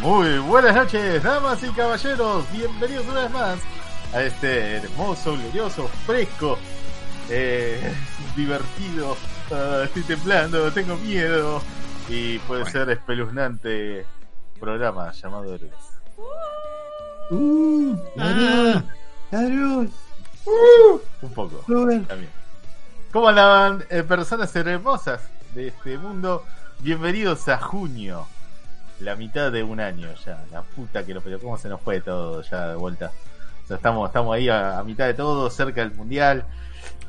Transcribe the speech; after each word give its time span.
Muy 0.00 0.38
buenas 0.38 0.74
noches, 0.74 1.22
damas 1.22 1.62
y 1.62 1.68
caballeros. 1.70 2.44
Bienvenidos 2.52 3.06
una 3.06 3.22
vez 3.22 3.30
más 3.30 3.58
a 4.12 4.22
este 4.22 4.76
hermoso, 4.78 5.34
glorioso, 5.34 5.88
fresco, 6.06 6.58
eh, 7.30 7.94
divertido. 8.34 9.16
ah, 9.52 9.82
estoy 9.84 10.02
temblando, 10.02 10.70
tengo 10.72 10.96
miedo. 10.96 11.62
Y 12.08 12.38
puede 12.40 12.68
ser 12.68 12.90
espeluznante 12.90 14.04
programa 14.58 15.12
llamado 15.12 15.54
Héroes. 15.54 15.72
Uh, 17.30 17.96
Ah. 18.18 18.82
Un 21.22 21.32
poco. 21.34 21.64
También. 21.66 22.28
¿Cómo 23.12 23.28
andaban 23.28 23.84
eh, 23.88 24.02
personas 24.02 24.54
hermosas 24.56 25.20
de 25.54 25.68
este 25.68 25.98
mundo? 25.98 26.44
Bienvenidos 26.80 27.48
a 27.48 27.58
junio. 27.58 28.26
La 29.00 29.16
mitad 29.16 29.52
de 29.52 29.62
un 29.62 29.80
año 29.80 30.08
ya. 30.24 30.44
La 30.50 30.62
puta 30.62 31.04
que 31.04 31.12
lo 31.12 31.20
pero 31.20 31.38
¿Cómo 31.38 31.58
se 31.58 31.68
nos 31.68 31.80
fue 31.80 32.00
todo 32.00 32.42
ya 32.42 32.68
de 32.68 32.76
vuelta? 32.76 33.12
O 33.64 33.66
sea, 33.66 33.76
estamos, 33.76 34.08
estamos 34.08 34.34
ahí 34.34 34.48
a, 34.48 34.82
mitad 34.84 35.06
de 35.06 35.14
todo, 35.14 35.50
cerca 35.50 35.82
del 35.82 35.94
mundial. 35.94 36.46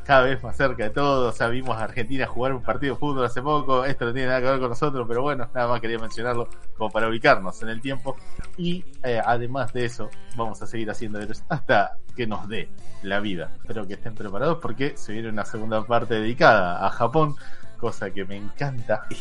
Cada 0.04 0.24
vez 0.24 0.44
más 0.44 0.58
cerca 0.58 0.84
de 0.84 0.90
todo. 0.90 1.30
O 1.30 1.32
sea, 1.32 1.48
vimos 1.48 1.78
a 1.78 1.84
Argentina 1.84 2.28
jugar 2.28 2.54
un 2.54 2.62
partido 2.62 2.96
de 2.96 3.00
fútbol 3.00 3.26
hace 3.26 3.42
poco. 3.42 3.86
Esto 3.86 4.06
no 4.06 4.14
tiene 4.14 4.28
nada 4.28 4.42
que 4.42 4.48
ver 4.48 4.60
con 4.60 4.70
nosotros, 4.70 5.06
pero 5.08 5.22
bueno, 5.22 5.50
nada 5.54 5.68
más 5.68 5.80
quería 5.80 6.00
mencionarlo 6.00 6.50
como 6.78 6.92
para 6.92 7.08
ubicarnos 7.08 7.62
en 7.62 7.70
el 7.70 7.80
tiempo. 7.80 8.18
Y 8.58 8.84
eh, 9.04 9.22
además 9.24 9.72
de 9.72 9.86
eso, 9.86 10.10
vamos 10.36 10.62
a 10.62 10.68
seguir 10.68 10.90
haciendo 10.92 11.20
héroes 11.20 11.46
hasta 11.48 11.98
que 12.16 12.28
nos 12.28 12.50
dé 12.50 12.70
la 13.04 13.22
vida. 13.22 13.52
Espero 13.62 13.88
que 13.88 13.94
estén 13.94 14.16
preparados 14.16 14.60
porque 14.62 14.98
se 14.98 15.14
viene 15.14 15.30
una 15.30 15.46
segunda 15.46 15.86
parte 15.86 16.16
dedicada 16.16 16.86
a 16.86 16.90
Japón, 16.90 17.36
cosa 17.84 18.10
que 18.12 18.24
me 18.26 18.38
encanta. 18.38 19.06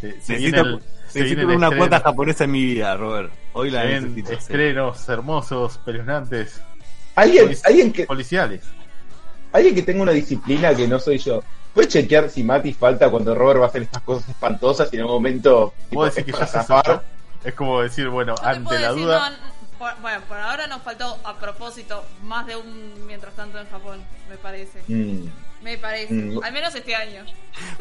Se, 0.00 0.20
se 0.20 0.36
viene 0.36 0.58
Necesito, 0.58 0.60
el- 0.62 0.80
se 1.08 1.18
necesito 1.20 1.24
viene 1.24 1.52
el 1.52 1.56
una 1.56 1.66
estreno. 1.66 1.76
cuota 1.88 2.00
japonesa 2.00 2.44
en 2.44 2.50
mi 2.52 2.64
vida, 2.64 2.96
Robert. 2.96 3.32
Hoy 3.54 3.70
la 3.70 3.84
necesito. 3.84 4.28
sí. 4.28 4.34
estrenos 4.36 5.08
hermosos, 5.08 5.78
peluznantes, 5.78 6.60
Alguien, 7.16 7.50
alguien, 7.64 7.92
que, 7.92 8.06
policiales. 8.06 8.62
alguien 9.52 9.74
que 9.74 9.82
tenga 9.82 10.02
una 10.02 10.12
disciplina 10.12 10.72
que 10.72 10.86
no 10.86 11.00
soy 11.00 11.18
yo. 11.18 11.42
¿Puedes 11.74 11.92
chequear 11.92 12.30
si 12.30 12.44
Mati 12.44 12.72
falta 12.72 13.10
cuando 13.10 13.34
Robert 13.34 13.60
va 13.60 13.64
a 13.64 13.68
hacer 13.70 13.82
estas 13.82 14.02
cosas 14.02 14.28
espantosas 14.28 14.88
y 14.92 14.96
en 14.98 15.04
un 15.04 15.10
momento 15.10 15.72
tipo, 15.88 15.94
¿Puedo 16.02 16.10
decir 16.10 16.20
es 16.20 16.26
que 16.26 16.38
ya 16.40 16.46
se 16.46 16.52
zafar? 16.52 17.02
Es 17.42 17.54
como 17.54 17.80
decir, 17.82 18.08
bueno, 18.08 18.34
te 18.36 18.46
ante 18.46 18.78
la 18.78 18.88
decir, 18.90 19.02
duda. 19.04 19.30
no, 19.30 19.36
por- 19.80 20.00
bueno, 20.00 20.20
por 20.28 20.36
ahora 20.36 20.68
nos 20.68 20.82
faltó 20.82 21.18
a 21.24 21.36
propósito 21.38 22.04
más 22.22 22.46
de 22.46 22.54
un 22.54 23.04
mientras 23.06 23.34
tanto 23.34 23.58
en 23.58 23.68
Japón, 23.68 24.00
me 24.30 24.36
parece. 24.36 24.80
Mm. 24.86 25.24
Me 25.62 25.76
parece. 25.78 26.14
Mm. 26.14 26.42
Al 26.42 26.52
menos 26.52 26.74
este 26.74 26.94
año. 26.94 27.24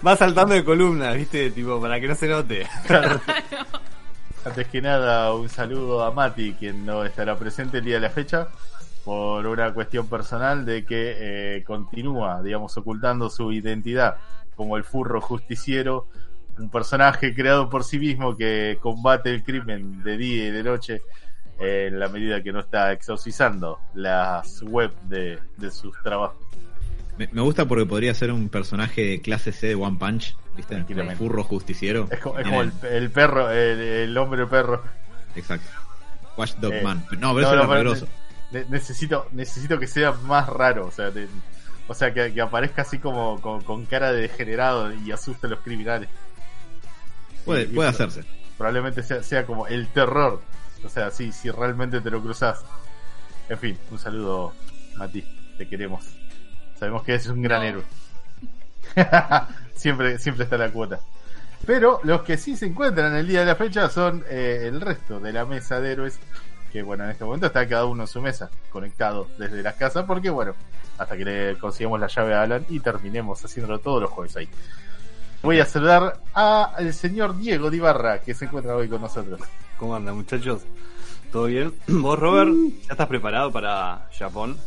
Va 0.06 0.16
saltando 0.16 0.56
de 0.56 0.64
columna, 0.64 1.12
¿viste? 1.12 1.52
Tipo, 1.52 1.80
para 1.80 2.00
que 2.00 2.08
no 2.08 2.16
se 2.16 2.28
note. 2.28 2.68
Antes 4.46 4.68
que 4.68 4.82
nada, 4.82 5.34
un 5.34 5.50
saludo 5.50 6.04
a 6.04 6.12
Mati, 6.12 6.54
quien 6.54 6.86
no 6.86 7.04
estará 7.04 7.38
presente 7.38 7.80
el 7.80 7.86
día 7.86 7.96
de 7.96 8.02
la 8.02 8.10
fecha, 8.10 8.48
por 9.04 9.46
una 9.46 9.74
cuestión 9.74 10.08
personal 10.08 10.66
de 10.66 10.86
que 10.86 11.16
eh, 11.58 11.64
continúa, 11.64 12.42
digamos, 12.42 12.76
ocultando 12.78 13.30
su 13.30 13.52
identidad 13.52 14.16
como 14.56 14.78
el 14.78 14.84
furro 14.84 15.22
justiciero, 15.22 16.08
un 16.58 16.70
personaje 16.70 17.36
creado 17.36 17.70
por 17.70 17.84
sí 17.84 18.00
mismo 18.00 18.36
que 18.36 18.80
combate 18.82 19.34
el 19.34 19.44
crimen 19.44 20.02
de 20.02 20.18
día 20.18 20.48
y 20.48 20.52
de 20.52 20.64
noche 20.64 21.02
eh, 21.60 21.90
en 21.90 22.00
la 22.00 22.08
medida 22.08 22.42
que 22.42 22.52
no 22.52 22.62
está 22.62 22.92
exorcizando 22.92 23.80
las 23.94 24.64
web 24.64 24.92
de, 25.04 25.40
de 25.58 25.72
sus 25.72 25.96
trabajos. 26.02 26.47
Me, 27.18 27.28
me 27.32 27.42
gusta 27.42 27.66
porque 27.66 27.86
podría 27.86 28.14
ser 28.14 28.32
un 28.32 28.50
personaje 28.50 29.02
de 29.04 29.22
clase 29.22 29.52
C 29.52 29.68
de 29.68 29.76
One 29.76 29.98
Punch, 30.00 30.36
¿viste? 30.56 30.76
El 30.76 31.16
furro 31.16 31.44
justiciero. 31.44 32.08
Es 32.12 32.20
como, 32.20 32.40
es 32.40 32.46
el, 32.48 32.72
el 32.92 33.12
perro, 33.12 33.50
el, 33.52 33.80
el 33.80 34.18
hombre 34.18 34.46
perro. 34.48 34.84
Exacto. 35.36 35.68
Watchdog 36.38 36.74
Eh, 36.74 36.82
Man. 36.84 37.06
No, 37.20 37.34
pero 37.34 37.48
No, 37.48 37.54
eso 37.54 37.56
no, 37.56 37.68
poderoso. 37.68 38.08
ne- 38.52 38.66
necesito, 38.70 39.28
necesito 39.32 39.80
que 39.80 39.88
sea 39.88 40.12
más 40.12 40.48
raro, 40.48 40.86
o 40.88 40.92
sea, 40.92 41.12
o 41.88 41.94
sea 41.94 42.14
que, 42.14 42.32
que 42.34 42.42
aparezca 42.42 42.84
así 42.84 43.00
como 43.00 43.42
con, 43.42 43.62
con 43.64 43.86
cara 43.86 44.12
de 44.12 44.22
degenerado 44.24 44.94
y 44.94 45.12
asuste 45.12 45.48
a 45.48 45.50
los 45.50 45.60
criminales. 45.62 46.10
Puede, 47.46 47.64
Y- 47.64 47.68
puede 47.68 47.90
hacerse. 47.90 48.24
Probablemente 48.58 49.04
sea, 49.04 49.22
sea 49.24 49.46
como 49.46 49.68
el 49.68 49.88
terror. 49.88 50.42
O 50.84 50.90
sea, 50.90 51.10
si, 51.12 51.32
si 51.32 51.50
realmente 51.50 52.02
te 52.02 52.10
lo 52.12 52.22
cruzas. 52.22 52.64
En 53.50 53.58
fin, 53.58 53.78
un 53.92 53.98
saludo, 54.00 54.54
Mati, 54.96 55.24
te 55.58 55.68
queremos. 55.68 56.04
Sabemos 56.80 57.04
que 57.04 57.16
es 57.16 57.28
un 57.28 57.42
gran 57.42 57.62
No. 57.62 57.68
héroe. 57.68 57.84
siempre, 59.76 60.18
siempre 60.20 60.44
está 60.46 60.58
la 60.58 60.70
cuota. 60.70 61.00
Pero 61.66 62.00
los 62.04 62.22
que 62.22 62.38
sí 62.38 62.56
se 62.56 62.66
encuentran 62.68 63.16
el 63.16 63.28
día 63.28 63.42
de 63.42 63.46
la 63.48 63.56
fecha 63.56 63.90
son 63.90 64.24
eh, 64.30 64.66
el 64.68 64.80
resto 64.80 65.20
de 65.20 65.34
la 65.34 65.46
mesa 65.46 65.80
de 65.82 65.92
héroes. 65.92 66.20
Que 66.72 66.84
bueno, 66.84 67.06
en 67.06 67.12
este 67.12 67.24
momento 67.26 67.48
está 67.48 67.68
cada 67.68 67.86
uno 67.86 68.04
en 68.04 68.08
su 68.08 68.22
mesa, 68.22 68.50
conectado 68.70 69.28
desde 69.38 69.64
las 69.64 69.76
casas, 69.76 70.06
porque 70.06 70.30
bueno, 70.30 70.54
hasta 70.98 71.16
que 71.16 71.26
le 71.26 71.58
consigamos 71.58 72.00
la 72.00 72.08
llave 72.08 72.36
a 72.36 72.42
Alan 72.44 72.66
y 72.70 72.80
terminemos 72.82 73.44
haciéndolo 73.44 73.80
todos 73.80 74.02
los 74.02 74.12
jueves 74.12 74.36
ahí. 74.36 74.50
Voy 75.42 75.60
a 75.60 75.66
saludar 75.66 76.20
al 76.34 76.94
señor 76.94 77.38
Diego 77.38 77.70
Dibarra, 77.70 78.20
que 78.20 78.34
se 78.34 78.46
encuentra 78.46 78.76
hoy 78.76 78.90
con 78.90 79.02
nosotros. 79.02 79.40
¿Cómo 79.78 79.96
andan, 79.96 80.16
muchachos? 80.16 80.62
¿Todo 81.32 81.46
bien? 81.46 81.74
¿Vos, 81.88 82.20
Robert? 82.20 82.52
¿Ya 82.86 82.92
estás 82.92 83.08
preparado 83.08 83.52
para 83.52 84.08
Japón? 84.18 84.58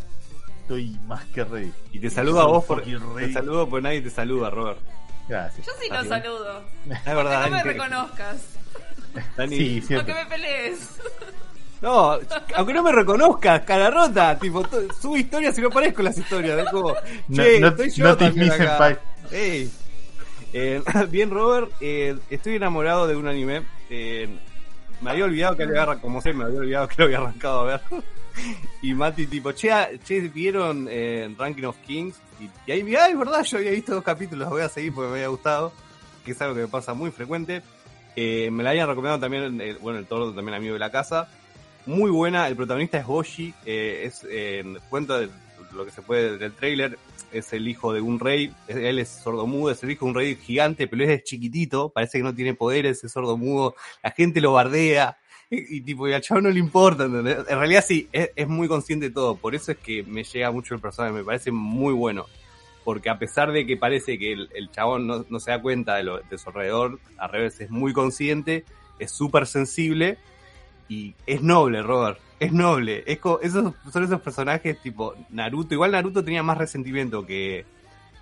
Estoy 0.70 0.97
más 1.08 1.25
que 1.34 1.42
ready. 1.42 1.72
Y 1.91 1.98
te 1.98 2.08
saludo 2.10 2.41
a 2.42 2.47
vos 2.47 2.64
porque 2.64 2.97
te 3.19 3.32
saludo 3.32 3.69
porque 3.69 3.82
nadie 3.82 4.03
te 4.03 4.10
saluda, 4.10 4.50
Robert. 4.50 4.78
Gracias. 5.28 5.66
Yo 5.66 5.72
sí 5.81 5.88
lo 5.91 6.04
saludo. 6.04 6.62
Es 6.88 7.04
verdad, 7.06 7.44
Que 7.44 7.50
no 7.50 7.56
me 7.56 7.62
reconozcas. 7.64 8.36
Dani- 9.36 9.56
Sí, 9.56 9.81
No 9.81 9.86
siempre. 9.88 10.14
que 10.14 10.20
me 10.25 10.26
pelees. 10.31 11.00
No, 11.82 12.19
aunque 12.54 12.72
no 12.72 12.82
me 12.84 12.92
reconozcas, 12.92 13.62
cara 13.62 13.91
rota, 13.91 14.38
tipo, 14.38 14.64
subo 15.00 15.16
historias 15.16 15.58
y 15.58 15.60
no 15.60 15.69
aparezco 15.69 16.03
las 16.03 16.16
historias. 16.16 16.60
Es 16.60 16.70
como, 16.70 16.94
No- 17.26 17.42
che, 17.42 17.58
no- 17.58 17.66
estoy 17.69 17.91
yo 17.91 18.04
no 18.06 18.16
te 18.16 18.26
acá. 18.52 18.78
pai. 18.78 18.97
Ey. 19.32 19.70
Eh, 20.52 20.82
bien, 21.10 21.31
Robert, 21.32 21.72
eh, 21.81 22.16
estoy 22.31 22.54
enamorado 22.54 23.08
de 23.08 23.16
un 23.16 23.26
anime. 23.26 23.62
Eh, 23.88 24.28
me 25.00 25.10
había 25.10 25.25
olvidado 25.25 25.56
que 25.56 25.66
lo 25.66 25.81
había 25.82 26.00
como 26.00 26.20
sé, 26.20 26.32
me 26.32 26.44
había 26.44 26.60
olvidado 26.60 26.87
que 26.87 26.94
lo 26.98 27.04
había 27.06 27.19
arrancado 27.19 27.60
a 27.60 27.64
ver. 27.64 27.81
y 28.83 28.95
Mati, 28.95 29.27
tipo, 29.27 29.53
che, 29.53 29.71
ah, 29.71 29.89
che 30.05 30.21
¿vieron 30.21 30.87
eh, 30.91 31.35
Ranking 31.37 31.65
of 31.65 31.77
Kings? 31.87 32.17
Y, 32.41 32.49
y 32.67 32.73
ahí, 32.73 32.95
ah, 32.95 33.09
es 33.09 33.19
verdad, 33.19 33.43
yo 33.45 33.59
había 33.59 33.71
visto 33.71 33.95
dos 33.95 34.05
capítulos, 34.05 34.41
los 34.41 34.51
voy 34.51 34.63
a 34.63 34.69
seguir 34.69 34.95
porque 34.95 35.09
me 35.11 35.17
había 35.17 35.29
gustado, 35.29 35.73
que 36.25 36.33
es 36.33 36.41
algo 36.43 36.55
que 36.55 36.63
me 36.63 36.69
pasa 36.69 36.95
muy 36.95 37.11
frecuente. 37.11 37.63
Eh, 38.17 38.51
me 38.51 38.63
la 38.63 38.71
habían 38.71 38.89
recomendado 38.89 39.21
también, 39.21 39.61
eh, 39.61 39.77
bueno, 39.81 39.99
el 39.99 40.07
Tordo 40.07 40.35
también 40.35 40.55
amigo 40.55 40.75
de 40.75 40.81
la 40.81 40.91
casa. 40.91 41.29
Muy 41.87 42.11
buena, 42.11 42.47
el 42.49 42.57
protagonista 42.57 42.99
es 42.99 43.07
Boshi, 43.07 43.55
eh, 43.65 44.03
es, 44.05 44.27
eh, 44.29 44.62
cuento 44.91 45.19
de 45.19 45.31
lo 45.73 45.85
que 45.85 45.91
se 45.91 46.03
puede 46.03 46.37
del 46.37 46.53
trailer, 46.53 46.99
es 47.33 47.53
el 47.53 47.67
hijo 47.69 47.93
de 47.93 48.01
un 48.01 48.19
rey, 48.19 48.53
él 48.69 48.99
es 48.99 49.09
sordomudo, 49.09 49.71
es 49.71 49.83
el 49.83 49.93
hijo 49.93 50.05
de 50.05 50.11
un 50.11 50.17
rey 50.17 50.37
gigante, 50.37 50.87
pero 50.89 51.05
él 51.05 51.11
es 51.11 51.25
chiquitito, 51.25 51.89
parece 51.91 52.19
que 52.19 52.25
no 52.25 52.35
tiene 52.35 52.55
poderes, 52.55 53.03
es 53.03 53.12
sordomudo, 53.12 53.75
la 54.03 54.11
gente 54.11 54.41
lo 54.41 54.53
bardea, 54.53 55.17
y, 55.53 55.77
y 55.78 55.81
tipo, 55.81 56.09
y 56.09 56.12
al 56.12 56.22
chavo 56.22 56.41
no 56.41 56.50
le 56.50 56.59
importa, 56.59 57.05
¿entendés? 57.05 57.38
En 57.49 57.59
realidad 57.59 57.84
sí, 57.87 58.09
es, 58.12 58.31
es 58.37 58.49
muy 58.49 58.69
consciente 58.69 59.09
de 59.09 59.15
todo, 59.15 59.37
por 59.37 59.55
eso 59.55 59.72
es 59.72 59.78
que 59.78 60.03
me 60.05 60.25
llega 60.25 60.50
mucho 60.50 60.75
el 60.75 60.81
personaje, 60.81 61.12
me 61.15 61.25
parece 61.25 61.50
muy 61.50 61.93
bueno. 61.93 62.27
Porque 62.83 63.11
a 63.11 63.19
pesar 63.19 63.53
de 63.53 63.66
que 63.66 63.77
parece 63.77 64.19
que 64.19 64.33
el, 64.33 64.49
el 64.55 64.71
chabón 64.71 65.06
no, 65.06 65.27
no 65.28 65.38
se 65.38 65.50
da 65.50 65.61
cuenta 65.61 65.97
de, 65.97 66.03
lo, 66.03 66.19
de 66.21 66.38
su 66.38 66.49
alrededor, 66.49 66.99
al 67.19 67.28
revés, 67.31 67.61
es 67.61 67.71
muy 67.71 67.93
consciente, 67.93 68.65
es 68.99 69.11
súper 69.11 69.47
sensible 69.47 70.16
y 70.88 71.15
es 71.27 71.43
noble, 71.43 71.82
Robert. 71.82 72.19
Es 72.41 72.53
noble. 72.55 73.05
Es 73.06 73.19
co- 73.19 73.38
esos 73.43 73.75
son 73.93 74.05
esos 74.05 74.21
personajes 74.22 74.81
tipo 74.81 75.15
Naruto. 75.28 75.75
Igual 75.75 75.93
Naruto 75.93 76.25
tenía 76.25 76.43
más 76.43 76.56
resentimiento 76.56 77.27
que, 77.27 77.67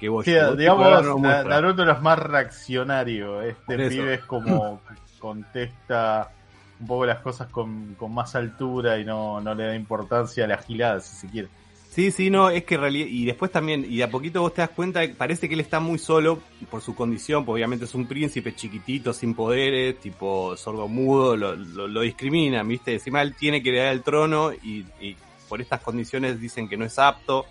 que. 0.01 0.09
Sí, 0.25 0.33
digamos, 0.59 0.85
ahora 0.85 1.03
no. 1.03 1.19
Naruto 1.49 1.85
era 1.85 2.01
más 2.01 2.19
reaccionario. 2.19 3.41
Este 3.43 3.77
pibe 3.89 4.15
es 4.15 4.25
como 4.25 4.81
contesta 5.21 6.33
un 6.81 6.87
poco 6.87 7.07
las 7.07 7.19
cosas 7.21 7.49
con, 7.49 7.95
con 7.95 8.13
más 8.13 8.35
altura 8.35 8.99
y 8.99 9.05
no, 9.05 9.41
no 9.41 9.55
le 9.55 9.67
da 9.67 9.75
importancia 9.75 10.45
a 10.45 10.47
la 10.49 10.59
gilada, 10.59 11.01
si 11.01 11.17
se 11.17 11.29
quiere. 11.29 11.49
Sí, 11.91 12.13
sí, 12.13 12.31
no, 12.31 12.51
es 12.51 12.65
que 12.65 12.77
y 12.93 13.25
después 13.25 13.51
también, 13.51 13.85
y 13.89 13.97
de 13.97 14.05
a 14.05 14.11
poquito 14.11 14.43
vos 14.43 14.55
te 14.55 14.61
das 14.61 14.71
cuenta, 14.71 15.01
parece 15.17 15.49
que 15.49 15.55
él 15.55 15.61
está 15.61 15.81
muy 15.81 15.99
solo 15.99 16.39
por 16.71 16.81
su 16.81 16.95
condición, 16.95 17.45
porque 17.45 17.59
obviamente 17.59 17.87
es 17.87 17.95
un 17.95 18.07
príncipe 18.07 18.55
chiquitito, 18.55 19.13
sin 19.13 19.35
poderes, 19.35 19.99
tipo 19.99 20.57
sordo 20.57 20.87
mudo, 20.87 21.37
lo, 21.37 21.57
lo, 21.57 21.89
lo 21.89 22.01
discriminan, 22.03 22.69
¿viste? 22.69 22.93
Encima 22.93 23.23
él 23.23 23.35
tiene 23.35 23.63
que 23.63 23.71
heredar 23.71 23.93
el 23.93 24.03
trono 24.03 24.53
y, 24.53 24.85
y 25.01 25.17
por 25.49 25.61
estas 25.61 25.81
condiciones 25.81 26.41
dicen 26.41 26.69
que 26.69 26.77
no 26.77 26.85
es 26.85 26.99
apto. 26.99 27.47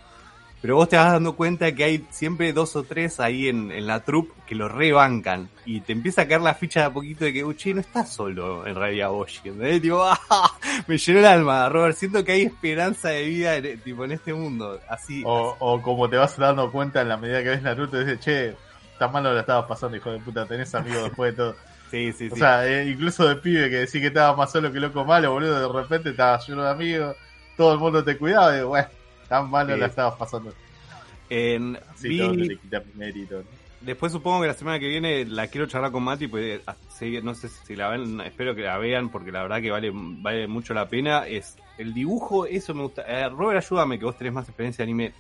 Pero 0.62 0.76
vos 0.76 0.90
te 0.90 0.98
vas 0.98 1.12
dando 1.12 1.36
cuenta 1.36 1.72
que 1.74 1.84
hay 1.84 2.06
siempre 2.10 2.52
dos 2.52 2.76
o 2.76 2.84
tres 2.84 3.20
ahí 3.20 3.48
en, 3.48 3.72
en 3.72 3.86
la 3.86 4.00
troupe 4.00 4.34
que 4.48 4.56
lo 4.56 4.68
rebancan. 4.68 5.50
Y 5.66 5.82
te 5.82 5.94
empieza 5.94 6.24
a 6.24 6.28
caer 6.28 6.42
la 6.42 6.56
ficha 6.56 6.80
de 6.80 6.86
a 6.88 6.90
poquito 6.90 7.26
de 7.26 7.34
que, 7.34 7.44
uy, 7.44 7.56
no 7.74 7.80
está 7.80 8.06
solo 8.06 8.66
en 8.66 8.74
realidad 8.74 9.10
Boshi. 9.10 9.50
¿entendés? 9.50 9.82
Tipo, 9.82 10.04
¡ah! 10.04 10.52
me 10.88 10.98
llenó 10.98 11.20
el 11.20 11.26
alma, 11.26 11.70
Robert. 11.70 11.96
Siento 11.96 12.24
que 12.24 12.32
hay 12.32 12.42
esperanza 12.44 13.10
de 13.10 13.24
vida 13.26 13.56
en, 13.56 13.80
tipo, 13.82 14.04
en 14.04 14.14
este 14.14 14.34
mundo. 14.34 14.80
Así. 14.90 15.22
O, 15.26 15.56
o 15.60 15.82
como 15.82 16.10
te 16.10 16.18
vas 16.18 16.36
dando 16.38 16.72
cuenta 16.72 17.02
en 17.02 17.10
la 17.10 17.18
medida 17.18 17.44
que 17.44 17.50
ves 17.50 17.62
Naruto, 17.62 18.00
dices, 18.00 18.20
che, 18.20 18.56
tan 18.98 19.12
mal 19.12 19.24
no 19.24 19.34
la 19.34 19.42
estabas 19.42 19.66
pasando, 19.68 19.96
hijo 19.96 20.12
de 20.12 20.20
puta, 20.20 20.46
tenés 20.48 20.74
amigos 20.74 21.04
después 21.04 21.32
de 21.32 21.38
todo. 21.38 21.56
Sí, 21.90 22.12
sí, 22.12 22.28
O 22.30 22.36
sí. 22.36 22.42
sea, 22.42 22.68
eh, 22.68 22.90
incluso 22.90 23.26
de 23.30 23.38
pibe 23.38 23.70
que 23.70 23.78
decís 23.78 24.02
que 24.02 24.08
estabas 24.08 24.36
más 24.38 24.52
solo 24.52 24.74
que 24.74 24.78
loco 24.78 25.06
malo, 25.06 25.32
boludo, 25.32 25.74
de 25.74 25.82
repente 25.82 26.10
estabas 26.10 26.46
lleno 26.46 26.64
de 26.66 26.70
amigos, 26.70 27.16
todo 27.56 27.72
el 27.72 27.80
mundo 27.80 28.04
te 28.04 28.18
cuidaba 28.18 28.58
y 28.58 28.62
bueno, 28.64 28.90
tan 29.28 29.50
mal 29.50 29.68
no 29.68 29.74
Sí. 29.76 29.80
la 29.80 29.86
estabas 29.88 30.16
pasando. 30.16 30.54
En- 31.30 31.78
Sí, 31.96 32.10
vi- 32.10 32.18
todo 32.20 32.34
le 32.34 32.58
quita 32.58 32.84
mérito. 32.96 33.36
¿no? 33.38 33.44
Después 33.82 34.12
supongo 34.12 34.42
que 34.42 34.48
la 34.48 34.54
semana 34.54 34.80
que 34.80 34.88
viene 34.88 35.26
la 35.26 35.48
quiero 35.48 35.68
charlar 35.68 35.92
con 35.92 36.04
Mati, 36.04 36.28
pues 36.28 36.62
ah, 36.66 36.76
no 37.22 37.36
sé 37.36 37.48
si 37.48 37.76
la 37.76 37.90
ven, 37.90 38.20
espero 38.22 38.56
que 38.56 38.62
la 38.64 38.78
vean 38.80 39.10
porque 39.10 39.32
la 39.32 39.44
verdad 39.44 39.62
que 39.62 39.70
vale, 39.70 39.92
vale 39.94 40.48
mucho 40.48 40.74
la 40.74 40.88
pena. 40.88 41.28
Es 41.28 41.58
el 41.78 41.94
dibujo, 41.94 42.46
eso 42.48 42.74
me 42.74 42.82
gusta. 42.84 43.04
Eh, 43.08 43.30
Robert, 43.30 43.64
ayúdame 43.64 44.00
que 44.00 44.06
vos 44.06 44.18
tenés 44.18 44.34
más 44.34 44.48
experiencia 44.48 44.84
de 44.84 44.92
anime. 44.92 45.14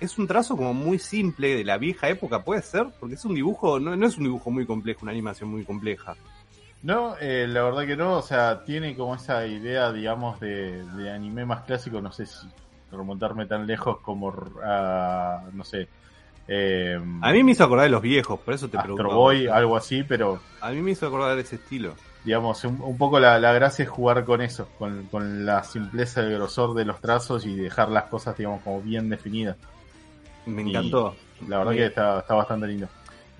Es 0.00 0.18
un 0.18 0.26
trazo 0.26 0.54
como 0.56 0.74
muy 0.74 0.98
simple 0.98 1.56
de 1.56 1.64
la 1.64 1.78
vieja 1.78 2.08
época, 2.08 2.42
puede 2.42 2.60
ser, 2.62 2.88
porque 3.00 3.14
es 3.14 3.24
un 3.24 3.34
dibujo, 3.34 3.78
no, 3.80 3.96
no 3.96 4.06
es 4.06 4.18
un 4.18 4.24
dibujo 4.24 4.50
muy 4.50 4.66
complejo, 4.66 5.00
una 5.02 5.12
animación 5.12 5.48
muy 5.48 5.64
compleja. 5.64 6.14
No, 6.82 7.16
eh, 7.18 7.46
la 7.48 7.62
verdad 7.62 7.86
que 7.86 7.96
no, 7.96 8.18
o 8.18 8.22
sea, 8.22 8.64
tiene 8.64 8.94
como 8.96 9.14
esa 9.14 9.46
idea, 9.46 9.90
digamos, 9.92 10.38
de, 10.40 10.84
de 10.96 11.10
anime 11.10 11.46
más 11.46 11.62
clásico, 11.62 12.02
no 12.02 12.12
sé 12.12 12.26
si 12.26 12.46
remontarme 12.94 13.46
tan 13.46 13.66
lejos 13.66 13.98
como 14.00 14.32
a, 14.64 15.42
no 15.52 15.64
sé, 15.64 15.88
eh, 16.48 16.98
A 17.22 17.32
mí 17.32 17.42
me 17.42 17.52
hizo 17.52 17.64
acordar 17.64 17.84
de 17.84 17.90
los 17.90 18.02
viejos, 18.02 18.38
por 18.40 18.54
eso 18.54 18.68
te 18.68 18.76
Astro. 18.78 18.96
Boy, 18.96 19.46
algo 19.46 19.76
así, 19.76 20.02
pero 20.02 20.40
A 20.60 20.70
mí 20.70 20.80
me 20.82 20.90
hizo 20.92 21.06
acordar 21.06 21.34
de 21.36 21.42
ese 21.42 21.56
estilo. 21.56 21.94
digamos, 22.24 22.64
un, 22.64 22.80
un 22.80 22.96
poco 22.98 23.18
la, 23.20 23.38
la 23.38 23.52
gracia 23.52 23.82
es 23.84 23.88
jugar 23.88 24.24
con 24.24 24.40
eso, 24.42 24.68
con, 24.78 25.04
con 25.06 25.44
la 25.46 25.62
simpleza 25.64 26.22
y 26.22 26.26
el 26.26 26.34
grosor 26.34 26.74
de 26.74 26.84
los 26.84 27.00
trazos 27.00 27.44
y 27.46 27.54
dejar 27.56 27.88
las 27.90 28.04
cosas, 28.04 28.36
digamos, 28.36 28.62
como 28.62 28.80
bien 28.82 29.08
definidas. 29.10 29.56
Me 30.46 30.62
Y- 30.62 30.70
encantó. 30.70 31.14
La 31.48 31.58
verdad 31.58 31.72
que 31.72 31.86
está, 31.86 32.18
está 32.20 32.34
bastante 32.34 32.66
lindo. 32.66 32.88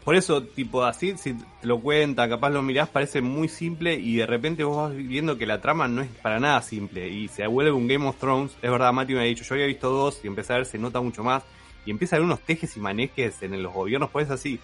Por 0.04 0.16
eso, 0.16 0.42
tipo 0.42 0.84
así, 0.84 1.16
si 1.16 1.32
te 1.32 1.66
lo 1.66 1.80
cuenta, 1.80 2.28
capaz 2.28 2.50
lo 2.50 2.60
mirás, 2.62 2.90
parece 2.90 3.22
muy 3.22 3.48
simple 3.48 3.94
y 3.94 4.16
de 4.16 4.26
repente 4.26 4.62
vos 4.62 4.76
vas 4.76 4.94
viendo 4.94 5.38
que 5.38 5.46
la 5.46 5.62
trama 5.62 5.88
no 5.88 6.02
es 6.02 6.10
para 6.22 6.38
nada 6.38 6.60
simple 6.60 7.08
y 7.08 7.28
se 7.28 7.46
vuelve 7.46 7.72
un 7.72 7.88
Game 7.88 8.06
of 8.06 8.18
Thrones. 8.18 8.52
Es 8.60 8.70
verdad, 8.70 8.92
Mati 8.92 9.14
me 9.14 9.20
ha 9.20 9.24
dicho, 9.24 9.44
yo 9.44 9.54
había 9.54 9.66
visto 9.66 9.88
dos 9.88 10.20
y 10.22 10.26
empecé 10.26 10.52
a 10.52 10.56
ver, 10.56 10.66
se 10.66 10.76
nota 10.76 11.00
mucho 11.00 11.24
más 11.24 11.42
y 11.86 11.90
empieza 11.90 12.16
a 12.16 12.18
haber 12.18 12.26
unos 12.26 12.40
tejes 12.40 12.76
y 12.76 12.80
manejes 12.80 13.42
en 13.42 13.62
los 13.62 13.72
gobiernos, 13.72 14.10
pues 14.10 14.26
es 14.26 14.32
así. 14.32 14.60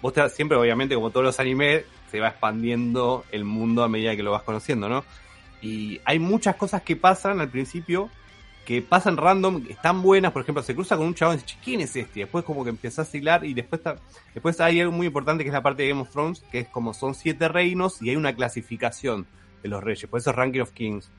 Vos 0.00 0.12
te, 0.12 0.28
siempre, 0.28 0.56
obviamente, 0.56 0.94
como 0.94 1.10
todos 1.10 1.26
los 1.26 1.40
animes, 1.40 1.84
se 2.12 2.20
va 2.20 2.28
expandiendo 2.28 3.24
el 3.32 3.44
mundo 3.44 3.82
a 3.82 3.88
medida 3.88 4.14
que 4.14 4.22
lo 4.22 4.30
vas 4.30 4.42
conociendo, 4.42 4.88
¿no? 4.88 5.04
Y 5.60 6.00
hay 6.04 6.20
muchas 6.20 6.54
cosas 6.54 6.82
que 6.82 6.94
pasan 6.94 7.40
al 7.40 7.48
principio 7.48 8.10
que 8.64 8.82
pasan 8.82 9.16
random, 9.16 9.64
están 9.68 10.02
buenas, 10.02 10.32
por 10.32 10.42
ejemplo, 10.42 10.62
se 10.62 10.74
cruza 10.74 10.96
con 10.96 11.06
un 11.06 11.14
chabón 11.14 11.36
y 11.36 11.42
dice, 11.42 11.56
¿quién 11.62 11.80
es 11.80 11.94
este? 11.96 12.20
Después 12.20 12.44
como 12.44 12.64
que 12.64 12.70
empezás 12.70 13.12
a 13.12 13.16
hilar 13.16 13.44
y 13.44 13.54
después 13.54 13.82
después 14.32 14.60
hay 14.60 14.80
algo 14.80 14.92
muy 14.92 15.06
importante 15.06 15.44
que 15.44 15.50
es 15.50 15.54
la 15.54 15.62
parte 15.62 15.82
de 15.82 15.90
Game 15.90 16.00
of 16.00 16.10
Thrones, 16.10 16.42
que 16.50 16.60
es 16.60 16.68
como 16.68 16.94
son 16.94 17.14
siete 17.14 17.48
reinos 17.48 18.00
y 18.00 18.10
hay 18.10 18.16
una 18.16 18.34
clasificación 18.34 19.26
de 19.62 19.68
los 19.68 19.82
reyes, 19.82 20.08
por 20.08 20.20
eso 20.20 20.30
es 20.30 20.36
Ranking 20.36 20.60
of 20.60 20.72
Kings. 20.72 21.10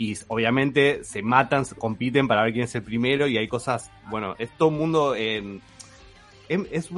Y 0.00 0.16
obviamente 0.28 1.02
se 1.02 1.22
matan, 1.22 1.64
se 1.64 1.74
compiten 1.74 2.28
para 2.28 2.42
ver 2.42 2.52
quién 2.52 2.64
es 2.66 2.74
el 2.76 2.82
primero 2.82 3.26
y 3.26 3.36
hay 3.36 3.48
cosas, 3.48 3.90
bueno, 4.08 4.36
es 4.38 4.50
todo 4.56 4.68
un 4.68 4.78
mundo 4.78 5.14
en... 5.16 5.60
Es, 6.48 6.60
es, 6.70 6.90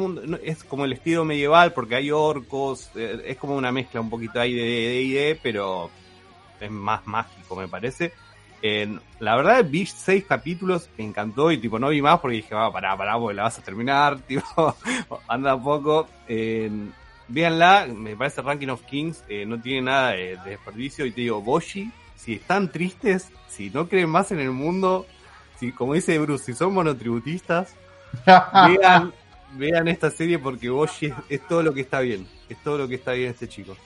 es 0.44 0.64
como 0.64 0.84
el 0.84 0.92
estilo 0.92 1.24
medieval 1.24 1.72
porque 1.72 1.96
hay 1.96 2.10
orcos, 2.10 2.90
eh, 2.94 3.22
es 3.26 3.36
como 3.36 3.56
una 3.56 3.72
mezcla 3.72 4.00
un 4.00 4.08
poquito 4.10 4.38
ahí 4.38 4.54
de 4.54 4.62
D&D, 4.62 5.40
pero 5.42 5.90
es 6.60 6.70
más 6.70 7.04
mágico 7.06 7.56
me 7.56 7.66
parece. 7.66 8.12
En- 8.62 9.00
la 9.20 9.36
verdad 9.36 9.64
vi 9.64 9.86
seis 9.86 10.24
capítulos, 10.24 10.88
me 10.98 11.04
encantó 11.04 11.50
y 11.50 11.58
tipo 11.58 11.78
no 11.78 11.88
vi 11.88 12.02
más 12.02 12.20
porque 12.20 12.36
dije, 12.36 12.54
va, 12.54 12.72
pará, 12.72 12.96
pará, 12.96 13.18
porque 13.18 13.34
la 13.34 13.44
vas 13.44 13.58
a 13.58 13.62
terminar, 13.62 14.18
tipo, 14.28 14.76
anda 15.28 15.60
poco. 15.60 16.08
En, 16.28 16.92
véanla, 17.28 17.86
me 17.86 18.16
parece 18.16 18.42
Ranking 18.42 18.68
of 18.68 18.82
Kings, 18.82 19.24
eh, 19.28 19.44
no 19.46 19.60
tiene 19.60 19.82
nada 19.82 20.10
de, 20.10 20.36
de 20.44 20.50
desperdicio 20.50 21.06
y 21.06 21.12
te 21.12 21.22
digo, 21.22 21.40
Boshi, 21.40 21.90
si 22.16 22.34
están 22.34 22.70
tristes, 22.70 23.30
si 23.48 23.70
no 23.70 23.88
creen 23.88 24.10
más 24.10 24.30
en 24.32 24.40
el 24.40 24.50
mundo, 24.50 25.06
si 25.58 25.72
como 25.72 25.94
dice 25.94 26.18
Bruce, 26.18 26.44
si 26.44 26.54
son 26.54 26.74
monotributistas, 26.74 27.74
vean, 28.26 29.12
vean 29.54 29.88
esta 29.88 30.10
serie 30.10 30.38
porque 30.38 30.68
Boshi 30.68 31.06
es, 31.06 31.14
es 31.28 31.48
todo 31.48 31.62
lo 31.62 31.72
que 31.72 31.80
está 31.82 32.00
bien, 32.00 32.26
es 32.48 32.58
todo 32.62 32.76
lo 32.78 32.88
que 32.88 32.96
está 32.96 33.12
bien 33.12 33.30
este 33.30 33.48
chico. 33.48 33.76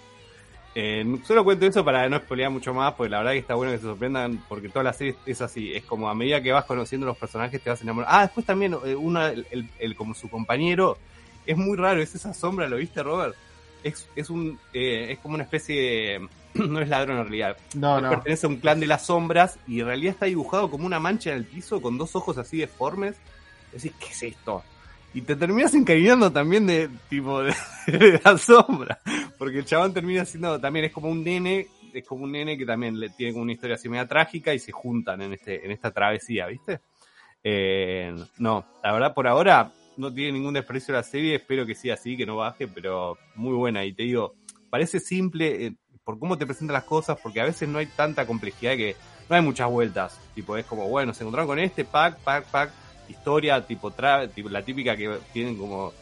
Eh, 0.76 1.18
solo 1.24 1.44
cuento 1.44 1.66
eso 1.66 1.84
para 1.84 2.08
no 2.08 2.18
spoilear 2.18 2.50
mucho 2.50 2.74
más, 2.74 2.94
porque 2.94 3.10
la 3.10 3.18
verdad 3.18 3.32
que 3.32 3.38
está 3.38 3.54
bueno 3.54 3.70
que 3.72 3.78
se 3.78 3.84
sorprendan, 3.84 4.42
porque 4.48 4.68
toda 4.68 4.82
la 4.82 4.92
serie 4.92 5.14
es 5.24 5.40
así, 5.40 5.72
es 5.72 5.84
como 5.84 6.08
a 6.08 6.14
medida 6.14 6.42
que 6.42 6.50
vas 6.52 6.64
conociendo 6.64 7.06
los 7.06 7.16
personajes 7.16 7.60
te 7.62 7.70
vas 7.70 7.80
enamorando. 7.82 8.12
Ah, 8.16 8.22
después 8.22 8.44
también 8.44 8.76
eh, 8.84 8.94
una, 8.96 9.28
el, 9.28 9.46
el- 9.50 9.68
el- 9.78 9.94
como 9.96 10.14
su 10.14 10.28
compañero, 10.28 10.98
es 11.46 11.56
muy 11.56 11.76
raro, 11.76 12.00
es 12.02 12.14
esa 12.14 12.34
sombra, 12.34 12.66
¿lo 12.68 12.76
viste 12.76 13.02
Robert? 13.02 13.36
Es, 13.84 14.08
es 14.16 14.30
un 14.30 14.58
eh, 14.72 15.12
es 15.12 15.18
como 15.18 15.34
una 15.34 15.44
especie 15.44 15.80
de 15.80 16.28
no 16.68 16.80
es 16.80 16.88
ladrón 16.88 17.18
en 17.18 17.24
realidad. 17.24 17.56
No, 17.74 18.00
no. 18.00 18.10
pertenece 18.10 18.46
a 18.46 18.48
un 18.48 18.56
clan 18.56 18.80
de 18.80 18.86
las 18.86 19.06
sombras 19.06 19.58
y 19.68 19.78
en 19.80 19.86
realidad 19.86 20.14
está 20.14 20.26
dibujado 20.26 20.70
como 20.70 20.86
una 20.86 20.98
mancha 20.98 21.30
en 21.30 21.36
el 21.36 21.44
piso 21.44 21.80
con 21.82 21.98
dos 21.98 22.16
ojos 22.16 22.36
así 22.38 22.56
deformes. 22.58 23.14
Decís, 23.72 23.92
¿qué 24.00 24.06
es 24.08 24.22
esto? 24.22 24.64
Y 25.14 25.22
te 25.22 25.37
terminas 25.37 25.72
encariñando 25.75 26.31
también 26.32 26.66
de 26.66 26.90
tipo 27.08 27.43
de, 27.43 27.55
de 27.87 28.20
la 28.25 28.37
sombra. 28.37 28.99
Porque 29.38 29.58
el 29.58 29.64
chabón 29.64 29.94
termina 29.94 30.25
siendo 30.25 30.61
también 30.61 30.87
es 30.87 30.93
como 30.93 31.08
un 31.08 31.22
nene, 31.22 31.69
es 31.93 32.06
como 32.06 32.25
un 32.25 32.32
nene 32.32 32.58
que 32.58 32.66
también 32.66 32.99
le 32.99 33.11
tiene 33.11 33.32
como 33.32 33.44
una 33.44 33.52
historia 33.52 33.76
así 33.76 33.88
media 33.88 34.08
trágica 34.08 34.52
y 34.52 34.58
se 34.58 34.72
juntan 34.72 35.22
en 35.22 35.34
este, 35.34 35.64
en 35.64 35.70
esta 35.70 35.93
travesía, 35.93 36.46
¿viste? 36.46 36.81
Eh, 37.43 38.14
no, 38.38 38.64
la 38.82 38.93
verdad 38.93 39.14
por 39.14 39.28
ahora 39.28 39.70
no 39.96 40.12
tiene 40.12 40.32
ningún 40.32 40.55
desprecio 40.55 40.94
la 40.94 41.02
serie, 41.02 41.37
espero 41.37 41.67
que 41.67 41.75
siga 41.75 41.94
así, 41.94 42.17
que 42.17 42.26
no 42.26 42.37
baje, 42.37 42.67
pero 42.67 43.17
muy 43.37 43.55
buena. 43.55 43.84
Y 43.84 43.93
te 43.93 44.02
digo, 44.05 44.34
parece 44.70 44.99
simple 44.99 45.67
eh, 45.67 45.75
por 46.02 46.19
cómo 46.19 46.37
te 46.37 46.46
presentan 46.46 46.75
las 46.75 46.84
cosas, 46.84 47.19
porque 47.22 47.40
a 47.40 47.44
veces 47.44 47.69
no 47.69 47.78
hay 47.78 47.87
tanta 47.87 48.26
complejidad 48.26 48.76
que 48.76 48.96
no 49.28 49.37
hay 49.37 49.43
muchas 49.43 49.70
vueltas. 49.70 50.19
Tipo, 50.34 50.56
es 50.56 50.67
como, 50.67 50.88
bueno, 50.88 51.14
se 51.14 51.22
encontraron 51.22 51.46
con 51.46 51.58
este, 51.58 51.84
pack, 51.84 52.19
pack, 52.20 52.46
pack, 52.46 52.72
historia, 53.08 53.66
tipo, 53.66 53.90
tra 53.90 54.28
tipo 54.28 54.48
la 54.48 54.62
típica 54.62 54.96
que 54.96 55.18
tienen 55.32 55.56
como 55.56 55.92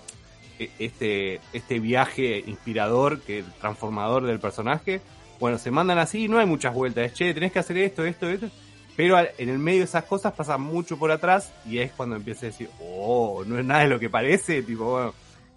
eh, 0.58 0.70
este, 0.78 1.40
este 1.52 1.80
viaje 1.80 2.42
inspirador, 2.46 3.20
que 3.20 3.44
transformador 3.60 4.24
del 4.26 4.40
personaje. 4.40 5.00
Bueno, 5.40 5.58
se 5.58 5.70
mandan 5.70 5.98
así, 5.98 6.28
no 6.28 6.38
hay 6.38 6.46
muchas 6.46 6.74
vueltas. 6.74 7.14
Che, 7.14 7.34
tenés 7.34 7.52
que 7.52 7.58
hacer 7.58 7.78
esto, 7.78 8.04
esto, 8.04 8.28
esto. 8.28 8.48
Pero 8.96 9.16
en 9.18 9.48
el 9.48 9.58
medio 9.58 9.80
de 9.80 9.84
esas 9.84 10.04
cosas 10.04 10.34
pasa 10.34 10.58
mucho 10.58 10.98
por 10.98 11.10
atrás 11.10 11.52
y 11.66 11.78
es 11.78 11.92
cuando 11.92 12.16
empieza 12.16 12.46
a 12.46 12.50
decir, 12.50 12.68
oh, 12.80 13.42
no 13.46 13.58
es 13.58 13.64
nada 13.64 13.82
de 13.82 13.88
lo 13.88 13.98
que 13.98 14.10
parece. 14.10 14.62
Tipo, 14.62 14.84
bueno, 14.84 15.14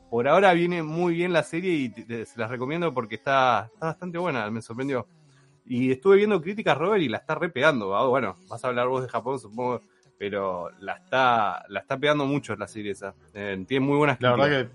por 0.09 0.27
ahora 0.27 0.53
viene 0.53 0.81
muy 0.81 1.15
bien 1.15 1.33
la 1.33 1.43
serie 1.43 1.73
y 1.73 2.25
se 2.25 2.39
las 2.39 2.49
recomiendo 2.49 2.93
porque 2.93 3.15
está, 3.15 3.69
está 3.73 3.87
bastante 3.87 4.17
buena, 4.17 4.49
me 4.49 4.61
sorprendió. 4.61 5.05
Y 5.65 5.91
estuve 5.91 6.17
viendo 6.17 6.41
críticas, 6.41 6.77
Robert, 6.77 7.03
y 7.03 7.09
la 7.09 7.17
está 7.17 7.35
re 7.35 7.49
pegando. 7.49 7.95
Ah, 7.95 8.07
Bueno, 8.07 8.37
vas 8.47 8.63
a 8.63 8.67
hablar 8.67 8.87
vos 8.87 9.01
de 9.01 9.09
Japón, 9.09 9.39
supongo, 9.39 9.81
pero 10.17 10.69
la 10.79 10.93
está, 10.93 11.65
la 11.69 11.79
está 11.81 11.97
pegando 11.97 12.25
mucho 12.25 12.55
la 12.55 12.67
serie 12.67 12.91
esa. 12.91 13.13
Eh, 13.33 13.63
tiene 13.67 13.85
muy 13.85 13.97
buenas 13.97 14.17
La 14.19 14.33
críticas. 14.33 14.49
verdad 14.49 14.69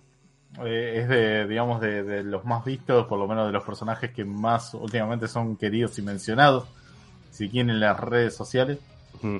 que 0.58 0.68
eh, 0.68 1.00
es 1.00 1.08
de, 1.08 1.46
digamos, 1.48 1.80
de, 1.80 2.02
de 2.02 2.24
los 2.24 2.44
más 2.44 2.64
vistos, 2.64 3.06
por 3.06 3.18
lo 3.18 3.26
menos 3.26 3.46
de 3.46 3.52
los 3.52 3.64
personajes 3.64 4.10
que 4.12 4.24
más 4.24 4.74
últimamente 4.74 5.28
son 5.28 5.56
queridos 5.56 5.98
y 5.98 6.02
mencionados, 6.02 6.66
si 7.30 7.48
quieren 7.48 7.70
en 7.70 7.80
las 7.80 7.98
redes 7.98 8.36
sociales. 8.36 8.78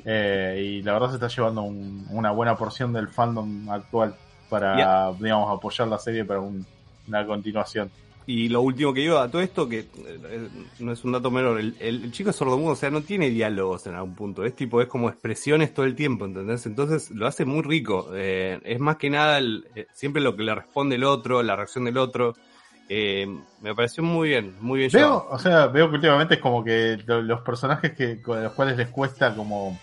Eh, 0.04 0.60
y 0.62 0.82
la 0.82 0.92
verdad 0.92 1.08
se 1.08 1.14
está 1.14 1.28
llevando 1.28 1.62
un- 1.62 2.06
una 2.10 2.30
buena 2.32 2.56
porción 2.56 2.92
del 2.92 3.08
fandom 3.08 3.68
actual 3.70 4.14
para, 4.48 5.12
digamos, 5.12 5.50
apoyar 5.56 5.88
la 5.88 5.98
serie 5.98 6.24
para 6.24 6.40
un- 6.40 6.66
una 7.08 7.24
continuación. 7.26 7.90
Y 8.26 8.48
lo 8.48 8.60
último 8.60 8.94
que 8.94 9.00
digo 9.00 9.18
a 9.18 9.28
todo 9.28 9.42
esto, 9.42 9.68
que 9.68 9.80
eh, 9.80 10.48
no 10.78 10.92
es 10.92 11.04
un 11.04 11.12
dato 11.12 11.30
menor, 11.30 11.58
el, 11.58 11.74
el- 11.80 12.04
el 12.04 12.12
chico 12.12 12.30
es 12.30 12.36
sordomudo, 12.36 12.72
o 12.72 12.76
sea, 12.76 12.90
no 12.90 13.02
tiene 13.02 13.28
diálogos 13.30 13.86
en 13.86 13.94
algún 13.94 14.14
punto, 14.14 14.44
es 14.44 14.54
tipo, 14.54 14.80
es 14.80 14.86
como 14.88 15.08
expresiones 15.08 15.74
todo 15.74 15.84
el 15.86 15.96
tiempo, 15.96 16.26
¿entendés? 16.26 16.64
Entonces 16.66 17.10
lo 17.10 17.26
hace 17.26 17.44
muy 17.44 17.62
rico, 17.62 18.10
eh, 18.14 18.60
es 18.64 18.78
más 18.78 18.96
que 18.98 19.10
nada 19.10 19.38
el- 19.38 19.66
eh, 19.74 19.86
siempre 19.92 20.22
lo 20.22 20.36
que 20.36 20.44
le 20.44 20.54
responde 20.54 20.94
el 20.96 21.04
otro, 21.04 21.42
la 21.42 21.56
reacción 21.56 21.84
del 21.86 21.98
otro, 21.98 22.36
eh, 22.88 23.26
me 23.62 23.74
pareció 23.74 24.02
muy 24.04 24.28
bien, 24.28 24.54
muy 24.60 24.80
bien 24.80 24.90
Veo, 24.92 25.06
llevado. 25.06 25.26
o 25.30 25.38
sea, 25.38 25.66
veo 25.68 25.88
que 25.88 25.96
últimamente 25.96 26.34
es 26.34 26.40
como 26.40 26.62
que 26.62 26.98
lo- 27.06 27.22
los 27.22 27.40
personajes 27.40 27.92
que 27.96 28.20
con 28.22 28.42
los 28.42 28.52
cuales 28.52 28.76
les 28.76 28.88
cuesta 28.88 29.34
como 29.34 29.78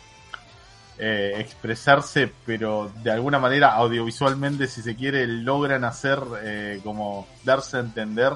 eh, 1.00 1.36
expresarse, 1.38 2.32
pero 2.46 2.92
de 3.04 3.12
alguna 3.12 3.40
manera 3.40 3.74
audiovisualmente, 3.74 4.68
si 4.68 4.82
se 4.82 4.96
quiere, 4.96 5.28
logran 5.28 5.84
hacer 5.84 6.20
eh, 6.42 6.80
como 6.84 7.28
darse 7.44 7.78
a 7.78 7.82
entender, 7.82 8.34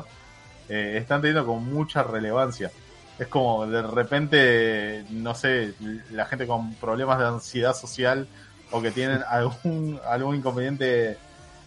eh, 0.69 0.97
están 0.97 1.21
teniendo 1.21 1.45
con 1.45 1.65
mucha 1.73 2.03
relevancia. 2.03 2.71
Es 3.17 3.27
como 3.27 3.65
de 3.67 3.81
repente, 3.81 5.05
no 5.09 5.33
sé, 5.35 5.73
la 6.11 6.25
gente 6.25 6.47
con 6.47 6.73
problemas 6.75 7.19
de 7.19 7.25
ansiedad 7.25 7.75
social 7.75 8.27
o 8.71 8.81
que 8.81 8.91
tienen 8.91 9.23
algún, 9.29 9.99
algún 10.07 10.35
inconveniente, 10.35 11.17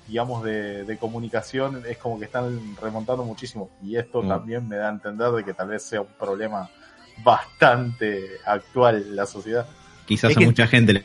digamos, 0.06 0.44
de, 0.44 0.84
de 0.84 0.96
comunicación, 0.96 1.82
es 1.88 1.98
como 1.98 2.18
que 2.18 2.26
están 2.26 2.76
remontando 2.80 3.24
muchísimo. 3.24 3.68
Y 3.82 3.96
esto 3.96 4.22
Mm. 4.22 4.28
también 4.28 4.68
me 4.68 4.76
da 4.76 4.88
a 4.88 4.92
entender 4.92 5.30
de 5.32 5.44
que 5.44 5.54
tal 5.54 5.68
vez 5.68 5.82
sea 5.82 6.00
un 6.02 6.08
problema 6.18 6.68
bastante 7.24 8.38
actual 8.46 9.02
en 9.02 9.16
la 9.16 9.26
sociedad. 9.26 9.66
Quizás 10.06 10.30
Es 10.32 10.36
a 10.36 10.40
que- 10.40 10.46
mucha 10.46 10.66
gente 10.66 10.92
le, 10.92 11.04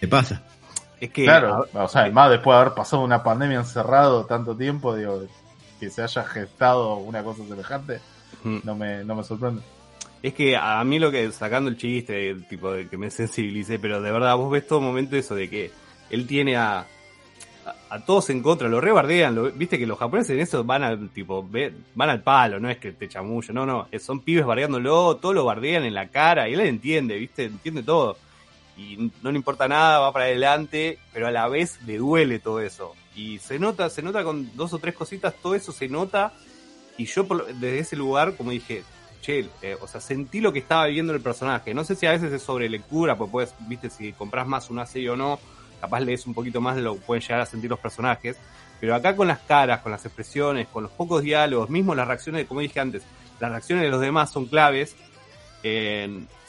le 0.00 0.08
pasa. 0.08 0.42
Es 1.00 1.10
que 1.10 1.24
Claro, 1.24 1.66
a- 1.74 1.84
o 1.84 1.88
sea, 1.88 2.10
más 2.10 2.30
después 2.30 2.54
de 2.56 2.60
haber 2.62 2.74
pasado 2.74 3.02
una 3.02 3.22
pandemia 3.22 3.58
encerrado 3.58 4.24
tanto 4.26 4.56
tiempo, 4.56 4.96
digo, 4.96 5.22
que 5.78 5.90
se 5.90 6.02
haya 6.02 6.24
gestado 6.24 6.96
una 6.96 7.22
cosa 7.22 7.44
semejante, 7.46 8.00
Mm. 8.42 8.58
no 8.64 8.74
me, 8.74 9.04
no 9.04 9.14
me 9.14 9.22
sorprende. 9.24 9.62
Es 10.22 10.34
que 10.34 10.56
a 10.56 10.82
mí 10.82 10.98
lo 10.98 11.12
que, 11.12 11.30
sacando 11.30 11.70
el 11.70 11.76
chiste, 11.76 12.30
el 12.30 12.46
tipo 12.48 12.72
de 12.72 12.88
que 12.88 12.96
me 12.96 13.10
sensibilicé, 13.10 13.78
pero 13.78 14.02
de 14.02 14.10
verdad 14.10 14.36
vos 14.36 14.50
ves 14.50 14.66
todo 14.66 14.80
momento 14.80 15.14
eso 15.16 15.36
de 15.36 15.48
que 15.48 15.70
él 16.10 16.26
tiene 16.26 16.56
a, 16.56 16.84
a, 17.90 18.00
todos 18.04 18.28
en 18.30 18.42
contra, 18.42 18.68
lo 18.68 18.80
rebardean, 18.80 19.36
lo, 19.36 19.52
viste 19.52 19.78
que 19.78 19.86
los 19.86 19.98
japoneses 19.98 20.30
en 20.30 20.40
eso 20.40 20.64
van 20.64 20.82
al 20.82 21.10
tipo, 21.10 21.46
ve- 21.48 21.72
van 21.94 22.10
al 22.10 22.22
palo, 22.22 22.58
no 22.58 22.68
es 22.68 22.78
que 22.78 22.90
te 22.92 23.08
chamullo, 23.08 23.52
no, 23.54 23.64
no, 23.64 23.86
son 24.00 24.20
pibes 24.20 24.44
bardeándolo, 24.44 25.16
todo 25.18 25.32
lo 25.32 25.44
bardean 25.44 25.84
en 25.84 25.94
la 25.94 26.08
cara, 26.08 26.48
y 26.48 26.54
él 26.54 26.60
entiende, 26.60 27.16
viste, 27.16 27.44
entiende 27.44 27.84
todo. 27.84 28.16
Y 28.78 29.10
no 29.22 29.32
le 29.32 29.36
importa 29.36 29.66
nada, 29.66 29.98
va 29.98 30.12
para 30.12 30.26
adelante, 30.26 31.00
pero 31.12 31.26
a 31.26 31.32
la 31.32 31.48
vez 31.48 31.80
le 31.84 31.98
duele 31.98 32.38
todo 32.38 32.60
eso. 32.60 32.94
Y 33.16 33.38
se 33.38 33.58
nota, 33.58 33.90
se 33.90 34.02
nota 34.02 34.22
con 34.22 34.56
dos 34.56 34.72
o 34.72 34.78
tres 34.78 34.94
cositas, 34.94 35.34
todo 35.42 35.56
eso 35.56 35.72
se 35.72 35.88
nota. 35.88 36.32
Y 36.96 37.06
yo 37.06 37.24
desde 37.24 37.80
ese 37.80 37.96
lugar, 37.96 38.36
como 38.36 38.52
dije, 38.52 38.84
che, 39.20 39.50
eh, 39.62 39.76
o 39.80 39.88
sea, 39.88 40.00
sentí 40.00 40.40
lo 40.40 40.52
que 40.52 40.60
estaba 40.60 40.86
viviendo 40.86 41.12
el 41.12 41.20
personaje. 41.20 41.74
No 41.74 41.82
sé 41.82 41.96
si 41.96 42.06
a 42.06 42.12
veces 42.12 42.32
es 42.32 42.40
sobre 42.40 42.68
lectura, 42.68 43.18
pues 43.18 43.30
puedes, 43.30 43.54
viste, 43.66 43.90
si 43.90 44.12
compras 44.12 44.46
más 44.46 44.70
una 44.70 44.86
serie 44.86 45.10
o 45.10 45.16
no, 45.16 45.40
capaz 45.80 46.00
lees 46.00 46.24
un 46.26 46.34
poquito 46.34 46.60
más 46.60 46.76
de 46.76 46.82
lo 46.82 46.94
que 46.94 47.00
pueden 47.00 47.22
llegar 47.22 47.40
a 47.40 47.46
sentir 47.46 47.68
los 47.68 47.80
personajes. 47.80 48.36
Pero 48.80 48.94
acá 48.94 49.16
con 49.16 49.26
las 49.26 49.40
caras, 49.40 49.80
con 49.80 49.90
las 49.90 50.04
expresiones, 50.06 50.68
con 50.68 50.84
los 50.84 50.92
pocos 50.92 51.22
diálogos, 51.22 51.68
mismo 51.68 51.96
las 51.96 52.06
reacciones, 52.06 52.46
como 52.46 52.60
dije 52.60 52.78
antes, 52.78 53.02
las 53.40 53.50
reacciones 53.50 53.82
de 53.82 53.90
los 53.90 54.00
demás 54.00 54.30
son 54.30 54.46
claves. 54.46 54.94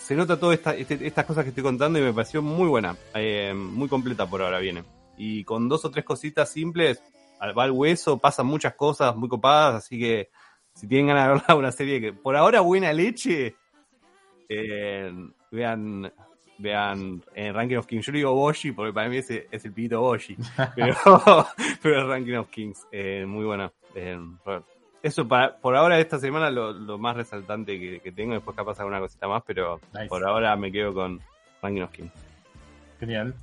Se 0.09 0.15
nota 0.15 0.39
todas 0.39 0.57
esta, 0.57 0.75
este- 0.75 1.05
estas 1.05 1.23
cosas 1.23 1.43
que 1.43 1.49
estoy 1.49 1.61
contando 1.63 1.99
y 1.99 2.01
me 2.01 2.11
pareció 2.11 2.41
muy 2.41 2.67
buena, 2.67 2.97
eh, 3.13 3.53
muy 3.55 3.87
completa 3.87 4.25
por 4.27 4.41
ahora 4.41 4.57
viene. 4.57 4.83
Y 5.19 5.43
con 5.43 5.69
dos 5.69 5.85
o 5.85 5.91
tres 5.91 6.03
cositas 6.03 6.51
simples, 6.51 6.99
al- 7.39 7.55
va 7.55 7.65
al 7.65 7.71
hueso, 7.71 8.17
pasan 8.17 8.47
muchas 8.47 8.73
cosas 8.73 9.15
muy 9.15 9.29
copadas, 9.29 9.75
así 9.85 9.99
que 9.99 10.29
si 10.73 10.87
tienen 10.87 11.09
ganas 11.09 11.27
de 11.27 11.33
verla, 11.35 11.55
una 11.59 11.71
serie 11.71 12.01
que 12.01 12.11
por 12.11 12.35
ahora 12.35 12.61
buena 12.61 12.91
leche, 12.91 13.53
eh, 14.49 15.13
vean 15.51 16.11
vean 16.57 17.23
en 17.35 17.53
Ranking 17.53 17.75
of 17.77 17.85
Kings. 17.85 18.05
Yo 18.07 18.11
le 18.11 18.17
digo 18.17 18.33
Boshi 18.33 18.71
porque 18.71 18.91
para 18.91 19.09
mí 19.09 19.17
es 19.17 19.29
el 19.29 19.71
pibito 19.73 20.01
Boshi, 20.01 20.35
pero, 20.75 20.97
pero 21.83 22.07
Ranking 22.07 22.33
of 22.33 22.49
Kings, 22.49 22.87
eh, 22.91 23.25
muy 23.27 23.45
buena. 23.45 23.71
Eh, 23.93 24.17
eso 25.01 25.27
para, 25.27 25.57
por 25.57 25.75
ahora 25.75 25.99
esta 25.99 26.19
semana 26.19 26.49
lo, 26.49 26.73
lo 26.73 26.97
más 26.97 27.15
resaltante 27.15 27.79
que, 27.79 27.99
que 27.99 28.11
tengo, 28.11 28.33
después 28.33 28.55
capaz 28.55 28.79
alguna 28.79 28.99
cosita 28.99 29.27
más, 29.27 29.43
pero 29.45 29.79
Nice. 29.93 30.07
por 30.07 30.25
ahora 30.25 30.55
me 30.55 30.71
quedo 30.71 30.93
con 30.93 31.19
Ranking 31.61 31.81
of 31.81 31.91
Kings. 31.91 32.11
Genial. 32.99 33.33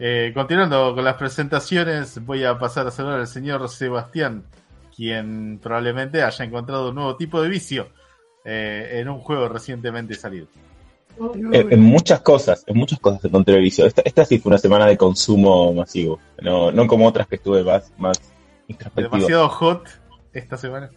Eh, 0.00 0.32
continuando 0.34 0.94
con 0.94 1.04
las 1.04 1.16
presentaciones, 1.16 2.24
voy 2.24 2.44
a 2.44 2.58
pasar 2.58 2.86
a 2.86 2.90
saludar 2.90 3.20
al 3.20 3.26
señor 3.26 3.68
Sebastián, 3.68 4.44
quien 4.94 5.58
probablemente 5.62 6.22
haya 6.22 6.44
encontrado 6.44 6.90
un 6.90 6.94
nuevo 6.94 7.16
tipo 7.16 7.40
de 7.42 7.48
vicio 7.48 7.88
eh, 8.44 8.98
en 9.00 9.08
un 9.08 9.20
juego 9.20 9.48
recientemente 9.48 10.14
salido. 10.14 10.46
En, 11.34 11.72
en 11.72 11.80
muchas 11.82 12.20
cosas, 12.20 12.62
en 12.68 12.76
muchas 12.76 13.00
cosas 13.00 13.24
encontré 13.24 13.56
el 13.56 13.62
vicio. 13.62 13.86
Esta, 13.86 14.02
esta 14.04 14.24
sí 14.24 14.38
fue 14.38 14.50
una 14.50 14.58
semana 14.58 14.86
de 14.86 14.96
consumo 14.96 15.72
masivo, 15.72 16.20
no, 16.42 16.70
no 16.70 16.86
como 16.86 17.08
otras 17.08 17.26
que 17.26 17.36
estuve 17.36 17.64
más, 17.64 17.92
más 17.98 18.20
introspectivo. 18.68 19.16
Demasiado 19.16 19.48
hot 19.48 19.88
esta 20.32 20.56
semana. 20.56 20.90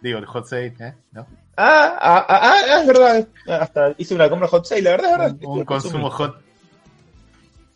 Digo, 0.00 0.18
el 0.18 0.26
hot 0.26 0.46
sale, 0.46 0.74
¿eh? 0.80 0.94
¿No? 1.12 1.26
Ah, 1.56 1.96
ah, 2.00 2.26
ah, 2.28 2.40
ah, 2.42 2.80
es 2.80 2.86
verdad. 2.86 3.28
Hasta 3.60 3.94
hice 3.98 4.14
una 4.14 4.28
compra 4.28 4.48
hot 4.48 4.64
sale, 4.64 4.82
la 4.82 4.90
verdad, 4.92 5.10
es 5.10 5.16
verdad. 5.18 5.36
Un, 5.42 5.58
un 5.58 5.64
consumo 5.64 6.10
hot. 6.10 6.42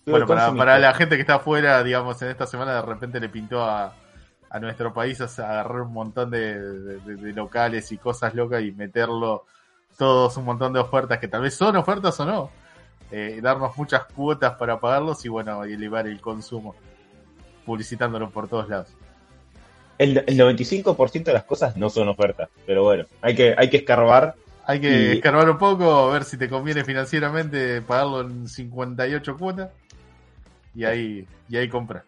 Bueno, 0.07 0.27
para, 0.27 0.79
la 0.79 0.95
gente 0.95 1.17
que 1.17 1.23
está 1.23 1.35
afuera, 1.37 1.83
digamos, 1.83 2.21
en 2.23 2.29
esta 2.29 2.47
semana 2.47 2.75
de 2.75 2.83
repente 2.83 3.19
le 3.21 3.29
pintó 3.29 3.63
a, 3.65 3.93
a 4.51 4.59
nuestro 4.61 4.93
país 4.95 5.21
a 5.21 5.25
agarrar 5.51 5.83
un 5.83 5.93
montón 5.93 6.31
de, 6.31 6.61
de- 6.61 6.99
de- 7.01 7.17
de 7.17 7.33
locales 7.33 7.91
y 7.93 7.99
cosas 7.99 8.33
locas 8.35 8.63
y 8.63 8.71
meterlo 8.73 9.47
todos 9.99 10.37
un 10.37 10.45
montón 10.45 10.73
de 10.73 10.79
ofertas 10.81 11.19
que 11.19 11.27
tal 11.29 11.43
vez 11.43 11.55
son 11.55 11.75
ofertas 11.77 12.19
o 12.21 12.25
no. 12.25 12.51
Eh, 13.11 13.41
darnos 13.43 13.77
muchas 13.77 14.05
cuotas 14.07 14.55
para 14.55 14.79
pagarlos 14.79 15.25
y 15.25 15.29
bueno, 15.29 15.65
y 15.67 15.73
elevar 15.75 16.07
el 16.07 16.21
consumo, 16.21 16.75
publicitándolo 17.65 18.31
por 18.31 18.49
todos 18.49 18.69
lados. 18.69 18.89
El, 19.99 20.19
el 20.27 20.37
95% 20.39 21.25
de 21.25 21.33
las 21.33 21.45
cosas 21.45 21.77
no 21.77 21.89
son 21.91 22.09
ofertas, 22.09 22.49
pero 22.67 22.83
bueno, 22.85 23.05
hay 23.23 23.35
que, 23.35 23.55
hay 23.57 23.71
que 23.71 23.79
escarbar. 23.79 24.35
Hay 24.67 24.81
que 24.81 24.89
Y- 24.91 25.13
escarbar 25.17 25.49
un 25.49 25.59
poco, 25.59 25.91
a 25.91 26.13
ver 26.13 26.25
si 26.25 26.37
te 26.37 26.49
conviene 26.49 26.85
financieramente 26.85 27.81
pagarlo 27.83 28.21
en 28.23 28.49
58 28.49 29.37
cuotas 29.39 29.71
y 30.75 30.85
ahí, 30.85 31.27
y 31.49 31.57
ahí 31.57 31.69
comprar. 31.69 32.03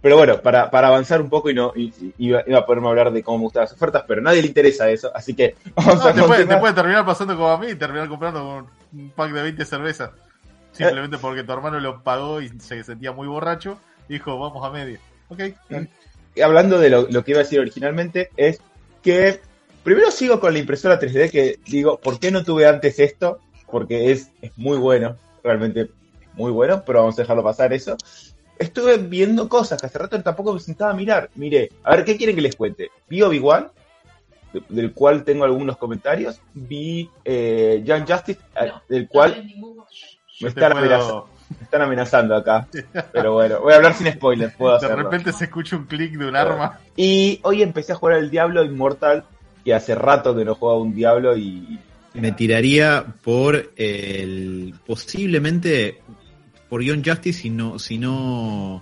Pero 0.00 0.16
bueno, 0.16 0.40
para, 0.40 0.70
para 0.70 0.88
avanzar 0.88 1.20
un 1.20 1.28
poco 1.28 1.50
y 1.50 1.54
no 1.54 1.72
y- 1.76 1.92
y- 2.00 2.14
iba, 2.18 2.42
iba 2.46 2.58
a 2.60 2.66
poderme 2.66 2.88
hablar 2.88 3.12
de 3.12 3.22
cómo 3.22 3.38
me 3.38 3.44
gustan 3.44 3.62
las 3.62 3.72
ofertas, 3.72 4.04
pero 4.06 4.20
a 4.20 4.24
nadie 4.24 4.42
le 4.42 4.48
interesa 4.48 4.88
eso, 4.90 5.10
así 5.14 5.34
que 5.34 5.56
vamos 5.74 5.96
No, 5.96 6.06
a 6.08 6.14
te, 6.14 6.22
puede, 6.22 6.46
te 6.46 6.56
puede 6.56 6.72
terminar 6.74 7.04
pasando 7.04 7.36
como 7.36 7.48
a 7.50 7.58
mí 7.58 7.74
terminar 7.74 8.08
comprando 8.08 8.58
un, 8.58 8.66
un 9.00 9.10
pack 9.10 9.32
de 9.32 9.42
20 9.42 9.64
cervezas. 9.64 10.10
Simplemente 10.72 11.18
porque 11.18 11.42
tu 11.42 11.52
hermano 11.52 11.80
lo 11.80 12.02
pagó 12.02 12.40
y 12.40 12.48
se 12.60 12.84
sentía 12.84 13.10
muy 13.10 13.26
borracho. 13.26 13.78
Dijo, 14.08 14.38
vamos 14.38 14.64
a 14.64 14.70
medio. 14.70 14.98
Ok. 15.28 15.40
Hablando 16.42 16.78
de 16.78 16.90
lo, 16.90 17.08
lo 17.10 17.24
que 17.24 17.32
iba 17.32 17.40
a 17.40 17.44
decir 17.44 17.60
originalmente, 17.60 18.30
es 18.36 18.60
que 19.02 19.40
primero 19.82 20.10
sigo 20.10 20.38
con 20.40 20.52
la 20.52 20.58
impresora 20.58 21.00
3D 21.00 21.30
que 21.30 21.58
digo, 21.66 21.98
¿por 21.98 22.18
qué 22.20 22.30
no 22.30 22.44
tuve 22.44 22.66
antes 22.66 22.98
esto? 22.98 23.40
Porque 23.70 24.12
es, 24.12 24.30
es 24.42 24.52
muy 24.56 24.78
bueno, 24.78 25.16
realmente 25.42 25.88
muy 26.34 26.52
bueno, 26.52 26.82
pero 26.86 27.00
vamos 27.00 27.18
a 27.18 27.22
dejarlo 27.22 27.42
pasar 27.42 27.72
eso. 27.72 27.96
Estuve 28.58 28.98
viendo 28.98 29.48
cosas 29.48 29.80
que 29.80 29.86
hace 29.86 29.98
rato 29.98 30.20
tampoco 30.22 30.52
me 30.54 30.60
sentaba 30.60 30.90
a 30.92 30.94
mirar. 30.94 31.30
Miré, 31.34 31.70
a 31.84 31.94
ver, 31.96 32.04
¿qué 32.04 32.16
quieren 32.16 32.34
que 32.36 32.42
les 32.42 32.56
cuente? 32.56 32.90
Vi 33.08 33.22
Obi-Wan, 33.22 33.70
de- 34.52 34.62
del 34.68 34.92
cual 34.92 35.24
tengo 35.24 35.44
algunos 35.44 35.76
comentarios. 35.76 36.40
Vi 36.54 37.08
eh, 37.24 37.82
Young 37.84 38.04
Justice, 38.08 38.40
del 38.88 39.08
cual 39.08 39.34
Yo 39.34 40.46
me 40.46 40.48
puedo- 40.52 40.66
amenazando, 40.78 41.28
me 41.56 41.64
están 41.64 41.82
amenazando 41.82 42.36
acá. 42.36 42.68
Pero 43.12 43.34
bueno, 43.34 43.60
voy 43.60 43.72
a 43.72 43.76
hablar 43.76 43.94
sin 43.94 44.10
spoilers, 44.12 44.54
puedo 44.54 44.78
de 44.78 44.94
repente 44.94 45.32
se 45.32 45.44
escucha 45.44 45.76
un 45.76 45.84
clic 45.84 46.12
de 46.12 46.28
un 46.28 46.36
arma. 46.36 46.78
Y 46.96 47.40
hoy 47.42 47.62
empecé 47.62 47.92
a 47.92 47.96
jugar 47.96 48.16
al 48.16 48.30
Diablo 48.30 48.64
Inmortal, 48.64 49.24
que 49.64 49.74
hace 49.74 49.94
rato 49.94 50.34
que 50.36 50.44
no 50.44 50.54
jugaba 50.54 50.78
un 50.78 50.94
Diablo 50.94 51.36
y... 51.36 51.78
Me 52.14 52.32
tiraría 52.32 53.04
por 53.22 53.70
el. 53.76 54.74
posiblemente 54.86 56.00
por 56.68 56.82
Young 56.82 57.06
Justice, 57.06 57.42
si 57.42 57.50
no. 57.50 57.78
Si 57.78 57.98
no 57.98 58.80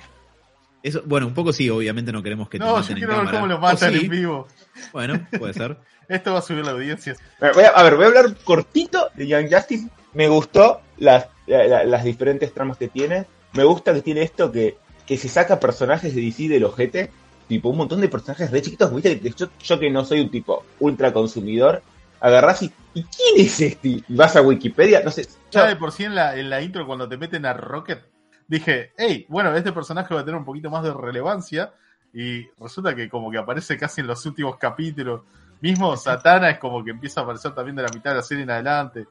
eso, 0.86 1.02
bueno, 1.04 1.26
un 1.26 1.34
poco 1.34 1.52
sí, 1.52 1.68
obviamente 1.68 2.12
no 2.12 2.22
queremos 2.22 2.48
que 2.48 2.60
te 2.60 2.64
No, 2.64 2.76
yo 2.76 2.76
maten 2.76 2.92
en 2.92 2.98
quiero 2.98 3.12
ver 3.14 3.18
cámara. 3.18 3.40
cómo 3.40 3.52
lo 3.52 3.58
matan 3.58 3.92
sí, 3.92 3.98
en 4.04 4.08
vivo. 4.08 4.46
Bueno, 4.92 5.26
puede 5.36 5.52
ser. 5.52 5.76
Esto 6.08 6.32
va 6.32 6.38
a 6.38 6.42
subir 6.42 6.64
la 6.64 6.70
audiencia. 6.70 7.16
A 7.40 7.46
ver, 7.46 7.54
voy 7.54 7.64
a, 7.64 7.68
a 7.70 7.82
ver, 7.82 7.96
voy 7.96 8.04
a 8.04 8.06
hablar 8.06 8.36
cortito 8.44 9.10
de 9.14 9.26
Young 9.26 9.52
Justice. 9.52 9.88
Me 10.14 10.28
gustó 10.28 10.80
las, 10.98 11.26
la- 11.46 11.66
la- 11.66 11.84
las 11.84 12.04
diferentes 12.04 12.52
tramas 12.52 12.76
que 12.78 12.88
tiene. 12.88 13.26
Me 13.52 13.64
gusta 13.64 13.94
que 13.94 14.02
tiene 14.02 14.22
esto 14.22 14.50
que, 14.52 14.76
que 15.06 15.16
se 15.16 15.28
saca 15.28 15.60
personajes 15.60 16.14
de 16.14 16.20
DC 16.20 16.48
del 16.48 16.64
ojete. 16.64 17.10
Tipo, 17.48 17.68
un 17.68 17.76
montón 17.78 18.00
de 18.00 18.08
personajes 18.08 18.50
re 18.50 18.60
chiquitos. 18.62 18.92
¿viste? 18.92 19.20
Que 19.20 19.30
Yo, 19.30 19.46
yo 19.62 19.78
que 19.78 19.90
no 19.90 20.04
soy 20.04 20.20
un 20.20 20.30
tipo 20.30 20.64
ultra 20.80 21.12
consumidor, 21.12 21.82
agarrás 22.20 22.62
y... 22.62 22.72
¿Y 22.94 23.02
quién 23.04 23.46
es 23.46 23.60
este? 23.60 23.88
Y 23.88 24.04
vas 24.08 24.34
a 24.36 24.42
Wikipedia, 24.42 25.02
no 25.04 25.10
sé. 25.10 25.28
Ya 25.50 25.66
de 25.66 25.76
por 25.76 25.92
sí 25.92 26.04
en 26.04 26.14
la, 26.14 26.34
en 26.36 26.48
la 26.50 26.62
intro, 26.62 26.86
cuando 26.86 27.06
te 27.08 27.18
meten 27.18 27.44
a 27.44 27.52
Rocket, 27.52 28.00
dije, 28.48 28.92
hey, 28.96 29.26
bueno, 29.28 29.54
este 29.54 29.70
personaje 29.72 30.14
va 30.14 30.22
a 30.22 30.24
tener 30.24 30.38
un 30.38 30.44
poquito 30.46 30.70
más 30.70 30.82
de 30.82 30.94
relevancia. 30.94 31.72
Y 32.14 32.46
resulta 32.58 32.94
que 32.96 33.08
como 33.10 33.30
que 33.30 33.36
aparece 33.38 33.76
casi 33.76 34.00
en 34.00 34.06
los 34.06 34.24
últimos 34.24 34.56
capítulos. 34.56 35.20
Mismo 35.60 35.94
Satana 35.96 36.50
es 36.50 36.58
como 36.58 36.82
que 36.82 36.90
empieza 36.92 37.20
a 37.20 37.24
aparecer 37.24 37.54
también 37.54 37.76
de 37.76 37.82
la 37.82 37.90
mitad 37.90 38.10
de 38.10 38.16
la 38.16 38.22
serie 38.22 38.44
en 38.44 38.50
adelante. 38.50 39.06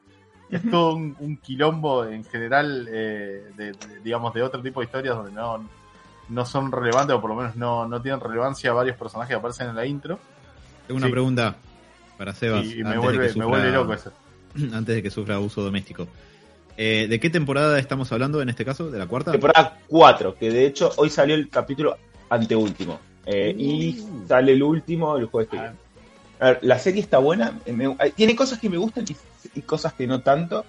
Es 0.50 0.62
todo 0.70 0.94
un, 0.94 1.16
un 1.18 1.36
quilombo 1.38 2.04
en 2.06 2.24
general, 2.24 2.88
eh, 2.90 3.50
de, 3.56 3.72
de- 3.72 4.00
digamos, 4.02 4.32
de 4.32 4.42
otro 4.42 4.62
tipo 4.62 4.80
de 4.80 4.84
historias 4.86 5.16
donde 5.16 5.32
no, 5.32 5.68
no 6.28 6.46
son 6.46 6.70
relevantes, 6.70 7.16
o 7.16 7.20
por 7.20 7.30
lo 7.30 7.36
menos 7.36 7.56
no, 7.56 7.86
no 7.88 8.00
tienen 8.00 8.20
relevancia 8.20 8.72
varios 8.72 8.96
personajes 8.96 9.30
que 9.30 9.38
aparecen 9.38 9.68
en 9.70 9.76
la 9.76 9.84
intro. 9.86 10.18
Tengo 10.86 10.98
una 10.98 11.06
Sí. 11.06 11.12
pregunta 11.12 11.56
para 12.16 12.32
Sebas. 12.32 12.64
Y, 12.64 12.80
y 12.80 12.84
me, 12.84 12.96
vuelve, 12.96 13.34
me 13.34 13.44
vuelve 13.44 13.70
loco 13.72 13.92
eso. 13.92 14.12
Antes 14.72 14.94
de 14.96 15.02
que 15.02 15.10
sufra 15.10 15.34
abuso 15.34 15.62
doméstico. 15.62 16.06
Eh, 16.76 17.06
¿De 17.08 17.18
qué 17.18 17.30
temporada 17.30 17.78
estamos 17.78 18.12
hablando 18.12 18.40
en 18.42 18.48
este 18.50 18.64
caso? 18.64 18.90
¿De 18.90 18.98
la 18.98 19.06
cuarta? 19.06 19.32
temporada 19.32 19.78
4, 19.88 20.36
que 20.36 20.50
de 20.50 20.66
hecho 20.66 20.92
hoy 20.96 21.10
salió 21.10 21.34
el 21.34 21.48
capítulo 21.48 21.96
anteúltimo. 22.28 23.00
Eh, 23.24 23.52
y 23.58 24.04
sale 24.28 24.52
el 24.52 24.62
último 24.62 25.16
el 25.16 25.26
jueves 25.26 25.50
que 25.50 25.56
viene. 25.56 25.74
A 26.38 26.44
ver, 26.50 26.58
la 26.62 26.78
serie 26.78 27.00
está 27.00 27.18
buena, 27.18 27.58
me- 27.66 27.96
tiene 28.14 28.36
cosas 28.36 28.58
que 28.60 28.68
me 28.68 28.76
gustan 28.76 29.04
y, 29.08 29.16
y 29.56 29.62
cosas 29.62 29.92
que 29.94 30.06
no 30.06 30.20
tanto. 30.22 30.64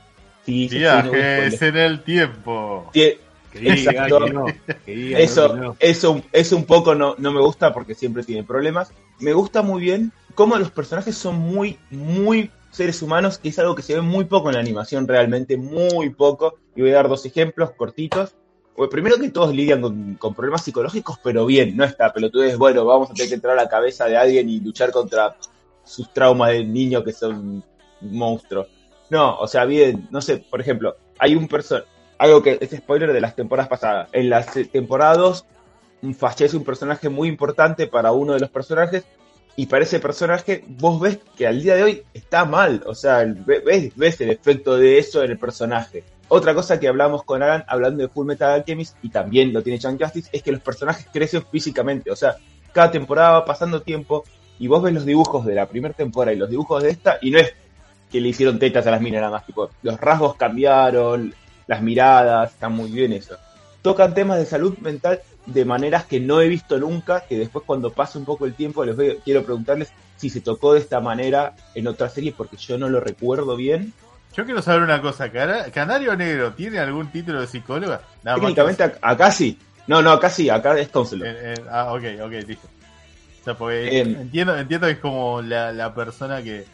Sí, 0.45 0.67
Viajes 0.69 1.61
en 1.61 1.77
el 1.77 2.03
tiempo. 2.03 2.89
Tie- 2.93 3.17
Que 3.51 3.59
diga 3.59 3.73
Exacto. 3.91 4.25
que 4.25 4.31
no, 4.33 4.45
que 4.85 4.95
diga 4.95 5.19
Eso, 5.19 5.53
que 5.53 5.59
no. 5.59 5.75
eso, 5.79 6.21
eso 6.31 6.55
un 6.57 6.65
poco 6.65 6.95
no, 6.95 7.15
no 7.17 7.31
me 7.31 7.39
gusta 7.41 7.73
porque 7.73 7.95
siempre 7.95 8.23
tiene 8.23 8.43
problemas. 8.43 8.91
Me 9.19 9.33
gusta 9.33 9.61
muy 9.61 9.81
bien 9.81 10.11
cómo 10.35 10.55
los 10.57 10.69
personajes 10.71 11.17
son 11.17 11.37
muy, 11.39 11.77
muy 11.89 12.51
seres 12.71 13.01
humanos, 13.01 13.37
que 13.39 13.49
es 13.49 13.57
algo 13.59 13.73
que 13.73 13.81
se 13.81 13.95
ve 13.95 14.01
muy 14.01 14.25
poco 14.25 14.49
en 14.49 14.55
la 14.55 14.61
animación, 14.61 15.07
realmente 15.07 15.57
muy 15.57 16.09
poco. 16.11 16.55
Y 16.75 16.81
voy 16.81 16.91
a 16.91 16.95
dar 16.95 17.09
dos 17.09 17.25
ejemplos 17.25 17.71
cortitos. 17.71 18.35
Bueno, 18.75 18.91
primero 18.91 19.17
que 19.17 19.29
todos 19.31 19.55
lidian 19.55 19.81
con, 19.81 20.15
con 20.15 20.35
problemas 20.35 20.63
psicológicos, 20.63 21.17
pero 21.23 21.45
bien, 21.47 21.75
no 21.75 21.83
está 21.83 22.13
pelotudez, 22.13 22.57
bueno, 22.57 22.85
vamos 22.85 23.09
a 23.09 23.13
tener 23.15 23.29
que 23.29 23.35
entrar 23.35 23.57
a 23.57 23.63
la 23.63 23.69
cabeza 23.69 24.05
de 24.05 24.17
alguien 24.17 24.47
y 24.49 24.59
luchar 24.59 24.91
contra 24.91 25.35
sus 25.83 26.13
traumas 26.13 26.51
de 26.51 26.63
niño 26.63 27.03
que 27.03 27.11
son 27.11 27.63
monstruos. 28.01 28.67
No, 29.09 29.37
o 29.37 29.47
sea, 29.47 29.65
bien, 29.65 30.07
no 30.11 30.21
sé, 30.21 30.37
por 30.37 30.59
ejemplo, 30.61 30.97
hay 31.19 31.35
un 31.35 31.47
person 31.47 31.83
algo 32.17 32.41
que 32.41 32.57
es 32.59 32.71
spoiler 32.71 33.13
de 33.13 33.21
las 33.21 33.35
temporadas 33.35 33.69
pasadas. 33.69 34.09
En 34.11 34.29
las 34.29 34.47
temporadas 34.71 35.45
fallece 36.17 36.57
un 36.57 36.63
personaje 36.63 37.09
muy 37.09 37.27
importante 37.27 37.87
para 37.87 38.11
uno 38.11 38.33
de 38.33 38.39
los 38.39 38.49
personajes 38.49 39.05
y 39.55 39.65
para 39.65 39.83
ese 39.83 39.99
personaje 39.99 40.63
vos 40.67 40.99
ves 40.99 41.19
que 41.35 41.47
al 41.47 41.61
día 41.61 41.75
de 41.75 41.83
hoy 41.83 42.03
está 42.13 42.45
mal, 42.45 42.83
o 42.85 42.93
sea, 42.93 43.25
ves, 43.25 43.91
ves 43.95 44.21
el 44.21 44.29
efecto 44.29 44.77
de 44.77 44.99
eso 44.99 45.23
en 45.23 45.31
el 45.31 45.39
personaje. 45.39 46.03
Otra 46.29 46.53
cosa 46.53 46.79
que 46.79 46.87
hablamos 46.87 47.23
con 47.23 47.41
Alan, 47.41 47.63
hablando 47.67 48.03
de 48.03 48.09
Full 48.09 48.27
Metal 48.27 48.51
Alchemist, 48.51 48.97
y 49.01 49.09
también 49.09 49.53
lo 49.53 49.63
tiene 49.63 49.79
John 49.81 49.97
Justice, 49.97 50.29
es 50.31 50.43
que 50.43 50.51
los 50.51 50.61
personajes 50.61 51.07
crecen 51.11 51.43
físicamente, 51.49 52.11
o 52.11 52.15
sea, 52.15 52.35
cada 52.73 52.91
temporada 52.91 53.31
va 53.31 53.45
pasando 53.45 53.81
tiempo 53.81 54.25
y 54.59 54.67
vos 54.67 54.83
ves 54.83 54.93
los 54.93 55.05
dibujos 55.05 55.45
de 55.45 55.55
la 55.55 55.67
primera 55.67 55.93
temporada 55.93 56.33
y 56.33 56.37
los 56.37 56.49
dibujos 56.49 56.83
de 56.83 56.89
esta, 56.89 57.17
y 57.21 57.31
no 57.31 57.39
es 57.39 57.53
que 58.11 58.21
le 58.21 58.29
hicieron 58.29 58.59
tetas 58.59 58.87
a 58.87 58.91
las 58.91 59.01
minas 59.01 59.21
nada 59.21 59.33
más, 59.33 59.45
tipo, 59.45 59.69
los 59.83 59.99
rasgos 59.99 60.35
cambiaron, 60.35 61.33
las 61.67 61.81
miradas, 61.81 62.51
está 62.53 62.69
muy 62.69 62.89
bien 62.89 63.13
eso. 63.13 63.35
Tocan 63.81 64.13
temas 64.13 64.37
de 64.37 64.45
salud 64.45 64.77
mental 64.79 65.21
de 65.45 65.65
maneras 65.65 66.05
que 66.05 66.19
no 66.19 66.41
he 66.41 66.47
visto 66.47 66.77
nunca, 66.77 67.21
que 67.21 67.37
después 67.37 67.63
cuando 67.65 67.91
pase 67.91 68.17
un 68.17 68.25
poco 68.25 68.45
el 68.45 68.53
tiempo 68.53 68.83
les 68.83 68.95
voy, 68.95 69.19
quiero 69.23 69.43
preguntarles 69.43 69.91
si 70.15 70.29
se 70.29 70.41
tocó 70.41 70.73
de 70.73 70.79
esta 70.79 70.99
manera 70.99 71.55
en 71.73 71.87
otra 71.87 72.09
serie 72.09 72.33
porque 72.35 72.57
yo 72.57 72.77
no 72.77 72.89
lo 72.89 72.99
recuerdo 72.99 73.55
bien. 73.55 73.93
Yo 74.35 74.45
quiero 74.45 74.61
saber 74.61 74.83
una 74.83 75.01
cosa, 75.01 75.31
¿Canario 75.71 76.15
Negro 76.15 76.53
tiene 76.53 76.79
algún 76.79 77.11
título 77.11 77.41
de 77.41 77.47
psicóloga? 77.47 78.01
Técnicamente 78.23 78.83
acá 79.01 79.31
sí. 79.31 79.57
No, 79.87 80.01
no, 80.01 80.11
acá 80.11 80.29
sí, 80.29 80.49
acá 80.49 80.77
es 80.77 80.89
counselor. 80.89 81.27
Eh, 81.27 81.53
eh, 81.53 81.63
ah, 81.71 81.93
ok, 81.93 82.03
ok, 82.21 82.31
listo. 82.45 82.67
O 83.39 83.43
sea, 83.43 83.53
porque 83.55 83.99
em. 83.99 84.15
entiendo, 84.21 84.57
entiendo 84.57 84.87
que 84.87 84.93
es 84.93 84.99
como 84.99 85.41
la, 85.41 85.71
la 85.71 85.93
persona 85.93 86.43
que, 86.43 86.65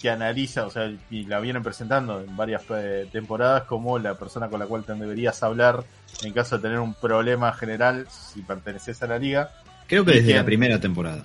que 0.00 0.08
analiza, 0.08 0.66
o 0.66 0.70
sea, 0.70 0.90
y 1.10 1.24
la 1.26 1.40
vienen 1.40 1.62
presentando 1.62 2.20
en 2.20 2.34
varias 2.34 2.62
eh, 2.70 3.06
temporadas 3.12 3.64
como 3.64 3.98
la 3.98 4.14
persona 4.14 4.48
con 4.48 4.58
la 4.58 4.66
cual 4.66 4.82
te 4.82 4.94
deberías 4.94 5.42
hablar 5.42 5.84
en 6.22 6.32
caso 6.32 6.56
de 6.56 6.62
tener 6.62 6.78
un 6.80 6.94
problema 6.94 7.52
general 7.52 8.06
si 8.08 8.40
perteneces 8.40 9.02
a 9.02 9.06
la 9.06 9.18
liga. 9.18 9.50
Creo 9.86 10.04
que 10.04 10.12
desde 10.12 10.34
la 10.34 10.44
primera 10.44 10.80
temporada. 10.80 11.24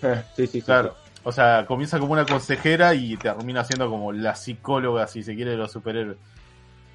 sí, 0.36 0.46
sí, 0.46 0.60
claro. 0.60 0.94
O 1.22 1.32
sea, 1.32 1.64
comienza 1.66 1.98
como 1.98 2.12
una 2.12 2.26
consejera 2.26 2.94
y 2.94 3.16
termina 3.16 3.64
siendo 3.64 3.88
como 3.88 4.12
la 4.12 4.34
psicóloga, 4.34 5.06
si 5.06 5.22
se 5.22 5.34
quiere, 5.34 5.52
de 5.52 5.56
los 5.56 5.72
superhéroes. 5.72 6.18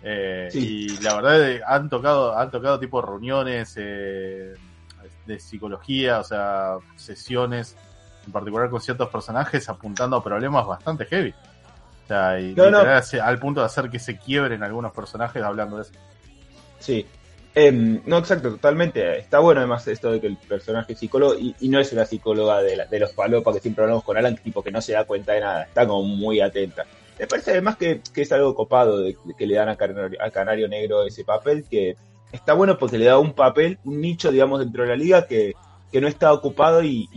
Eh, 0.04 0.50
y 0.54 0.90
la 1.02 1.16
verdad 1.16 1.50
eh, 1.50 1.62
han 1.66 1.90
tocado, 1.90 2.38
han 2.38 2.52
tocado 2.52 2.80
tipo 2.80 3.02
reuniones 3.02 3.74
de 3.74 4.56
psicología, 5.40 6.20
o 6.20 6.24
sea, 6.24 6.76
sesiones 6.96 7.76
en 8.26 8.32
particular 8.32 8.70
con 8.70 8.82
ciertos 8.82 9.10
personajes, 9.10 9.68
apuntando 9.70 10.18
a 10.18 10.24
problemas 10.24 10.66
bastante 10.66 11.06
heavy. 11.06 11.34
O 12.04 12.08
sea, 12.08 12.40
y 12.40 12.56
al 13.20 13.40
punto 13.40 13.62
de 13.62 13.66
hacer 13.66 13.90
que 13.90 14.00
se 14.00 14.18
quiebren 14.18 14.64
algunos 14.64 14.92
personajes 14.94 15.42
hablando 15.42 15.78
de 15.78 15.84
eso. 15.84 15.92
Sí. 16.80 17.06
Em, 17.56 18.02
no, 18.06 18.18
exacto, 18.18 18.52
totalmente. 18.52 19.18
Está 19.18 19.40
bueno 19.40 19.62
además 19.62 19.88
esto 19.88 20.12
de 20.12 20.20
que 20.20 20.28
el 20.28 20.38
personaje 20.38 20.94
es 20.94 21.00
psicólogo 21.00 21.36
y, 21.36 21.70
no 21.70 21.80
es 21.80 21.92
una 21.94 22.06
psicóloga 22.06 22.62
de, 22.62 22.86
de 22.90 23.00
los 23.00 23.14
palopas 23.14 23.56
que 23.56 23.62
siempre 23.62 23.84
hablamos 23.86 24.04
con 24.04 24.18
Alan, 24.18 24.36
tipo 24.36 24.62
que 24.62 24.72
no 24.72 24.82
se 24.82 24.92
da 24.94 25.06
cuenta 25.06 25.34
de 25.34 25.40
nada, 25.40 25.64
está 25.64 25.88
como 25.88 26.04
muy 26.04 26.42
atenta. 26.42 26.86
Me 27.18 27.28
parece 27.28 27.52
además 27.52 27.78
que, 27.78 28.02
es 28.14 28.32
algo 28.32 28.54
copado 28.56 29.00
de, 29.00 29.18
que 29.38 29.48
le 29.48 29.56
dan 29.56 29.70
a 29.70 29.78
Canario, 29.78 30.22
a 30.22 30.30
Canario 30.32 30.68
Negro 30.68 31.06
ese 31.06 31.24
papel, 31.24 31.64
que 31.70 31.96
está 32.32 32.54
bueno 32.54 32.78
porque 32.78 32.98
le 32.98 33.06
da 33.06 33.18
un 33.18 33.34
papel, 33.34 33.80
un 33.86 34.02
nicho, 34.02 34.32
digamos, 34.32 34.60
dentro 34.60 34.84
de 34.84 34.90
la 34.90 34.96
liga 34.96 35.26
que, 35.26 35.54
que 35.96 36.02
no 36.02 36.10
está 36.10 36.34
ocupado 36.34 36.84
y, 36.84 37.08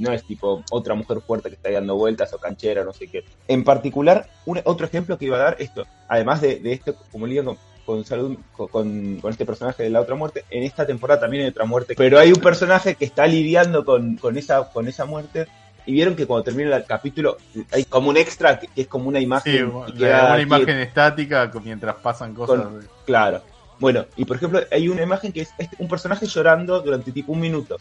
no 0.00 0.12
es 0.12 0.24
tipo 0.24 0.64
otra 0.72 0.96
mujer 0.96 1.20
fuerte 1.20 1.48
que 1.48 1.54
está 1.54 1.70
dando 1.70 1.94
vueltas 1.94 2.32
o 2.32 2.38
canchera, 2.38 2.82
no 2.82 2.92
sé 2.92 3.06
qué. 3.06 3.22
En 3.46 3.62
particular, 3.62 4.28
un, 4.46 4.60
otro 4.64 4.84
ejemplo 4.84 5.16
que 5.16 5.26
iba 5.26 5.36
a 5.36 5.44
dar 5.44 5.56
esto, 5.60 5.86
además 6.08 6.40
de, 6.40 6.60
esto, 6.64 6.96
como 7.12 7.28
le 7.28 7.44
con, 7.44 7.56
con, 7.84 8.04
salud, 8.04 8.36
con, 8.56 9.20
este 9.30 9.46
personaje 9.46 9.84
de 9.84 9.90
la 9.90 10.00
otra 10.00 10.16
muerte, 10.16 10.44
en 10.50 10.64
esta 10.64 10.84
temporada 10.84 11.20
también 11.20 11.44
hay 11.44 11.50
otra 11.50 11.66
muerte, 11.66 11.94
pero 11.96 12.18
hay 12.18 12.32
un 12.32 12.40
personaje 12.40 12.96
que 12.96 13.04
está 13.04 13.28
lidiando 13.28 13.84
con, 13.84 14.18
esa, 14.36 14.72
con 14.72 14.88
esa 14.88 15.04
muerte 15.04 15.46
y 15.86 15.92
vieron 15.92 16.16
que 16.16 16.26
cuando 16.26 16.42
termina 16.42 16.74
el 16.74 16.84
capítulo 16.84 17.36
hay 17.70 17.84
como 17.84 18.10
un 18.10 18.16
extra 18.16 18.58
que, 18.58 18.68
es 18.74 18.88
como 18.88 19.08
una 19.08 19.20
imagen. 19.20 19.70
una 19.70 20.40
imagen 20.40 20.80
estática 20.80 21.48
mientras 21.62 21.94
pasan 21.94 22.34
cosas. 22.34 22.66
claro. 23.04 23.40
Bueno, 23.78 24.06
y 24.16 24.24
por 24.24 24.36
ejemplo, 24.36 24.60
hay 24.72 24.88
una 24.88 25.02
imagen 25.02 25.32
que 25.32 25.42
es 25.42 25.50
un 25.78 25.86
personaje 25.86 26.26
llorando 26.26 26.80
durante 26.80 27.12
tipo 27.12 27.32
un 27.32 27.40
minuto 27.40 27.76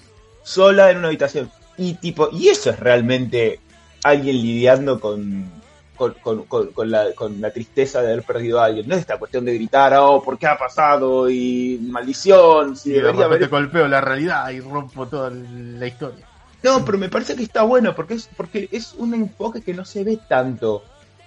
sola 0.46 0.92
en 0.92 1.00
una 1.00 1.08
habitación. 1.08 1.52
Y 1.78 1.96
tipo, 1.96 2.30
y 2.32 2.48
eso 2.48 2.70
es 2.70 2.80
realmente 2.80 3.60
alguien 4.04 4.36
lidiando 4.38 5.00
con, 5.00 5.52
con, 5.98 6.92
la, 6.92 7.14
con 7.14 7.42
la 7.42 7.52
tristeza 7.52 8.02
de 8.02 8.14
haber 8.14 8.24
perdido 8.24 8.62
a 8.62 8.66
alguien. 8.66 8.88
No 8.88 8.96
es 8.96 9.02
esta 9.02 9.18
cuestión 9.18 9.44
de 9.44 9.56
gritar, 9.56 9.94
oh, 9.98 10.24
¿por 10.24 10.38
qué 10.38 10.48
ha 10.48 10.58
pasado? 10.58 11.30
Y 11.30 11.80
maldición. 11.82 12.78
Si 12.78 12.92
debería 12.92 13.26
haber... 13.26 13.50
golpeo 13.50 13.88
la 13.88 14.00
realidad 14.00 14.50
y 14.52 14.62
rompo 14.62 15.08
toda 15.08 15.32
la 15.32 15.88
historia. 15.88 16.26
No, 16.64 16.86
pero 16.86 16.98
me 16.98 17.10
parece 17.10 17.36
que 17.36 17.44
está 17.44 17.64
bueno 17.64 17.96
porque 17.96 18.14
es, 18.14 18.30
porque 18.38 18.70
es 18.72 18.94
un 18.94 19.14
enfoque 19.14 19.62
que 19.62 19.74
no 19.74 19.84
se 19.84 20.04
ve 20.04 20.20
tanto 20.28 20.84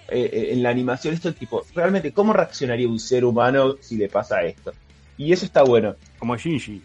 eh, 0.07 0.29
eh, 0.31 0.47
en 0.53 0.63
la 0.63 0.69
animación. 0.69 1.13
Esto 1.13 1.33
tipo, 1.33 1.63
realmente, 1.75 2.13
¿cómo 2.13 2.33
reaccionaría 2.33 2.87
un 2.87 2.99
ser 2.99 3.25
humano 3.25 3.75
si 3.81 3.97
le 3.97 4.09
pasa 4.09 4.41
esto? 4.43 4.73
Y 5.17 5.33
eso 5.33 5.45
está 5.45 5.63
bueno. 5.63 5.95
Como 6.17 6.35
Shinji. 6.35 6.81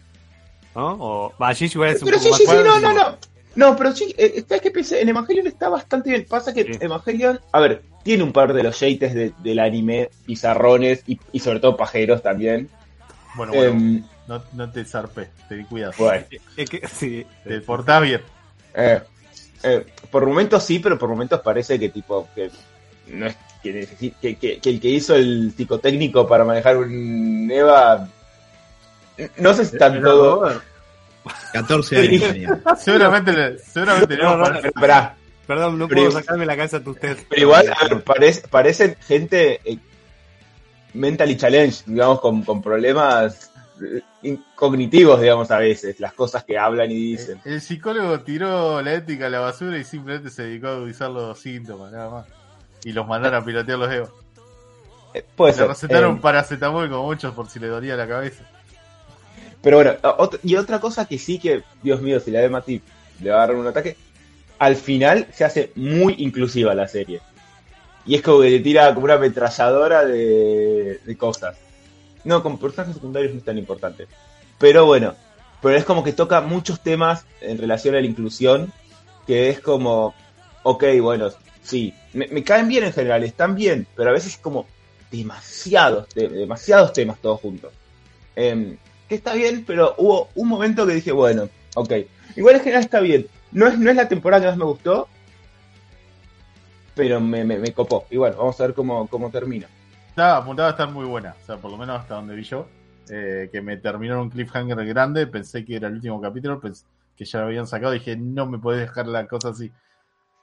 ¿No? 0.75 0.97
O, 0.99 1.33
va, 1.41 1.53
sí, 1.55 1.67
sí, 1.67 1.77
pero 1.77 2.19
sí, 2.19 2.29
sí, 2.33 2.45
sí, 2.45 2.55
no, 2.63 2.79
no, 2.79 2.93
no. 2.93 3.17
No, 3.55 3.75
pero 3.77 3.95
sí, 3.95 4.13
eh, 4.17 4.43
¿sabes 4.47 4.61
qué 4.61 4.71
pensé? 4.71 5.01
En 5.01 5.09
Evangelion 5.09 5.47
está 5.47 5.69
bastante 5.69 6.09
bien. 6.09 6.25
Pasa 6.29 6.53
que 6.53 6.77
Evangelion, 6.81 7.39
a 7.53 7.59
ver, 7.61 7.83
tiene 8.03 8.23
un 8.23 8.33
par 8.33 8.53
de 8.53 8.63
los 8.63 8.79
yates 8.79 9.13
de, 9.13 9.33
del 9.39 9.59
anime, 9.59 10.09
pizarrones 10.25 11.03
y, 11.07 11.19
y, 11.31 11.39
sobre 11.39 11.61
todo 11.61 11.77
pajeros 11.77 12.21
también. 12.21 12.69
Bueno, 13.35 13.53
bueno, 13.53 13.71
em, 13.71 14.03
no, 14.27 14.43
no, 14.53 14.71
te 14.71 14.83
zarpes, 14.83 15.29
ten 15.47 15.65
cuidado. 15.65 15.93
Bueno. 15.97 16.25
Es 16.57 16.69
que, 16.69 16.85
sí, 16.87 17.25
te 17.45 17.61
portás 17.61 18.01
bien. 18.01 18.21
Eh, 18.73 19.01
eh, 19.63 19.85
por 20.11 20.25
momentos 20.25 20.63
sí, 20.63 20.79
pero 20.79 20.99
por 20.99 21.09
momentos 21.09 21.39
parece 21.39 21.79
que 21.79 21.89
tipo, 21.89 22.27
que 22.35 22.51
no 23.07 23.27
es 23.27 23.37
que, 23.63 23.87
que, 24.21 24.35
que, 24.35 24.59
que 24.59 24.69
el 24.69 24.81
que 24.81 24.89
hizo 24.89 25.15
el 25.15 25.53
psicotécnico 25.55 26.27
para 26.27 26.43
manejar 26.43 26.77
un 26.77 27.49
Eva 27.49 28.09
no 29.37 29.53
sé 29.53 29.65
si 29.65 29.75
están 29.75 30.01
todos. 30.01 30.61
14 31.53 31.97
años. 32.27 32.57
seguramente, 32.77 33.57
seguramente 33.59 34.17
no. 34.17 34.37
no, 34.37 35.15
Perdón, 35.47 35.77
no 35.77 35.87
puedo 35.87 36.11
sacarme 36.11 36.45
la 36.45 36.55
cabeza 36.55 36.79
de 36.79 36.89
usted. 36.89 37.17
Pero 37.29 37.41
igual, 37.41 37.73
parece, 38.03 38.47
parecen 38.47 38.95
gente 39.07 39.59
eh, 39.63 39.77
mentally 40.93 41.37
challenge, 41.37 41.83
digamos, 41.85 42.19
con, 42.19 42.43
con 42.43 42.61
problemas 42.61 43.51
eh, 44.23 44.37
cognitivos, 44.55 45.21
digamos, 45.21 45.51
a 45.51 45.59
veces, 45.59 45.99
las 45.99 46.13
cosas 46.13 46.43
que 46.43 46.57
hablan 46.57 46.89
y 46.89 46.95
dicen. 46.95 47.39
El, 47.45 47.61
psicólogo 47.61 48.21
tiró 48.21 48.81
la 48.81 48.93
ética 48.93 49.27
a 49.27 49.29
la 49.29 49.39
basura 49.39 49.77
y 49.77 49.83
simplemente 49.83 50.29
se 50.29 50.43
dedicó 50.43 50.67
a 50.67 50.77
usar 50.79 51.11
los 51.11 51.39
síntomas, 51.39 51.91
nada 51.91 52.09
más. 52.09 52.25
Y 52.83 52.91
los 52.91 53.07
mandaron 53.07 53.41
a 53.41 53.45
pilotear 53.45 53.77
los 53.77 53.91
egos. 53.91 54.09
Eh, 55.13 55.23
puede 55.35 55.55
le 55.55 55.67
recetaron 55.67 56.19
paracetamol 56.19 56.89
como 56.89 57.03
muchos 57.03 57.33
por 57.33 57.47
si 57.49 57.59
le 57.59 57.67
dolía 57.67 57.95
la 57.95 58.07
cabeza. 58.07 58.49
Pero 59.65 59.77
bueno, 59.77 59.95
y 60.43 60.57
otra 60.57 60.79
cosa 60.79 61.05
que 61.05 61.17
sí 61.17 61.39
que, 61.39 61.63
Dios 61.81 61.99
mío, 61.99 62.19
si 62.19 62.29
la 62.29 62.41
de 62.41 62.49
Mati 62.49 62.79
le 63.19 63.31
va 63.31 63.37
a 63.37 63.47
dar 63.47 63.55
un 63.55 63.65
ataque, 63.65 63.97
al 64.59 64.75
final 64.75 65.25
se 65.33 65.43
hace 65.43 65.71
muy 65.73 66.13
inclusiva 66.19 66.75
la 66.75 66.87
serie. 66.87 67.19
Y 68.05 68.13
es 68.13 68.21
como 68.21 68.41
que 68.41 68.51
le 68.51 68.59
tira 68.59 68.93
como 68.93 69.05
una 69.05 69.15
ametralladora 69.15 70.05
de, 70.05 71.17
cosas. 71.17 71.57
No, 72.23 72.43
con 72.43 72.59
personajes 72.59 72.93
secundarios 72.93 73.33
no 73.33 73.39
es 73.39 73.43
tan 73.43 73.57
importante. 73.57 74.05
Pero 74.59 74.85
bueno, 74.85 75.15
pero 75.63 75.75
es 75.75 75.83
como 75.83 76.03
que 76.03 76.13
toca 76.13 76.41
muchos 76.41 76.81
temas 76.81 77.25
en 77.41 77.57
relación 77.57 77.95
a 77.95 78.01
la 78.01 78.05
inclusión, 78.05 78.71
que 79.25 79.49
es 79.49 79.61
como, 79.61 80.13
ok, 80.61 80.83
bueno, 81.01 81.31
sí, 81.63 81.91
me, 82.13 82.43
caen 82.43 82.67
bien 82.67 82.83
en 82.83 82.93
general, 82.93 83.23
están 83.23 83.55
bien, 83.55 83.87
pero 83.95 84.11
a 84.11 84.13
veces 84.13 84.33
es 84.33 84.37
como 84.37 84.67
demasiados, 85.09 86.07
demasiados 86.13 86.93
temas 86.93 87.17
todos 87.17 87.41
juntos. 87.41 87.73
Eh, 88.35 88.77
que 89.07 89.15
está 89.15 89.33
bien, 89.33 89.63
pero 89.65 89.95
hubo 89.97 90.29
un 90.35 90.47
momento 90.47 90.85
que 90.85 90.93
dije, 90.95 91.11
bueno, 91.11 91.49
ok. 91.75 91.91
Igual 92.35 92.55
en 92.55 92.61
general 92.61 92.83
está 92.83 92.99
bien. 92.99 93.27
No 93.51 93.67
es, 93.67 93.77
no 93.77 93.89
es 93.89 93.95
la 93.95 94.07
temporada 94.07 94.41
que 94.41 94.47
más 94.49 94.57
me 94.57 94.65
gustó, 94.65 95.07
pero 96.95 97.19
me, 97.19 97.43
me, 97.43 97.73
copó. 97.73 98.05
Igual, 98.09 98.33
vamos 98.37 98.59
a 98.59 98.67
ver 98.67 98.73
cómo, 98.73 99.07
cómo 99.07 99.29
termina. 99.29 99.67
Estaba 100.09 100.37
apuntada 100.37 100.69
a 100.69 100.71
estar 100.71 100.89
muy 100.89 101.05
buena, 101.05 101.35
o 101.41 101.45
sea, 101.45 101.57
por 101.57 101.69
lo 101.71 101.77
menos 101.77 101.99
hasta 101.99 102.15
donde 102.15 102.35
vi 102.35 102.43
yo. 102.43 102.67
Eh, 103.09 103.49
que 103.51 103.61
me 103.61 103.77
terminó 103.77 104.19
un 104.19 104.31
cliffhanger 104.31 104.83
grande, 104.85 105.27
pensé 105.27 105.63
que 105.63 105.75
era 105.75 105.89
el 105.89 105.95
último 105.95 106.19
capítulo, 106.19 106.59
pues, 106.59 106.87
que 107.15 107.23
ya 107.23 107.39
lo 107.39 107.45
habían 107.45 107.67
sacado, 107.67 107.91
dije, 107.91 108.15
no 108.15 108.47
me 108.47 108.57
puedes 108.57 108.81
dejar 108.81 109.07
la 109.07 109.27
cosa 109.27 109.49
así. 109.49 109.71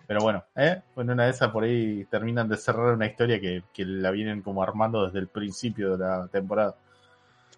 Pero 0.06 0.20
bueno, 0.20 0.44
¿eh? 0.54 0.82
Bueno, 0.94 1.14
una 1.14 1.24
de 1.24 1.30
esas 1.30 1.50
por 1.50 1.64
ahí 1.64 2.04
terminan 2.10 2.48
de 2.48 2.56
cerrar 2.56 2.94
una 2.94 3.06
historia 3.06 3.40
que, 3.40 3.64
que 3.72 3.84
la 3.84 4.10
vienen 4.10 4.42
como 4.42 4.62
armando 4.62 5.06
desde 5.06 5.18
el 5.18 5.28
principio 5.28 5.96
de 5.96 6.04
la 6.04 6.28
temporada. 6.28 6.76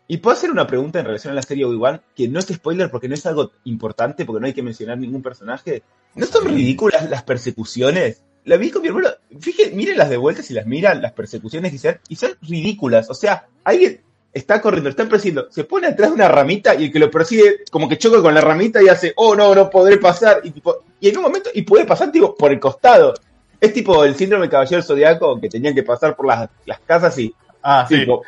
Y 0.07 0.19
puedo 0.19 0.37
hacer 0.37 0.51
una 0.51 0.67
pregunta 0.67 0.99
en 1.01 1.07
relación 1.07 1.33
a 1.33 1.37
la 1.37 1.43
serie 1.43 1.64
Obi-Wan, 1.64 2.01
que 2.14 2.29
no 2.29 2.38
es 2.38 2.47
spoiler 2.47 2.90
porque 2.90 3.09
no 3.09 3.14
es 3.14 3.25
algo 3.25 3.53
importante, 3.64 4.25
porque 4.25 4.40
no 4.40 4.47
hay 4.47 4.53
que 4.53 4.62
mencionar 4.62 4.99
ningún 4.99 5.23
personaje. 5.23 5.83
¿No 6.14 6.27
son 6.27 6.45
ridículas 6.47 7.09
las 7.09 7.23
persecuciones? 7.23 8.23
La 8.45 8.57
vi 8.59 8.71
con 8.71 8.83
mi 8.83 8.88
hermano. 8.88 9.09
Fíjense, 9.40 9.75
miren 9.75 9.97
las 9.97 10.11
de 10.11 10.19
vuelta 10.19 10.43
si 10.43 10.53
las 10.53 10.67
miran, 10.67 11.01
las 11.01 11.12
persecuciones 11.12 11.73
y 11.73 11.79
son, 11.79 11.99
y 12.09 12.17
son 12.17 12.33
ridículas. 12.43 13.09
O 13.09 13.14
sea, 13.14 13.47
alguien 13.64 14.03
está 14.35 14.61
corriendo, 14.61 14.90
está 14.90 15.09
persiguiendo, 15.09 15.51
se 15.51 15.64
pone 15.64 15.87
atrás 15.87 16.11
de 16.11 16.17
una 16.17 16.29
ramita 16.29 16.75
y 16.75 16.87
el 16.87 16.93
que 16.93 16.99
lo 16.99 17.11
persigue 17.11 17.61
como 17.71 17.88
que 17.88 17.97
choca 17.97 18.21
con 18.21 18.35
la 18.35 18.40
ramita 18.43 18.83
y 18.83 18.88
hace, 18.88 19.14
oh 19.17 19.35
no, 19.35 19.55
no 19.55 19.71
podré 19.71 19.97
pasar. 19.97 20.40
Y, 20.45 20.51
tipo, 20.51 20.85
y 21.01 21.09
en 21.09 21.17
un 21.17 21.23
momento, 21.23 21.49
y 21.55 21.62
puede 21.62 21.87
pasar 21.87 22.12
tipo 22.12 22.35
por 22.35 22.53
el 22.53 22.61
costado. 22.61 23.14
Es 23.59 23.73
tipo 23.73 24.05
el 24.05 24.14
síndrome 24.14 24.43
del 24.43 24.51
caballero 24.51 24.83
zodiaco 24.83 25.40
que 25.40 25.49
tenían 25.49 25.75
que 25.75 25.83
pasar 25.83 26.14
por 26.14 26.27
las, 26.27 26.51
las 26.67 26.81
casas 26.81 27.17
y 27.19 27.35
Ah, 27.67 27.87
sí. 27.88 28.01
tipo, 28.01 28.23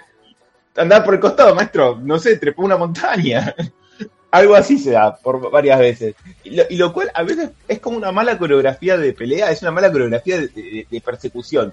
andar 0.76 1.04
por 1.04 1.14
el 1.14 1.20
costado, 1.20 1.54
maestro, 1.54 1.98
no 2.02 2.18
sé, 2.18 2.36
trepó 2.36 2.62
una 2.62 2.76
montaña. 2.76 3.54
Algo 4.30 4.54
así 4.54 4.78
se 4.78 4.90
da 4.90 5.16
por 5.16 5.50
varias 5.50 5.78
veces. 5.78 6.14
Y 6.44 6.50
lo, 6.56 6.64
y 6.68 6.76
lo 6.76 6.92
cual 6.92 7.10
a 7.14 7.22
veces 7.22 7.50
es 7.68 7.78
como 7.80 7.96
una 7.96 8.12
mala 8.12 8.36
coreografía 8.36 8.96
de 8.98 9.12
pelea, 9.12 9.50
es 9.50 9.62
una 9.62 9.70
mala 9.70 9.90
coreografía 9.90 10.38
de, 10.38 10.48
de- 10.48 10.86
de 10.90 11.00
persecución. 11.00 11.72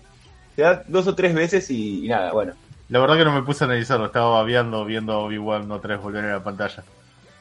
Se 0.56 0.62
da 0.62 0.84
dos 0.88 1.08
o 1.08 1.16
tres 1.16 1.34
veces 1.34 1.70
y, 1.72 2.06
y 2.06 2.08
nada, 2.08 2.32
bueno. 2.32 2.54
La 2.90 3.00
verdad 3.00 3.18
que 3.18 3.26
no 3.26 3.34
me 3.34 3.42
puse 3.42 3.64
a 3.64 3.68
analizarlo, 3.68 4.06
estaba 4.06 4.30
babeando 4.36 4.86
viendo 4.86 5.18
Obi-Wan 5.20 5.68
no 5.68 5.80
tres 5.80 6.00
volver 6.00 6.26
a 6.26 6.34
la 6.34 6.44
pantalla. 6.44 6.84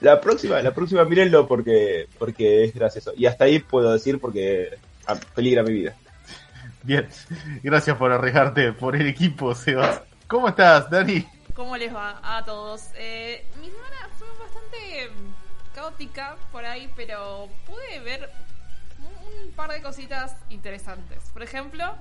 La 0.01 0.21
próxima, 0.21 0.61
la 0.63 0.73
próxima 0.73 1.05
mírenlo 1.05 1.47
porque, 1.47 2.09
porque 2.19 2.65
es 2.65 2.75
gracioso. 2.75 3.13
Y 3.17 3.27
hasta 3.27 3.45
ahí 3.45 3.59
puedo 3.61 3.93
decir 3.93 4.19
porque 4.19 4.71
ah, 5.07 5.15
peligra 5.35 5.63
mi 5.63 5.73
vida. 5.75 5.95
Bien, 6.83 7.07
gracias 7.63 7.97
por 7.97 8.11
arriesgarte 8.11 8.73
por 8.73 8.97
el 8.97 9.07
equipo, 9.07 9.55
Sebas. 9.55 10.01
¿Cómo 10.27 10.49
estás, 10.49 10.89
Dani? 10.91 11.25
¿Cómo 11.55 11.77
les 11.77 11.95
va 11.95 12.21
a 12.23 12.45
todos? 12.45 12.91
Eh, 12.97 13.45
mi 13.61 13.71
semana 13.71 14.09
fue 14.19 14.29
bastante 14.39 15.11
mm, 15.11 15.75
caótica 15.75 16.37
por 16.51 16.65
ahí, 16.65 16.91
pero 16.97 17.49
pude 17.67 18.01
ver 18.01 18.31
un, 18.99 19.47
un 19.47 19.53
par 19.53 19.71
de 19.71 19.83
cositas 19.83 20.37
interesantes. 20.49 21.31
Por 21.33 21.43
ejemplo, 21.43 21.95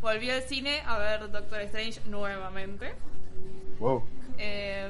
volví 0.00 0.30
al 0.30 0.42
cine 0.42 0.82
a 0.86 0.98
ver 0.98 1.30
Doctor 1.30 1.60
Strange 1.62 2.00
nuevamente. 2.06 2.94
Wow. 3.78 4.04
Eh, 4.38 4.88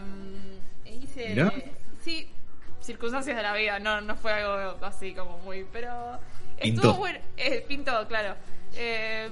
hice. 0.84 1.28
Mirá. 1.30 1.52
Sí, 2.02 2.28
circunstancias 2.80 3.36
de 3.36 3.42
la 3.42 3.54
vida, 3.54 3.78
no, 3.78 4.00
no 4.00 4.16
fue 4.16 4.32
algo 4.32 4.84
así 4.84 5.14
como 5.14 5.38
muy. 5.38 5.64
Pero. 5.72 6.18
Pintó. 6.60 6.80
Estuvo 6.82 6.98
bueno. 6.98 7.18
Eh, 7.36 7.64
pintó, 7.66 8.06
claro. 8.08 8.34
Eh, 8.74 9.30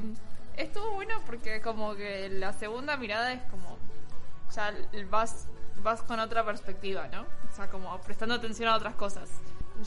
estuvo 0.57 0.93
bueno 0.93 1.21
porque, 1.27 1.61
como 1.61 1.95
que 1.95 2.29
la 2.29 2.53
segunda 2.53 2.97
mirada 2.97 3.33
es 3.33 3.43
como. 3.51 3.79
Ya 4.55 4.75
vas, 5.09 5.47
vas 5.83 6.03
con 6.03 6.19
otra 6.21 6.45
perspectiva, 6.45 7.09
¿no? 7.09 7.23
O 7.23 7.57
sea, 7.57 7.69
como 7.69 7.99
prestando 8.01 8.35
atención 8.35 8.69
a 8.69 8.77
otras 8.77 8.95
cosas. 8.95 9.29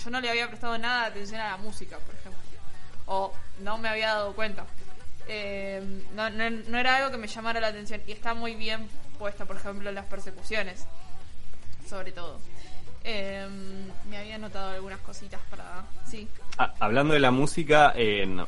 Yo 0.03 0.09
no 0.09 0.21
le 0.21 0.29
había 0.29 0.47
prestado 0.47 0.77
nada 0.77 1.03
de 1.03 1.07
atención 1.07 1.41
a 1.41 1.51
la 1.51 1.57
música, 1.57 1.97
por 1.99 2.15
ejemplo. 2.15 2.41
O 3.05 3.33
no 3.59 3.77
me 3.77 3.89
había 3.89 4.07
dado 4.09 4.33
cuenta. 4.33 4.65
Eh, 5.27 6.03
no, 6.15 6.29
no, 6.29 6.49
no 6.49 6.77
era 6.77 6.97
algo 6.97 7.11
que 7.11 7.17
me 7.17 7.27
llamara 7.27 7.59
la 7.59 7.67
atención. 7.67 8.01
Y 8.07 8.11
está 8.11 8.33
muy 8.33 8.55
bien 8.55 8.87
puesta, 9.19 9.45
por 9.45 9.57
ejemplo, 9.57 9.89
en 9.89 9.95
las 9.95 10.05
persecuciones. 10.05 10.85
Sobre 11.87 12.11
todo. 12.11 12.39
Eh, 13.03 13.47
me 14.09 14.17
había 14.17 14.37
notado 14.37 14.71
algunas 14.71 14.99
cositas 14.99 15.41
para. 15.49 15.83
Sí. 16.09 16.27
Ah, 16.57 16.73
hablando 16.79 17.13
de 17.13 17.19
la 17.19 17.31
música, 17.31 17.91
en, 17.95 18.45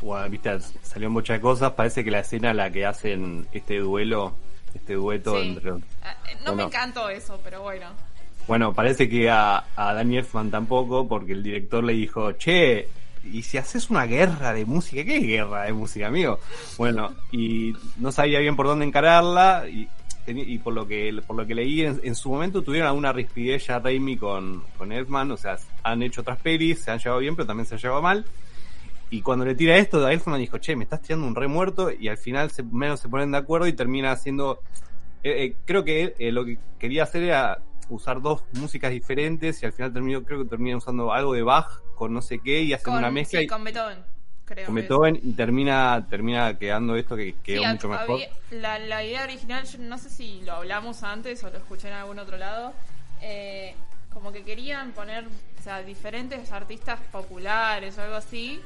bueno, 0.00 0.28
viste, 0.30 0.58
salió 0.82 1.10
muchas 1.10 1.40
cosas. 1.40 1.72
Parece 1.72 2.02
que 2.04 2.10
la 2.10 2.20
escena 2.20 2.50
en 2.50 2.56
la 2.56 2.70
que 2.70 2.86
hacen 2.86 3.46
este 3.52 3.78
duelo, 3.78 4.34
este 4.74 4.94
dueto 4.94 5.40
Sí. 5.40 5.48
entre. 5.48 5.70
Ah, 6.02 6.16
eh, 6.30 6.36
no 6.44 6.54
me 6.54 6.64
encantó 6.64 7.08
eso, 7.08 7.40
pero 7.42 7.62
bueno. 7.62 7.86
Bueno, 8.46 8.72
parece 8.72 9.08
que 9.08 9.28
a, 9.28 9.64
a 9.76 9.92
Danny 9.94 10.16
Elfman 10.18 10.50
tampoco, 10.50 11.06
porque 11.06 11.32
el 11.32 11.42
director 11.42 11.84
le 11.84 11.92
dijo, 11.92 12.32
che, 12.32 12.88
¿y 13.24 13.42
si 13.42 13.58
haces 13.58 13.90
una 13.90 14.06
guerra 14.06 14.54
de 14.54 14.64
música? 14.64 15.04
¿Qué 15.04 15.18
guerra 15.18 15.64
de 15.64 15.72
música, 15.74 16.06
amigo? 16.06 16.38
Bueno, 16.78 17.12
y 17.30 17.74
no 17.98 18.10
sabía 18.10 18.38
bien 18.38 18.56
por 18.56 18.66
dónde 18.66 18.86
encararla, 18.86 19.64
y, 19.68 19.86
y 20.26 20.58
por 20.58 20.72
lo 20.74 20.86
que 20.86 21.14
por 21.26 21.36
lo 21.36 21.46
que 21.46 21.54
leí, 21.54 21.82
en, 21.82 22.00
en 22.02 22.14
su 22.14 22.30
momento 22.30 22.62
tuvieron 22.62 22.88
alguna 22.88 23.12
rispidez 23.12 23.66
ya 23.66 23.78
Raimi 23.80 24.16
con, 24.16 24.62
con 24.78 24.92
Elfman, 24.92 25.30
o 25.30 25.36
sea, 25.36 25.58
han 25.82 26.02
hecho 26.02 26.22
otras 26.22 26.38
pelis, 26.38 26.80
se 26.82 26.90
han 26.90 26.98
llevado 26.98 27.20
bien, 27.20 27.36
pero 27.36 27.46
también 27.46 27.66
se 27.66 27.74
han 27.74 27.80
llevado 27.80 28.00
mal. 28.02 28.24
Y 29.10 29.22
cuando 29.22 29.44
le 29.44 29.54
tira 29.54 29.76
esto, 29.76 30.04
a 30.04 30.12
Elfman 30.12 30.38
dijo, 30.38 30.58
che, 30.58 30.76
me 30.76 30.84
estás 30.84 31.00
tirando 31.02 31.26
un 31.26 31.34
re 31.34 31.48
muerto, 31.48 31.90
y 31.90 32.08
al 32.08 32.18
final 32.18 32.50
se, 32.50 32.62
menos 32.62 33.00
se 33.00 33.08
ponen 33.08 33.30
de 33.32 33.38
acuerdo 33.38 33.66
y 33.66 33.72
termina 33.72 34.12
haciendo 34.12 34.60
eh, 35.22 35.44
eh, 35.44 35.56
creo 35.64 35.82
que 35.84 36.14
eh, 36.18 36.30
lo 36.30 36.44
que 36.44 36.58
quería 36.78 37.02
hacer 37.04 37.22
era 37.24 37.58
usar 37.88 38.20
dos 38.20 38.44
músicas 38.52 38.90
diferentes 38.90 39.62
y 39.62 39.66
al 39.66 39.72
final 39.72 39.92
terminó, 39.92 40.22
creo 40.22 40.42
que 40.42 40.48
termina 40.48 40.76
usando 40.76 41.12
algo 41.12 41.32
de 41.32 41.42
Bach 41.42 41.80
con 41.94 42.12
no 42.12 42.20
sé 42.22 42.38
qué 42.38 42.60
y 42.62 42.72
hacen 42.72 42.92
Con, 42.92 42.98
una 42.98 43.10
mezcla 43.10 43.40
sí, 43.40 43.44
y 43.46 43.48
con 43.48 43.64
Beethoven, 43.64 43.98
creo. 44.44 44.66
con 44.66 44.76
es. 44.78 44.82
Beethoven 44.82 45.18
y 45.22 45.32
termina, 45.32 46.06
termina 46.08 46.56
quedando 46.58 46.94
esto 46.96 47.16
que 47.16 47.34
quedó 47.42 47.62
Sí, 47.62 47.68
mucho 47.68 47.88
mejor. 47.88 48.10
había- 48.10 48.28
la, 48.50 48.78
la 48.78 49.04
idea 49.04 49.24
original, 49.24 49.64
yo 49.64 49.78
no 49.78 49.96
sé 49.98 50.10
si 50.10 50.42
lo 50.42 50.52
hablamos 50.52 51.02
antes 51.02 51.42
o 51.44 51.50
lo 51.50 51.56
escuché 51.56 51.88
en 51.88 51.94
algún 51.94 52.18
otro 52.18 52.36
lado, 52.36 52.74
eh, 53.22 53.74
como 54.12 54.30
que 54.32 54.42
querían 54.44 54.92
poner 54.92 55.24
o 55.26 55.62
sea, 55.62 55.82
diferentes 55.82 56.52
artistas 56.52 57.00
populares 57.10 57.98
o 57.98 58.02
algo 58.02 58.16
así, 58.16 58.60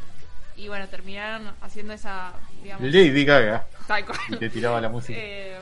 y 0.57 0.69
bueno, 0.69 0.89
terminaron 0.89 1.55
haciendo 1.61 1.93
esa, 1.93 2.33
digamos, 2.63 2.83
Lady 2.91 3.25
Gaga. 3.25 3.67
tal 3.87 4.05
cual. 4.07 4.19
Y 4.29 4.37
te 4.37 4.51
tiraba 4.51 4.81
la 4.81 4.89
música. 4.89 5.19
Eh, 5.23 5.61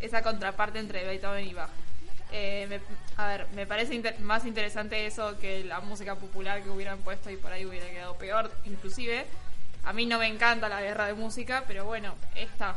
esa 0.00 0.22
contraparte 0.22 0.78
entre 0.78 1.04
Beethoven 1.04 1.46
y 1.46 1.52
Bach. 1.54 1.68
Eh, 2.32 2.66
me- 2.70 2.80
a 3.16 3.26
ver, 3.26 3.46
me 3.54 3.66
parece 3.66 3.94
inter- 3.94 4.18
más 4.20 4.46
interesante 4.46 5.04
eso 5.06 5.36
que 5.38 5.64
la 5.64 5.80
música 5.80 6.14
popular 6.14 6.62
que 6.62 6.70
hubieran 6.70 6.98
puesto 7.00 7.28
y 7.30 7.36
por 7.36 7.52
ahí 7.52 7.66
hubiera 7.66 7.86
quedado 7.90 8.16
peor, 8.16 8.50
inclusive. 8.64 9.26
A 9.84 9.92
mí 9.92 10.06
no 10.06 10.18
me 10.18 10.26
encanta 10.26 10.68
la 10.68 10.80
guerra 10.80 11.06
de 11.06 11.14
música, 11.14 11.64
pero 11.66 11.84
bueno, 11.84 12.14
está. 12.34 12.76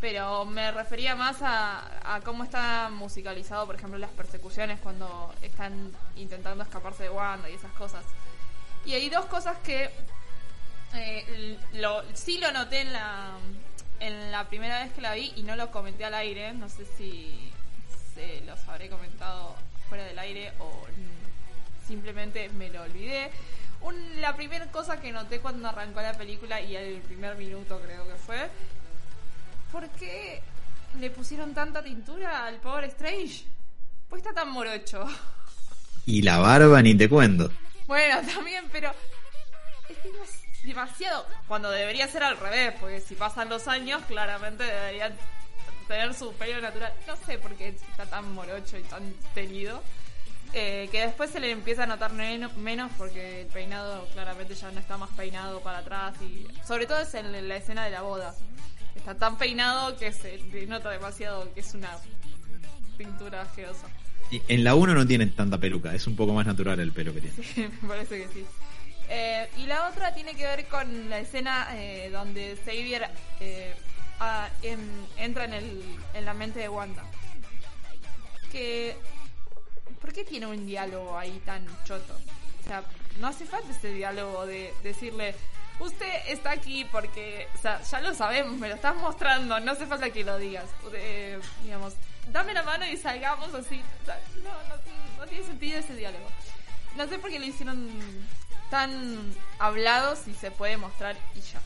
Pero 0.00 0.44
me 0.44 0.70
refería 0.70 1.16
más 1.16 1.38
a, 1.42 2.14
a 2.16 2.20
cómo 2.20 2.44
está 2.44 2.88
musicalizado, 2.90 3.66
por 3.66 3.74
ejemplo, 3.76 3.98
las 3.98 4.10
persecuciones 4.10 4.78
cuando 4.80 5.34
están 5.42 5.90
intentando 6.16 6.62
escaparse 6.62 7.04
de 7.04 7.10
Wanda 7.10 7.48
y 7.50 7.54
esas 7.54 7.72
cosas. 7.72 8.04
Y 8.84 8.92
hay 8.94 9.08
dos 9.10 9.24
cosas 9.26 9.56
que 9.58 9.90
eh, 10.94 11.58
lo, 11.74 12.02
sí 12.14 12.38
lo 12.38 12.50
noté 12.52 12.80
en 12.80 12.92
la, 12.92 13.30
en 14.00 14.32
la 14.32 14.48
primera 14.48 14.82
vez 14.84 14.92
que 14.92 15.00
la 15.00 15.14
vi 15.14 15.32
y 15.36 15.42
no 15.42 15.56
lo 15.56 15.70
comenté 15.70 16.04
al 16.04 16.14
aire. 16.14 16.52
No 16.54 16.68
sé 16.68 16.84
si 16.96 17.50
se 18.14 18.40
los 18.42 18.58
habré 18.68 18.88
comentado 18.88 19.54
fuera 19.88 20.04
del 20.04 20.18
aire 20.18 20.52
o 20.58 20.86
simplemente 21.86 22.48
me 22.50 22.68
lo 22.70 22.82
olvidé. 22.82 23.30
Un- 23.80 24.20
la 24.20 24.34
primera 24.36 24.66
cosa 24.70 25.00
que 25.00 25.12
noté 25.12 25.40
cuando 25.40 25.68
arrancó 25.68 26.00
la 26.00 26.14
película 26.14 26.60
y 26.60 26.74
el 26.76 27.00
primer 27.02 27.36
minuto 27.36 27.80
creo 27.80 28.06
que 28.08 28.16
fue, 28.16 28.48
¿por 29.70 29.88
qué 29.90 30.42
le 30.98 31.10
pusieron 31.10 31.54
tanta 31.54 31.82
tintura 31.82 32.44
al 32.46 32.56
Power 32.56 32.84
Strange? 32.84 33.44
Pues 34.08 34.22
está 34.22 34.34
tan 34.34 34.50
morocho. 34.50 35.06
Y 36.06 36.22
la 36.22 36.38
barba 36.38 36.82
ni 36.82 36.94
te 36.96 37.08
cuento. 37.08 37.50
Bueno, 37.86 38.16
también, 38.34 38.64
pero 38.72 38.90
es 39.88 39.96
demas- 40.02 40.47
demasiado. 40.62 41.26
Cuando 41.46 41.70
debería 41.70 42.06
ser 42.08 42.22
al 42.22 42.36
revés, 42.36 42.74
porque 42.80 43.00
si 43.00 43.14
pasan 43.14 43.48
los 43.48 43.68
años, 43.68 44.02
claramente 44.08 44.64
deberían 44.64 45.14
tener 45.86 46.12
su 46.14 46.32
pelo 46.34 46.60
natural. 46.60 46.92
No 47.06 47.16
sé 47.16 47.38
por 47.38 47.54
qué 47.54 47.68
está 47.68 48.06
tan 48.06 48.32
morocho 48.32 48.78
y 48.78 48.82
tan 48.82 49.12
teñido. 49.34 49.82
Eh, 50.54 50.88
que 50.90 51.02
después 51.02 51.30
se 51.30 51.40
le 51.40 51.50
empieza 51.50 51.82
a 51.82 51.86
notar 51.86 52.12
men- 52.14 52.48
menos 52.56 52.90
porque 52.96 53.42
el 53.42 53.46
peinado 53.48 54.06
claramente 54.14 54.54
ya 54.54 54.70
no 54.70 54.80
está 54.80 54.96
más 54.96 55.10
peinado 55.10 55.60
para 55.60 55.78
atrás 55.78 56.14
y 56.22 56.46
sobre 56.66 56.86
todo 56.86 57.00
es 57.00 57.12
en 57.14 57.48
la 57.48 57.56
escena 57.56 57.84
de 57.84 57.90
la 57.90 58.00
boda. 58.00 58.34
Está 58.96 59.14
tan 59.14 59.36
peinado 59.36 59.96
que 59.98 60.10
se 60.10 60.38
nota 60.66 60.88
demasiado 60.90 61.52
que 61.52 61.60
es 61.60 61.74
una 61.74 61.90
pintura 62.96 63.42
asquerosa. 63.42 63.86
Y 64.30 64.42
En 64.48 64.64
la 64.64 64.74
1 64.74 64.94
no 64.94 65.06
tienen 65.06 65.32
tanta 65.34 65.58
peluca, 65.58 65.94
es 65.94 66.06
un 66.06 66.16
poco 66.16 66.32
más 66.32 66.46
natural 66.46 66.80
el 66.80 66.92
pelo 66.92 67.12
que 67.12 67.20
tiene. 67.20 67.36
Sí, 67.42 67.68
me 67.82 67.88
parece 67.88 68.22
que 68.22 68.28
sí. 68.32 68.46
Eh, 69.10 69.48
y 69.56 69.66
la 69.66 69.88
otra 69.88 70.12
tiene 70.14 70.34
que 70.34 70.44
ver 70.44 70.66
con 70.68 71.08
la 71.08 71.18
escena 71.18 71.68
eh, 71.72 72.10
donde 72.10 72.56
Xavier 72.64 73.10
eh, 73.40 73.74
ah, 74.20 74.48
en- 74.62 75.06
entra 75.16 75.44
en, 75.44 75.54
el, 75.54 75.82
en 76.14 76.24
la 76.24 76.34
mente 76.34 76.58
de 76.60 76.68
Wanda. 76.68 77.02
Que. 78.52 78.96
¿Por 80.00 80.12
qué 80.12 80.24
tiene 80.24 80.46
un 80.46 80.66
diálogo 80.66 81.18
ahí 81.18 81.40
tan 81.44 81.66
choto? 81.84 82.14
O 82.64 82.68
sea, 82.68 82.82
no 83.18 83.28
hace 83.28 83.46
falta 83.46 83.70
ese 83.72 83.92
diálogo 83.92 84.46
de 84.46 84.72
decirle. 84.82 85.34
Usted 85.80 86.08
está 86.28 86.50
aquí 86.50 86.84
porque, 86.90 87.46
o 87.54 87.58
sea, 87.58 87.80
ya 87.82 88.00
lo 88.00 88.12
sabemos, 88.14 88.58
me 88.58 88.68
lo 88.68 88.74
estás 88.74 88.96
mostrando, 88.96 89.60
no 89.60 89.72
hace 89.72 89.86
falta 89.86 90.10
que 90.10 90.24
lo 90.24 90.36
digas. 90.38 90.64
Eh, 90.92 91.38
digamos, 91.62 91.94
dame 92.32 92.52
la 92.52 92.62
mano 92.62 92.84
y 92.86 92.96
salgamos 92.96 93.54
así. 93.54 93.80
O 94.02 94.04
sea, 94.04 94.20
no, 94.42 94.50
no, 94.68 95.18
no 95.18 95.26
tiene 95.26 95.44
sentido 95.44 95.78
ese 95.78 95.94
diálogo. 95.94 96.26
No 96.96 97.06
sé 97.08 97.18
por 97.18 97.30
qué 97.30 97.38
lo 97.38 97.46
hicieron 97.46 97.88
tan 98.70 99.34
hablado 99.58 100.16
si 100.16 100.34
se 100.34 100.50
puede 100.50 100.76
mostrar 100.76 101.16
y 101.34 101.40
ya. 101.40 101.60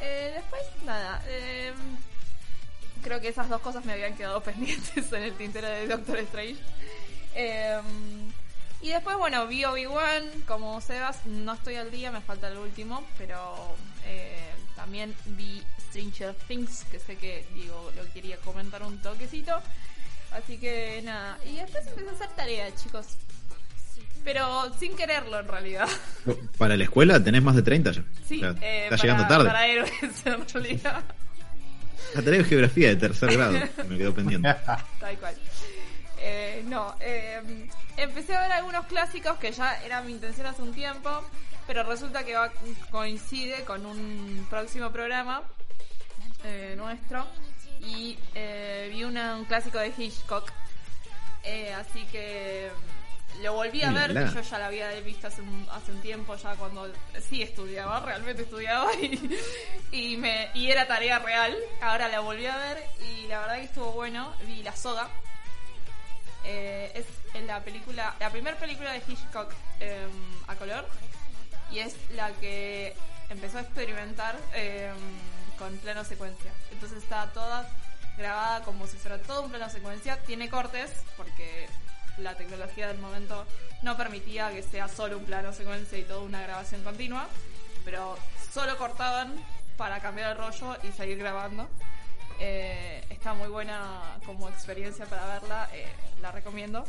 Eh, 0.00 0.32
después, 0.34 0.62
nada. 0.84 1.22
eh, 1.28 1.72
creo 3.02 3.20
que 3.20 3.28
esas 3.28 3.48
dos 3.48 3.60
cosas 3.60 3.84
me 3.84 3.92
habían 3.92 4.16
quedado 4.16 4.42
pendientes 4.44 5.12
en 5.12 5.22
el 5.22 5.34
tintero 5.34 5.68
de 5.68 5.86
Doctor 5.86 6.18
Strange. 6.18 6.60
Eh, 7.34 7.80
y 8.82 8.88
después, 8.88 9.16
bueno, 9.18 9.46
vi 9.46 9.64
Obi-Wan 9.64 10.24
como 10.46 10.80
Sebas. 10.80 11.26
No 11.26 11.52
estoy 11.52 11.76
al 11.76 11.90
día, 11.90 12.10
me 12.10 12.20
falta 12.22 12.48
el 12.48 12.56
último, 12.56 13.04
pero 13.18 13.54
eh, 14.06 14.50
también 14.74 15.14
vi 15.26 15.62
Stranger 15.88 16.34
Things, 16.48 16.84
que 16.90 16.98
sé 16.98 17.16
que 17.16 17.46
digo, 17.54 17.92
lo 17.94 18.10
quería 18.12 18.38
comentar 18.38 18.82
un 18.82 19.00
toquecito. 19.02 19.60
Así 20.32 20.58
que 20.58 21.02
nada. 21.02 21.38
Y 21.44 21.56
después 21.56 21.86
empecé 21.88 22.08
a 22.08 22.12
hacer 22.12 22.28
tarea, 22.30 22.74
chicos. 22.76 23.06
Pero 24.24 24.72
sin 24.78 24.94
quererlo 24.96 25.40
en 25.40 25.48
realidad. 25.48 25.88
Para 26.58 26.76
la 26.76 26.84
escuela 26.84 27.22
tenés 27.22 27.42
más 27.42 27.56
de 27.56 27.62
30 27.62 27.92
ya. 27.92 28.02
Sí, 28.26 28.36
O 28.44 28.52
sea, 28.52 28.62
eh, 28.62 28.84
está 28.84 28.96
para- 28.96 29.02
llegando 29.02 29.26
tarde. 29.28 29.44
Para 29.46 29.66
héroes 29.66 29.92
en 30.26 30.48
realidad. 30.48 31.00
Tarea 32.14 32.30
de 32.38 32.44
geografía 32.44 32.88
de 32.88 32.96
tercer 32.96 33.32
grado 33.32 33.52
que 33.76 33.84
me 33.88 33.96
quedó 33.98 34.14
pendiente. 34.14 34.54
Tal 34.98 35.18
cual. 35.18 35.34
Eh, 36.22 36.62
no, 36.66 36.94
eh, 37.00 37.40
empecé 37.96 38.36
a 38.36 38.42
ver 38.42 38.52
algunos 38.52 38.84
clásicos 38.86 39.38
que 39.38 39.52
ya 39.52 39.82
era 39.84 40.02
mi 40.02 40.12
intención 40.12 40.46
hace 40.46 40.60
un 40.60 40.72
tiempo, 40.74 41.08
pero 41.66 41.82
resulta 41.84 42.24
que 42.24 42.34
va- 42.34 42.52
coincide 42.90 43.64
con 43.64 43.86
un 43.86 44.46
próximo 44.50 44.90
programa 44.92 45.42
eh, 46.44 46.74
nuestro 46.76 47.26
y 47.80 48.18
eh, 48.34 48.90
vi 48.92 49.04
una- 49.04 49.36
un 49.36 49.44
clásico 49.46 49.78
de 49.78 49.92
Hitchcock, 49.96 50.50
Eh, 51.42 51.72
así 51.72 52.04
que 52.12 52.68
lo 53.42 53.54
volví 53.54 53.82
a 53.82 53.90
ver, 53.90 54.12
que 54.12 54.34
yo 54.34 54.40
ya 54.40 54.58
lo 54.58 54.64
había 54.64 54.90
visto 55.00 55.28
hace 55.28 55.42
un, 55.42 55.66
hace 55.70 55.92
un 55.92 56.00
tiempo, 56.00 56.36
ya 56.36 56.54
cuando 56.56 56.90
sí 57.28 57.42
estudiaba, 57.42 58.00
realmente 58.00 58.42
estudiaba 58.42 58.92
y, 59.00 59.38
y, 59.92 60.16
me, 60.16 60.50
y 60.54 60.70
era 60.70 60.86
tarea 60.86 61.18
real. 61.18 61.56
Ahora 61.80 62.08
la 62.08 62.20
volví 62.20 62.46
a 62.46 62.56
ver 62.56 62.84
y 63.00 63.26
la 63.26 63.40
verdad 63.40 63.56
que 63.56 63.64
estuvo 63.64 63.92
bueno. 63.92 64.32
Vi 64.46 64.62
La 64.62 64.76
Soga. 64.76 65.08
Eh, 66.44 66.92
es 66.94 67.06
en 67.34 67.46
la 67.46 67.60
película, 67.60 68.14
la 68.18 68.30
primera 68.30 68.56
película 68.56 68.92
de 68.92 69.02
Hitchcock 69.06 69.52
eh, 69.78 70.08
a 70.46 70.54
color 70.56 70.86
y 71.70 71.80
es 71.80 71.94
la 72.14 72.30
que 72.32 72.96
empezó 73.28 73.58
a 73.58 73.60
experimentar 73.60 74.36
eh, 74.54 74.90
con 75.58 75.76
plano 75.78 76.04
secuencia. 76.04 76.52
Entonces 76.72 77.02
está 77.02 77.26
toda 77.32 77.68
grabada 78.16 78.62
como 78.62 78.86
si 78.86 78.96
fuera 78.96 79.18
todo 79.18 79.42
un 79.42 79.50
plano 79.50 79.68
secuencia. 79.70 80.16
Tiene 80.22 80.48
cortes 80.48 80.90
porque 81.16 81.68
la 82.22 82.36
tecnología 82.36 82.88
del 82.88 82.98
momento 82.98 83.46
no 83.82 83.96
permitía 83.96 84.50
que 84.50 84.62
sea 84.62 84.88
solo 84.88 85.18
un 85.18 85.24
plano 85.24 85.52
secuencia 85.52 85.98
y 85.98 86.02
toda 86.02 86.20
una 86.20 86.42
grabación 86.42 86.82
continua, 86.82 87.28
pero 87.84 88.16
solo 88.52 88.76
cortaban 88.76 89.34
para 89.76 90.00
cambiar 90.00 90.32
el 90.32 90.38
rollo 90.38 90.76
y 90.82 90.92
seguir 90.92 91.18
grabando. 91.18 91.68
Eh, 92.38 93.04
está 93.10 93.34
muy 93.34 93.48
buena 93.48 94.16
como 94.24 94.48
experiencia 94.48 95.06
para 95.06 95.26
verla, 95.26 95.68
eh, 95.74 95.86
la 96.22 96.32
recomiendo. 96.32 96.84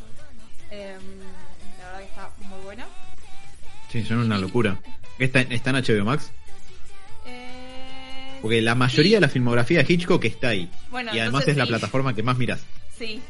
Eh, 0.72 0.98
la 1.80 1.86
verdad 1.86 2.00
que 2.00 2.06
está 2.06 2.30
muy 2.48 2.60
buena. 2.62 2.88
Sí, 3.90 4.04
son 4.04 4.20
una 4.20 4.38
locura. 4.38 4.80
¿Está, 5.20 5.42
está 5.42 5.72
en 5.72 5.76
HBO 5.78 6.06
Max? 6.06 6.32
Eh, 7.26 8.40
Porque 8.42 8.62
la 8.62 8.76
mayoría 8.76 9.10
sí. 9.10 9.16
de 9.16 9.22
la 9.22 9.28
filmografía 9.30 9.84
de 9.84 9.94
Hitchcock 9.94 10.24
está 10.24 10.50
ahí. 10.50 10.70
Bueno, 10.90 11.14
y 11.14 11.20
además 11.20 11.48
es 11.48 11.58
la 11.58 11.66
sí. 11.66 11.70
plataforma 11.70 12.16
que 12.16 12.24
más 12.24 12.38
miras. 12.38 12.62
Sí. 12.98 13.22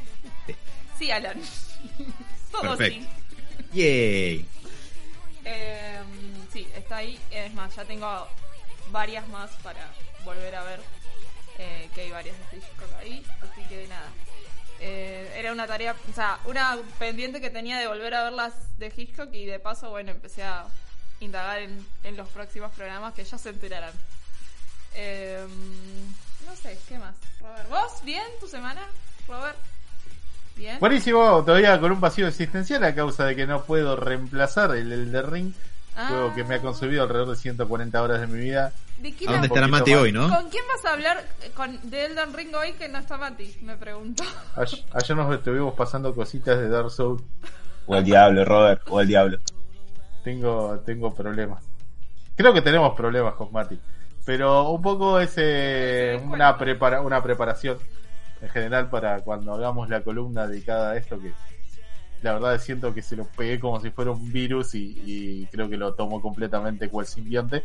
Sí. 0.45 0.55
Sí, 0.99 1.11
Alan. 1.11 1.37
Todo 2.51 2.77
Perfecto. 2.77 3.07
sí. 3.73 3.73
¡Yay! 3.73 4.45
Eh, 5.45 5.99
sí, 6.51 6.67
está 6.75 6.97
ahí. 6.97 7.19
Es 7.31 7.53
más, 7.53 7.75
ya 7.75 7.85
tengo 7.85 8.27
varias 8.91 9.27
más 9.29 9.51
para 9.63 9.87
volver 10.25 10.55
a 10.55 10.63
ver. 10.63 10.81
eh, 11.57 11.89
que 11.93 12.01
hay 12.01 12.11
varias 12.11 12.35
de 12.51 12.57
Hitchcock 12.57 12.93
ahí. 12.99 13.23
Así 13.41 13.61
que 13.67 13.87
nada. 13.87 14.09
Eh, 14.79 15.31
era 15.37 15.51
una 15.51 15.67
tarea, 15.67 15.95
o 16.09 16.13
sea, 16.13 16.39
una 16.45 16.77
pendiente 16.97 17.39
que 17.39 17.51
tenía 17.51 17.77
de 17.77 17.87
volver 17.87 18.15
a 18.15 18.23
ver 18.23 18.33
las 18.33 18.53
de 18.79 18.91
Hitchcock 18.95 19.31
y 19.33 19.45
de 19.45 19.59
paso, 19.59 19.91
bueno, 19.91 20.09
empecé 20.11 20.41
a 20.43 20.65
indagar 21.19 21.59
en, 21.59 21.85
en 22.03 22.17
los 22.17 22.27
próximos 22.29 22.71
programas 22.71 23.13
que 23.13 23.23
ya 23.23 23.37
se 23.37 23.49
enterarán. 23.49 23.93
Eh, 24.95 25.45
no 26.47 26.55
sé, 26.55 26.79
¿qué 26.89 26.97
más? 26.97 27.13
Robert, 27.39 27.69
¿vos? 27.69 28.03
¿Bien 28.03 28.25
tu 28.39 28.47
semana? 28.47 28.81
Robert, 29.27 29.57
¿bien? 30.55 30.77
Buenísimo, 30.79 31.43
todavía 31.45 31.79
con 31.79 31.91
un 31.91 31.99
vacío 32.01 32.27
existencial 32.27 32.83
a 32.83 32.93
causa 32.95 33.25
de 33.25 33.35
que 33.35 33.45
no 33.47 33.63
puedo 33.63 33.95
reemplazar 33.95 34.75
el 34.75 34.91
Elder 34.91 35.29
Ring, 35.29 35.53
Ah. 35.95 36.07
juego 36.07 36.33
que 36.33 36.45
me 36.45 36.55
ha 36.55 36.61
consumido 36.61 37.03
alrededor 37.03 37.29
de 37.31 37.35
140 37.35 38.01
horas 38.01 38.21
de 38.21 38.27
mi 38.27 38.39
vida. 38.39 38.71
¿De 38.99 39.13
quién 39.13 39.29
¿A 39.29 39.33
dónde 39.33 39.47
estará 39.47 39.67
Mati 39.67 39.91
más. 39.91 40.01
hoy, 40.01 40.11
no? 40.13 40.29
¿Con 40.29 40.49
quién 40.49 40.63
vas 40.73 40.85
a 40.85 40.93
hablar 40.93 41.25
eh, 41.43 41.51
con, 41.53 41.89
de 41.89 42.05
Elden 42.05 42.33
Ring 42.33 42.55
hoy 42.55 42.71
que 42.73 42.87
no 42.87 42.99
está 42.99 43.17
Mati? 43.17 43.57
Me 43.61 43.75
pregunto. 43.75 44.23
Ay- 44.55 44.85
Ayer 44.93 45.17
nos 45.17 45.33
estuvimos 45.35 45.73
pasando 45.73 46.15
cositas 46.15 46.57
de 46.59 46.69
Dark 46.69 46.91
Souls. 46.91 47.21
O 47.87 47.95
el 47.97 48.05
diablo, 48.05 48.45
Robert, 48.45 48.81
o 48.89 49.01
el 49.01 49.07
diablo. 49.07 49.37
Tengo, 50.23 50.79
tengo 50.85 51.13
problemas. 51.13 51.61
Creo 52.37 52.53
que 52.53 52.61
tenemos 52.61 52.95
problemas 52.95 53.33
con 53.33 53.51
Mati. 53.51 53.77
Pero 54.23 54.69
un 54.69 54.81
poco 54.81 55.19
es 55.19 55.33
eh, 55.37 56.21
una, 56.23 56.57
prepara 56.57 57.01
una 57.01 57.21
preparación 57.21 57.77
en 58.41 58.49
general 58.49 58.89
para 58.89 59.19
cuando 59.21 59.54
hagamos 59.54 59.89
la 59.89 60.01
columna 60.01 60.47
dedicada 60.47 60.91
a 60.91 60.97
esto 60.97 61.19
que 61.19 61.32
la 62.21 62.34
verdad 62.34 62.60
siento 62.60 62.93
que 62.93 63.01
se 63.01 63.15
lo 63.15 63.25
pegué 63.25 63.60
como 63.60 63.80
si 63.80 63.89
fuera 63.89 64.12
un 64.12 64.32
virus 64.32 64.75
y, 64.75 65.47
creo 65.51 65.69
que 65.69 65.77
lo 65.77 65.93
tomo 65.93 66.21
completamente 66.21 66.88
cual 66.88 67.06
simbionte. 67.06 67.63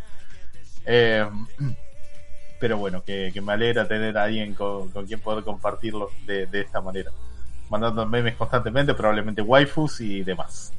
Eh, 0.86 1.26
pero 2.58 2.78
bueno, 2.78 3.02
que, 3.04 3.30
que 3.34 3.40
me 3.42 3.52
alegra 3.52 3.86
tener 3.86 4.16
a 4.16 4.24
alguien 4.24 4.54
con, 4.54 4.88
con 4.88 5.06
quien 5.06 5.20
poder 5.20 5.44
compartirlo 5.44 6.10
de, 6.26 6.46
de 6.46 6.62
esta 6.62 6.80
manera. 6.80 7.10
Mandando 7.68 8.06
memes 8.06 8.36
constantemente, 8.36 8.94
probablemente 8.94 9.42
waifus 9.42 10.00
y 10.00 10.22
demás. 10.22 10.72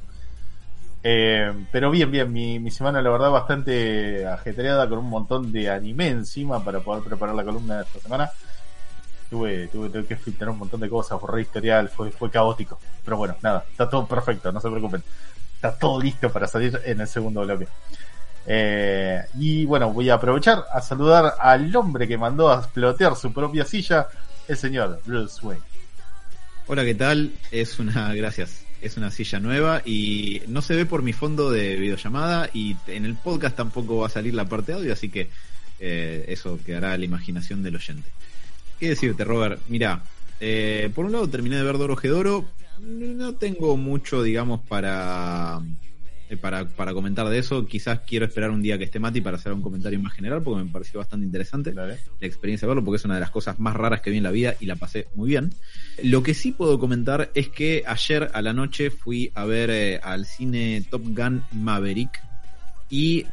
Eh, 1.03 1.53
pero 1.71 1.91
bien, 1.91 2.09
bien, 2.09 2.33
mi, 2.33 2.59
mi 2.59 2.71
semana 2.71 3.01
la 3.01 3.09
verdad 3.11 3.29
bastante 3.29 4.25
ajetreada 4.25 4.89
con 4.89 4.99
un 4.99 5.09
montón 5.09 5.51
de 5.51 5.69
anime 5.69 6.07
encima 6.07 6.63
para 6.63 6.79
poder 6.79 7.03
preparar 7.03 7.35
la 7.35 7.43
columna 7.43 7.77
de 7.77 7.83
esta 7.83 7.99
semana. 7.99 8.31
Tuve, 9.29 9.67
tuve, 9.67 9.89
tuve 9.89 10.05
que 10.05 10.15
filtrar 10.15 10.49
un 10.49 10.59
montón 10.59 10.79
de 10.79 10.89
cosas, 10.89 11.19
borré 11.19 11.41
historial, 11.41 11.89
fue, 11.89 12.11
fue 12.11 12.31
caótico. 12.31 12.79
Pero 13.03 13.17
bueno, 13.17 13.35
nada, 13.41 13.65
está 13.69 13.89
todo 13.89 14.07
perfecto, 14.07 14.51
no 14.51 14.61
se 14.61 14.69
preocupen. 14.69 15.03
Está 15.55 15.77
todo 15.77 16.01
listo 16.01 16.31
para 16.31 16.47
salir 16.47 16.79
en 16.85 17.01
el 17.01 17.07
segundo 17.07 17.41
bloque. 17.41 17.67
Eh, 18.49 19.21
y 19.37 19.65
bueno, 19.65 19.91
voy 19.91 20.09
a 20.09 20.13
aprovechar 20.13 20.63
a 20.71 20.79
saludar 20.79 21.35
al 21.39 21.75
hombre 21.75 22.07
que 22.07 22.17
mandó 22.17 22.49
a 22.49 22.59
explotear 22.59 23.15
su 23.15 23.33
propia 23.33 23.65
silla, 23.65 24.07
el 24.47 24.55
señor 24.55 25.01
Bruce 25.05 25.45
Wayne. 25.45 25.63
Hola, 26.67 26.85
¿qué 26.85 26.95
tal? 26.95 27.33
Es 27.51 27.79
una, 27.79 28.13
gracias. 28.13 28.63
Es 28.81 28.95
una 28.95 29.09
silla 29.09 29.39
nueva 29.39 29.81
y 29.83 30.43
no 30.47 30.61
se 30.61 30.75
ve 30.75 30.85
por 30.85 31.01
mi 31.01 31.11
fondo 31.11 31.49
de 31.49 31.75
videollamada 31.75 32.49
y 32.53 32.77
en 32.87 33.05
el 33.05 33.15
podcast 33.15 33.55
tampoco 33.55 33.97
va 33.97 34.07
a 34.07 34.09
salir 34.09 34.33
la 34.35 34.45
parte 34.45 34.73
audio, 34.73 34.93
así 34.93 35.09
que 35.09 35.29
eh, 35.79 36.25
eso 36.27 36.59
quedará 36.63 36.93
a 36.93 36.97
la 36.97 37.05
imaginación 37.05 37.63
del 37.63 37.75
oyente. 37.75 38.09
¿Qué 38.79 38.89
decirte, 38.89 39.23
Robert? 39.23 39.61
Mira, 39.69 40.03
eh, 40.39 40.91
por 40.93 41.05
un 41.05 41.11
lado 41.11 41.27
terminé 41.27 41.57
de 41.57 41.63
ver 41.63 41.77
Doro 41.77 41.95
Gedoro, 41.95 42.45
no 42.79 43.33
tengo 43.35 43.75
mucho, 43.75 44.21
digamos, 44.21 44.61
para, 44.67 45.61
eh, 46.29 46.37
para, 46.37 46.67
para 46.67 46.93
comentar 46.93 47.27
de 47.27 47.39
eso. 47.39 47.65
Quizás 47.65 48.01
quiero 48.01 48.25
esperar 48.25 48.51
un 48.51 48.61
día 48.61 48.77
que 48.77 48.83
esté 48.83 48.99
Mati 48.99 49.21
para 49.21 49.37
hacer 49.37 49.51
un 49.53 49.61
comentario 49.61 49.99
más 49.99 50.13
general 50.13 50.43
porque 50.43 50.63
me 50.63 50.69
pareció 50.69 50.99
bastante 50.99 51.25
interesante 51.25 51.71
Dale. 51.71 51.97
la 52.19 52.27
experiencia 52.27 52.65
de 52.65 52.69
verlo 52.69 52.83
porque 52.83 52.97
es 52.97 53.05
una 53.05 53.15
de 53.15 53.21
las 53.21 53.31
cosas 53.31 53.59
más 53.59 53.75
raras 53.75 54.01
que 54.01 54.11
vi 54.11 54.17
en 54.17 54.23
la 54.23 54.31
vida 54.31 54.55
y 54.59 54.65
la 54.67 54.75
pasé 54.75 55.07
muy 55.15 55.29
bien. 55.29 55.53
Lo 56.03 56.21
que 56.21 56.33
sí 56.33 56.51
puedo 56.51 56.77
comentar 56.77 57.31
es 57.33 57.49
que 57.49 57.83
ayer 57.87 58.29
a 58.33 58.41
la 58.41 58.53
noche 58.53 58.91
fui 58.91 59.31
a 59.33 59.45
ver 59.45 59.69
eh, 59.71 59.99
al 60.03 60.25
cine 60.25 60.83
Top 60.89 61.01
Gun 61.03 61.43
Maverick 61.51 62.21
y 62.89 63.25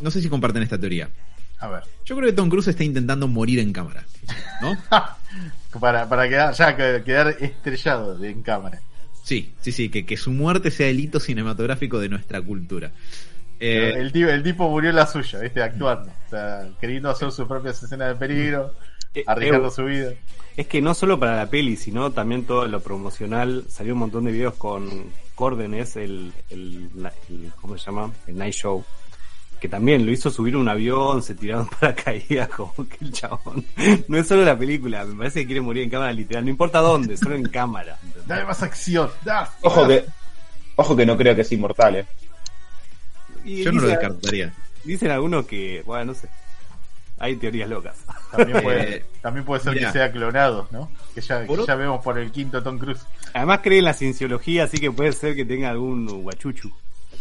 no 0.00 0.10
sé 0.10 0.22
si 0.22 0.28
comparten 0.28 0.62
esta 0.62 0.78
teoría. 0.78 1.10
A 1.58 1.68
ver. 1.68 1.82
Yo 2.04 2.14
creo 2.16 2.28
que 2.28 2.34
Tom 2.34 2.48
Cruise 2.48 2.68
está 2.68 2.84
intentando 2.84 3.26
morir 3.26 3.58
en 3.58 3.72
cámara, 3.72 4.04
¿no? 4.60 4.76
para, 5.80 6.08
para 6.08 6.28
quedar, 6.28 6.54
ya 6.54 6.76
quedar 7.04 7.36
estrellado 7.40 8.22
en 8.24 8.42
cámara. 8.42 8.80
Sí, 9.22 9.54
sí, 9.60 9.72
sí, 9.72 9.88
que, 9.88 10.04
que 10.04 10.16
su 10.16 10.30
muerte 10.30 10.70
sea 10.70 10.88
el 10.88 11.00
hito 11.00 11.18
cinematográfico 11.18 11.98
de 11.98 12.08
nuestra 12.10 12.40
cultura. 12.42 12.92
Eh, 13.60 13.94
el, 13.96 14.12
tipo, 14.12 14.28
el 14.28 14.42
tipo 14.42 14.68
murió 14.68 14.90
en 14.90 14.96
la 14.96 15.06
suya, 15.06 15.38
¿viste? 15.40 15.62
Actuando. 15.62 16.10
O 16.26 16.30
sea, 16.30 16.68
queriendo 16.80 17.08
hacer 17.10 17.30
sus 17.32 17.46
propias 17.48 17.82
escenas 17.82 18.08
de 18.08 18.14
peligro, 18.16 18.74
Eh, 19.14 19.22
arriesgando 19.26 19.68
eh, 19.68 19.70
su 19.70 19.84
vida. 19.84 20.12
Es 20.56 20.66
que 20.66 20.82
no 20.82 20.92
solo 20.94 21.18
para 21.18 21.36
la 21.36 21.48
peli, 21.50 21.76
sino 21.76 22.10
también 22.12 22.44
todo 22.44 22.66
lo 22.66 22.80
promocional. 22.80 23.64
Salió 23.68 23.94
un 23.94 24.00
montón 24.00 24.24
de 24.24 24.32
videos 24.32 24.54
con 24.54 24.88
Córdenes, 25.34 25.96
el, 25.96 26.32
el, 26.50 26.90
el- 27.30 27.52
¿cómo 27.60 27.78
se 27.78 27.86
llama? 27.86 28.12
El 28.26 28.36
Night 28.38 28.54
Show. 28.54 28.84
Que 29.64 29.68
también 29.70 30.04
lo 30.04 30.12
hizo 30.12 30.28
subir 30.28 30.58
un 30.58 30.68
avión, 30.68 31.22
se 31.22 31.34
tiraron 31.34 31.66
para 31.80 31.94
caídas, 31.94 32.50
como 32.50 32.74
que 32.86 32.98
el 33.00 33.10
chabón. 33.12 33.64
No 34.08 34.18
es 34.18 34.28
solo 34.28 34.44
la 34.44 34.58
película, 34.58 35.06
me 35.06 35.14
parece 35.16 35.40
que 35.40 35.46
quiere 35.46 35.62
morir 35.62 35.84
en 35.84 35.88
cámara 35.88 36.12
literal. 36.12 36.44
No 36.44 36.50
importa 36.50 36.80
dónde, 36.80 37.16
solo 37.16 37.34
en 37.34 37.44
cámara. 37.48 37.96
¿entendés? 38.02 38.26
Dame 38.26 38.44
más 38.44 38.62
acción. 38.62 39.08
da- 39.24 39.50
Ojo 39.62 39.88
que, 39.88 40.04
ojo 40.76 40.94
que 40.94 41.06
no 41.06 41.16
creo 41.16 41.34
que 41.34 41.44
sea 41.44 41.56
inmortal, 41.56 41.96
eh. 41.96 42.06
Y 43.42 43.64
yo 43.64 43.72
no 43.72 43.80
lo 43.80 43.88
descartaría. 43.88 44.52
Dicen 44.84 45.10
algunos 45.10 45.46
que, 45.46 45.82
bueno, 45.86 46.04
no 46.04 46.14
sé. 46.14 46.28
Hay 47.18 47.36
teorías 47.36 47.70
locas. 47.70 47.96
También 48.32 48.60
puede, 48.62 48.96
Eh, 48.98 49.06
también 49.22 49.46
puede 49.46 49.62
ser 49.62 49.72
mirá. 49.76 49.86
que 49.86 49.92
sea 49.98 50.12
clonado, 50.12 50.68
¿no? 50.72 50.90
Que 51.14 51.22
ya, 51.22 51.46
que 51.46 51.56
ya 51.66 51.74
vemos 51.74 52.04
por 52.04 52.18
el 52.18 52.30
quinto 52.30 52.62
Tom 52.62 52.76
Cruise. 52.78 53.00
Además 53.32 53.60
cree 53.62 53.78
en 53.78 53.84
la 53.86 53.94
cienciología, 53.94 54.64
así 54.64 54.76
que 54.76 54.90
puede 54.92 55.12
ser 55.12 55.34
que 55.34 55.46
tenga 55.46 55.70
algún 55.70 56.06
guachuchu. 56.22 56.70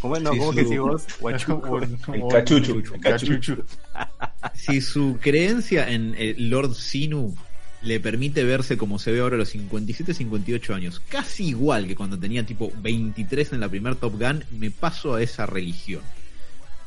¿Cómo, 0.04 0.20
no, 0.20 0.32
Sí, 0.34 0.38
¿cómo 0.38 0.52
su- 0.52 0.56
que 0.58 0.64
decís 0.64 0.80
vos? 0.80 1.06
Guachucu. 1.20 1.76
Un- 1.76 1.84
El 1.84 2.22
un 2.24 2.36
el 2.36 3.02
cachuchu. 3.02 3.64
Si 4.54 4.82
su 4.82 5.18
creencia 5.22 5.90
en 5.90 6.14
el 6.18 6.50
Lord 6.50 6.76
Sinu 6.76 7.34
le 7.82 8.00
permite 8.00 8.44
verse 8.44 8.78
como 8.78 9.00
se 9.00 9.12
ve 9.12 9.22
ahora 9.22 9.36
a 9.36 9.40
los 9.40 9.50
57, 9.50 10.14
58 10.14 10.76
años, 10.76 11.02
casi 11.10 11.48
igual 11.48 11.88
que 11.88 11.96
cuando 11.96 12.20
tenía 12.20 12.46
tipo 12.46 12.72
23 12.82 13.54
en 13.54 13.60
la 13.62 13.70
primer 13.70 13.96
Top 13.96 14.20
Gun, 14.20 14.44
me 14.52 14.70
paso 14.72 15.16
a 15.16 15.22
esa 15.22 15.46
religión. 15.46 16.02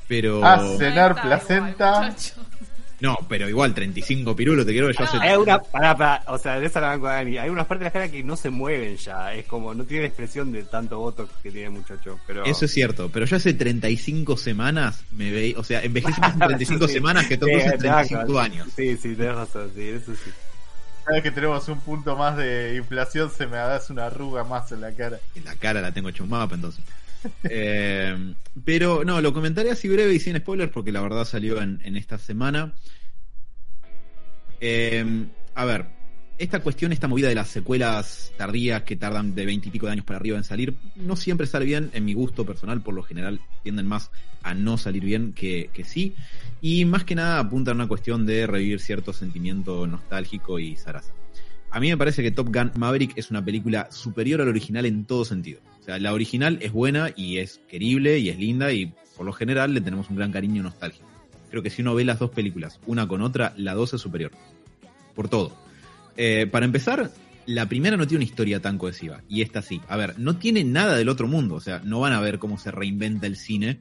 Pero... 0.09 0.41
No 0.41 0.79
Cenar 0.79 1.21
placenta. 1.21 2.15
igual. 2.15 2.17
No, 3.01 3.17
pero 3.29 3.49
igual, 3.49 3.75
35 3.75 4.35
pirulos, 4.35 4.65
te 4.65 4.73
quiero 4.73 4.89
que 4.89 4.95
yo 4.95 5.05
hace... 5.05 5.19
Hay 5.19 5.37
una, 5.37 5.59
pará, 5.61 5.97
pará, 5.97 6.23
o 6.29 6.39
sea, 6.39 6.59
de 6.59 6.67
esa 6.67 6.81
la 6.81 6.89
banco 6.89 7.07
Dani. 7.07 7.37
Hay 7.37 7.51
unas 7.51 7.67
partes 7.67 7.81
de 7.81 7.85
la 7.87 7.91
cara 7.93 8.09
que 8.11 8.23
no 8.25 8.37
se 8.37 8.49
mueven 8.49 8.97
ya. 8.97 9.35
Es 9.35 9.45
como, 9.47 9.75
no 9.75 9.85
tiene 9.85 10.07
expresión 10.07 10.51
de 10.51 10.63
tanto 10.65 10.99
voto 10.99 11.29
que 11.43 11.51
tiene 11.51 11.67
el 11.67 11.73
muchacho. 11.73 12.19
Pero... 12.27 12.45
Eso 12.47 12.65
es 12.65 12.73
cierto, 12.73 13.11
pero 13.13 13.27
yo 13.27 13.37
hace 13.37 13.53
35 13.53 14.37
semanas 14.39 15.05
me 15.13 15.31
veía, 15.31 15.59
o 15.59 15.65
sea, 15.65 15.83
envejecí 15.83 16.19
más 16.21 16.33
en 16.33 16.39
35 16.39 16.89
Sí. 16.89 16.95
semanas 16.95 17.27
que 17.27 17.37
Tom 17.37 17.49
Sí, 17.49 17.53
Cruise 17.55 17.67
en 17.67 17.73
exacto. 17.75 18.07
35 18.07 18.41
años. 18.41 18.69
Sí, 18.75 18.97
sí, 18.97 19.15
tenés 19.15 19.35
razón, 19.35 19.71
sí, 19.75 19.89
eso 19.89 20.15
sí. 20.15 20.31
Cada 21.05 21.17
vez 21.17 21.23
que 21.23 21.31
tenemos 21.31 21.69
un 21.69 21.81
punto 21.81 22.17
más 22.17 22.37
de 22.37 22.77
inflación, 22.77 23.31
se 23.31 23.47
me 23.47 23.59
hace 23.59 23.93
una 23.93 24.07
arruga 24.07 24.43
más 24.43 24.73
en 24.73 24.81
la 24.81 24.93
cara. 24.93 25.19
En 25.35 25.45
la 25.45 25.55
cara 25.55 25.81
la 25.81 25.93
tengo 25.93 26.09
hecho 26.09 26.25
un 26.25 26.31
mapa 26.31 26.55
entonces. 26.55 26.83
Eh, 27.45 28.35
pero 28.65 29.05
no, 29.05 29.21
lo 29.21 29.33
comentaré 29.33 29.71
así 29.71 29.89
breve 29.89 30.15
y 30.15 30.21
sin 30.21 30.37
spoilers 30.37 30.73
porque 30.73 30.93
la 30.93 31.01
verdad 31.01 31.25
salió 31.25 31.61
en, 31.61 31.97
esta 31.97 32.19
semana. 32.19 32.75
Eh, 34.61 35.27
a 35.55 35.65
ver, 35.65 35.87
esta 36.39 36.61
cuestión, 36.61 36.93
esta 36.93 37.09
movida 37.09 37.29
de 37.29 37.35
las 37.35 37.49
secuelas 37.49 38.33
tardías 38.37 38.83
que 38.83 38.97
tardan 38.97 39.35
de 39.35 39.47
20 39.47 39.69
y 39.69 39.71
pico 39.71 39.87
de 39.87 39.93
años 39.93 40.05
para 40.05 40.19
arriba 40.19 40.37
en 40.37 40.45
salir, 40.45 40.75
no 40.95 41.17
siempre 41.17 41.47
sale 41.47 41.65
bien, 41.65 41.91
en 41.95 42.05
mi 42.05 42.13
gusto 42.13 42.45
personal, 42.45 42.83
por 42.83 42.95
lo 42.95 43.03
general 43.03 43.41
tienden 43.63 43.87
más 43.87 44.11
a 44.43 44.55
no 44.55 44.77
salir 44.77 45.05
bien 45.05 45.33
que, 45.33 45.71
sí. 45.85 46.15
Y 46.61 46.85
más 46.85 47.05
que 47.05 47.15
nada 47.15 47.39
apuntan 47.39 47.73
a 47.73 47.85
una 47.85 47.89
cuestión 47.89 48.27
de 48.27 48.47
revivir 48.47 48.81
cierto 48.81 49.13
sentimiento 49.13 49.87
nostálgico 49.87 50.59
y 50.59 50.77
zaraza. 50.77 51.13
A 51.71 51.81
mí 51.81 51.89
me 51.89 51.97
parece 51.97 52.23
que 52.23 52.31
Top 52.31 52.55
Gun 52.55 52.73
Maverick 52.77 53.17
es 53.17 53.31
una 53.31 53.45
película 53.45 53.91
superior 53.91 54.41
al 54.41 54.49
original 54.49 54.87
en 54.87 55.05
todo 55.05 55.25
sentido. 55.25 55.61
O 55.87 55.89
sea, 55.89 56.01
la 56.01 56.13
original 56.13 56.59
es 56.63 56.73
buena 56.73 57.13
y 57.15 57.39
es 57.39 57.61
querible 57.69 58.19
y 58.19 58.29
es 58.29 58.37
linda 58.41 58.73
y 58.73 58.93
por 59.17 59.25
lo 59.25 59.33
general 59.33 59.73
le 59.73 59.81
tenemos 59.81 60.11
un 60.11 60.17
gran 60.17 60.33
cariño 60.33 60.65
nostálgico. 60.65 61.07
Creo 61.49 61.63
que 61.63 61.71
si 61.71 61.81
uno 61.83 61.95
ve 61.95 62.05
las 62.05 62.19
dos 62.19 62.31
películas, 62.31 62.81
una 62.87 63.07
con 63.07 63.23
otra, 63.23 63.55
la 63.57 63.73
dos 63.75 63.95
es 63.95 64.01
superior. 64.01 64.33
Por 65.15 65.29
todo. 65.29 65.57
Eh, 66.17 66.49
para 66.51 66.67
empezar, 66.67 67.13
la 67.47 67.69
primera 67.69 67.97
no 67.97 68.05
tiene 68.09 68.25
una 68.25 68.29
historia 68.29 68.61
tan 68.61 68.79
cohesiva. 68.79 69.23
Y 69.29 69.43
esta 69.43 69.63
sí. 69.63 69.81
A 69.87 69.97
ver, 69.97 70.19
no 70.19 70.39
tiene 70.39 70.65
nada 70.65 70.97
del 70.97 71.09
otro 71.09 71.29
mundo. 71.29 71.55
O 71.55 71.61
sea, 71.61 71.81
no 71.85 72.01
van 72.01 72.15
a 72.15 72.21
ver 72.21 72.41
cómo 72.41 72.59
se 72.59 72.73
reinventa 72.73 73.29
el 73.29 73.37
cine. 73.37 73.79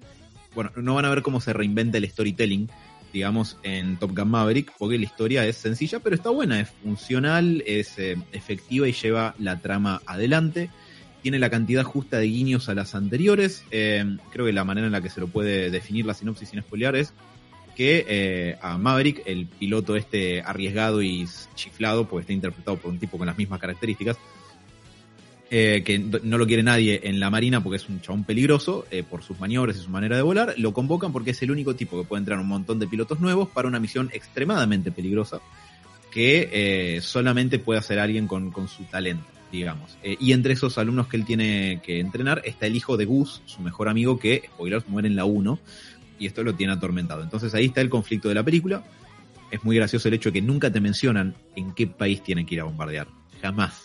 Bueno, 0.53 0.69
no 0.75 0.93
van 0.93 1.05
a 1.05 1.09
ver 1.09 1.23
cómo 1.23 1.41
se 1.41 1.53
reinventa 1.53 1.97
el 1.97 2.07
storytelling, 2.07 2.69
digamos, 3.13 3.57
en 3.63 3.97
Top 3.97 4.15
Gun 4.15 4.29
Maverick, 4.29 4.71
porque 4.77 4.99
la 4.99 5.05
historia 5.05 5.43
es 5.47 5.55
sencilla, 5.55 6.01
pero 6.01 6.15
está 6.15 6.29
buena, 6.29 6.59
es 6.59 6.69
funcional, 6.69 7.63
es 7.65 7.97
eh, 7.97 8.15
efectiva 8.31 8.87
y 8.87 8.93
lleva 8.93 9.33
la 9.39 9.59
trama 9.59 10.03
adelante. 10.05 10.69
Tiene 11.25 11.39
la 11.39 11.49
cantidad 11.49 11.83
justa 11.83 12.19
de 12.19 12.27
guiños 12.27 12.69
a 12.69 12.75
las 12.75 12.93
anteriores. 12.93 13.65
Eh, 13.71 14.17
creo 14.31 14.45
que 14.45 14.53
la 14.53 14.63
manera 14.63 14.85
en 14.85 14.93
la 14.93 15.01
que 15.01 15.09
se 15.09 15.19
lo 15.19 15.27
puede 15.27 15.71
definir 15.71 16.05
la 16.05 16.13
sinopsis 16.13 16.49
sin 16.49 16.61
spoilear 16.61 16.95
es 16.95 17.13
que 17.75 18.05
eh, 18.07 18.57
a 18.61 18.77
Maverick, 18.77 19.23
el 19.25 19.47
piloto 19.47 19.95
este 19.95 20.43
arriesgado 20.43 21.01
y 21.01 21.27
chiflado, 21.55 22.07
porque 22.07 22.21
está 22.21 22.33
interpretado 22.33 22.77
por 22.77 22.91
un 22.91 22.99
tipo 22.99 23.17
con 23.17 23.25
las 23.25 23.39
mismas 23.39 23.59
características, 23.59 24.17
eh, 25.49 25.81
que 25.83 25.97
no 25.97 26.37
lo 26.37 26.45
quiere 26.45 26.61
nadie 26.61 27.01
en 27.05 27.19
la 27.19 27.31
marina 27.31 27.63
porque 27.63 27.77
es 27.77 27.89
un 27.89 28.01
chabón 28.01 28.23
peligroso 28.23 28.85
por 29.09 29.23
sus 29.23 29.39
maniobras 29.39 29.77
y 29.77 29.79
su 29.79 29.89
manera 29.89 30.17
de 30.17 30.21
volar, 30.21 30.53
lo 30.57 30.73
convocan 30.73 31.11
porque 31.11 31.31
es 31.31 31.41
el 31.41 31.49
único 31.49 31.75
tipo 31.75 31.99
que 31.99 32.07
puede 32.07 32.19
entrar 32.19 32.37
un 32.37 32.47
montón 32.47 32.77
de 32.77 32.85
pilotos 32.85 33.19
nuevos 33.19 33.49
para 33.49 33.67
una 33.67 33.79
misión 33.79 34.11
extremadamente 34.13 34.91
peligrosa 34.91 35.41
que 36.11 36.99
solamente 37.01 37.57
puede 37.57 37.79
hacer 37.79 37.97
alguien 37.97 38.27
con, 38.27 38.51
con 38.51 38.67
su 38.67 38.83
talento, 38.83 39.25
digamos. 39.55 39.97
Eh, 40.03 40.17
y 40.19 40.33
entre 40.33 40.53
esos 40.53 40.77
alumnos 40.77 41.07
que 41.07 41.17
él 41.17 41.25
tiene 41.25 41.81
que 41.83 41.99
entrenar 41.99 42.41
está 42.45 42.65
el 42.65 42.75
hijo 42.75 42.97
de 42.97 43.05
Gus, 43.05 43.41
su 43.45 43.61
mejor 43.61 43.89
amigo, 43.89 44.19
que, 44.19 44.43
spoilers, 44.53 44.87
muere 44.87 45.07
en 45.07 45.15
la 45.15 45.25
1 45.25 45.59
y 46.19 46.27
esto 46.27 46.43
lo 46.43 46.55
tiene 46.55 46.73
atormentado. 46.73 47.23
Entonces 47.23 47.53
ahí 47.53 47.65
está 47.65 47.81
el 47.81 47.89
conflicto 47.89 48.29
de 48.29 48.35
la 48.35 48.43
película. 48.43 48.83
Es 49.51 49.63
muy 49.63 49.75
gracioso 49.75 50.07
el 50.07 50.13
hecho 50.15 50.29
de 50.29 50.33
que 50.33 50.41
nunca 50.41 50.71
te 50.71 50.79
mencionan 50.81 51.35
en 51.55 51.73
qué 51.73 51.87
país 51.87 52.21
tienen 52.23 52.45
que 52.45 52.55
ir 52.55 52.61
a 52.61 52.65
bombardear. 52.65 53.07
Jamás. 53.41 53.83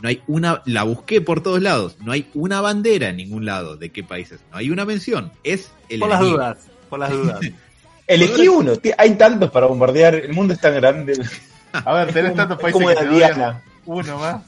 No 0.00 0.08
hay 0.08 0.22
una, 0.26 0.62
la 0.64 0.82
busqué 0.84 1.20
por 1.20 1.42
todos 1.42 1.60
lados. 1.60 1.96
No 2.00 2.12
hay 2.12 2.28
una 2.34 2.60
bandera 2.60 3.10
en 3.10 3.16
ningún 3.16 3.44
lado 3.44 3.76
de 3.76 3.90
qué 3.90 4.02
país 4.02 4.32
es. 4.32 4.40
No 4.50 4.56
hay 4.58 4.70
una 4.70 4.84
mención. 4.84 5.30
Es 5.44 5.72
el 5.88 6.00
Por 6.00 6.08
las 6.08 6.20
enemigo. 6.20 6.38
dudas, 6.38 6.58
por 6.88 6.98
las 7.00 7.10
dudas. 7.10 7.40
Elegí 8.06 8.48
uno, 8.48 8.72
hay 8.98 9.14
tantos 9.14 9.50
para 9.50 9.66
bombardear, 9.66 10.16
el 10.16 10.32
mundo 10.32 10.54
es 10.54 10.60
tan 10.60 10.74
grande. 10.74 11.12
A 11.72 11.94
ver, 11.94 12.12
tenés 12.12 12.34
tantos 12.34 12.56
Es 12.58 12.62
países 12.62 12.82
como 12.82 12.88
que 12.88 12.94
la. 13.04 13.10
Diana. 13.12 13.62
Uno 13.86 14.18
más. 14.18 14.42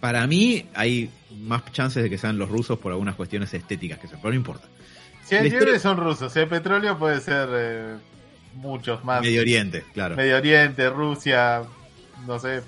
Para 0.00 0.26
mí 0.26 0.64
hay 0.74 1.10
más 1.42 1.62
chances 1.72 2.02
de 2.02 2.10
que 2.10 2.18
sean 2.18 2.38
los 2.38 2.48
rusos 2.48 2.78
por 2.78 2.92
algunas 2.92 3.14
cuestiones 3.16 3.52
estéticas 3.54 3.98
que 3.98 4.08
se, 4.08 4.16
pero 4.16 4.30
no 4.30 4.34
importa. 4.36 4.66
Si 5.24 5.34
hay 5.36 5.42
La 5.48 5.54
historia- 5.54 5.78
son 5.78 5.96
rusos, 5.98 6.32
si 6.32 6.38
hay 6.40 6.46
petróleo 6.46 6.98
puede 6.98 7.20
ser 7.20 7.48
eh, 7.52 7.94
muchos 8.54 9.04
más. 9.04 9.20
Medio 9.20 9.40
Oriente, 9.42 9.84
claro. 9.92 10.16
Medio 10.16 10.36
Oriente, 10.36 10.88
Rusia, 10.90 11.62
no 12.26 12.38
sé, 12.38 12.62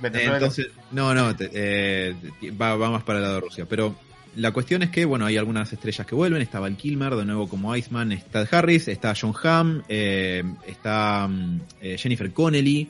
Venezuela. 0.00 0.34
Entonces, 0.38 0.68
no, 0.90 1.14
no, 1.14 1.36
te- 1.36 1.50
eh, 1.52 2.14
va, 2.60 2.74
va 2.76 2.90
más 2.90 3.02
para 3.04 3.18
el 3.18 3.22
lado 3.24 3.34
de 3.36 3.40
Rusia. 3.42 3.66
Pero 3.68 3.94
la 4.36 4.50
cuestión 4.52 4.82
es 4.82 4.90
que, 4.90 5.04
bueno, 5.04 5.26
hay 5.26 5.36
algunas 5.36 5.72
estrellas 5.72 6.06
que 6.06 6.14
vuelven. 6.14 6.40
Está 6.42 6.58
Val 6.58 6.76
Kilmer, 6.76 7.14
de 7.14 7.24
nuevo 7.26 7.48
como 7.48 7.76
Iceman. 7.76 8.10
Está 8.12 8.40
Harris, 8.50 8.88
está 8.88 9.14
John 9.20 9.34
Hamm, 9.44 9.82
eh, 9.88 10.42
está 10.66 11.28
mm, 11.28 11.60
eh, 11.82 11.98
Jennifer 11.98 12.32
Connelly, 12.32 12.88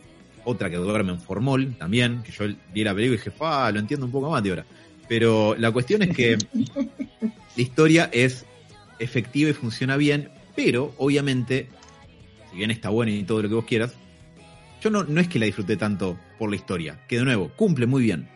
otra 0.51 0.71
que 0.71 0.77
duerme 0.77 1.13
en 1.13 1.21
Formol 1.21 1.75
también. 1.77 2.23
Que 2.23 2.33
yo 2.33 2.45
vi 2.73 2.85
la 2.85 2.95
película 2.95 3.17
y 3.17 3.25
dije, 3.25 3.33
ah, 3.41 3.71
lo 3.73 3.81
entiendo 3.81 4.07
un 4.07 4.13
poco 4.13 4.31
más 4.31 4.43
de 4.43 4.51
ahora. 4.51 4.67
Pero 5.09 5.57
la 5.59 5.73
cuestión 5.73 6.03
es 6.03 6.17
que 6.17 6.39
la 7.57 7.63
historia 7.63 8.11
es 8.13 8.47
efectiva 8.99 9.51
y 9.51 9.55
funciona 9.55 9.97
bien, 9.97 10.31
pero 10.55 10.95
obviamente, 10.99 11.69
si 12.51 12.59
bien 12.59 12.71
está 12.71 12.91
buena 12.91 13.13
y 13.13 13.25
todo 13.25 13.43
lo 13.43 13.49
que 13.49 13.55
vos 13.55 13.65
quieras, 13.65 13.95
yo 14.81 14.91
no, 14.91 15.05
no 15.05 15.21
es 15.21 15.29
que 15.29 15.39
la 15.39 15.47
disfruté 15.47 15.77
tanto 15.77 16.19
por 16.39 16.51
la 16.51 16.57
historia, 16.57 17.05
que 17.09 17.19
de 17.19 17.25
nuevo, 17.25 17.51
cumple 17.57 17.87
muy 17.87 18.03
bien. 18.03 18.29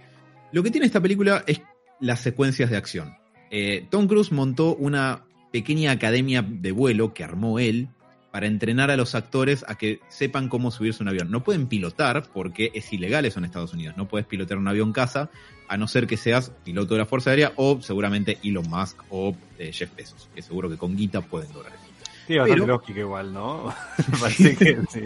Lo 0.52 0.62
que 0.62 0.70
tiene 0.70 0.86
esta 0.86 1.00
película 1.00 1.44
es 1.46 1.60
las 2.00 2.20
secuencias 2.20 2.70
de 2.70 2.76
acción. 2.76 3.14
Eh, 3.50 3.86
Tom 3.90 4.08
Cruise 4.08 4.32
montó 4.32 4.74
una 4.74 5.24
pequeña 5.52 5.92
academia 5.92 6.42
de 6.42 6.72
vuelo 6.72 7.14
que 7.14 7.24
armó 7.24 7.58
él 7.58 7.88
para 8.34 8.48
entrenar 8.48 8.90
a 8.90 8.96
los 8.96 9.14
actores 9.14 9.64
a 9.68 9.76
que 9.76 10.00
sepan 10.08 10.48
cómo 10.48 10.72
subirse 10.72 11.04
un 11.04 11.08
avión. 11.08 11.30
No 11.30 11.44
pueden 11.44 11.68
pilotar 11.68 12.24
porque 12.32 12.72
es 12.74 12.92
ilegal 12.92 13.24
eso 13.26 13.38
en 13.38 13.44
Estados 13.44 13.72
Unidos. 13.72 13.96
No 13.96 14.08
puedes 14.08 14.26
pilotar 14.26 14.58
un 14.58 14.66
avión 14.66 14.92
casa 14.92 15.30
a 15.68 15.76
no 15.76 15.86
ser 15.86 16.08
que 16.08 16.16
seas 16.16 16.50
piloto 16.64 16.94
de 16.94 16.98
la 16.98 17.06
Fuerza 17.06 17.30
Aérea 17.30 17.52
o 17.54 17.80
seguramente 17.80 18.38
Elon 18.42 18.68
Musk 18.68 18.96
o 19.08 19.36
eh, 19.60 19.70
Jeff 19.72 19.94
Bezos, 19.94 20.28
que 20.34 20.42
seguro 20.42 20.68
que 20.68 20.76
con 20.76 20.96
guita 20.96 21.20
pueden 21.20 21.52
lograr 21.52 21.74
eso. 21.74 21.84
Sí, 22.26 22.36
bastante 22.36 22.60
Pero- 22.60 22.66
lógico 22.66 22.98
igual, 22.98 23.32
¿no? 23.32 23.72
Parece 24.20 24.56
que 24.56 24.78
sí. 24.90 25.00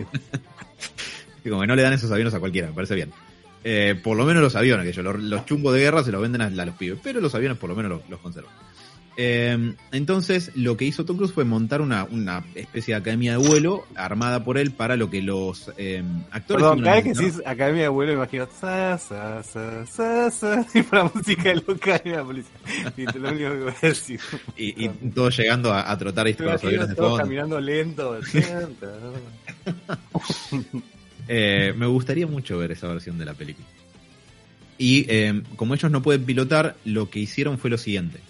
Como 1.51 1.61
que 1.61 1.67
no 1.67 1.77
le 1.77 1.83
dan 1.83 1.93
esos 1.93 2.11
aviones 2.11 2.33
a 2.33 2.41
cualquiera, 2.41 2.69
me 2.69 2.73
parece 2.75 2.95
bien. 2.95 3.13
Eh, 3.63 4.01
por 4.03 4.17
lo 4.17 4.25
menos 4.25 4.43
los 4.43 4.57
aviones, 4.57 4.87
que 4.87 4.93
yo, 4.95 5.03
los, 5.03 5.21
los 5.21 5.45
chumbos 5.45 5.75
de 5.75 5.81
guerra 5.81 6.03
se 6.03 6.13
los 6.13 6.23
venden 6.23 6.41
a, 6.41 6.47
a 6.47 6.65
los 6.65 6.77
pibes, 6.77 6.99
pero 7.03 7.21
los 7.21 7.35
aviones 7.35 7.59
por 7.59 7.69
lo 7.69 7.77
menos 7.77 7.91
los, 7.91 8.09
los 8.09 8.21
conservan. 8.21 8.53
Eh, 9.21 9.75
entonces, 9.91 10.53
lo 10.55 10.77
que 10.77 10.85
hizo 10.85 11.05
Tom 11.05 11.17
Cruise 11.17 11.33
fue 11.33 11.45
montar 11.45 11.81
una, 11.81 12.05
una 12.05 12.45
especie 12.55 12.95
de 12.95 13.01
academia 13.01 13.33
de 13.33 13.49
vuelo 13.49 13.85
armada 13.97 14.45
por 14.45 14.59
él 14.59 14.71
para 14.71 14.95
lo 14.95 15.11
que 15.11 15.23
los 15.23 15.73
eh, 15.77 16.05
actores. 16.31 16.63
Perdón, 16.63 16.83
cada 16.83 16.95
vez 16.95 17.05
que 17.05 17.15
¿no? 17.15 17.21
decís 17.21 17.43
Academia 17.45 17.83
de 17.83 17.89
Vuelo, 17.89 18.13
imagino 18.13 18.47
sa, 18.61 18.97
y 20.75 20.83
para 20.83 21.11
música 21.13 21.53
local 21.53 22.01
de 22.05 22.11
la 22.13 22.23
policía. 22.23 22.53
Y 22.97 23.07
te 23.07 23.19
lo 23.19 23.31
único 23.31 23.51
que 23.51 23.59
voy 23.59 23.73
a 23.83 23.89
decir. 23.89 24.21
y, 24.57 24.85
y 24.85 24.89
todos 24.89 25.37
llegando 25.37 25.73
a, 25.73 25.91
a 25.91 25.99
trotar 25.99 26.29
y 26.29 26.35
todos 26.35 27.19
caminando 27.19 27.61
lento. 27.61 28.21
Eh, 31.31 31.75
me 31.77 31.85
gustaría 31.85 32.27
mucho 32.27 32.57
ver 32.57 32.73
esa 32.73 32.89
versión 32.89 33.19
de 33.19 33.27
la 33.27 33.35
película. 33.35 33.67
Y 34.79 35.05
eh, 35.11 35.43
como 35.57 35.75
ellos 35.75 35.91
no 35.91 36.01
pueden 36.01 36.25
pilotar, 36.25 36.77
lo 36.87 37.11
que 37.11 37.19
hicieron 37.19 37.59
fue 37.59 37.69
lo 37.69 37.77
siguiente. 37.77 38.21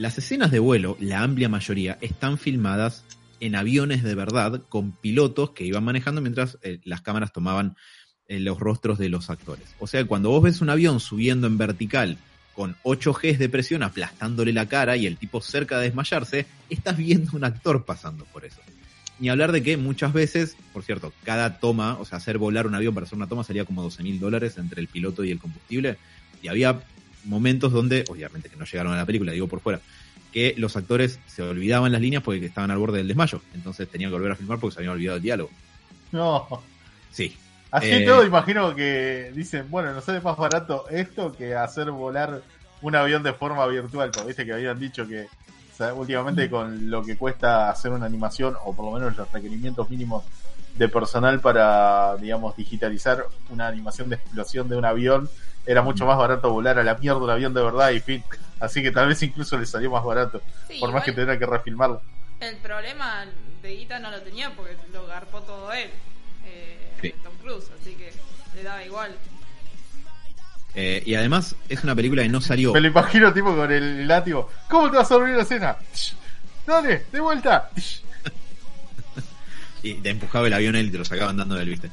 Las 0.00 0.16
escenas 0.16 0.50
de 0.50 0.60
vuelo, 0.60 0.96
la 0.98 1.22
amplia 1.22 1.50
mayoría, 1.50 1.98
están 2.00 2.38
filmadas 2.38 3.04
en 3.38 3.54
aviones 3.54 4.02
de 4.02 4.14
verdad 4.14 4.62
con 4.70 4.92
pilotos 4.92 5.50
que 5.50 5.66
iban 5.66 5.84
manejando 5.84 6.22
mientras 6.22 6.56
eh, 6.62 6.80
las 6.84 7.02
cámaras 7.02 7.34
tomaban 7.34 7.76
eh, 8.26 8.40
los 8.40 8.58
rostros 8.58 8.98
de 8.98 9.10
los 9.10 9.28
actores. 9.28 9.66
O 9.78 9.86
sea, 9.86 10.02
cuando 10.06 10.30
vos 10.30 10.42
ves 10.42 10.62
un 10.62 10.70
avión 10.70 11.00
subiendo 11.00 11.46
en 11.46 11.58
vertical 11.58 12.16
con 12.54 12.76
8 12.82 13.12
Gs 13.12 13.38
de 13.38 13.50
presión 13.50 13.82
aplastándole 13.82 14.54
la 14.54 14.70
cara 14.70 14.96
y 14.96 15.04
el 15.04 15.18
tipo 15.18 15.42
cerca 15.42 15.76
de 15.76 15.88
desmayarse, 15.88 16.46
estás 16.70 16.96
viendo 16.96 17.36
un 17.36 17.44
actor 17.44 17.84
pasando 17.84 18.24
por 18.24 18.46
eso. 18.46 18.62
Ni 19.18 19.28
hablar 19.28 19.52
de 19.52 19.62
que 19.62 19.76
muchas 19.76 20.14
veces, 20.14 20.56
por 20.72 20.82
cierto, 20.82 21.12
cada 21.24 21.58
toma, 21.58 21.98
o 21.98 22.06
sea, 22.06 22.16
hacer 22.16 22.38
volar 22.38 22.66
un 22.66 22.74
avión 22.74 22.94
para 22.94 23.04
hacer 23.04 23.18
una 23.18 23.28
toma 23.28 23.44
salía 23.44 23.66
como 23.66 23.82
12 23.82 24.02
mil 24.02 24.18
dólares 24.18 24.56
entre 24.56 24.80
el 24.80 24.88
piloto 24.88 25.24
y 25.24 25.30
el 25.30 25.38
combustible. 25.38 25.98
Y 26.40 26.48
había 26.48 26.80
momentos 27.24 27.72
donde, 27.72 28.04
obviamente 28.08 28.48
que 28.48 28.56
no 28.56 28.64
llegaron 28.64 28.92
a 28.92 28.96
la 28.96 29.06
película, 29.06 29.32
digo 29.32 29.48
por 29.48 29.60
fuera, 29.60 29.80
que 30.32 30.54
los 30.56 30.76
actores 30.76 31.18
se 31.26 31.42
olvidaban 31.42 31.92
las 31.92 32.00
líneas 32.00 32.22
porque 32.22 32.44
estaban 32.44 32.70
al 32.70 32.78
borde 32.78 32.98
del 32.98 33.08
desmayo. 33.08 33.40
Entonces 33.54 33.88
tenían 33.88 34.10
que 34.10 34.16
volver 34.16 34.32
a 34.32 34.36
filmar 34.36 34.58
porque 34.58 34.74
se 34.74 34.80
habían 34.80 34.94
olvidado 34.94 35.16
el 35.16 35.22
diálogo. 35.22 35.50
No. 36.12 36.62
Sí. 37.10 37.36
Así 37.70 37.90
Eh, 37.90 38.04
todo, 38.04 38.24
imagino 38.24 38.74
que 38.74 39.32
dicen, 39.34 39.66
bueno, 39.70 39.92
no 39.92 40.00
sale 40.00 40.20
más 40.20 40.36
barato 40.36 40.88
esto 40.88 41.32
que 41.32 41.54
hacer 41.54 41.90
volar 41.90 42.42
un 42.82 42.96
avión 42.96 43.22
de 43.22 43.32
forma 43.32 43.66
virtual. 43.66 44.10
Porque 44.12 44.28
viste 44.28 44.44
que 44.44 44.52
habían 44.52 44.78
dicho 44.78 45.06
que 45.06 45.22
o 45.24 45.76
sea, 45.76 45.94
últimamente 45.94 46.50
con 46.50 46.90
lo 46.90 47.02
que 47.02 47.16
cuesta 47.16 47.70
hacer 47.70 47.92
una 47.92 48.06
animación, 48.06 48.54
o 48.64 48.74
por 48.74 48.84
lo 48.84 48.92
menos 48.92 49.16
los 49.16 49.30
requerimientos 49.32 49.88
mínimos 49.88 50.24
de 50.76 50.88
personal 50.88 51.40
para, 51.40 52.16
digamos, 52.16 52.56
digitalizar 52.56 53.24
una 53.50 53.68
animación 53.68 54.08
de 54.08 54.16
explosión 54.16 54.68
de 54.68 54.76
un 54.76 54.84
avión, 54.84 55.28
era 55.66 55.82
mucho 55.82 56.06
más 56.06 56.16
barato 56.16 56.50
volar 56.50 56.78
a 56.78 56.84
la 56.84 56.94
mierda 56.94 57.18
un 57.18 57.30
avión 57.30 57.54
de 57.54 57.62
verdad 57.62 57.90
y 57.90 58.00
fin. 58.00 58.24
Así 58.58 58.82
que 58.82 58.90
tal 58.90 59.08
vez 59.08 59.22
incluso 59.22 59.58
le 59.58 59.66
salió 59.66 59.90
más 59.90 60.04
barato, 60.04 60.42
Sí, 60.68 60.78
por 60.78 60.92
más 60.92 61.04
que 61.04 61.12
tuviera 61.12 61.38
que 61.38 61.46
refilmarlo. 61.46 62.02
El 62.40 62.56
problema 62.56 63.26
de 63.62 63.76
Guita 63.76 63.98
no 63.98 64.10
lo 64.10 64.20
tenía 64.22 64.54
porque 64.54 64.76
lo 64.92 65.06
garpó 65.06 65.40
todo 65.42 65.72
él, 65.72 65.90
eh, 66.46 66.76
Sí. 67.00 67.14
Tom 67.22 67.32
Cruise, 67.42 67.70
así 67.80 67.94
que 67.94 68.12
le 68.54 68.62
daba 68.62 68.84
igual. 68.84 69.16
Eh, 70.74 71.02
y 71.04 71.14
además 71.14 71.56
es 71.68 71.82
una 71.82 71.94
película 71.94 72.22
que 72.22 72.28
no 72.28 72.40
salió. 72.40 72.72
Me 72.72 72.80
lo 72.80 72.88
imagino 72.88 73.32
tipo 73.32 73.54
con 73.56 73.72
el 73.72 74.06
látigo. 74.06 74.50
¿Cómo 74.68 74.90
te 74.90 74.98
vas 74.98 75.10
a 75.10 75.16
volver 75.16 75.36
la 75.36 75.42
escena? 75.42 75.76
Dale, 76.66 77.06
de 77.10 77.20
vuelta. 77.20 77.70
y 79.82 79.94
te 79.94 80.10
empujaba 80.10 80.46
el 80.46 80.52
avión 80.52 80.76
él 80.76 80.86
y 80.86 80.90
te 80.90 80.98
lo 80.98 81.04
sacaban 81.04 81.36
dando 81.36 81.56
del 81.56 81.68
viste. 81.68 81.90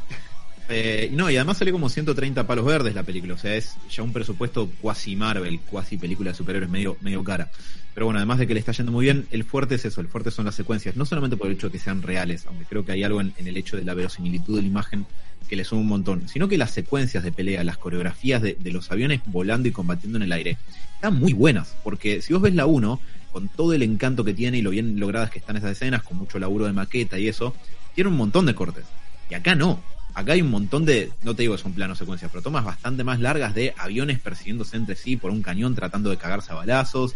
Eh, 0.70 1.09
no, 1.13 1.30
y 1.30 1.38
además 1.38 1.57
salió 1.57 1.74
como 1.74 1.89
130 1.89 2.45
palos 2.45 2.65
verdes 2.65 2.93
la 2.93 3.03
película, 3.03 3.36
o 3.36 3.38
sea, 3.38 3.55
es 3.55 3.76
ya 3.89 4.03
un 4.03 4.11
presupuesto 4.11 4.70
cuasi 4.82 5.15
Marvel, 5.15 5.59
cuasi 5.61 5.97
película 5.97 6.32
de 6.32 6.38
superhéroes 6.38 6.70
medio, 6.70 6.97
medio 7.01 7.24
cara. 7.24 7.49
Pero 7.93 8.05
bueno, 8.05 8.20
además 8.20 8.38
de 8.39 8.47
que 8.47 8.53
le 8.53 8.59
está 8.59 8.74
yendo 8.74 8.91
muy 8.91 9.05
bien, 9.05 9.28
el 9.32 9.43
fuerte 9.43 9.76
es 9.76 9.86
eso, 9.86 10.01
el 10.01 10.07
fuerte 10.07 10.30
son 10.30 10.45
las 10.45 10.55
secuencias, 10.55 10.95
no 10.95 11.05
solamente 11.05 11.38
por 11.38 11.47
el 11.47 11.53
hecho 11.53 11.68
de 11.68 11.72
que 11.72 11.80
sean 11.80 12.01
reales, 12.01 12.45
aunque 12.47 12.65
creo 12.65 12.86
que 12.86 12.91
hay 12.91 13.03
algo 13.03 13.22
en, 13.22 13.34
el 13.38 13.57
hecho 13.57 13.78
de 13.78 13.86
la 13.86 13.93
verosimilitud 13.93 14.55
de 14.55 14.61
la 14.61 14.68
imagen 14.68 15.05
que 15.47 15.55
le 15.55 15.63
suma 15.63 15.82
un 15.82 15.88
montón, 15.88 16.28
sino 16.28 16.49
que 16.49 16.57
las 16.57 16.72
secuencias 16.72 17.24
de 17.24 17.32
pelea, 17.32 17.63
las 17.63 17.78
coreografías 17.78 18.41
de, 18.41 18.57
de 18.59 18.72
los 18.72 18.91
aviones 18.91 19.22
volando 19.26 19.70
y 19.70 19.72
combatiendo 19.72 20.18
en 20.18 20.24
el 20.24 20.32
aire, 20.34 20.57
están 20.95 21.15
muy 21.15 21.32
buenas, 21.32 21.76
porque 21.84 22.22
si 22.22 22.34
vos 22.34 22.41
ves 22.41 22.53
la 22.53 22.65
1, 22.65 22.99
con 23.32 23.47
todo 23.47 23.74
el 23.74 23.84
encanto 23.84 24.24
que 24.24 24.34
tiene 24.34 24.57
y 24.57 24.61
lo 24.61 24.72
bien 24.72 24.99
logradas 24.99 25.30
que 25.30 25.39
están 25.39 25.55
esas 25.55 25.72
escenas, 25.72 26.03
con 26.03 26.18
mucho 26.18 26.39
laburo 26.39 26.65
de 26.65 26.74
maqueta 26.74 27.18
y 27.18 27.28
eso, 27.28 27.55
tiene 27.95 28.09
un 28.09 28.18
montón 28.18 28.45
de 28.45 28.53
cortes. 28.53 28.86
Y 29.30 29.36
acá 29.36 29.55
no. 29.55 29.80
Acá 30.18 30.34
hay 30.34 30.41
un 30.41 30.49
montón 30.49 30.84
de, 30.84 31.11
no 31.22 31.36
te 31.36 31.43
digo 31.43 31.55
que 31.55 31.61
son 31.61 31.74
planos 31.74 31.99
secuencias, 31.99 32.32
pero 32.32 32.41
tomas 32.41 32.65
bastante 32.65 33.03
más 33.03 33.20
largas 33.20 33.53
de 33.53 33.76
aviones 33.78 34.18
persiguiéndose 34.18 34.76
entre 34.76 34.95
sí 34.95 35.15
por 35.15 35.30
un 35.30 35.43
cañón 35.43 35.76
tratando 35.76 36.09
de 36.09 36.18
cagarse 36.18 36.51
a 36.51 36.55
balazos, 36.55 37.13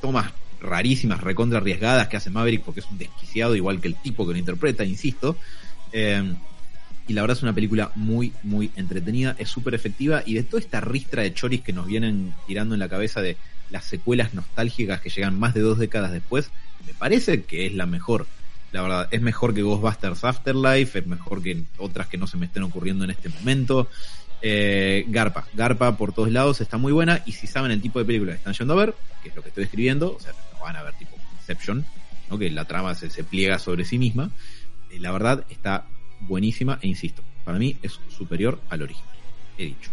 tomas 0.00 0.30
rarísimas, 0.60 1.22
recontra 1.22 1.58
arriesgadas 1.58 2.06
que 2.06 2.16
hace 2.16 2.30
Maverick 2.30 2.62
porque 2.62 2.78
es 2.78 2.86
un 2.86 2.98
desquiciado 2.98 3.56
igual 3.56 3.80
que 3.80 3.88
el 3.88 3.96
tipo 3.96 4.24
que 4.24 4.32
lo 4.32 4.38
interpreta, 4.38 4.84
insisto. 4.84 5.36
Eh, 5.90 6.36
y 7.08 7.14
la 7.14 7.22
verdad 7.22 7.36
es 7.36 7.42
una 7.42 7.52
película 7.52 7.90
muy, 7.96 8.32
muy 8.44 8.70
entretenida, 8.76 9.34
es 9.40 9.48
súper 9.48 9.74
efectiva 9.74 10.22
y 10.24 10.34
de 10.34 10.44
toda 10.44 10.60
esta 10.60 10.80
ristra 10.80 11.24
de 11.24 11.34
choris 11.34 11.62
que 11.62 11.72
nos 11.72 11.88
vienen 11.88 12.32
tirando 12.46 12.76
en 12.76 12.78
la 12.78 12.88
cabeza 12.88 13.22
de 13.22 13.36
las 13.70 13.86
secuelas 13.86 14.34
nostálgicas 14.34 15.00
que 15.00 15.10
llegan 15.10 15.36
más 15.36 15.52
de 15.52 15.62
dos 15.62 15.80
décadas 15.80 16.12
después, 16.12 16.50
me 16.86 16.94
parece 16.94 17.42
que 17.42 17.66
es 17.66 17.74
la 17.74 17.86
mejor. 17.86 18.28
La 18.76 18.82
verdad, 18.82 19.08
es 19.10 19.22
mejor 19.22 19.54
que 19.54 19.62
Ghostbusters 19.62 20.22
Afterlife, 20.22 20.98
es 20.98 21.06
mejor 21.06 21.42
que 21.42 21.64
otras 21.78 22.08
que 22.08 22.18
no 22.18 22.26
se 22.26 22.36
me 22.36 22.44
estén 22.44 22.62
ocurriendo 22.62 23.04
en 23.04 23.10
este 23.10 23.30
momento. 23.30 23.88
Eh, 24.42 25.06
Garpa, 25.08 25.46
Garpa 25.54 25.96
por 25.96 26.12
todos 26.12 26.30
lados 26.30 26.60
está 26.60 26.76
muy 26.76 26.92
buena 26.92 27.22
y 27.24 27.32
si 27.32 27.46
saben 27.46 27.70
el 27.70 27.80
tipo 27.80 27.98
de 28.00 28.04
película 28.04 28.32
que 28.32 28.36
están 28.36 28.52
yendo 28.52 28.74
a 28.74 28.76
ver, 28.76 28.94
que 29.22 29.30
es 29.30 29.34
lo 29.34 29.40
que 29.40 29.48
estoy 29.48 29.64
escribiendo, 29.64 30.16
o 30.16 30.20
sea, 30.20 30.34
no 30.52 30.60
van 30.60 30.76
a 30.76 30.82
ver 30.82 30.92
tipo 30.98 31.16
Inception, 31.38 31.86
¿no? 32.28 32.36
que 32.36 32.50
la 32.50 32.66
trama 32.66 32.94
se, 32.94 33.08
se 33.08 33.24
pliega 33.24 33.58
sobre 33.58 33.86
sí 33.86 33.96
misma, 33.96 34.30
eh, 34.90 34.98
la 35.00 35.10
verdad 35.10 35.46
está 35.48 35.86
buenísima 36.20 36.78
e 36.82 36.88
insisto, 36.88 37.22
para 37.46 37.58
mí 37.58 37.78
es 37.82 37.98
superior 38.14 38.60
al 38.68 38.82
original, 38.82 39.16
he 39.56 39.64
dicho. 39.64 39.90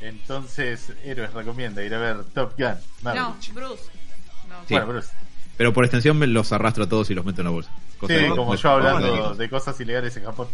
Entonces, 0.00 0.92
Héroes 1.02 1.32
recomienda 1.32 1.82
ir 1.82 1.94
a 1.94 1.98
ver 1.98 2.24
Top 2.26 2.52
Gun. 2.56 2.76
No. 3.02 3.36
Bruce. 3.54 3.84
No, 4.48 4.60
Sí. 4.68 4.74
Bueno, 4.74 4.86
Bruce. 4.86 5.08
Pero 5.56 5.72
por 5.72 5.84
extensión 5.84 6.18
me 6.18 6.26
los 6.26 6.52
arrastro 6.52 6.84
a 6.84 6.88
todos 6.88 7.10
y 7.10 7.14
los 7.14 7.24
meto 7.24 7.40
en 7.40 7.44
la 7.46 7.50
bolsa. 7.50 7.70
Cosa 7.98 8.18
Sí, 8.18 8.26
como 8.28 8.54
yo 8.54 8.70
hablando 8.70 9.34
de 9.34 9.48
cosas 9.48 9.78
ilegales 9.80 10.16
en 10.16 10.24
Japón. 10.24 10.48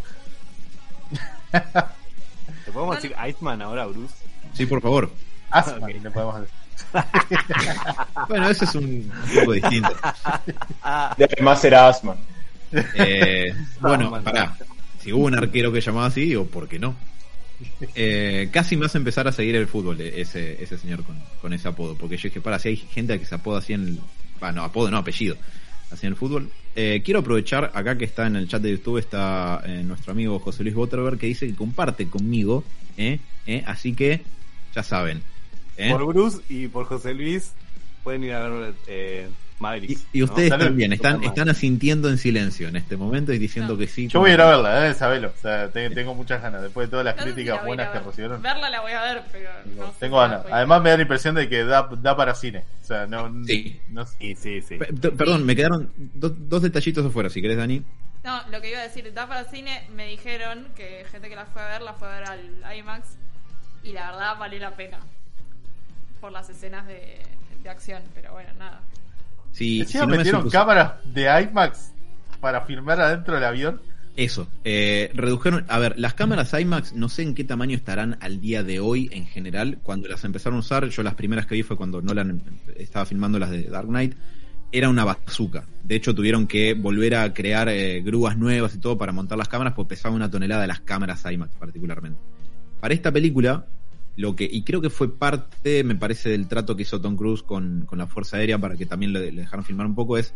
¿Te 1.51 2.73
podemos 2.73 2.97
decir 2.97 3.15
Iceman 3.29 3.63
ahora, 3.63 3.87
Bruce? 3.87 4.15
Sí, 4.53 4.67
por 4.67 4.81
favor. 4.83 5.11
Asman, 5.51 5.83
Ok. 5.83 6.03
le 6.03 6.11
podemos 6.11 6.41
decir. 6.41 6.55
Bueno, 8.29 8.49
eso 8.49 8.65
es 8.65 8.75
un, 8.75 9.11
poco 9.35 9.53
distinto. 9.53 9.95
Debe 11.17 11.43
más 11.43 11.61
ser 11.61 11.75
Asman. 11.75 12.17
Eh, 12.95 13.55
bueno, 13.81 14.23
pará. 14.23 14.57
Si 15.01 15.13
hubo 15.13 15.25
un 15.25 15.35
arquero 15.35 15.73
que 15.73 15.81
llamaba 15.81 16.07
así, 16.07 16.37
o 16.37 16.45
por 16.47 16.69
qué 16.69 16.79
no. 16.79 16.95
Eh, 17.95 18.49
casi 18.53 18.77
me 18.77 18.87
hace 18.87 18.99
empezar 18.99 19.29
a 19.29 19.33
seguir 19.33 19.57
el 19.57 19.67
fútbol 19.67 20.01
eh, 20.01 20.21
ese, 20.21 20.63
ese 20.63 20.79
señor 20.79 21.03
con, 21.05 21.19
con 21.41 21.53
ese 21.53 21.69
apodo. 21.69 21.97
Porque 21.97 22.17
yo 22.17 22.25
dije, 22.29 22.41
para, 22.41 22.59
si 22.59 22.69
hay 22.69 22.77
gente 22.77 23.19
que 23.19 23.27
se 23.27 23.35
apoda 23.35 23.59
así 23.59 23.73
en 23.73 23.83
el. 23.89 24.01
Ah, 24.41 24.53
no, 24.53 24.63
apodo, 24.63 24.91
no, 24.91 24.99
apellido. 24.99 25.37
Así 25.91 26.07
en 26.07 26.13
el 26.13 26.19
fútbol. 26.19 26.51
Eh, 26.77 27.03
quiero 27.05 27.21
aprovechar, 27.21 27.73
acá 27.75 27.99
que 27.99 28.05
está 28.05 28.27
en 28.27 28.37
el 28.37 28.49
chat 28.49 28.63
de 28.63 28.71
YouTube, 28.71 28.99
está 28.99 29.63
eh, 29.67 29.83
nuestro 29.85 30.13
amigo 30.13 30.39
José 30.39 30.63
Luis 30.63 30.77
Waterberg, 30.77 31.19
que 31.19 31.27
dice 31.27 31.47
que 31.47 31.55
comparte 31.55 32.09
conmigo. 32.09 32.65
Eh, 32.97 33.19
así 33.67 33.95
que, 33.95 34.23
ya 34.75 34.83
saben. 34.83 35.23
Por 35.91 36.07
Bruce 36.07 36.41
y 36.49 36.69
por 36.69 36.85
José 36.85 37.15
Luis 37.15 37.53
pueden 38.05 38.25
ir 38.25 38.33
a 38.33 38.49
ver 38.49 38.75
eh, 39.61 39.63
Maverick. 39.63 39.91
Y, 40.13 40.19
y 40.19 40.23
ustedes 40.23 40.49
Salud. 40.49 40.65
también 40.67 40.93
están, 40.93 41.23
están 41.23 41.49
asintiendo 41.49 42.09
en 42.09 42.19
silencio 42.19 42.69
en 42.69 42.77
este 42.77 42.97
momento 42.97 43.33
y 43.33 43.39
diciendo 43.39 43.75
No. 43.75 43.79
que 43.79 43.87
sí. 43.87 44.09
Yo 44.09 44.21
voy 44.21 44.31
a 44.31 44.35
ir 44.35 44.41
a 44.41 44.47
verla, 44.51 44.89
eh, 44.89 44.95
sabelo. 44.95 45.29
O 45.37 45.41
sea, 45.41 45.69
te- 45.71 45.91
tengo 45.91 46.15
muchas 46.15 46.41
ganas. 46.43 46.63
Después 46.63 46.87
de 46.89 46.91
todas 46.91 47.05
las 47.05 47.17
No 47.17 47.23
críticas 47.23 47.65
buenas 47.65 47.91
que 47.91 47.99
recibieron. 48.01 48.41
Verla 48.43 48.71
la 48.71 48.81
voy 48.81 48.93
a 48.93 49.03
ver, 49.03 49.23
pero 49.31 49.51
tengo- 49.65 49.85
no 49.85 49.91
tengo 49.93 50.19
ganas. 50.19 50.43
Además, 50.51 50.83
me 50.83 50.91
da 50.91 50.97
la 50.97 51.03
impresión 51.03 51.35
de 51.35 51.49
que 51.49 51.65
da, 51.65 51.89
da 52.01 52.17
para 52.17 52.35
cine. 52.35 52.65
O 52.83 52.85
sea, 52.87 53.07
no. 53.07 53.31
Sí. 53.45 53.81
no 53.91 54.07
sé. 54.07 54.17
Sí, 54.19 54.35
sí, 54.35 54.63
sí. 54.63 54.77
P- 54.79 55.11
Perdón, 55.13 55.45
me 55.47 55.55
quedaron 55.55 55.93
do- 55.97 56.31
dos 56.31 56.63
detallitos 56.63 57.05
afuera, 57.07 57.29
si 57.31 57.41
querés, 57.43 57.57
Dani. 57.59 57.83
No, 58.25 58.43
lo 58.51 58.61
que 58.61 58.71
iba 58.71 58.81
a 58.81 58.83
decir, 58.83 59.11
da 59.15 59.27
para 59.27 59.45
cine, 59.45 59.89
me 59.95 60.07
dijeron 60.07 60.67
que 60.77 61.05
gente 61.11 61.29
que 61.31 61.37
la 61.37 61.47
fue 61.47 61.63
a 61.63 61.69
ver, 61.69 61.83
la 61.83 61.95
fue 61.95 62.09
a 62.09 62.19
ver 62.19 62.25
al 62.29 62.77
IMAX 62.77 63.09
y 63.83 63.93
la 63.93 64.11
verdad 64.11 64.39
vale 64.39 64.59
la 64.59 64.73
pena 64.77 64.99
por 66.21 66.31
las 66.31 66.51
escenas 66.51 66.87
de, 66.87 67.19
de 67.63 67.71
acción, 67.71 68.03
pero 68.15 68.33
bueno, 68.33 68.51
nada. 68.59 68.81
Si, 69.53 69.87
no 69.95 70.07
metieron 70.07 70.49
cámaras 70.49 70.95
de 71.05 71.29
IMAX 71.43 71.93
para 72.41 72.63
filmar 72.63 73.01
adentro 73.01 73.35
del 73.35 73.45
avión. 73.45 73.81
Eso, 74.17 74.49
eh, 74.65 75.11
redujeron, 75.15 75.65
a 75.69 75.79
ver, 75.79 75.99
las 75.99 76.15
cámaras 76.15 76.53
IMAX 76.53 76.93
no 76.95 77.09
sé 77.09 77.23
en 77.23 77.35
qué 77.35 77.45
tamaño 77.45 77.77
estarán 77.77 78.19
al 78.21 78.41
día 78.41 78.63
de 78.63 78.81
hoy 78.81 79.09
en 79.13 79.25
general, 79.27 79.79
cuando 79.83 80.09
las 80.09 80.25
empezaron 80.25 80.57
a 80.57 80.61
usar, 80.61 80.89
yo 80.89 81.03
las 81.03 81.15
primeras 81.15 81.47
que 81.47 81.55
vi 81.55 81.63
fue 81.63 81.77
cuando 81.77 82.03
Nolan 82.03 82.43
estaba 82.77 83.07
filmando 83.07 83.39
las 83.39 83.51
de 83.51 83.65
Dark 83.65 83.89
Knight, 83.89 84.15
era 84.73 84.89
una 84.89 85.05
bazooka, 85.05 85.65
de 85.85 85.95
hecho 85.95 86.15
tuvieron 86.15 86.47
que 86.47 86.75
volver 86.75 87.15
a 87.15 87.33
crear 87.33 87.69
eh, 87.69 88.03
grúas 88.03 88.37
nuevas 88.37 88.75
y 88.75 88.79
todo 88.79 88.99
para 88.99 89.13
montar 89.13 89.39
las 89.39 89.49
cámaras, 89.49 89.75
porque 89.75 89.91
pesaba 89.91 90.15
una 90.15 90.31
tonelada 90.31 90.67
las 90.67 90.81
cámaras 90.81 91.25
IMAX 91.25 91.55
particularmente. 91.57 92.21
Para 92.81 92.95
esta 92.95 93.13
película, 93.13 93.67
lo 94.17 94.37
que, 94.37 94.45
y 94.51 94.63
creo 94.63 94.81
que 94.81 94.91
fue 94.91 95.17
parte, 95.17 95.83
me 95.85 95.95
parece, 95.95 96.29
del 96.31 96.47
trato 96.49 96.77
que 96.77 96.83
hizo 96.83 97.01
Tom 97.01 97.17
Cruise 97.17 97.43
con, 97.43 97.85
con 97.87 97.99
la 97.99 98.07
Fuerza 98.07 98.37
Aérea 98.37 98.59
para 98.59 98.77
que 98.77 98.87
también 98.87 99.13
le, 99.13 99.33
le 99.33 99.43
dejaron 99.43 99.65
filmar 99.65 99.87
un 99.87 99.95
poco, 99.95 100.19
es 100.19 100.35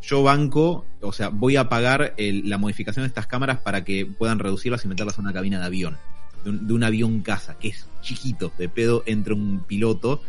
yo 0.00 0.22
banco, 0.22 0.86
o 1.00 1.12
sea, 1.12 1.28
voy 1.28 1.56
a 1.56 1.68
pagar 1.68 2.14
el- 2.16 2.48
la 2.48 2.56
modificación 2.58 3.02
de 3.02 3.08
estas 3.08 3.26
cámaras 3.26 3.58
para 3.58 3.84
que 3.84 4.06
puedan 4.06 4.38
reducirlas 4.38 4.84
y 4.84 4.88
meterlas 4.88 5.18
a 5.18 5.22
una 5.22 5.32
cabina 5.32 5.58
de 5.58 5.66
avión. 5.66 5.96
De 6.44 6.50
un, 6.50 6.66
de 6.68 6.72
un 6.72 6.84
avión 6.84 7.20
casa, 7.22 7.58
que 7.58 7.68
es 7.68 7.88
chiquito, 8.00 8.52
de 8.56 8.68
pedo 8.68 9.02
entre 9.06 9.34
un 9.34 9.64
piloto 9.66 10.22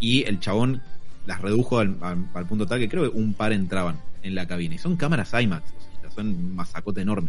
y 0.00 0.22
el 0.24 0.40
chabón 0.40 0.80
las 1.26 1.42
redujo 1.42 1.78
al, 1.78 1.98
al- 2.00 2.26
al 2.32 2.46
punto 2.46 2.66
tal 2.66 2.78
que 2.78 2.88
creo 2.88 3.02
que 3.12 3.16
un 3.18 3.34
par 3.34 3.52
entraban 3.52 4.00
en 4.22 4.34
la 4.34 4.46
cabina. 4.46 4.74
Y 4.74 4.78
son 4.78 4.96
cámaras 4.96 5.32
IMAX, 5.34 5.70
o 5.98 6.00
sea, 6.00 6.10
son 6.10 6.28
un 6.28 6.54
masacote 6.56 7.02
enorme. 7.02 7.28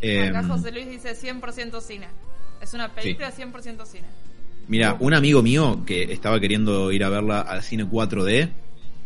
Eh, 0.00 0.28
Acá 0.28 0.44
José 0.44 0.70
Luis 0.70 0.88
dice 0.88 1.16
100% 1.16 1.80
cine. 1.80 2.06
Es 2.62 2.74
una 2.74 2.94
película 2.94 3.32
100% 3.32 3.84
cine. 3.86 4.06
Mira, 4.68 4.96
un 5.00 5.14
amigo 5.14 5.42
mío 5.42 5.82
que 5.86 6.12
estaba 6.12 6.38
queriendo 6.40 6.92
ir 6.92 7.02
a 7.04 7.08
verla 7.08 7.40
al 7.40 7.62
cine 7.62 7.84
4D, 7.84 8.50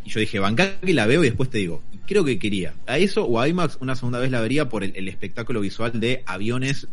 y 0.05 0.11
yo 0.11 0.21
dije, 0.21 0.39
banca 0.41 0.81
que 0.81 0.93
la 0.93 1.07
veo 1.07 1.23
y 1.23 1.29
después 1.29 1.49
te 1.51 1.59
digo, 1.59 1.83
creo 2.07 2.25
que 2.25 2.39
quería. 2.39 2.75
A 2.87 2.99
eso 2.99 3.25
o 3.25 3.39
a 3.41 3.47
IMAX 3.49 3.79
una 3.81 3.95
segunda 3.95 4.19
vez 4.19 4.31
la 4.31 4.41
vería 4.41 4.69
por 4.69 4.83
el, 4.83 4.93
el 4.97 5.09
espectáculo 5.09 5.61
visual 5.61 5.99
de 6.01 6.23
aviones 6.27 6.89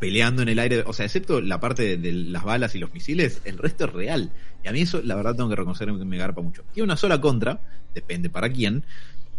peleando 0.00 0.42
en 0.42 0.48
el 0.48 0.58
aire, 0.58 0.82
o 0.86 0.92
sea, 0.92 1.06
excepto 1.06 1.40
la 1.40 1.60
parte 1.60 1.82
de, 1.82 1.96
de 1.96 2.12
las 2.12 2.44
balas 2.44 2.74
y 2.74 2.78
los 2.78 2.92
misiles, 2.92 3.42
el 3.44 3.58
resto 3.58 3.84
es 3.84 3.92
real. 3.92 4.32
Y 4.62 4.68
a 4.68 4.72
mí 4.72 4.80
eso, 4.80 5.02
la 5.02 5.14
verdad, 5.14 5.36
tengo 5.36 5.50
que 5.50 5.56
reconocer 5.56 5.86
que 5.86 6.04
me 6.04 6.16
garpa 6.16 6.40
mucho. 6.40 6.62
Tiene 6.72 6.84
una 6.84 6.96
sola 6.96 7.20
contra, 7.20 7.60
depende 7.94 8.30
para 8.30 8.50
quién, 8.50 8.84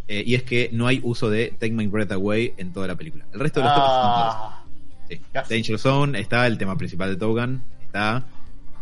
eh, 0.07 0.23
y 0.25 0.35
es 0.35 0.43
que 0.43 0.69
no 0.71 0.85
hay 0.87 0.99
uso 1.03 1.29
de 1.29 1.55
Take 1.59 1.73
My 1.73 1.87
Breath 1.87 2.11
Away 2.11 2.53
en 2.57 2.71
toda 2.73 2.87
la 2.87 2.95
película. 2.95 3.25
El 3.33 3.39
resto 3.39 3.59
de 3.59 3.65
los 3.65 3.73
temas. 3.75 3.89
Ah, 3.89 4.61
Sí. 5.07 5.21
Casi. 5.31 5.53
Danger 5.53 5.77
Zone 5.77 6.19
está, 6.19 6.47
el 6.47 6.57
tema 6.57 6.75
principal 6.75 7.09
de 7.11 7.15
Top 7.17 7.37
Gun 7.37 7.61
está, 7.83 8.25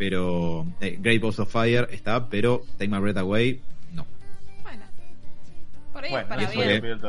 pero 0.04 0.68
eh, 0.82 0.98
Great 1.00 1.22
Balls 1.22 1.40
of 1.40 1.50
Fire 1.50 1.88
está, 1.90 2.28
pero 2.28 2.66
Take 2.78 2.90
My 2.90 3.00
Breath 3.00 3.16
Away 3.20 3.62
no. 3.94 4.06
Bueno. 4.62 4.84
Por 5.94 6.04
ahí 6.04 6.12
bueno, 6.12 6.24
es 6.24 6.28
para 6.28 6.52
bien. 6.52 7.00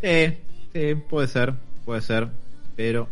Sí, 0.00 0.38
sí, 0.72 0.94
puede 0.94 1.28
ser, 1.28 1.52
puede 1.84 2.00
ser, 2.00 2.28
pero 2.74 3.06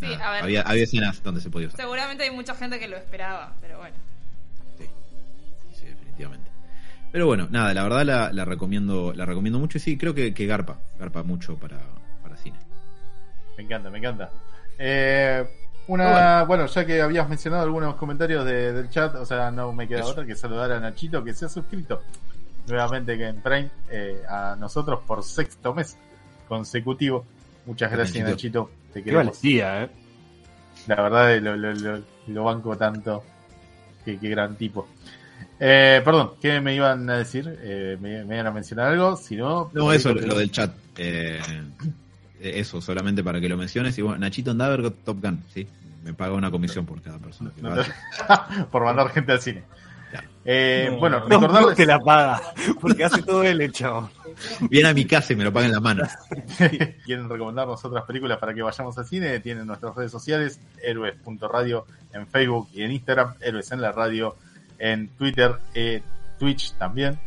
Sí, 0.00 0.06
nada, 0.06 0.28
a 0.28 0.32
ver. 0.32 0.42
había, 0.44 0.62
había 0.62 0.84
escenas 0.84 1.22
donde 1.22 1.42
se 1.42 1.50
podía 1.50 1.68
usar. 1.68 1.80
Seguramente 1.80 2.24
hay 2.24 2.30
mucha 2.30 2.54
gente 2.54 2.78
que 2.78 2.88
lo 2.88 2.96
esperaba, 2.96 3.52
pero 3.60 3.76
bueno. 3.76 3.96
Sí, 4.78 4.86
sí, 5.74 5.84
definitivamente. 5.84 6.50
Pero 7.12 7.26
bueno, 7.26 7.46
nada, 7.50 7.74
la 7.74 7.82
verdad 7.82 8.04
la, 8.06 8.32
la 8.32 8.46
recomiendo, 8.46 9.12
la 9.14 9.26
recomiendo 9.26 9.58
mucho 9.58 9.76
y 9.76 9.82
sí, 9.82 9.98
creo 9.98 10.14
que, 10.14 10.32
que 10.32 10.46
garpa, 10.46 10.80
garpa 10.98 11.22
mucho 11.24 11.58
para, 11.58 11.78
para 12.22 12.38
cine. 12.38 12.56
Me 13.58 13.64
encanta, 13.64 13.90
me 13.90 13.98
encanta. 13.98 14.30
Eh, 14.78 15.44
una, 15.86 16.44
bueno, 16.44 16.66
ya 16.66 16.84
que 16.86 17.00
habías 17.02 17.28
mencionado 17.28 17.62
algunos 17.64 17.94
comentarios 17.96 18.44
de- 18.44 18.72
del 18.72 18.88
chat, 18.90 19.14
o 19.16 19.26
sea, 19.26 19.50
no 19.50 19.72
me 19.72 19.86
queda 19.86 20.00
Eso. 20.00 20.10
otra 20.10 20.24
que 20.24 20.34
saludar 20.34 20.72
a 20.72 20.80
Nachito 20.80 21.22
que 21.22 21.34
se 21.34 21.44
ha 21.46 21.48
suscrito 21.48 22.02
nuevamente 22.66 23.18
que 23.18 23.26
en 23.28 23.42
Prime 23.42 23.70
eh, 23.90 24.22
a 24.28 24.56
nosotros 24.58 25.00
por 25.06 25.22
sexto 25.22 25.74
mes 25.74 25.96
consecutivo. 26.48 27.26
Muchas 27.66 27.90
gracias, 27.92 28.24
Nachito. 28.26 28.60
Nachito. 28.64 28.70
Te 28.92 29.00
Qué 29.00 29.04
queremos. 29.04 29.26
valentía, 29.26 29.82
eh. 29.84 29.90
La 30.86 30.96
verdad, 31.02 31.34
eh, 31.34 31.40
lo, 31.40 31.56
lo, 31.56 31.72
lo, 31.74 32.00
lo 32.28 32.44
banco 32.44 32.76
tanto. 32.76 33.22
Qué, 34.04 34.18
qué 34.18 34.28
gran 34.28 34.56
tipo. 34.56 34.86
Eh, 35.58 36.00
perdón, 36.04 36.32
¿qué 36.40 36.60
me 36.60 36.74
iban 36.74 37.08
a 37.08 37.18
decir? 37.18 37.58
Eh, 37.62 37.96
me, 38.00 38.24
me 38.24 38.34
iban 38.34 38.46
a 38.48 38.50
mencionar 38.50 38.88
algo? 38.92 39.16
Si 39.16 39.36
no, 39.36 39.70
No, 39.72 39.92
eso, 39.92 40.12
lo 40.12 40.34
del 40.36 40.50
chat. 40.50 40.72
Eh, 40.96 41.40
eso, 42.60 42.80
solamente 42.80 43.22
para 43.24 43.40
que 43.40 43.48
lo 43.48 43.56
menciones. 43.56 43.96
Y 43.98 44.02
bueno, 44.02 44.18
Nachito 44.18 44.50
Andaver 44.50 44.90
Top 44.90 45.20
Gun, 45.22 45.42
sí. 45.52 45.66
Me 46.02 46.12
paga 46.12 46.34
una 46.34 46.50
comisión 46.50 46.84
por 46.84 47.00
cada 47.00 47.18
persona 47.18 47.50
que 47.56 47.62
No, 47.62 47.70
va. 47.70 47.76
no, 48.56 48.68
por 48.70 48.84
mandar 48.84 49.08
gente 49.10 49.32
al 49.32 49.40
cine. 49.40 49.64
Eh, 50.44 50.88
No. 50.92 50.98
bueno, 50.98 51.20
No, 51.20 51.24
recordarles. 51.40 51.70
no 51.70 51.74
te 51.74 51.86
la 51.86 51.98
paga, 51.98 52.40
porque 52.80 53.04
hace 53.04 53.22
todo 53.22 53.42
él, 53.42 53.60
el 53.62 53.72
chavo. 53.72 54.10
Viene 54.68 54.90
a 54.90 54.94
mi 54.94 55.06
casa 55.06 55.32
y 55.32 55.36
me 55.36 55.44
lo 55.44 55.52
paga 55.52 55.66
en 55.66 55.72
la 55.72 55.80
mano. 55.80 56.04
quieren 57.04 57.28
recomendarnos 57.28 57.82
otras 57.84 58.04
películas 58.04 58.38
para 58.38 58.52
que 58.52 58.62
vayamos 58.62 58.96
al 58.98 59.06
cine, 59.06 59.40
tienen 59.40 59.66
nuestras 59.66 59.94
redes 59.94 60.12
sociales, 60.12 60.60
héroes.radio 60.82 61.86
en 62.12 62.26
Facebook 62.26 62.68
y 62.74 62.82
en 62.82 62.92
Instagram, 62.92 63.34
héroes 63.40 63.72
en 63.72 63.80
la 63.80 63.92
radio 63.92 64.36
en 64.78 65.08
Twitter, 65.08 65.56
eh, 65.74 66.02
Twitch 66.38 66.74
también, 66.74 67.18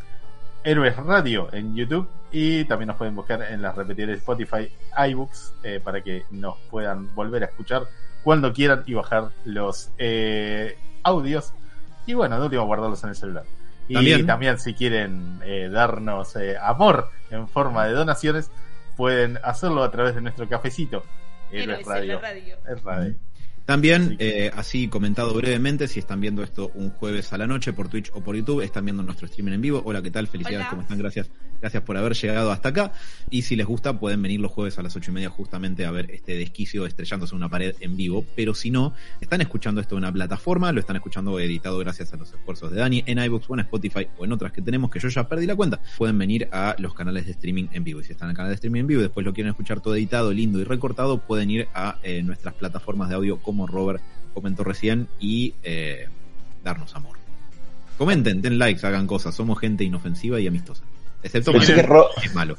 héroes 0.64 0.96
radio 0.96 1.48
en 1.52 1.74
YouTube 1.74 2.08
y 2.30 2.64
también 2.64 2.88
nos 2.88 2.96
pueden 2.96 3.14
buscar 3.14 3.42
en 3.42 3.62
las 3.62 3.74
repetidas 3.74 4.08
de 4.08 4.14
Spotify, 4.16 4.70
iBooks, 5.10 5.54
eh, 5.62 5.80
para 5.82 6.02
que 6.02 6.24
nos 6.30 6.56
puedan 6.70 7.14
volver 7.14 7.42
a 7.42 7.46
escuchar 7.46 7.84
cuando 8.22 8.52
quieran 8.52 8.82
y 8.86 8.94
bajar 8.94 9.30
los 9.44 9.90
eh, 9.98 10.76
audios 11.02 11.52
y 12.08 12.14
bueno, 12.14 12.38
de 12.38 12.44
último 12.44 12.64
guardarlos 12.64 13.04
en 13.04 13.10
el 13.10 13.16
celular. 13.16 13.44
Y 13.86 13.94
También. 13.94 14.26
también, 14.26 14.58
si 14.58 14.74
quieren 14.74 15.40
eh, 15.44 15.68
darnos 15.70 16.36
eh, 16.36 16.56
amor 16.60 17.10
en 17.30 17.48
forma 17.48 17.86
de 17.86 17.92
donaciones, 17.92 18.50
pueden 18.96 19.38
hacerlo 19.42 19.82
a 19.82 19.90
través 19.90 20.14
de 20.14 20.22
nuestro 20.22 20.48
cafecito. 20.48 21.04
Héroes 21.52 21.80
en 21.80 21.86
Radio. 21.86 22.14
la 22.14 22.20
radio. 22.20 22.56
Es 22.66 22.82
radio. 22.82 23.14
También, 23.66 24.16
eh, 24.18 24.50
así 24.54 24.88
comentado 24.88 25.34
brevemente, 25.34 25.88
si 25.88 25.98
están 25.98 26.20
viendo 26.20 26.42
esto 26.42 26.70
un 26.74 26.88
jueves 26.90 27.30
a 27.34 27.38
la 27.38 27.46
noche 27.46 27.74
por 27.74 27.88
Twitch 27.88 28.10
o 28.14 28.22
por 28.22 28.34
YouTube, 28.34 28.62
están 28.62 28.86
viendo 28.86 29.02
nuestro 29.02 29.26
streaming 29.26 29.52
en 29.52 29.60
vivo. 29.60 29.82
Hola, 29.84 30.00
¿qué 30.00 30.10
tal? 30.10 30.26
Felicidades, 30.26 30.60
Hola. 30.60 30.70
¿cómo 30.70 30.82
están? 30.82 30.98
Gracias, 30.98 31.30
gracias 31.60 31.82
por 31.82 31.96
haber 31.96 32.14
llegado 32.14 32.50
hasta 32.50 32.70
acá. 32.70 32.92
Y 33.30 33.42
si 33.42 33.56
les 33.56 33.66
gusta, 33.66 33.98
pueden 33.98 34.22
venir 34.22 34.40
los 34.40 34.52
jueves 34.52 34.78
a 34.78 34.82
las 34.82 34.94
ocho 34.96 35.10
y 35.10 35.14
media 35.14 35.30
justamente 35.30 35.84
a 35.84 35.90
ver 35.90 36.10
este 36.10 36.36
desquicio 36.36 36.86
estrellándose 36.86 37.34
en 37.34 37.38
una 37.38 37.48
pared 37.48 37.74
en 37.80 37.96
vivo. 37.96 38.24
Pero 38.36 38.54
si 38.54 38.70
no, 38.70 38.94
están 39.20 39.40
escuchando 39.40 39.80
esto 39.80 39.94
en 39.94 39.98
una 39.98 40.12
plataforma, 40.12 40.72
lo 40.72 40.80
están 40.80 40.96
escuchando 40.96 41.38
editado 41.38 41.78
gracias 41.78 42.12
a 42.12 42.16
los 42.16 42.32
esfuerzos 42.32 42.70
de 42.70 42.78
Dani 42.78 43.02
en 43.06 43.18
iVoox 43.18 43.50
o 43.50 43.54
en 43.54 43.60
Spotify 43.60 44.06
o 44.18 44.24
en 44.24 44.32
otras 44.32 44.52
que 44.52 44.62
tenemos 44.62 44.90
que 44.90 45.00
yo 45.00 45.08
ya 45.08 45.28
perdí 45.28 45.46
la 45.46 45.56
cuenta. 45.56 45.80
Pueden 45.96 46.18
venir 46.18 46.48
a 46.52 46.76
los 46.78 46.94
canales 46.94 47.26
de 47.26 47.32
streaming 47.32 47.68
en 47.72 47.84
vivo. 47.84 48.00
Y 48.00 48.04
si 48.04 48.12
están 48.12 48.26
en 48.26 48.30
el 48.30 48.36
canal 48.36 48.50
de 48.50 48.54
streaming 48.54 48.80
en 48.80 48.86
vivo 48.86 49.00
y 49.00 49.04
después 49.04 49.24
lo 49.24 49.32
quieren 49.32 49.50
escuchar 49.50 49.80
todo 49.80 49.94
editado, 49.94 50.32
lindo 50.32 50.58
y 50.60 50.64
recortado, 50.64 51.18
pueden 51.18 51.50
ir 51.50 51.68
a 51.74 51.98
eh, 52.02 52.22
nuestras 52.22 52.54
plataformas 52.54 53.08
de 53.08 53.16
audio 53.16 53.40
como 53.40 53.66
Robert 53.66 54.02
comentó 54.34 54.62
recién 54.64 55.08
y 55.18 55.54
eh, 55.62 56.06
darnos 56.62 56.94
amor. 56.94 57.18
Comenten, 57.96 58.40
den 58.40 58.58
likes, 58.58 58.86
hagan 58.86 59.06
cosas. 59.06 59.34
Somos 59.34 59.58
gente 59.58 59.82
inofensiva 59.82 60.38
y 60.38 60.46
amistosa. 60.46 60.84
Excepto 61.22 61.52
Pensé 61.52 61.74
que, 61.74 61.82
Ro- 61.82 62.08
es 62.22 62.34
malo. 62.34 62.56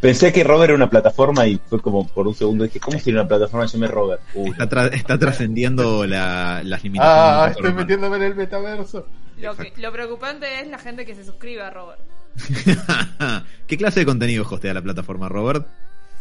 pensé 0.00 0.32
que 0.32 0.44
Robert 0.44 0.70
era 0.70 0.74
una 0.76 0.90
plataforma 0.90 1.46
y 1.46 1.58
fue 1.68 1.80
como 1.80 2.06
por 2.06 2.26
un 2.28 2.34
segundo 2.34 2.64
dije, 2.64 2.78
¿cómo 2.80 2.98
sería 2.98 3.20
una 3.20 3.28
plataforma? 3.28 3.66
Llame 3.66 3.88
Robert. 3.88 4.20
Uy, 4.34 4.50
Está, 4.50 4.68
tra- 4.68 4.92
está 4.92 5.18
trascendiendo 5.18 6.06
la- 6.06 6.62
las 6.64 6.82
limitaciones. 6.84 7.22
Ah, 7.32 7.48
estoy 7.50 7.72
metiéndome 7.72 8.16
en 8.16 8.22
el 8.24 8.34
metaverso. 8.34 9.06
Lo, 9.38 9.54
que- 9.56 9.62
Exacto. 9.62 9.80
lo 9.82 9.92
preocupante 9.92 10.60
es 10.60 10.66
la 10.68 10.78
gente 10.78 11.04
que 11.06 11.14
se 11.14 11.24
suscribe 11.24 11.62
a 11.62 11.70
Robert. 11.70 12.00
¿Qué 13.66 13.76
clase 13.78 14.00
de 14.00 14.06
contenido 14.06 14.46
hostea 14.48 14.74
la 14.74 14.82
plataforma, 14.82 15.28
Robert? 15.28 15.66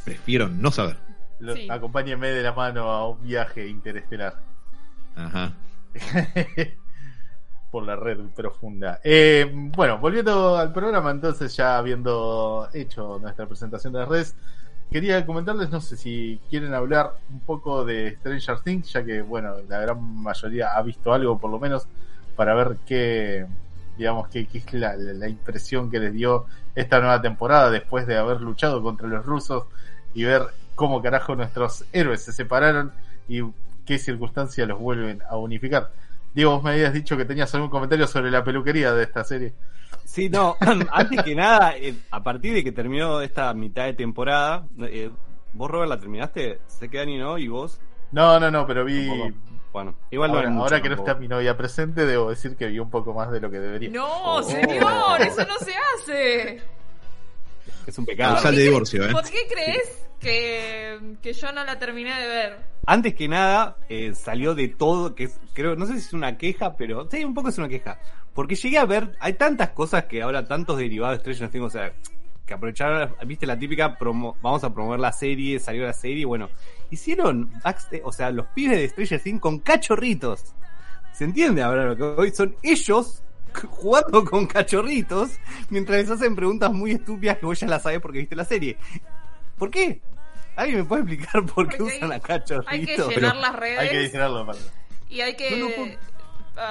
Prefiero 0.03 0.47
no 0.49 0.71
saber. 0.71 0.97
Lo- 1.39 1.55
Sí. 1.55 1.67
Acompáñenme 1.69 2.29
de 2.29 2.41
la 2.41 2.53
mano 2.53 2.89
a 2.89 3.09
un 3.09 3.21
viaje 3.21 3.67
interestelar. 3.67 4.35
Ajá. 5.15 5.53
por 7.75 7.83
la 7.83 7.97
red 7.97 8.19
profunda. 8.33 9.01
Eh, 9.03 9.51
bueno, 9.53 9.97
volviendo 9.97 10.55
al 10.55 10.71
programa, 10.71 11.11
entonces 11.11 11.53
ya 11.57 11.77
habiendo 11.77 12.69
hecho 12.73 13.19
nuestra 13.19 13.45
presentación 13.47 13.91
de 13.91 13.99
las 13.99 14.07
redes, 14.07 14.33
quería 14.89 15.25
comentarles, 15.25 15.69
no 15.71 15.81
sé 15.81 15.97
si 15.97 16.39
quieren 16.49 16.73
hablar 16.73 17.11
un 17.29 17.41
poco 17.41 17.83
de 17.83 18.15
Stranger 18.15 18.61
Things, 18.61 18.93
ya 18.93 19.03
que, 19.03 19.21
bueno, 19.21 19.55
la 19.67 19.79
gran 19.81 20.01
mayoría 20.23 20.69
ha 20.73 20.81
visto 20.83 21.11
algo 21.13 21.37
por 21.37 21.51
lo 21.51 21.59
menos 21.59 21.85
para 22.37 22.53
ver 22.55 22.77
qué, 22.87 23.45
digamos, 23.97 24.29
qué, 24.29 24.47
es 24.53 24.73
la- 24.73 24.95
la 24.95 25.27
impresión 25.27 25.91
que 25.91 25.99
les 25.99 26.13
dio 26.13 26.45
esta 26.75 27.01
nueva 27.01 27.21
temporada 27.21 27.69
después 27.71 28.07
de 28.07 28.15
haber 28.15 28.39
luchado 28.39 28.81
contra 28.81 29.05
los 29.09 29.25
rusos 29.25 29.65
y 30.13 30.23
ver 30.23 30.43
cómo 30.75 31.01
carajo 31.01 31.35
nuestros 31.35 31.83
héroes 31.91 32.21
se 32.23 32.31
separaron 32.31 32.93
y 33.27 33.41
qué 33.85 33.99
circunstancias 33.99 34.65
los 34.65 34.79
vuelven 34.79 35.21
a 35.29 35.35
unificar. 35.35 35.89
Diego, 36.35 36.51
vos 36.51 36.63
me 36.63 36.71
habías 36.71 36.93
dicho 36.93 37.15
que 37.17 37.23
tenías 37.25 37.53
algún 37.55 37.69
comentario 37.69 38.05
sobre 38.07 38.29
la 38.29 38.43
peluquería 38.43 38.91
de 38.93 39.03
esta 39.03 39.23
serie. 39.23 39.53
Sí, 40.03 40.29
no, 40.29 40.57
antes 40.91 41.23
que 41.23 41.33
nada, 41.33 41.75
eh, 41.77 41.95
a 42.11 42.21
partir 42.21 42.53
de 42.53 42.63
que 42.63 42.71
terminó 42.73 43.21
esta 43.21 43.53
mitad 43.53 43.85
de 43.85 43.93
temporada, 43.93 44.67
eh, 44.81 45.09
vos, 45.53 45.71
Robert, 45.71 45.89
la 45.89 45.97
terminaste, 45.99 46.59
sé 46.67 46.89
que 46.89 46.97
Dani 46.97 47.17
no, 47.17 47.37
y 47.37 47.47
vos, 47.47 47.79
No, 48.11 48.39
no, 48.39 48.51
no, 48.51 48.67
pero 48.67 48.83
vi. 48.85 49.09
Bueno, 49.71 49.95
igual 50.11 50.31
ahora, 50.31 50.49
mucho 50.49 50.63
ahora 50.63 50.81
que 50.81 50.89
no 50.89 50.95
está 50.95 51.15
mi 51.15 51.27
novia 51.27 51.57
presente, 51.57 52.05
debo 52.05 52.29
decir 52.29 52.55
que 52.55 52.67
vi 52.67 52.79
un 52.79 52.89
poco 52.89 53.13
más 53.13 53.31
de 53.31 53.39
lo 53.41 53.49
que 53.49 53.59
debería. 53.59 53.89
No, 53.89 54.35
Oh. 54.35 54.43
señor, 54.43 55.21
eso 55.21 55.45
no 55.45 55.57
se 55.59 55.73
hace. 55.75 56.61
Es 57.87 57.97
un 57.97 58.05
pecado. 58.05 58.33
Causal 58.35 58.55
de 58.55 58.63
divorcio, 58.63 59.05
¿eh? 59.07 59.11
¿Por 59.11 59.23
qué 59.23 59.39
crees 59.49 60.05
que, 60.19 61.17
que 61.21 61.33
yo 61.33 61.51
no 61.51 61.63
la 61.65 61.77
terminé 61.77 62.13
de 62.21 62.27
ver? 62.27 62.57
Antes 62.87 63.15
que 63.15 63.27
nada, 63.27 63.77
eh, 63.89 64.13
salió 64.13 64.53
de 64.53 64.67
todo, 64.67 65.15
que 65.15 65.29
creo, 65.53 65.75
no 65.75 65.85
sé 65.85 65.93
si 65.93 65.99
es 65.99 66.13
una 66.13 66.37
queja, 66.37 66.75
pero 66.77 67.07
sí, 67.09 67.23
un 67.23 67.33
poco 67.33 67.49
es 67.49 67.57
una 67.57 67.67
queja. 67.67 67.99
Porque 68.33 68.55
llegué 68.55 68.77
a 68.77 68.85
ver, 68.85 69.15
hay 69.19 69.33
tantas 69.33 69.69
cosas 69.69 70.05
que 70.05 70.21
ahora, 70.21 70.45
tantos 70.47 70.77
derivados 70.77 71.17
de 71.17 71.21
Stranger 71.33 71.49
Things, 71.49 71.65
o 71.65 71.69
sea, 71.69 71.93
que 72.45 72.53
aprovecharon, 72.53 73.15
viste 73.25 73.47
la 73.47 73.57
típica, 73.57 73.97
promo- 73.97 74.35
vamos 74.41 74.63
a 74.63 74.71
promover 74.73 74.99
la 74.99 75.11
serie, 75.11 75.59
salió 75.59 75.83
la 75.83 75.93
serie, 75.93 76.25
bueno, 76.25 76.49
hicieron, 76.91 77.51
backsta- 77.63 78.01
o 78.03 78.11
sea, 78.11 78.29
los 78.29 78.45
pibes 78.47 78.77
de 78.77 78.89
Stranger 78.89 79.19
Things 79.21 79.41
con 79.41 79.59
cachorritos. 79.59 80.53
¿Se 81.13 81.23
entiende 81.23 81.63
ahora 81.63 81.85
lo 81.85 81.95
que 81.95 82.03
hoy 82.03 82.31
son 82.31 82.55
ellos 82.61 83.23
jugando 83.69 84.25
con 84.25 84.45
cachorritos 84.45 85.31
mientras 85.69 85.97
les 86.01 86.09
hacen 86.11 86.35
preguntas 86.35 86.71
muy 86.71 86.91
estúpidas 86.91 87.37
que 87.37 87.45
vos 87.45 87.59
ya 87.59 87.67
las 87.67 87.81
sabés 87.83 87.99
porque 88.01 88.19
viste 88.19 88.35
la 88.35 88.45
serie? 88.45 88.77
¿Por 89.57 89.71
qué? 89.71 90.01
¿Alguien 90.55 90.79
me 90.79 90.85
puede 90.85 91.01
explicar 91.03 91.45
por 91.53 91.67
qué 91.67 91.77
Porque 91.77 91.95
usan 91.97 92.11
a 92.11 92.15
Hay 92.15 92.21
que 92.21 92.27
cachorritos? 92.27 93.09
llenar 93.15 93.35
las 93.37 93.55
redes 93.55 93.79
Hay 93.79 93.89
que 93.89 93.97
adicionarlo, 93.97 94.39
aparte. 94.39 94.61
y 95.09 95.21
hay 95.21 95.35
que 95.35 95.57
No, 95.57 95.69
no 95.69 95.91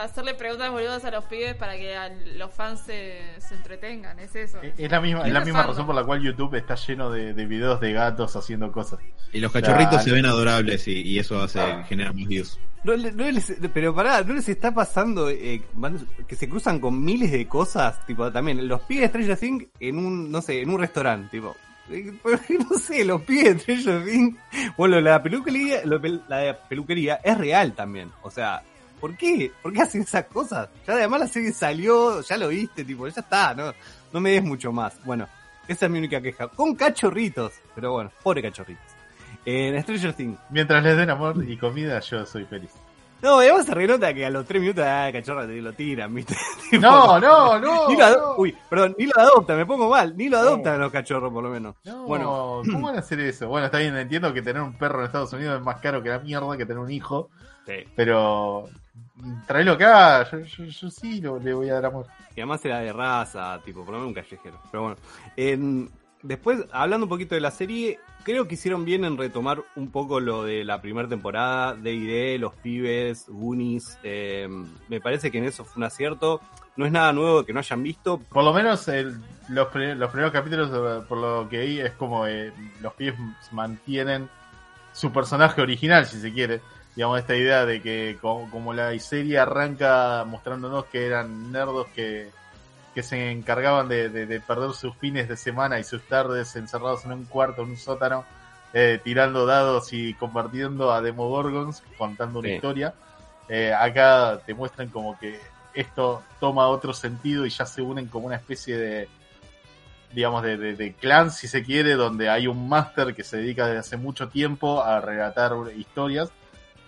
hacerle 0.02 0.34
preguntas 0.34 0.70
boludas 0.70 1.04
a 1.04 1.10
los 1.10 1.24
pibes 1.26 1.54
para 1.56 1.76
que 1.76 1.94
a 1.94 2.08
los 2.36 2.50
fans 2.54 2.80
se, 2.86 3.20
se 3.38 3.54
entretengan, 3.54 4.18
es 4.18 4.34
eso. 4.34 4.58
Es 4.62 4.72
es 4.78 4.90
la 4.90 4.98
misma, 5.00 5.26
es 5.26 5.32
la 5.32 5.40
misma 5.44 5.62
razón 5.62 5.84
por 5.84 5.94
la 5.94 6.02
cual 6.04 6.22
YouTube 6.22 6.54
está 6.54 6.74
lleno 6.74 7.10
de, 7.10 7.34
de 7.34 7.44
videos 7.44 7.80
de 7.80 7.92
gatos 7.92 8.34
haciendo 8.34 8.72
cosas. 8.72 8.98
Y 9.32 9.40
los 9.40 9.52
cachorritos 9.52 9.96
Dale. 9.96 10.04
se 10.04 10.12
ven 10.12 10.24
adorables 10.24 10.88
y, 10.88 11.02
y 11.02 11.18
eso 11.18 11.42
hace 11.42 11.60
genera 11.86 12.14
más 12.14 12.26
views. 12.26 12.58
No, 12.82 12.94
le- 12.96 13.12
no 13.12 13.30
les- 13.30 13.56
pero 13.74 13.94
pará, 13.94 14.22
¿no 14.22 14.32
les 14.32 14.48
está 14.48 14.72
pasando 14.72 15.28
eh, 15.28 15.60
van- 15.74 16.06
que 16.26 16.34
se 16.36 16.48
cruzan 16.48 16.80
con 16.80 17.04
miles 17.04 17.30
de 17.30 17.46
cosas? 17.46 18.06
Tipo, 18.06 18.32
también, 18.32 18.66
los 18.66 18.80
pibes 18.82 19.02
de 19.02 19.08
Stranger 19.08 19.36
Things 19.36 19.66
en 19.80 19.98
un, 19.98 20.30
no 20.32 20.40
sé, 20.40 20.62
en 20.62 20.70
un 20.70 20.80
restaurante, 20.80 21.28
tipo. 21.30 21.54
No 22.70 22.78
sé, 22.78 23.04
los 23.04 23.22
pibes 23.22 23.66
de 23.66 23.76
Stranger. 23.80 24.32
Bueno, 24.76 25.00
la 25.00 25.22
peluquería, 25.22 25.80
la 25.84 26.58
peluquería 26.68 27.20
es 27.22 27.36
real 27.38 27.72
también. 27.74 28.10
O 28.22 28.30
sea, 28.30 28.62
¿por 29.00 29.16
qué? 29.16 29.52
¿Por 29.62 29.72
qué 29.72 29.82
hacen 29.82 30.02
esas 30.02 30.24
cosas? 30.26 30.68
Ya 30.86 30.94
además 30.94 31.20
la 31.20 31.28
serie 31.28 31.52
salió, 31.52 32.22
ya 32.22 32.36
lo 32.36 32.48
viste, 32.48 32.84
tipo, 32.84 33.06
ya 33.08 33.20
está, 33.20 33.54
no, 33.54 33.72
no 34.12 34.20
me 34.20 34.30
des 34.30 34.42
mucho 34.44 34.72
más. 34.72 34.94
Bueno, 35.04 35.28
Esa 35.68 35.86
es 35.86 35.92
mi 35.92 35.98
única 35.98 36.20
queja. 36.20 36.48
Con 36.48 36.74
cachorritos. 36.74 37.52
Pero 37.74 37.92
bueno, 37.92 38.10
pobre 38.22 38.42
cachorritos. 38.42 38.84
En 39.46 39.80
Stranger 39.82 40.12
Things. 40.14 40.38
Mientras 40.50 40.82
les 40.82 40.96
den 40.96 41.10
amor 41.10 41.42
y 41.46 41.56
comida, 41.56 42.00
yo 42.00 42.24
soy 42.24 42.44
feliz. 42.46 42.70
No, 43.24 43.38
además 43.38 43.64
se 43.66 43.74
renota 43.74 44.12
que 44.12 44.26
a 44.26 44.30
los 44.30 44.44
tres 44.44 44.60
minutos, 44.60 44.84
ah, 44.86 45.08
cachorro, 45.10 45.46
te 45.46 45.60
lo 45.62 45.72
tiran, 45.72 46.14
¿viste? 46.14 46.36
No, 46.80 47.18
no, 47.18 47.58
no. 47.58 47.88
Ni 47.88 47.96
no. 47.96 48.34
Uy, 48.36 48.54
perdón, 48.68 48.94
ni 48.98 49.06
lo 49.06 49.12
adoptan, 49.16 49.56
me 49.56 49.64
pongo 49.66 49.88
mal. 49.88 50.16
Ni 50.16 50.28
lo 50.28 50.38
adoptan 50.38 50.78
los 50.78 50.92
cachorros, 50.92 51.32
por 51.32 51.42
lo 51.42 51.48
menos. 51.50 51.74
No, 51.84 52.04
Bueno, 52.04 52.62
¿cómo 52.70 52.86
van 52.88 52.96
a 52.96 52.98
hacer 52.98 53.18
eso? 53.20 53.48
Bueno, 53.48 53.66
está 53.66 53.78
bien, 53.78 53.96
entiendo 53.96 54.32
que 54.34 54.42
tener 54.42 54.60
un 54.62 54.76
perro 54.76 54.98
en 55.00 55.06
Estados 55.06 55.32
Unidos 55.32 55.56
es 55.58 55.64
más 55.64 55.80
caro 55.80 56.02
que 56.02 56.10
la 56.10 56.18
mierda 56.18 56.56
que 56.56 56.66
tener 56.66 56.78
un 56.82 56.90
hijo, 56.90 57.30
sí. 57.66 57.84
pero 57.96 58.68
mm, 59.14 59.46
tráelo 59.46 59.72
acá, 59.72 60.30
yo, 60.30 60.38
yo, 60.40 60.64
yo 60.64 60.90
sí 60.90 61.20
lo- 61.20 61.38
le 61.38 61.54
voy 61.54 61.70
a 61.70 61.74
dar 61.74 61.86
amor. 61.86 62.06
Y 62.36 62.40
además 62.40 62.64
era 62.64 62.80
de 62.80 62.92
raza, 62.92 63.58
tipo, 63.64 63.84
por 63.84 63.94
lo 63.94 64.00
menos 64.00 64.08
un 64.08 64.14
callejero. 64.14 64.58
Pero 64.70 64.82
bueno. 64.82 64.96
En- 65.36 65.88
después, 66.24 66.64
hablando 66.72 67.04
un 67.06 67.10
poquito 67.10 67.34
de 67.36 67.40
la 67.40 67.50
serie, 67.52 68.00
creo 68.24 68.48
que 68.48 68.54
hicieron 68.54 68.84
bien 68.84 69.04
en 69.04 69.16
retomar 69.16 69.62
un 69.76 69.90
poco 69.92 70.18
lo 70.18 70.42
de 70.42 70.64
la 70.64 70.80
primera 70.82 71.08
temporada, 71.08 71.74
D&D, 71.74 72.38
los 72.38 72.54
pibes, 72.54 73.26
Goonies. 73.28 73.98
eh, 74.02 74.48
me 74.88 75.00
parece 75.00 75.30
que 75.30 75.38
en 75.38 75.44
eso 75.44 75.64
fue 75.64 75.76
un 75.80 75.84
acierto. 75.84 76.40
No 76.76 76.86
es 76.86 76.90
nada 76.92 77.12
nuevo 77.12 77.44
que 77.44 77.52
no 77.52 77.60
hayan 77.60 77.82
visto. 77.84 78.18
Por 78.18 78.42
lo 78.42 78.52
menos 78.52 78.88
el- 78.88 79.16
los, 79.48 79.68
los 79.74 80.10
primeros 80.10 80.32
capítulos, 80.32 80.70
eh, 80.72 81.04
por 81.08 81.18
lo 81.18 81.48
que 81.48 81.60
vi, 81.60 81.80
es 81.80 81.92
como 81.92 82.26
eh, 82.26 82.52
los 82.80 82.92
pies 82.94 83.14
mantienen 83.52 84.28
su 84.92 85.12
personaje 85.12 85.60
original, 85.62 86.06
si 86.06 86.20
se 86.20 86.32
quiere. 86.32 86.60
Digamos, 86.96 87.18
esta 87.18 87.36
idea 87.36 87.66
de 87.66 87.80
que 87.82 88.16
co- 88.20 88.48
como, 88.50 88.72
la 88.72 88.96
serie 89.00 89.38
arranca 89.38 90.24
mostrándonos 90.26 90.84
que 90.86 91.06
eran 91.06 91.50
nerdos 91.52 91.88
que, 91.94 92.30
que 92.94 93.02
se 93.02 93.30
encargaban 93.32 93.88
de, 93.88 94.08
de- 94.08 94.26
de 94.26 94.40
perder 94.40 94.72
sus 94.72 94.96
fines 94.96 95.28
de 95.28 95.36
semana 95.36 95.78
y 95.80 95.84
sus 95.84 96.02
tardes 96.04 96.54
encerrados 96.56 97.04
en 97.04 97.12
un 97.12 97.24
cuarto, 97.24 97.62
en 97.62 97.70
un 97.70 97.76
sótano, 97.76 98.24
eh, 98.72 99.00
tirando 99.02 99.46
dados 99.46 99.92
y 99.92 100.14
compartiendo 100.14 100.92
a 100.92 101.00
Demogorgons, 101.02 101.82
contando 101.98 102.38
una 102.38 102.48
Sí. 102.48 102.54
historia. 102.54 102.94
Eh, 103.48 103.72
acá 103.74 104.40
te 104.46 104.54
muestran 104.54 104.88
como 104.88 105.18
que 105.18 105.40
esto 105.74 106.22
toma 106.40 106.68
otro 106.68 106.92
sentido 106.94 107.44
y 107.46 107.50
ya 107.50 107.66
se 107.66 107.82
unen 107.82 108.06
como 108.06 108.26
una 108.26 108.36
especie 108.36 108.76
de 108.78 109.08
digamos 110.12 110.44
de, 110.44 110.56
de, 110.56 110.76
de 110.76 110.92
clan 110.94 111.32
si 111.32 111.48
se 111.48 111.64
quiere 111.64 111.94
donde 111.94 112.30
hay 112.30 112.46
un 112.46 112.68
máster 112.68 113.14
que 113.16 113.24
se 113.24 113.38
dedica 113.38 113.66
desde 113.66 113.80
hace 113.80 113.96
mucho 113.96 114.28
tiempo 114.28 114.80
a 114.80 115.00
relatar 115.00 115.52
historias 115.76 116.30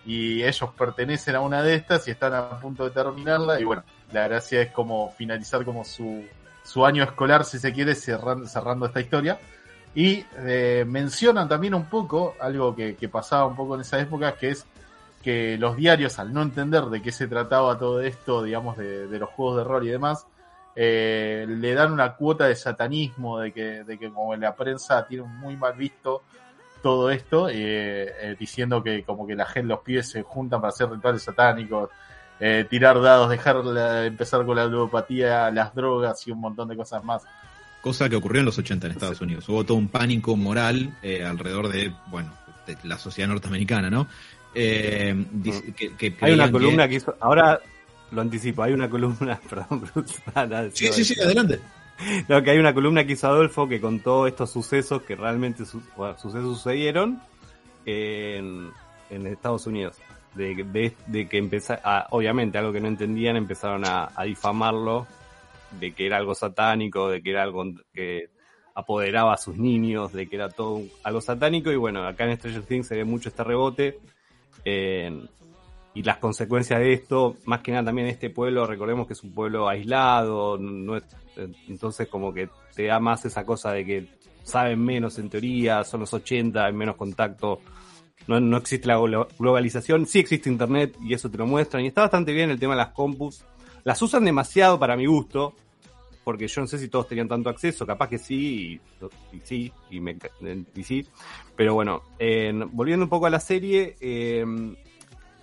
y 0.04 0.44
ellos 0.44 0.70
pertenecen 0.78 1.34
a 1.34 1.40
una 1.40 1.60
de 1.64 1.74
estas 1.74 2.06
y 2.06 2.12
están 2.12 2.34
a 2.34 2.60
punto 2.60 2.84
de 2.84 2.90
terminarla 2.90 3.58
y 3.60 3.64
bueno 3.64 3.82
la 4.12 4.28
gracia 4.28 4.62
es 4.62 4.70
como 4.70 5.10
finalizar 5.10 5.64
como 5.64 5.84
su, 5.84 6.24
su 6.64 6.84
año 6.84 7.04
escolar 7.04 7.44
si 7.44 7.58
se 7.58 7.72
quiere 7.72 7.94
cerrando, 7.94 8.86
esta 8.86 9.00
historia. 9.00 9.38
Y 9.94 10.24
eh, 10.38 10.84
mencionan 10.86 11.48
también 11.48 11.74
un 11.74 11.86
poco 11.86 12.34
algo 12.40 12.74
que, 12.74 12.94
pasaba 13.10 13.46
un 13.46 13.56
poco 13.56 13.74
en 13.74 13.80
esa 13.80 13.98
época 13.98 14.32
que 14.32 14.50
es 14.50 14.66
que 15.22 15.56
los 15.58 15.76
diarios, 15.76 16.18
al 16.18 16.32
no 16.32 16.42
entender 16.42 16.84
de 16.84 17.02
qué 17.02 17.10
se 17.10 17.26
trataba 17.26 17.78
todo 17.78 18.00
esto, 18.00 18.42
digamos, 18.42 18.76
de, 18.76 19.08
de 19.08 19.18
los 19.18 19.30
juegos 19.30 19.56
de 19.58 19.64
rol 19.64 19.86
y 19.86 19.90
demás, 19.90 20.26
eh, 20.78 21.46
le 21.48 21.72
dan 21.72 21.90
una 21.90 22.14
cuota 22.14 22.46
de 22.46 22.54
satanismo, 22.54 23.38
de 23.40 23.50
que, 23.50 23.82
de 23.84 23.98
que 23.98 24.12
como 24.12 24.36
la 24.36 24.54
prensa 24.54 25.06
tiene 25.06 25.24
muy 25.24 25.56
mal 25.56 25.72
visto 25.72 26.22
todo 26.82 27.10
esto, 27.10 27.48
eh, 27.50 28.36
diciendo 28.38 28.82
que 28.82 29.02
como 29.02 29.26
que 29.26 29.34
la 29.34 29.46
gente, 29.46 29.68
los 29.68 29.80
pibes 29.80 30.10
se 30.10 30.22
juntan 30.22 30.60
para 30.60 30.68
hacer 30.68 30.90
rituales 30.90 31.22
satánicos, 31.22 31.88
eh, 32.40 32.66
tirar 32.68 33.00
dados, 33.00 33.30
dejar 33.30 33.64
la- 33.64 34.06
empezar 34.06 34.44
con 34.44 34.56
la 34.56 34.66
ludopatía, 34.66 35.50
las 35.50 35.74
drogas 35.74 36.26
y 36.26 36.30
un 36.30 36.40
montón 36.40 36.68
de 36.68 36.76
cosas 36.76 37.02
más. 37.04 37.22
Cosa 37.80 38.08
que 38.08 38.16
ocurrió 38.16 38.40
en 38.40 38.46
los 38.46 38.58
80 38.58 38.86
en 38.88 38.92
Estados 38.94 39.20
Unidos. 39.20 39.48
Hubo 39.48 39.64
todo 39.64 39.76
un 39.78 39.88
pánico 39.88 40.36
moral 40.36 40.96
eh, 41.02 41.24
alrededor 41.24 41.68
de, 41.68 41.92
bueno, 42.08 42.32
de 42.66 42.76
la 42.84 42.98
sociedad 42.98 43.28
norteamericana, 43.28 43.90
¿no? 43.90 44.06
Eh, 44.54 45.14
dice- 45.32 45.72
que, 45.72 45.94
que 45.94 46.16
Hay 46.20 46.32
una 46.32 46.50
columna 46.50 46.84
que- 46.84 46.90
que 46.90 46.94
hizo. 46.96 47.14
Ahora 47.20 47.60
lo 48.10 48.20
anticipo, 48.20 48.62
hay 48.62 48.72
una 48.72 48.88
columna. 48.90 49.38
Perdón, 49.50 49.84
Sí, 50.74 50.88
sí, 50.92 51.04
sí, 51.04 51.20
adelante. 51.20 51.60
No, 52.28 52.42
que 52.42 52.50
hay 52.50 52.58
una 52.58 52.74
columna 52.74 53.06
que 53.06 53.12
hizo 53.14 53.26
Adolfo 53.28 53.68
que 53.68 53.80
contó 53.80 54.26
estos 54.26 54.50
sucesos 54.50 55.02
que 55.02 55.14
realmente 55.16 55.64
su- 55.64 55.80
bueno, 55.96 56.18
sucesos 56.18 56.58
sucedieron 56.58 57.20
en, 57.84 58.70
en 59.10 59.26
Estados 59.26 59.66
Unidos. 59.66 59.96
De, 60.36 60.54
de, 60.54 60.94
de 61.06 61.28
que 61.28 61.38
empezar, 61.38 61.80
obviamente 62.10 62.58
algo 62.58 62.72
que 62.72 62.80
no 62.80 62.88
entendían, 62.88 63.36
empezaron 63.36 63.84
a, 63.86 64.10
a 64.14 64.24
difamarlo, 64.24 65.06
de 65.80 65.92
que 65.92 66.06
era 66.06 66.18
algo 66.18 66.34
satánico, 66.34 67.08
de 67.08 67.22
que 67.22 67.30
era 67.30 67.42
algo 67.42 67.64
que 67.92 68.28
apoderaba 68.74 69.32
a 69.32 69.38
sus 69.38 69.56
niños, 69.56 70.12
de 70.12 70.26
que 70.26 70.36
era 70.36 70.50
todo 70.50 70.82
algo 71.02 71.20
satánico, 71.20 71.72
y 71.72 71.76
bueno, 71.76 72.06
acá 72.06 72.24
en 72.24 72.36
Stranger 72.36 72.62
Things 72.62 72.86
se 72.86 72.96
ve 72.96 73.04
mucho 73.04 73.30
este 73.30 73.42
rebote. 73.42 73.98
eh, 74.64 75.26
y 75.96 76.02
las 76.02 76.18
consecuencias 76.18 76.78
de 76.78 76.92
esto, 76.92 77.38
más 77.46 77.62
que 77.62 77.72
nada 77.72 77.86
también 77.86 78.06
este 78.08 78.28
pueblo, 78.28 78.66
recordemos 78.66 79.06
que 79.06 79.14
es 79.14 79.22
un 79.22 79.32
pueblo 79.32 79.66
aislado, 79.66 80.58
no 80.58 80.94
es, 80.98 81.04
entonces 81.68 82.06
como 82.08 82.34
que 82.34 82.50
te 82.74 82.84
da 82.84 83.00
más 83.00 83.24
esa 83.24 83.46
cosa 83.46 83.72
de 83.72 83.86
que 83.86 84.06
saben 84.42 84.84
menos 84.84 85.18
en 85.18 85.30
teoría, 85.30 85.84
son 85.84 86.00
los 86.00 86.12
80, 86.12 86.66
hay 86.66 86.74
menos 86.74 86.96
contacto, 86.96 87.60
no, 88.26 88.40
no 88.40 88.56
existe 88.56 88.86
la 88.88 88.98
glo- 88.98 89.28
globalización, 89.38 90.06
sí 90.06 90.18
existe 90.18 90.48
internet 90.50 90.96
y 91.02 91.14
eso 91.14 91.30
te 91.30 91.38
lo 91.38 91.46
muestran, 91.46 91.84
y 91.84 91.88
está 91.88 92.02
bastante 92.02 92.32
bien 92.32 92.50
el 92.50 92.58
tema 92.58 92.74
de 92.74 92.78
las 92.78 92.88
compus, 92.92 93.44
las 93.84 94.00
usan 94.02 94.24
demasiado 94.24 94.78
para 94.78 94.96
mi 94.96 95.06
gusto, 95.06 95.54
porque 96.24 96.48
yo 96.48 96.60
no 96.60 96.66
sé 96.66 96.78
si 96.78 96.88
todos 96.88 97.06
tenían 97.06 97.28
tanto 97.28 97.48
acceso, 97.48 97.86
capaz 97.86 98.08
que 98.08 98.18
sí, 98.18 98.80
y, 99.32 99.40
sí, 99.44 99.72
y, 99.90 100.00
me, 100.00 100.16
sí, 100.82 101.06
pero 101.54 101.74
bueno, 101.74 102.02
volviendo 102.72 103.04
un 103.04 103.08
poco 103.10 103.26
a 103.26 103.30
la 103.30 103.38
serie, 103.38 103.94
eh, 104.00 104.44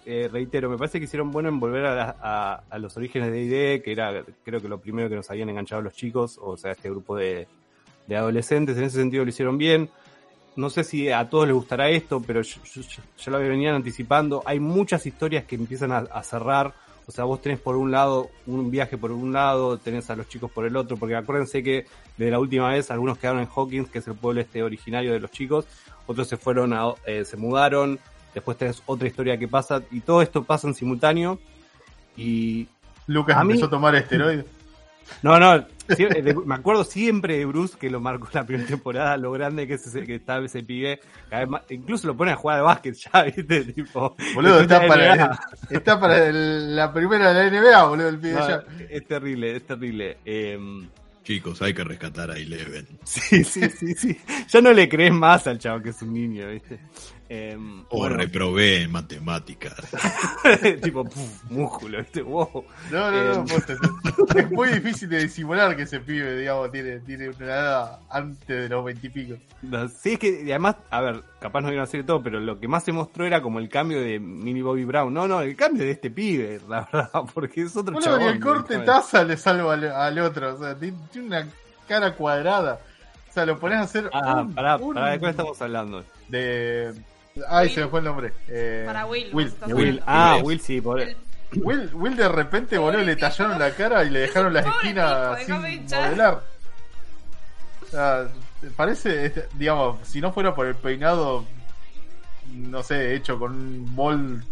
eh, 0.05 0.27
reitero, 0.29 0.69
me 0.69 0.77
parece 0.77 0.99
que 0.99 1.05
hicieron 1.05 1.31
bueno 1.31 1.47
en 1.47 1.61
volver 1.61 1.85
a- 1.85 2.63
a 2.69 2.77
los 2.79 2.97
orígenes 2.97 3.31
de 3.31 3.43
ID, 3.77 3.81
que 3.81 3.93
era 3.93 4.25
creo 4.43 4.59
que 4.59 4.67
lo 4.67 4.77
primero 4.81 5.07
que 5.07 5.15
nos 5.15 5.31
habían 5.31 5.47
enganchado 5.47 5.81
los 5.81 5.93
chicos, 5.93 6.37
o 6.43 6.57
sea, 6.57 6.73
este 6.73 6.89
grupo 6.89 7.15
de, 7.15 7.47
de 8.07 8.15
adolescentes, 8.17 8.75
en 8.77 8.83
ese 8.83 8.97
sentido 8.97 9.23
lo 9.23 9.29
hicieron 9.29 9.57
bien. 9.57 9.89
No 10.55 10.69
sé 10.69 10.83
si 10.83 11.09
a 11.09 11.29
todos 11.29 11.47
les 11.47 11.55
gustará 11.55 11.89
esto, 11.89 12.21
pero 12.25 12.41
yo- 12.41 12.61
yo- 12.73 12.81
yo- 12.81 13.03
ya 13.17 13.31
lo 13.31 13.39
venían 13.39 13.75
anticipando. 13.75 14.43
Hay 14.45 14.59
muchas 14.59 15.05
historias 15.05 15.45
que 15.45 15.55
empiezan 15.55 15.91
a, 15.91 15.97
a 15.99 16.23
cerrar. 16.23 16.73
O 17.05 17.11
sea, 17.11 17.25
vos 17.25 17.41
tenés 17.41 17.59
por 17.59 17.75
un 17.75 17.91
lado 17.91 18.29
un 18.45 18.71
viaje 18.71 18.97
por 18.97 19.11
un 19.11 19.33
lado, 19.33 19.77
tenés 19.77 20.09
a 20.09 20.15
los 20.15 20.29
chicos 20.29 20.49
por 20.51 20.65
el 20.65 20.77
otro, 20.77 20.95
porque 20.95 21.15
acuérdense 21.15 21.61
que 21.61 21.85
desde 22.17 22.31
la 22.31 22.39
última 22.39 22.69
vez 22.69 22.91
algunos 22.91 23.17
quedaron 23.17 23.41
en 23.41 23.49
Hawkins, 23.53 23.89
que 23.89 23.99
es 23.99 24.07
el 24.07 24.15
pueblo 24.15 24.39
este 24.39 24.63
originario 24.63 25.11
de 25.11 25.19
los 25.19 25.29
chicos, 25.31 25.65
otros 26.07 26.27
se 26.29 26.37
fueron 26.37 26.71
a, 26.73 26.93
eh, 27.05 27.25
se 27.25 27.35
mudaron, 27.35 27.99
después 28.33 28.57
tenés 28.57 28.81
otra 28.85 29.05
historia 29.07 29.37
que 29.37 29.49
pasa, 29.49 29.81
y 29.91 29.99
todo 29.99 30.21
esto 30.21 30.43
pasa 30.45 30.67
en 30.69 30.75
simultáneo. 30.75 31.39
Y 32.15 32.67
Lucas 33.07 33.35
A 33.37 33.43
mí- 33.43 33.51
empezó 33.53 33.65
a 33.67 33.69
tomar 33.71 33.95
esteroides. 33.95 34.45
No, 35.21 35.39
no, 35.39 35.55
eh, 35.55 36.35
me 36.45 36.55
acuerdo 36.55 36.83
siempre 36.83 37.37
de 37.37 37.45
Bruce 37.45 37.77
que 37.79 37.89
lo 37.89 37.99
marcó 37.99 38.27
la 38.33 38.45
primera 38.45 38.67
temporada, 38.67 39.17
lo 39.17 39.31
grande 39.31 39.67
que, 39.67 39.73
es 39.75 39.85
ese, 39.87 40.03
que 40.05 40.15
está 40.15 40.39
ese 40.39 40.63
pibe, 40.63 40.99
incluso 41.69 42.07
lo 42.07 42.15
pone 42.17 42.31
a 42.31 42.35
jugar 42.35 42.57
de 42.57 42.63
básquet 42.63 42.95
ya, 42.95 43.23
viste, 43.35 43.65
tipo. 43.65 44.15
Boludo, 44.33 44.61
está 44.61 44.87
para, 44.87 45.39
está 45.69 45.99
para 45.99 46.27
el- 46.27 46.75
la 46.75 46.91
primera 46.93 47.33
de 47.33 47.49
la 47.51 47.61
NBA, 47.61 47.83
boludo, 47.85 48.09
el 48.09 48.19
pibe 48.19 48.33
No, 48.33 48.47
ya. 48.47 48.63
es 48.89 49.05
terrible, 49.07 49.55
es 49.57 49.63
terrible. 49.67 50.17
Em, 50.25 50.87
Chicos, 51.23 51.61
hay 51.61 51.73
que 51.73 51.85
rescatar 51.85 52.31
a 52.31 52.37
Eleven. 52.37 52.85
sí, 53.05 53.45
sí, 53.45 53.69
sí, 53.69 53.93
sí. 53.93 54.17
Ya 54.49 54.59
no 54.61 54.73
le 54.73 54.89
crees 54.89 55.13
más 55.13 55.47
al 55.47 55.57
chavo 55.57 55.81
que 55.81 55.91
es 55.91 56.01
un 56.01 56.13
niño, 56.13 56.49
viste. 56.49 56.79
Em, 57.29 57.83
O 57.89 57.99
bueno, 57.99 58.17
reprobé 58.17 58.81
en 58.83 58.91
matemáticas. 58.91 59.73
tipo, 60.81 61.03
puf, 61.05 61.43
músculo, 61.49 61.99
viste, 61.99 62.21
wow. 62.21 62.65
No, 62.91 63.11
no, 63.11 63.11
no, 63.11 63.41
Eh, 63.41 63.45
posta, 63.47 63.73
es- 63.73 63.79
es 64.35 64.51
muy 64.51 64.69
difícil 64.69 65.09
de 65.09 65.19
disimular 65.23 65.75
que 65.75 65.83
ese 65.83 65.99
pibe, 66.01 66.37
digamos, 66.37 66.71
tiene, 66.71 66.99
tiene 66.99 67.29
una 67.29 67.45
edad 67.45 67.99
antes 68.09 68.47
de 68.47 68.69
los 68.69 68.83
veintipico. 68.85 69.35
No, 69.61 69.87
sí, 69.87 70.13
es 70.13 70.19
que 70.19 70.43
y 70.43 70.49
además, 70.51 70.75
a 70.91 71.01
ver, 71.01 71.23
capaz 71.39 71.61
no 71.61 71.69
iban 71.69 71.79
a 71.79 71.83
hacer 71.83 72.05
todo, 72.05 72.21
pero 72.21 72.39
lo 72.39 72.59
que 72.59 72.67
más 72.67 72.83
se 72.83 72.91
mostró 72.91 73.25
era 73.25 73.41
como 73.41 73.59
el 73.59 73.69
cambio 73.69 74.01
de 74.01 74.19
Mini 74.19 74.61
Bobby 74.61 74.83
Brown. 74.83 75.13
No, 75.13 75.27
no, 75.27 75.41
el 75.41 75.55
cambio 75.55 75.83
de 75.85 75.91
este 75.91 76.11
pibe, 76.11 76.59
la 76.67 76.87
verdad, 76.91 77.09
porque 77.33 77.61
es 77.61 77.75
otro 77.75 77.93
Boludo, 77.93 78.17
chabón. 78.17 78.33
el 78.33 78.39
corte 78.41 78.79
taza 78.79 79.23
le 79.23 79.37
salva 79.37 79.73
al, 79.73 79.85
al 79.91 80.19
otro, 80.19 80.53
o 80.55 80.57
sea, 80.59 80.77
tiene, 80.77 80.97
tiene 81.11 81.27
una 81.27 81.47
cara 81.87 82.13
cuadrada. 82.15 82.79
O 83.29 83.33
sea, 83.33 83.45
lo 83.47 83.57
pones 83.57 83.79
a 83.79 83.81
hacer 83.83 84.09
Ah, 84.13 84.41
un- 84.41 84.53
pará, 84.53 84.75
un- 84.77 84.93
pará, 84.93 85.11
¿de 85.11 85.19
cuál 85.19 85.31
estamos 85.31 85.59
hablando? 85.61 86.03
de... 86.27 86.93
Ay, 87.47 87.67
Will. 87.67 87.75
se 87.75 87.81
me 87.81 87.87
fue 87.87 87.99
el 87.99 88.05
nombre. 88.05 88.33
Eh, 88.47 88.83
Para 88.85 89.05
Will, 89.05 89.29
Will. 89.33 89.53
Will. 89.67 89.73
Will. 89.75 90.03
Ah, 90.05 90.39
Will. 90.43 90.59
Sí, 90.59 90.81
por 90.81 90.99
El- 91.01 91.17
Will, 91.55 91.89
Will 91.93 92.15
de 92.15 92.29
repente, 92.29 92.77
boludo, 92.79 93.01
le 93.03 93.15
tallaron 93.15 93.59
la 93.59 93.71
cara 93.71 94.03
y 94.03 94.09
le 94.09 94.19
dejaron 94.21 94.53
las 94.53 94.65
esquinas 94.65 95.39
sin 95.45 95.55
modelar. 96.01 96.41
O 97.81 97.85
sea, 97.85 98.27
parece, 98.75 99.25
este, 99.27 99.47
digamos, 99.53 99.99
si 100.07 100.19
no 100.19 100.33
fuera 100.33 100.55
por 100.55 100.65
el 100.65 100.73
peinado, 100.75 101.45
no 102.51 102.81
sé, 102.81 103.13
hecho 103.15 103.37
con 103.37 103.51
un 103.51 103.95
bol 103.95 104.43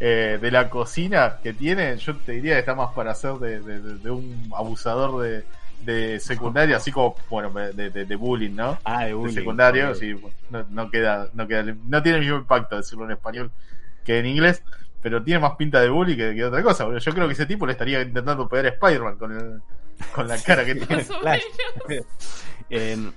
eh, 0.00 0.38
de 0.40 0.50
la 0.50 0.68
cocina 0.70 1.36
que 1.42 1.52
tiene, 1.52 1.96
yo 1.98 2.16
te 2.16 2.32
diría 2.32 2.54
que 2.54 2.60
está 2.60 2.74
más 2.74 2.92
para 2.94 3.12
hacer 3.12 3.34
de, 3.34 3.60
de- 3.60 3.80
de- 3.80 3.98
de 3.98 4.10
un 4.10 4.50
abusador 4.56 5.22
de, 5.22 5.44
de 5.84 6.20
secundario, 6.20 6.76
así 6.76 6.92
como, 6.92 7.14
bueno, 7.30 7.50
de, 7.50 7.90
de, 7.90 8.04
de 8.04 8.16
bullying, 8.16 8.54
¿no? 8.54 8.78
Ah, 8.84 9.02
de 9.02 9.08
De 9.08 9.14
bullying. 9.14 9.34
secundario, 9.34 9.90
ok. 9.90 9.94
sí, 9.96 10.14
no, 10.50 10.64
no 10.70 10.90
queda, 10.90 11.28
no 11.32 11.46
queda, 11.48 11.62
no 11.86 12.02
tiene 12.02 12.18
el 12.18 12.24
mismo 12.24 12.38
impacto 12.38 12.76
decirlo 12.76 13.04
en 13.06 13.12
español 13.12 13.50
que 14.04 14.18
en 14.18 14.26
inglés, 14.26 14.62
pero 15.02 15.22
tiene 15.22 15.40
más 15.40 15.56
pinta 15.56 15.80
de 15.80 15.88
bully 15.88 16.16
que, 16.16 16.34
que 16.34 16.44
otra 16.44 16.62
cosa. 16.62 16.86
Yo 16.98 17.12
creo 17.14 17.26
que 17.26 17.32
ese 17.32 17.46
tipo 17.46 17.64
le 17.66 17.72
estaría 17.72 18.02
intentando 18.02 18.46
pegar 18.48 18.66
a 18.66 18.68
Spider-Man 18.70 19.16
con, 19.16 19.32
el- 19.32 19.62
con 20.14 20.28
la 20.28 20.36
cara 20.42 20.64
que 20.64 20.74
tiene. 20.76 21.06
En- 22.70 23.12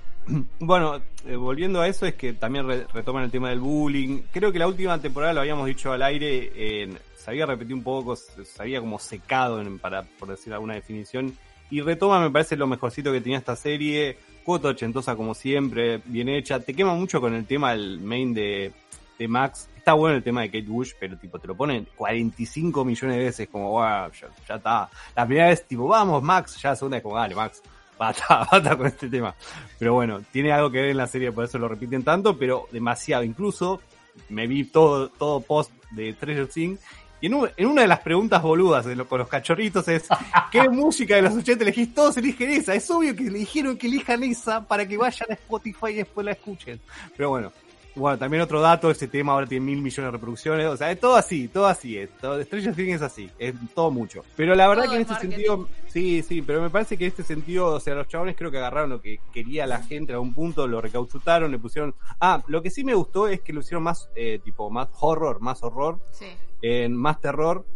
bueno, 0.58 1.02
eh, 1.26 1.36
volviendo 1.36 1.80
a 1.82 1.86
eso, 1.88 2.06
es 2.06 2.14
que 2.14 2.32
también 2.32 2.66
re- 2.66 2.86
retoman 2.92 3.24
el 3.24 3.30
tema 3.30 3.50
del 3.50 3.60
bullying. 3.60 4.22
Creo 4.32 4.50
que 4.52 4.58
la 4.58 4.66
última 4.66 4.98
temporada, 4.98 5.34
lo 5.34 5.40
habíamos 5.40 5.66
dicho 5.66 5.92
al 5.92 6.02
aire, 6.02 6.82
en- 6.82 6.98
se 7.16 7.30
había 7.30 7.44
repetido 7.46 7.76
un 7.76 7.84
poco, 7.84 8.16
se 8.16 8.32
había 8.58 8.80
como 8.80 8.98
secado, 8.98 9.60
en- 9.60 9.78
para, 9.78 10.02
por 10.18 10.28
decir 10.28 10.52
alguna 10.54 10.74
definición. 10.74 11.36
Y 11.70 11.80
retoma, 11.80 12.20
me 12.20 12.30
parece, 12.30 12.56
lo 12.56 12.66
mejorcito 12.66 13.12
que 13.12 13.20
tenía 13.20 13.38
esta 13.38 13.56
serie. 13.56 14.18
Cuota 14.44 14.68
ochentosa 14.68 15.16
como 15.16 15.34
siempre, 15.34 16.00
bien 16.04 16.28
hecha. 16.28 16.60
Te 16.60 16.74
quema 16.74 16.94
mucho 16.94 17.20
con 17.20 17.34
el 17.34 17.46
tema 17.46 17.72
del 17.72 18.00
main 18.00 18.34
de, 18.34 18.72
de 19.18 19.28
Max. 19.28 19.68
Está 19.76 19.94
bueno 19.94 20.16
el 20.16 20.22
tema 20.22 20.42
de 20.42 20.48
Kate 20.48 20.68
Bush, 20.70 20.92
pero 20.98 21.16
tipo 21.16 21.38
te 21.38 21.48
lo 21.48 21.56
ponen 21.56 21.86
45 21.96 22.84
millones 22.84 23.16
de 23.16 23.24
veces, 23.24 23.48
como, 23.48 23.70
wow, 23.70 24.10
ya, 24.12 24.54
está. 24.54 24.88
La 25.16 25.26
primera 25.26 25.48
vez, 25.48 25.66
tipo, 25.66 25.86
vamos, 25.86 26.22
Max. 26.22 26.60
Ya 26.60 26.70
la 26.70 26.76
segunda 26.76 26.98
es 26.98 27.02
como, 27.02 27.16
dale, 27.16 27.34
Max. 27.34 27.62
Bata, 27.98 28.46
bata 28.52 28.76
con 28.76 28.86
este 28.86 29.08
tema. 29.08 29.34
Pero 29.78 29.94
bueno, 29.94 30.20
tiene 30.32 30.52
algo 30.52 30.70
que 30.70 30.80
ver 30.80 30.90
en 30.90 30.96
la 30.96 31.06
serie, 31.06 31.32
por 31.32 31.44
eso 31.44 31.58
lo 31.58 31.68
repiten 31.68 32.02
tanto, 32.02 32.36
pero 32.38 32.68
demasiado. 32.70 33.24
Incluso 33.24 33.80
me 34.28 34.46
vi 34.46 34.64
todo, 34.64 35.08
todo 35.08 35.40
post 35.40 35.72
de 35.90 36.12
Treasure 36.12 36.46
Things. 36.46 36.80
Y 37.20 37.26
en, 37.26 37.34
un- 37.34 37.48
en 37.56 37.66
una 37.66 37.82
de 37.82 37.88
las 37.88 38.00
preguntas 38.00 38.42
boludas 38.42 38.84
de 38.84 38.96
lo- 38.96 39.08
con 39.08 39.18
los 39.18 39.28
cachorritos 39.28 39.86
es 39.88 40.06
¿Qué 40.50 40.68
música 40.68 41.16
de 41.16 41.22
los 41.22 41.34
80 41.34 41.64
elegís? 41.64 41.94
Todos 41.94 42.16
eligen 42.18 42.50
esa. 42.50 42.74
Es 42.74 42.90
obvio 42.90 43.14
que 43.16 43.24
le 43.24 43.38
dijeron 43.38 43.76
que 43.78 43.86
elijan 43.86 44.22
esa 44.24 44.66
para 44.66 44.86
que 44.86 44.96
vayan 44.96 45.30
a 45.30 45.34
Spotify 45.34 45.86
y 45.90 45.94
después 45.94 46.24
la 46.24 46.32
escuchen. 46.32 46.80
Pero 47.16 47.30
bueno, 47.30 47.52
bueno, 47.96 48.18
también 48.18 48.42
otro 48.42 48.60
dato, 48.60 48.90
ese 48.90 49.06
tema 49.06 49.32
ahora 49.32 49.46
tiene 49.46 49.64
mil 49.64 49.80
millones 49.80 50.08
de 50.08 50.10
reproducciones. 50.10 50.66
O 50.66 50.76
sea, 50.76 50.90
es 50.90 50.98
todo 50.98 51.14
así, 51.14 51.46
todo 51.46 51.66
así 51.66 51.96
es. 51.96 52.10
Todo, 52.20 52.42
Stranger 52.42 52.74
Things 52.74 52.96
es 52.96 53.02
así, 53.02 53.30
es 53.38 53.54
todo 53.72 53.90
mucho. 53.92 54.24
Pero 54.36 54.54
la 54.56 54.66
verdad 54.68 54.82
Todo 54.84 54.90
que 54.92 54.96
en 54.96 55.02
es 55.02 55.10
este 55.12 55.28
marketing. 55.28 55.46
sentido, 55.46 55.68
sí, 55.86 56.22
sí, 56.24 56.42
pero 56.42 56.60
me 56.60 56.70
parece 56.70 56.96
que 56.98 57.04
en 57.04 57.10
este 57.10 57.22
sentido, 57.22 57.68
o 57.68 57.78
sea, 57.80 57.94
los 57.94 58.08
chabones 58.08 58.34
creo 58.36 58.50
que 58.50 58.58
agarraron 58.58 58.90
lo 58.90 59.00
que 59.00 59.20
quería 59.32 59.64
la 59.68 59.80
gente 59.80 60.12
a 60.12 60.18
un 60.18 60.34
punto, 60.34 60.66
lo 60.66 60.80
recauchutaron, 60.80 61.52
le 61.52 61.58
pusieron... 61.60 61.94
Ah, 62.20 62.42
lo 62.48 62.60
que 62.62 62.70
sí 62.70 62.82
me 62.82 62.94
gustó 62.94 63.28
es 63.28 63.40
que 63.42 63.52
lo 63.52 63.60
hicieron 63.60 63.84
más, 63.84 64.08
eh, 64.16 64.40
tipo, 64.44 64.68
más 64.70 64.88
horror, 65.00 65.40
más 65.40 65.62
horror 65.62 66.00
Sí. 66.10 66.26
En 66.64 66.96
más 66.96 67.20
terror. 67.20 67.66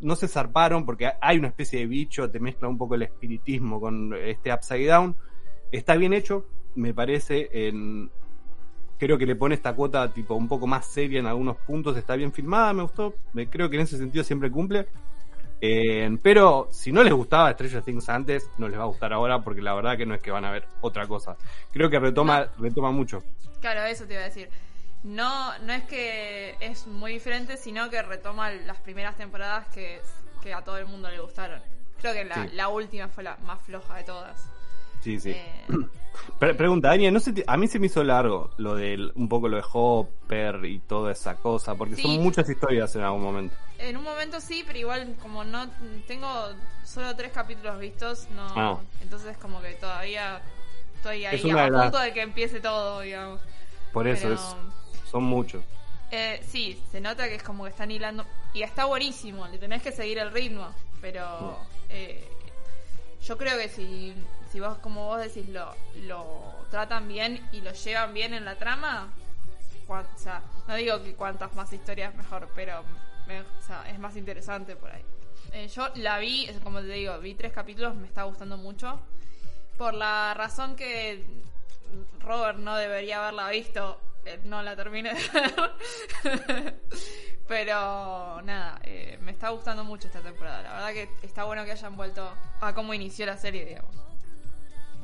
no 0.00 0.16
se 0.16 0.26
zarparon 0.26 0.84
porque 0.84 1.12
hay 1.20 1.38
una 1.38 1.48
especie 1.48 1.78
de 1.78 1.86
bicho, 1.86 2.28
te 2.28 2.40
mezcla 2.40 2.68
un 2.68 2.76
poco 2.76 2.96
el 2.96 3.02
espiritismo 3.02 3.80
con 3.80 4.14
este 4.14 4.52
Upside 4.52 4.86
Down. 4.86 5.16
Está 5.70 5.94
bien 5.94 6.12
hecho, 6.12 6.44
me 6.74 6.92
parece. 6.92 7.48
En, 7.52 8.10
creo 8.98 9.16
que 9.16 9.26
le 9.26 9.36
pone 9.36 9.54
esta 9.54 9.74
cuota 9.74 10.12
tipo 10.12 10.34
un 10.34 10.48
poco 10.48 10.66
más 10.66 10.86
seria 10.86 11.20
en 11.20 11.26
algunos 11.26 11.56
puntos. 11.58 11.96
Está 11.96 12.16
bien 12.16 12.32
filmada, 12.32 12.72
me 12.72 12.82
gustó. 12.82 13.14
Me, 13.32 13.48
creo 13.48 13.70
que 13.70 13.76
en 13.76 13.82
ese 13.82 13.96
sentido 13.96 14.24
siempre 14.24 14.50
cumple. 14.50 14.88
Pero 16.22 16.68
si 16.72 16.90
no 16.90 17.04
les 17.04 17.12
gustaba 17.12 17.52
Stranger 17.52 17.82
Things 17.82 18.08
antes, 18.08 18.50
no 18.58 18.68
les 18.68 18.76
va 18.76 18.84
a 18.84 18.86
gustar 18.86 19.12
ahora 19.12 19.40
porque 19.40 19.62
la 19.62 19.74
verdad 19.74 19.96
que 19.96 20.06
no 20.06 20.14
es 20.14 20.20
que 20.20 20.32
van 20.32 20.44
a 20.44 20.50
ver 20.50 20.64
otra 20.80 21.06
cosa. 21.06 21.36
Creo 21.70 21.88
que 21.88 22.00
retoma, 22.00 22.48
retoma 22.58 22.90
mucho. 22.90 23.22
Claro, 23.60 23.84
eso 23.84 24.04
te 24.04 24.14
iba 24.14 24.22
a 24.22 24.26
decir. 24.26 24.48
No, 25.02 25.58
no 25.60 25.72
es 25.72 25.84
que 25.84 26.56
es 26.60 26.86
muy 26.86 27.12
diferente, 27.12 27.56
sino 27.56 27.88
que 27.88 28.02
retoma 28.02 28.50
las 28.50 28.76
primeras 28.78 29.16
temporadas 29.16 29.66
que, 29.68 30.00
que 30.42 30.52
a 30.52 30.62
todo 30.62 30.76
el 30.76 30.86
mundo 30.86 31.08
le 31.10 31.20
gustaron. 31.20 31.60
Creo 32.00 32.12
que 32.12 32.24
la, 32.24 32.34
Sí. 32.34 32.50
la 32.54 32.68
última 32.68 33.08
fue 33.08 33.24
la 33.24 33.36
más 33.38 33.60
floja 33.62 33.96
de 33.96 34.04
todas. 34.04 34.44
Sí, 35.02 35.18
sí. 35.18 35.30
Eh, 35.30 35.64
Pre- 36.38 36.54
pregunta, 36.54 36.88
Dani, 36.88 37.10
no 37.10 37.20
sé, 37.20 37.32
ti- 37.32 37.44
a 37.46 37.56
mí 37.56 37.66
se 37.68 37.78
me 37.78 37.86
hizo 37.86 38.02
largo 38.04 38.50
lo 38.58 38.74
del, 38.74 39.12
un 39.14 39.28
poco 39.28 39.48
lo 39.48 39.56
de 39.56 39.62
Hopper 39.72 40.64
y 40.66 40.80
toda 40.80 41.12
esa 41.12 41.36
cosa, 41.36 41.74
porque 41.76 41.96
Sí. 41.96 42.02
son 42.02 42.22
muchas 42.22 42.48
historias 42.50 42.94
en 42.96 43.02
algún 43.02 43.22
momento. 43.22 43.54
en 43.78 43.96
un 43.96 44.04
momento 44.04 44.40
sí, 44.40 44.62
pero 44.66 44.78
igual 44.78 45.16
como 45.22 45.42
no 45.44 45.66
tengo 46.06 46.28
solo 46.84 47.16
tres 47.16 47.32
capítulos 47.32 47.78
vistos, 47.78 48.28
no. 48.34 48.46
Ah. 48.54 48.78
Entonces 49.00 49.38
como 49.38 49.62
que 49.62 49.72
todavía 49.74 50.42
estoy 50.96 51.24
ahí 51.24 51.36
Es 51.36 51.44
a 51.54 51.68
punto 51.68 51.98
de 51.98 52.12
que 52.12 52.20
empiece 52.20 52.60
todo, 52.60 53.00
digamos. 53.00 53.40
Por 53.92 54.06
eso 54.06 54.22
Pero- 54.24 54.34
es, 54.34 54.56
son 55.10 55.24
muchos. 55.24 55.64
Eh, 56.10 56.42
sí, 56.46 56.80
se 56.90 57.00
nota 57.00 57.28
que 57.28 57.36
es 57.36 57.42
como 57.42 57.64
que 57.64 57.70
están 57.70 57.90
hilando. 57.90 58.24
Y 58.52 58.62
está 58.62 58.84
buenísimo, 58.84 59.46
le 59.48 59.58
tenés 59.58 59.82
que 59.82 59.92
seguir 59.92 60.18
el 60.18 60.30
ritmo. 60.32 60.68
Pero 61.00 61.58
eh, 61.88 62.28
yo 63.22 63.36
creo 63.38 63.56
que 63.58 63.68
si, 63.68 64.14
si 64.50 64.60
vos, 64.60 64.78
como 64.78 65.06
vos 65.06 65.20
decís, 65.20 65.48
lo, 65.48 65.74
lo 66.02 66.66
tratan 66.70 67.08
bien 67.08 67.48
y 67.52 67.60
lo 67.60 67.72
llevan 67.72 68.12
bien 68.12 68.34
en 68.34 68.44
la 68.44 68.56
trama, 68.56 69.12
o 69.88 70.04
sea, 70.18 70.42
no 70.68 70.74
digo 70.76 71.02
que 71.02 71.14
cuantas 71.14 71.54
más 71.54 71.72
historias 71.72 72.14
mejor, 72.14 72.48
pero 72.54 72.80
o 72.80 73.62
sea, 73.66 73.88
es 73.88 73.98
más 73.98 74.16
interesante 74.16 74.76
por 74.76 74.90
ahí. 74.90 75.04
Eh, 75.52 75.68
yo 75.68 75.88
la 75.96 76.18
vi, 76.18 76.48
como 76.62 76.80
te 76.80 76.86
digo, 76.88 77.18
vi 77.18 77.34
tres 77.34 77.52
capítulos, 77.52 77.94
me 77.94 78.06
está 78.06 78.24
gustando 78.24 78.56
mucho. 78.56 79.00
Por 79.78 79.94
la 79.94 80.34
razón 80.34 80.76
que 80.76 81.24
Robert 82.20 82.58
no 82.58 82.76
debería 82.76 83.18
haberla 83.20 83.50
visto, 83.50 84.00
eh, 84.24 84.38
no 84.44 84.62
la 84.62 84.76
terminé 84.76 85.12
de 85.14 85.20
ver. 85.32 86.74
Pero 87.48 88.40
nada, 88.42 88.80
eh, 88.84 89.18
me 89.22 89.32
está 89.32 89.48
gustando 89.50 89.82
mucho 89.84 90.06
esta 90.06 90.20
temporada. 90.20 90.62
La 90.62 90.72
verdad 90.74 90.92
que 90.92 91.26
está 91.26 91.44
bueno 91.44 91.64
que 91.64 91.72
hayan 91.72 91.96
vuelto 91.96 92.30
a 92.60 92.74
cómo 92.74 92.94
inició 92.94 93.26
la 93.26 93.36
serie, 93.36 93.64
digamos. 93.64 93.94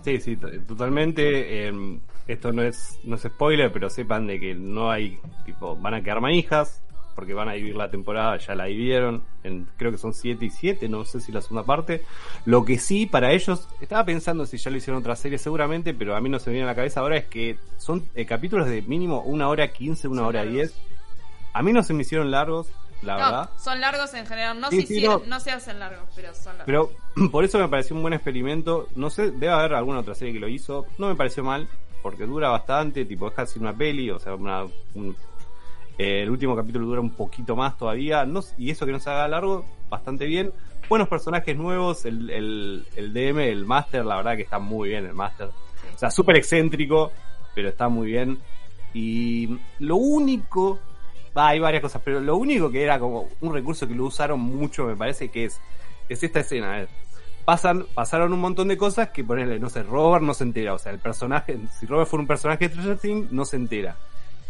Sí, 0.02 0.20
sí, 0.20 0.36
to- 0.36 0.50
totalmente. 0.66 1.66
eh, 1.68 1.98
esto 2.28 2.52
no 2.52 2.62
es, 2.62 2.98
no 3.04 3.16
es 3.16 3.22
spoiler, 3.22 3.72
pero 3.72 3.90
sepan 3.90 4.26
de 4.28 4.38
que 4.38 4.54
no 4.54 4.90
hay, 4.90 5.18
tipo, 5.44 5.74
van 5.76 5.94
a 5.94 6.02
quedar 6.02 6.20
manijas, 6.20 6.82
porque 7.16 7.34
van 7.34 7.48
a 7.48 7.54
vivir 7.54 7.74
la 7.74 7.90
temporada, 7.90 8.36
ya 8.36 8.54
la 8.54 8.66
vivieron, 8.66 9.24
en, 9.42 9.66
creo 9.76 9.90
que 9.90 9.98
son 9.98 10.12
7 10.14 10.44
y 10.44 10.50
7, 10.50 10.88
no 10.88 11.04
sé 11.04 11.20
si 11.20 11.32
la 11.32 11.40
segunda 11.40 11.64
parte. 11.64 12.02
Lo 12.44 12.64
que 12.64 12.78
sí, 12.78 13.06
para 13.06 13.32
ellos, 13.32 13.68
estaba 13.80 14.04
pensando 14.04 14.46
si 14.46 14.58
ya 14.58 14.70
lo 14.70 14.76
hicieron 14.76 15.00
otra 15.00 15.16
serie 15.16 15.38
seguramente, 15.38 15.94
pero 15.94 16.14
a 16.14 16.20
mí 16.20 16.28
no 16.28 16.38
se 16.38 16.50
me 16.50 16.54
viene 16.54 16.68
a 16.68 16.72
la 16.72 16.76
cabeza 16.76 17.00
ahora, 17.00 17.16
es 17.16 17.24
que 17.24 17.58
son 17.78 18.04
eh, 18.14 18.24
capítulos 18.26 18.68
de 18.68 18.82
mínimo 18.82 19.22
una 19.22 19.48
hora 19.48 19.72
15, 19.72 20.06
una 20.06 20.18
Son 20.20 20.26
hora 20.28 20.44
largos. 20.44 20.54
10. 20.54 20.74
A 21.54 21.62
mí 21.62 21.72
no 21.72 21.82
se 21.82 21.94
me 21.94 22.02
hicieron 22.02 22.30
largos, 22.30 22.68
la 23.02 23.16
verdad. 23.16 23.50
Son 23.58 23.80
largos 23.80 24.12
en 24.14 24.26
general. 24.26 24.60
No, 24.60 24.68
Sí, 24.70 24.82
se 24.82 24.86
sí, 24.86 24.94
hicieron- 24.98 25.22
no. 25.22 25.26
no 25.36 25.40
se 25.40 25.50
hacen 25.52 25.78
largos, 25.78 26.06
pero 26.14 26.34
son 26.34 26.58
largos. 26.58 26.66
Pero 27.16 27.30
por 27.30 27.44
eso 27.44 27.58
me 27.58 27.68
pareció 27.68 27.96
un 27.96 28.02
buen 28.02 28.12
experimento. 28.14 28.88
No 28.94 29.08
sé, 29.10 29.30
debe 29.30 29.48
haber 29.50 29.72
alguna 29.74 30.00
otra 30.00 30.14
serie 30.14 30.34
que 30.34 30.40
lo 30.40 30.48
hizo. 30.48 30.84
No 30.98 31.08
me 31.08 31.14
pareció 31.16 31.42
mal, 31.42 31.66
porque 32.02 32.26
dura 32.26 32.50
bastante, 32.50 33.04
tipo 33.06 33.26
es 33.28 33.34
casi 33.34 33.58
una 33.58 33.72
peli, 33.74 34.10
o 34.10 34.18
sea, 34.18 34.34
una, 34.34 34.64
un- 34.94 35.16
eh, 35.98 36.22
el 36.22 36.30
último 36.30 36.54
capítulo 36.54 36.86
dura 36.86 37.00
un 37.00 37.10
poquito 37.10 37.56
más 37.56 37.76
todavía. 37.76 38.26
Y 38.58 38.70
eso 38.70 38.86
que 38.86 38.92
no 38.92 39.00
se 39.00 39.10
haga 39.10 39.28
largo, 39.28 39.64
bastante 39.88 40.26
bien. 40.26 40.52
Buenos 40.88 41.08
personajes 41.08 41.56
nuevos, 41.56 42.04
el, 42.04 42.84
DM, 42.96 43.38
el 43.40 43.64
Master, 43.64 44.04
la 44.04 44.16
verdad 44.16 44.36
que 44.36 44.42
está 44.42 44.58
muy 44.58 44.90
bien 44.90 45.06
el 45.06 45.14
Master. 45.14 45.48
O 45.94 45.98
sea, 45.98 46.10
súper 46.10 46.36
excéntrico, 46.36 47.10
pero 47.54 47.68
está 47.68 47.88
muy 47.88 48.08
bien. 48.08 48.38
Y 48.94 49.58
lo 49.80 49.96
único, 49.96 50.78
va, 51.36 51.48
hay 51.48 51.58
varias 51.58 51.82
cosas, 51.82 52.02
pero 52.04 52.20
lo 52.20 52.36
único 52.36 52.70
que 52.70 52.82
era 52.82 52.98
como 52.98 53.28
un 53.40 53.52
recurso 53.52 53.88
que 53.88 53.94
lo 53.94 54.04
usaron 54.04 54.38
mucho, 54.40 54.84
me 54.84 54.96
parece 54.96 55.28
que 55.28 55.46
es, 55.46 55.60
es 56.08 56.22
esta 56.22 56.40
escena. 56.40 56.82
eh. 56.82 56.88
Pasan, 57.44 57.86
pasaron 57.94 58.32
un 58.32 58.40
montón 58.40 58.68
de 58.68 58.76
cosas 58.76 59.10
que 59.10 59.22
ponerle, 59.22 59.58
no 59.60 59.70
sé, 59.70 59.82
Robert 59.82 60.24
no 60.24 60.34
se 60.34 60.44
entera. 60.44 60.74
O 60.74 60.78
sea, 60.78 60.92
el 60.92 60.98
personaje, 60.98 61.58
si 61.78 61.86
Robert 61.86 62.08
fuera 62.08 62.20
un 62.22 62.26
personaje 62.28 62.68
de 62.68 62.74
Stranger 62.74 62.98
Things, 62.98 63.32
no 63.32 63.44
se 63.44 63.56
entera. 63.56 63.96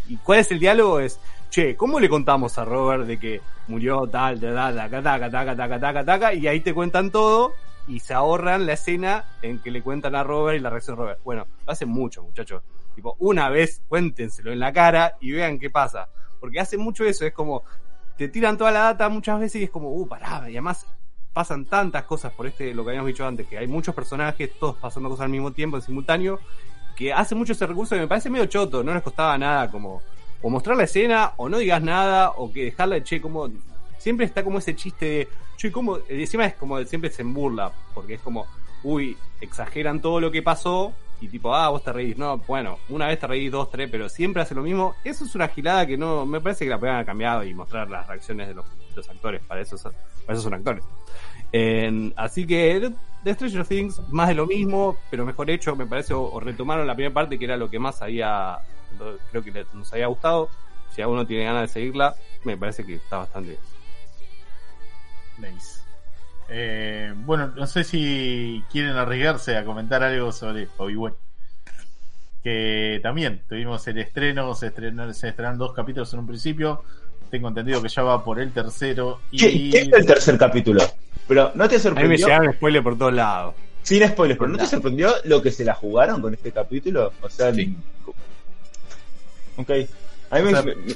¿Y 0.09 0.17
cuál 0.17 0.41
es 0.41 0.51
el 0.51 0.59
diálogo? 0.59 1.01
Es, 1.01 1.19
che, 1.51 1.77
¿cómo 1.77 2.01
le 2.01 2.09
contamos 2.09 2.59
a 2.59 2.65
Robert 2.65 3.05
de 3.07 3.19
que 3.19 3.41
murió 3.69 4.07
tal, 4.07 4.41
tal, 4.41 4.55
tal, 4.55 4.77
taca, 4.77 5.03
taca, 5.03 5.31
taca, 5.31 5.57
taca, 5.57 5.81
taca, 5.81 6.05
taca? 6.05 6.35
Y 6.35 6.47
ahí 6.47 6.61
te 6.61 6.75
cuentan 6.75 7.11
todo 7.11 7.55
y 7.89 8.01
se 8.01 8.15
ahorran 8.15 8.67
la 8.67 8.75
escena 8.75 9.25
en 9.43 9.61
que 9.61 9.71
le 9.71 9.83
cuentan 9.83 10.15
a 10.15 10.25
Robert 10.25 10.59
y 10.59 10.63
la 10.63 10.71
reacción 10.71 10.97
de 10.97 11.03
Robert. 11.03 11.21
Bueno, 11.25 11.47
lo 11.65 11.73
hacen 11.73 11.89
mucho, 11.89 12.23
muchachos. 12.23 12.63
Tipo, 12.95 13.17
una 13.19 13.49
vez 13.49 13.83
cuéntenselo 13.89 14.53
en 14.53 14.61
la 14.61 14.73
cara 14.73 15.17
y 15.21 15.33
vean 15.33 15.59
qué 15.59 15.71
pasa. 15.71 16.09
Porque 16.41 16.61
hacen 16.61 16.81
mucho 16.81 17.05
eso, 17.05 17.25
es 17.25 17.33
como, 17.33 17.63
te 18.17 18.29
tiran 18.29 18.57
toda 18.57 18.71
la 18.71 18.81
data 18.81 19.09
muchas 19.09 19.39
veces 19.41 19.61
y 19.63 19.65
es 19.65 19.71
como, 19.71 19.91
uh, 19.91 20.07
pará, 20.07 20.49
y 20.49 20.53
además 20.53 20.87
pasan 21.33 21.67
tantas 21.67 22.05
cosas 22.05 22.33
por 22.33 22.47
este, 22.47 22.73
lo 22.73 22.83
que 22.83 22.91
habíamos 22.91 23.09
dicho 23.09 23.27
antes, 23.27 23.47
que 23.47 23.59
hay 23.59 23.67
muchos 23.67 23.95
personajes, 23.95 24.59
todos 24.59 24.77
pasando 24.77 25.11
cosas 25.11 25.25
al 25.25 25.31
mismo 25.31 25.53
tiempo, 25.53 25.77
en 25.77 25.83
simultáneo, 25.83 26.41
que 26.97 27.13
hace 27.13 27.35
mucho 27.35 27.53
ese 27.53 27.67
recurso 27.67 27.95
que 27.95 28.01
me 28.01 28.09
parece 28.09 28.31
medio 28.31 28.47
choto, 28.47 28.83
no 28.83 28.93
les 28.95 29.03
costaba 29.03 29.37
nada 29.37 29.71
como 29.71 30.03
o 30.43 30.51
mostrar 30.51 30.77
la 30.77 30.85
escena 30.85 31.33
o 31.37 31.49
no 31.49 31.59
digas 31.59 31.83
nada 31.83 32.31
o 32.31 32.53
que 32.53 32.65
dejarla, 32.65 33.03
che, 33.03 33.21
como 33.21 33.51
siempre 33.99 34.27
está 34.27 34.43
como 34.43 34.59
ese 34.59 34.75
chiste 34.75 35.07
de, 35.07 35.29
che, 35.57 35.73
como, 35.73 35.99
encima 36.09 36.47
es 36.47 36.55
como 36.55 36.83
siempre 36.85 37.11
se 37.11 37.23
burla, 37.23 37.73
porque 37.95 38.15
es 38.15 38.21
como, 38.21 38.47
uy, 38.83 39.17
exageran 39.41 40.01
todo 40.01 40.21
lo 40.21 40.31
que 40.31 40.43
pasó 40.43 40.93
y 41.21 41.29
tipo, 41.29 41.55
ah, 41.55 41.71
vos 41.71 41.83
te 41.83 41.93
reís, 41.93 42.17
no, 42.19 42.39
bueno, 42.39 42.79
una 42.91 43.07
vez 43.09 43.19
te 43.19 43.27
reís, 43.27 43.51
dos, 43.51 43.71
tres, 43.71 43.89
pero 43.91 44.09
siempre 44.09 44.43
hace 44.43 44.55
lo 44.55 44.63
mismo, 44.63 44.95
eso 45.03 45.25
es 45.25 45.35
una 45.35 45.49
gilada 45.49 45.87
que 45.87 45.97
no, 45.97 46.27
me 46.27 46.41
parece 46.41 46.65
que 46.65 46.71
la 46.71 46.77
podrían 46.77 46.97
haber 46.97 47.07
cambiado 47.07 47.45
y 47.45 47.55
mostrar 47.55 47.91
las 47.91 48.07
reacciones 48.07 48.49
de 48.49 48.55
los, 48.55 48.67
actores, 49.09 49.43
para 49.43 49.61
eso, 49.61 49.77
para 49.77 50.39
eso 50.39 50.43
son 50.43 50.55
actores. 50.55 50.85
En- 51.59 52.13
así 52.17 52.47
que 52.47 52.93
The 53.25 53.35
Stranger 53.35 53.67
Things, 53.67 54.01
más 54.11 54.29
de 54.29 54.35
lo 54.35 54.47
mismo, 54.47 54.97
pero 55.11 55.25
mejor 55.25 55.51
hecho, 55.51 55.75
me 55.77 55.87
parece, 55.87 56.15
o, 56.15 56.23
o 56.23 56.41
retomaron 56.41 56.87
la 56.87 56.95
primera 56.95 57.15
parte, 57.15 57.39
que 57.39 57.45
era 57.45 57.57
lo 57.57 57.71
que 57.71 57.79
más 57.79 58.03
había, 58.03 58.59
lo- 58.99 59.19
creo 59.31 59.43
que 59.43 59.65
nos 59.75 59.93
había 59.93 60.07
gustado. 60.09 60.49
Si 60.95 61.03
alguno 61.03 61.27
tiene 61.27 61.45
ganas 61.45 61.63
de 61.63 61.69
seguirla, 61.69 62.15
me 62.45 62.57
parece 62.57 62.85
que 62.85 62.95
está 62.95 63.19
bastante 63.19 63.51
bien. 63.51 63.61
Nice. 65.55 65.81
Eh, 66.49 67.13
bueno, 67.17 67.49
no 67.49 67.67
sé 67.67 67.85
si 67.85 68.65
quieren 68.71 68.93
arriesgarse 68.97 69.57
a 69.57 69.65
comentar 69.65 70.03
algo 70.03 70.33
sobre 70.33 70.69
Obi-Wan. 70.79 71.15
Que 72.43 73.01
también 73.03 73.43
tuvimos 73.49 73.87
el 73.89 73.99
estreno, 73.99 74.55
se, 74.55 74.69
estrenó, 74.69 75.13
se 75.13 75.29
estrenaron 75.29 75.59
dos 75.59 75.73
capítulos 75.75 76.13
en 76.15 76.21
un 76.21 76.27
principio. 76.29 76.83
Tengo 77.31 77.49
entendido 77.49 77.83
que 77.83 77.89
ya 77.89 78.03
va 78.03 78.25
por 78.25 78.39
el 78.39 78.53
tercero. 78.53 79.21
Y 79.33 79.39
¿Qué, 79.39 79.71
qué 79.71 79.79
es 79.91 79.97
el 79.99 80.07
tercer 80.07 80.39
capítulo? 80.39 80.81
Pero 81.29 81.53
¿no 81.55 81.69
te 81.69 81.77
A 81.77 81.79
mí 81.79 81.85
me 81.85 81.91
sorprendió? 81.91 82.27
llegaron 82.27 82.53
spoilers 82.55 82.85
por 82.85 82.99
todos 82.99 83.13
lados. 83.15 83.55
Sin 83.83 84.07
spoilers, 84.09 84.39
pero 84.39 84.51
¿no 84.51 84.59
te 84.59 84.67
sorprendió 84.67 85.13
lo 85.25 85.41
que 85.43 85.51
se 85.53 85.65
la 85.65 85.75
jugaron 85.75 86.21
con 86.21 86.35
este 86.35 86.51
capítulo? 86.53 87.13
O 87.21 87.29
sea, 87.29 87.53
Sí. 87.55 87.77
ok. 89.57 89.71
A 90.31 90.37
mí 90.37 90.43
me, 90.43 90.49
O 90.49 90.51
sea, 90.51 90.63
me- 90.63 90.75
me- 90.75 90.95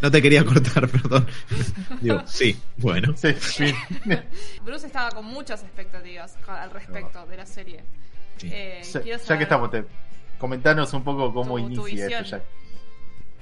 No 0.00 0.10
te 0.10 0.20
quería 0.20 0.44
cortar, 0.44 0.88
perdón. 0.90 1.26
Digo, 2.00 2.22
sí, 2.26 2.58
bueno. 2.76 3.14
Sí, 3.16 3.32
fin. 3.34 3.74
Bruce 4.64 4.86
estaba 4.86 5.10
con 5.10 5.24
muchas 5.24 5.62
expectativas 5.62 6.36
al 6.46 6.70
respecto 6.70 7.24
de 7.26 7.36
la 7.36 7.46
serie. 7.46 7.80
Sí. 8.36 8.50
Eh, 8.52 8.82
ya, 9.26 9.36
que 9.38 9.44
estamos, 9.44 9.70
te, 9.70 9.84
comentanos 10.38 10.92
un 10.92 11.04
poco 11.04 11.32
cómo 11.32 11.56
Tu- 11.56 11.74
tu 11.74 11.88
inicia 11.88 12.06
visión. 12.06 12.24
esto, 12.24 12.36
Jack. 12.36 12.42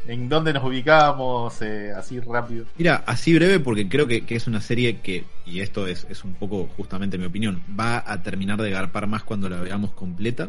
¿En 0.06 0.28
dónde 0.28 0.52
nos 0.52 0.64
ubicamos? 0.64 1.62
Eh, 1.62 1.92
así 1.96 2.18
rápido. 2.20 2.64
Mira, 2.76 3.04
así 3.06 3.34
breve 3.34 3.60
porque 3.60 3.88
creo 3.88 4.06
que, 4.06 4.24
que 4.24 4.34
es 4.34 4.46
una 4.46 4.60
serie 4.60 4.98
que, 4.98 5.24
y 5.46 5.60
esto 5.60 5.86
es, 5.86 6.06
es 6.10 6.24
un 6.24 6.34
poco 6.34 6.68
justamente 6.76 7.18
mi 7.18 7.26
opinión, 7.26 7.62
va 7.78 8.02
a 8.04 8.22
terminar 8.22 8.60
de 8.60 8.70
garpar 8.70 9.06
más 9.06 9.22
cuando 9.22 9.48
la 9.48 9.60
veamos 9.60 9.92
completa. 9.92 10.48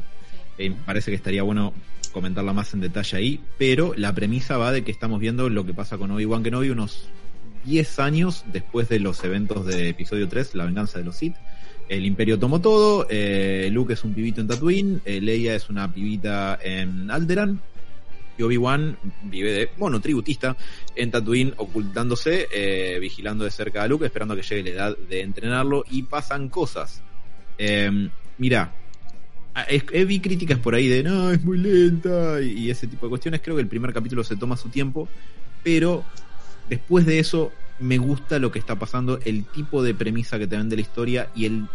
Eh, 0.57 0.73
parece 0.85 1.11
que 1.11 1.15
estaría 1.15 1.43
bueno 1.43 1.73
comentarla 2.11 2.53
más 2.53 2.73
en 2.73 2.81
detalle 2.81 3.17
ahí, 3.17 3.39
pero 3.57 3.93
la 3.95 4.13
premisa 4.13 4.57
va 4.57 4.71
de 4.71 4.83
que 4.83 4.91
estamos 4.91 5.19
viendo 5.19 5.49
lo 5.49 5.65
que 5.65 5.73
pasa 5.73 5.97
con 5.97 6.11
Obi-Wan 6.11 6.43
Kenobi 6.43 6.69
unos 6.69 7.09
10 7.65 7.99
años 7.99 8.43
después 8.51 8.89
de 8.89 8.99
los 8.99 9.23
eventos 9.23 9.65
de 9.65 9.89
episodio 9.89 10.27
3, 10.27 10.55
La 10.55 10.65
venganza 10.65 10.99
de 10.99 11.05
los 11.05 11.15
Sith. 11.15 11.35
El 11.89 12.05
Imperio 12.05 12.39
tomó 12.39 12.61
todo, 12.61 13.07
eh, 13.09 13.69
Luke 13.71 13.93
es 13.93 14.03
un 14.03 14.13
pibito 14.13 14.41
en 14.41 14.47
Tatooine, 14.47 15.01
eh, 15.05 15.19
Leia 15.19 15.53
es 15.55 15.69
una 15.69 15.91
pibita 15.91 16.57
en 16.63 17.11
Alderan, 17.11 17.59
Obi-Wan 18.43 18.97
vive 19.23 19.51
de, 19.51 19.69
bueno, 19.77 19.99
tributista 20.01 20.55
en 20.95 21.11
Tatooine 21.11 21.53
ocultándose, 21.57 22.47
eh, 22.51 22.97
vigilando 22.99 23.43
de 23.43 23.51
cerca 23.51 23.83
a 23.83 23.87
Luke, 23.87 24.05
esperando 24.05 24.33
a 24.33 24.37
que 24.37 24.43
llegue 24.43 24.63
la 24.63 24.69
edad 24.69 24.97
de 24.97 25.21
entrenarlo 25.21 25.83
y 25.89 26.03
pasan 26.03 26.49
cosas. 26.49 27.01
Eh, 27.57 28.09
eh, 29.55 30.05
vi 30.05 30.19
críticas 30.19 30.57
por 30.57 30.73
ahí 30.73 30.87
de 30.87 31.03
no, 31.03 31.31
es 31.31 31.43
muy 31.43 31.57
lenta 31.57 32.41
y, 32.41 32.69
ese 32.69 32.87
tipo 32.87 33.05
de 33.05 33.11
cuestiones. 33.11 33.41
Creo 33.41 33.55
que 33.55 33.61
el 33.61 33.67
primer 33.67 33.93
capítulo 33.93 34.23
se 34.23 34.35
toma 34.35 34.57
su 34.57 34.69
tiempo, 34.69 35.07
pero 35.63 36.03
después 36.69 37.05
de 37.05 37.19
eso 37.19 37.51
me 37.79 37.97
gusta 37.97 38.39
lo 38.39 38.51
que 38.51 38.59
está 38.59 38.77
pasando, 38.77 39.19
el 39.25 39.45
tipo 39.45 39.83
de 39.83 39.93
premisa 39.93 40.39
que 40.39 40.47
te 40.47 40.57
vende 40.57 40.75
la 40.75 40.81
historia 40.81 41.29
y 41.35 41.45
el, 41.45 41.67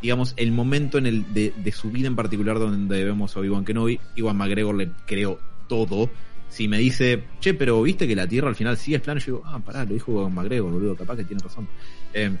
digamos, 0.00 0.34
el 0.36 0.52
momento 0.52 0.98
en 0.98 1.06
el 1.06 1.34
de, 1.34 1.72
su 1.72 1.90
vida 1.90 2.06
en 2.06 2.16
particular 2.16 2.58
donde 2.58 3.04
vemos 3.04 3.36
a 3.36 3.40
Obi-Wan 3.40 3.64
Kenobi. 3.64 4.00
Iwan 4.16 4.36
McGregor 4.36 4.74
le 4.74 4.90
creo 5.06 5.38
todo. 5.68 6.10
Si 6.48 6.66
me 6.66 6.78
dice, 6.78 7.24
che, 7.40 7.54
pero 7.54 7.82
viste 7.82 8.08
que 8.08 8.16
la 8.16 8.26
Tierra 8.26 8.48
al 8.48 8.56
final 8.56 8.76
sigue 8.76 8.96
es 8.96 9.02
plano, 9.02 9.20
yo 9.20 9.26
digo, 9.26 9.42
ah, 9.44 9.58
pará, 9.58 9.84
lo 9.84 9.92
dijo 9.92 10.30
McGregor, 10.30 10.72
boludo, 10.72 10.96
capaz 10.96 11.16
que 11.16 11.24
tiene 11.24 11.42
razón. 11.42 11.68
Eh, 12.14 12.34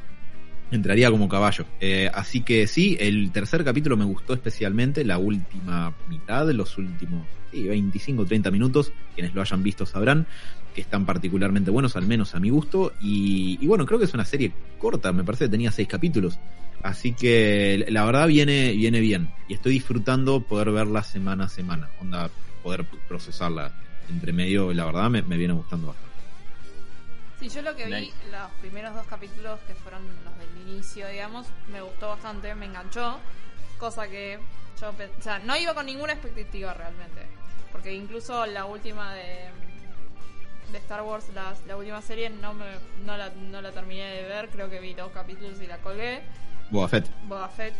entraría 0.70 1.10
como 1.10 1.28
caballo. 1.28 1.66
Eh, 1.80 2.10
así 2.12 2.40
que 2.40 2.66
sí, 2.66 2.96
el 3.00 3.30
tercer 3.32 3.64
capítulo 3.64 3.96
me 3.96 4.04
gustó 4.04 4.32
especialmente, 4.34 5.04
la 5.04 5.18
última 5.18 5.94
mitad, 6.08 6.48
los 6.50 6.76
últimos 6.78 7.26
sí, 7.50 7.66
25 7.68 8.24
30 8.24 8.50
minutos, 8.50 8.92
quienes 9.14 9.34
lo 9.34 9.42
hayan 9.42 9.62
visto 9.62 9.86
sabrán 9.86 10.26
que 10.74 10.82
están 10.82 11.06
particularmente 11.06 11.72
buenos, 11.72 11.96
al 11.96 12.06
menos 12.06 12.36
a 12.36 12.40
mi 12.40 12.50
gusto, 12.50 12.92
y, 13.00 13.58
y 13.60 13.66
bueno, 13.66 13.84
creo 13.84 13.98
que 13.98 14.04
es 14.04 14.14
una 14.14 14.24
serie 14.24 14.52
corta, 14.78 15.12
me 15.12 15.24
parece 15.24 15.46
que 15.46 15.50
tenía 15.50 15.72
seis 15.72 15.88
capítulos, 15.88 16.38
así 16.84 17.14
que 17.14 17.84
la 17.88 18.04
verdad 18.04 18.28
viene, 18.28 18.72
viene 18.74 19.00
bien, 19.00 19.28
y 19.48 19.54
estoy 19.54 19.72
disfrutando 19.72 20.40
poder 20.40 20.70
verla 20.70 21.02
semana 21.02 21.46
a 21.46 21.48
semana, 21.48 21.88
onda, 22.00 22.30
poder 22.68 22.84
procesarla 23.08 23.72
entre 24.10 24.30
medio, 24.34 24.74
la 24.74 24.84
verdad 24.84 25.08
me, 25.08 25.22
me 25.22 25.38
viene 25.38 25.54
gustando 25.54 25.86
bastante. 25.86 26.08
Sí, 27.40 27.48
yo 27.48 27.62
lo 27.62 27.74
que 27.74 27.86
vi, 27.86 28.12
los 28.30 28.50
primeros 28.60 28.94
dos 28.94 29.06
capítulos 29.06 29.58
que 29.66 29.74
fueron 29.74 30.02
los 30.24 30.36
del 30.38 30.68
inicio, 30.68 31.08
digamos, 31.08 31.46
me 31.72 31.80
gustó 31.80 32.08
bastante, 32.08 32.54
me 32.54 32.66
enganchó, 32.66 33.18
cosa 33.78 34.06
que 34.08 34.38
yo, 34.80 34.92
pe- 34.92 35.10
o 35.18 35.22
sea, 35.22 35.38
no 35.38 35.56
iba 35.56 35.72
con 35.72 35.86
ninguna 35.86 36.12
expectativa 36.12 36.74
realmente, 36.74 37.22
porque 37.72 37.94
incluso 37.94 38.44
la 38.44 38.66
última 38.66 39.14
de, 39.14 39.48
de 40.72 40.78
Star 40.78 41.00
Wars, 41.02 41.24
la, 41.34 41.54
la 41.66 41.76
última 41.78 42.02
serie, 42.02 42.28
no, 42.28 42.52
me, 42.52 42.66
no, 43.06 43.16
la, 43.16 43.30
no 43.30 43.62
la 43.62 43.72
terminé 43.72 44.10
de 44.10 44.22
ver, 44.24 44.50
creo 44.50 44.68
que 44.68 44.78
vi 44.80 44.92
dos 44.92 45.10
capítulos 45.12 45.58
y 45.62 45.66
la 45.66 45.78
colgué. 45.78 46.20
Boba 46.70 46.88
Fett. 46.88 47.08
Boba 47.28 47.48
Fett. 47.48 47.74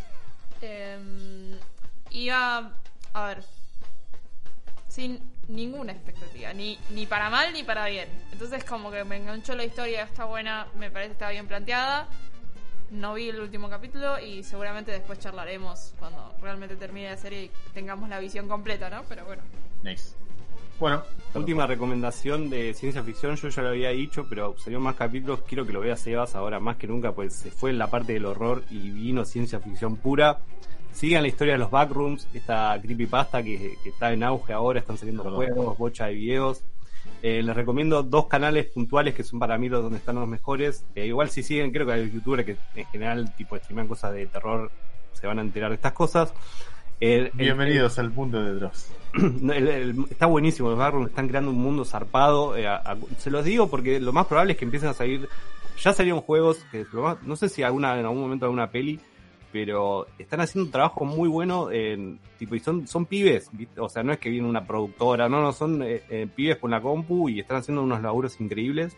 Eh, 0.62 1.59
iba, 2.11 2.70
a 3.12 3.26
ver, 3.26 3.45
sin 4.99 5.20
ninguna 5.46 5.92
expectativa, 5.92 6.53
ni, 6.53 6.76
ni 6.90 7.07
para 7.07 7.30
mal 7.30 7.53
ni 7.53 7.62
para 7.62 7.86
bien. 7.86 8.09
Entonces 8.32 8.64
como 8.64 8.90
que 8.90 9.05
me 9.05 9.16
enganchó 9.18 9.55
la 9.55 9.64
historia, 9.64 10.03
está 10.03 10.24
buena, 10.24 10.66
me 10.76 10.90
parece 10.90 11.11
que 11.11 11.12
está 11.12 11.30
bien 11.30 11.46
planteada. 11.46 12.09
No 12.90 13.14
vi 13.14 13.28
el 13.28 13.38
último 13.38 13.70
capítulo 13.70 14.18
y 14.18 14.42
seguramente 14.42 14.90
después 14.90 15.20
charlaremos 15.20 15.94
cuando 16.01 16.34
realmente 16.42 16.74
termine 16.74 17.11
la 17.11 17.16
serie 17.16 17.44
y 17.44 17.51
tengamos 17.72 18.09
la 18.09 18.18
visión 18.18 18.49
completa, 18.49 18.90
¿no? 18.90 19.05
Pero 19.09 19.24
bueno. 19.24 19.42
Nice. 19.84 20.16
Bueno, 20.80 21.05
Última 21.34 21.66
recomendación 21.66 22.51
de 22.51 22.74
ciencia 22.74 23.05
ficción, 23.05 23.36
yo 23.36 23.49
ya 23.51 23.62
lo 23.62 23.68
había 23.68 23.90
dicho, 23.90 24.26
pero 24.28 24.57
salieron 24.59 24.82
más 24.82 24.96
capítulos, 24.96 25.42
quiero 25.46 25.64
que 25.66 25.72
lo 25.72 25.80
vea 25.80 25.96
Sebas 25.96 26.34
ahora 26.34 26.59
más 26.59 26.76
que 26.76 26.88
nunca, 26.88 27.12
pues 27.12 27.34
se 27.34 27.51
fue 27.51 27.70
en 27.70 27.78
la 27.78 27.90
parte 27.90 28.14
del 28.14 28.24
horror 28.24 28.64
y 28.70 28.90
vino 28.90 29.24
ciencia 29.24 29.61
ficción 29.61 29.96
pura. 29.96 30.40
Sigan 30.99 31.22
la 31.22 31.28
historia 31.28 31.53
de 31.55 31.59
los 31.61 31.70
backrooms, 31.70 32.26
esta 32.34 32.76
creepypasta 32.82 33.40
que, 33.40 33.78
que 33.84 33.90
está 33.90 34.12
en 34.12 34.24
auge 34.24 34.53
ahora, 34.53 34.80
están 34.80 34.99
saliendo 34.99 35.22
juegos, 35.22 35.78
bocha 35.78 36.07
de 36.07 36.14
videos. 36.14 36.64
Eh, 37.22 37.40
les 37.40 37.55
recomiendo 37.55 38.03
dos 38.03 38.26
canales 38.26 38.66
puntuales 38.66 39.14
que 39.14 39.22
son 39.22 39.38
para 39.38 39.57
mí 39.59 39.68
los 39.68 39.80
donde 39.84 39.99
están 39.99 40.16
los 40.16 40.26
mejores. 40.26 40.84
Eh, 40.96 41.07
igual 41.07 41.30
si 41.30 41.44
siguen, 41.44 41.70
creo 41.70 41.86
que 41.86 41.92
hay 41.92 42.11
youtubers 42.11 42.44
que 42.44 42.57
en 42.74 42.84
general 42.86 43.32
tipo 43.36 43.57
streaman 43.57 43.86
cosas 43.86 44.12
de 44.12 44.26
terror, 44.26 44.72
se 45.12 45.28
van 45.28 45.38
a 45.38 45.42
enterar 45.42 45.70
de 45.70 45.76
estas 45.76 45.92
cosas. 45.92 46.34
El- 46.99 47.26
el- 47.26 47.30
bienvenidos 47.34 47.96
al 48.01 48.11
mundo 48.11 48.42
de 48.42 48.55
Dross. 48.55 48.90
no, 49.14 49.53
el- 49.53 49.68
el- 49.68 50.05
está 50.11 50.26
buenísimo, 50.26 50.68
los 50.70 50.78
Backrooms 50.78 51.11
están 51.11 51.28
creando 51.28 51.53
un 51.53 51.59
mundo 51.59 51.84
zarpado. 51.84 52.57
eh, 52.57 52.66
a- 52.66 52.74
a- 52.78 52.96
se 53.18 53.30
los 53.30 53.44
digo 53.44 53.70
porque 53.70 54.01
lo 54.01 54.12
más 54.12 54.26
probable 54.26 54.55
es 54.55 54.59
que 54.59 54.64
empiecen 54.64 54.88
a 54.88 54.94
salir. 54.94 55.28
Ya 55.80 55.92
salieron 55.92 56.22
juegos, 56.22 56.59
que 56.72 56.84
lo 56.92 57.03
más- 57.03 57.22
no 57.22 57.36
sé 57.36 57.49
si 57.49 57.62
alguna 57.62 57.96
en 58.01 58.05
algún 58.05 58.20
momento 58.20 58.46
alguna 58.46 58.68
peli, 58.72 58.99
pero 59.53 60.07
están 60.18 60.40
haciendo 60.40 60.66
un 60.66 60.72
trabajo 60.72 61.05
muy 61.05 61.28
bueno. 61.28 61.70
En, 61.70 62.18
tipo, 62.38 62.55
y 62.55 62.61
son, 62.61 62.86
son 62.86 63.07
pibes, 63.07 63.51
o 63.78 63.88
sea, 63.88 64.03
no 64.03 64.12
es 64.12 64.18
que 64.18 64.30
viene 64.30 64.49
una 64.49 64.64
productora, 64.66 65.28
no, 65.28 65.40
no, 65.40 65.53
son 65.53 65.82
eh, 65.82 66.03
eh, 66.11 66.26
pibes 66.34 66.57
con 66.59 66.70
la 66.70 66.80
compu 66.80 67.28
y 67.28 67.40
están 67.40 67.59
haciendo 67.59 67.82
unos 67.82 68.03
laburos 68.03 68.40
increíbles. 68.40 68.96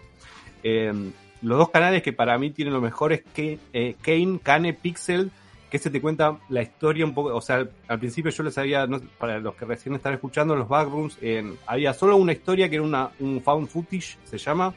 Eh, 0.62 0.92
los 1.42 1.59
dos 1.59 1.70
canales 1.70 2.03
que 2.03 2.12
para 2.12 2.36
mí 2.38 2.51
tienen 2.51 2.74
lo 2.74 2.80
mejor 2.80 3.12
es 3.12 3.22
que, 3.34 3.59
eh, 3.72 3.94
Kane, 4.03 4.40
Kane, 4.42 4.74
Pixel, 4.74 5.30
que 5.70 5.78
se 5.78 5.88
te 5.88 6.01
cuenta 6.01 6.36
la 6.48 6.62
historia 6.62 7.05
un 7.05 7.14
poco, 7.14 7.34
o 7.34 7.40
sea, 7.40 7.66
al, 7.86 7.98
principio 7.98 8.30
yo 8.30 8.42
les 8.42 8.59
había, 8.59 8.86
no- 8.86 9.01
para 9.18 9.38
los 9.38 9.55
que 9.55 9.64
recién 9.64 9.94
están 9.94 10.12
escuchando 10.14 10.57
los 10.57 10.68
backrooms, 10.68 11.16
había 11.66 11.94
solo 11.94 12.16
una 12.16 12.32
historia 12.32 12.68
que 12.68 12.74
era 12.74 12.84
una, 12.84 13.11
un 13.20 13.40
found 13.40 13.68
footage, 13.68 14.18
se 14.24 14.36
llama, 14.36 14.74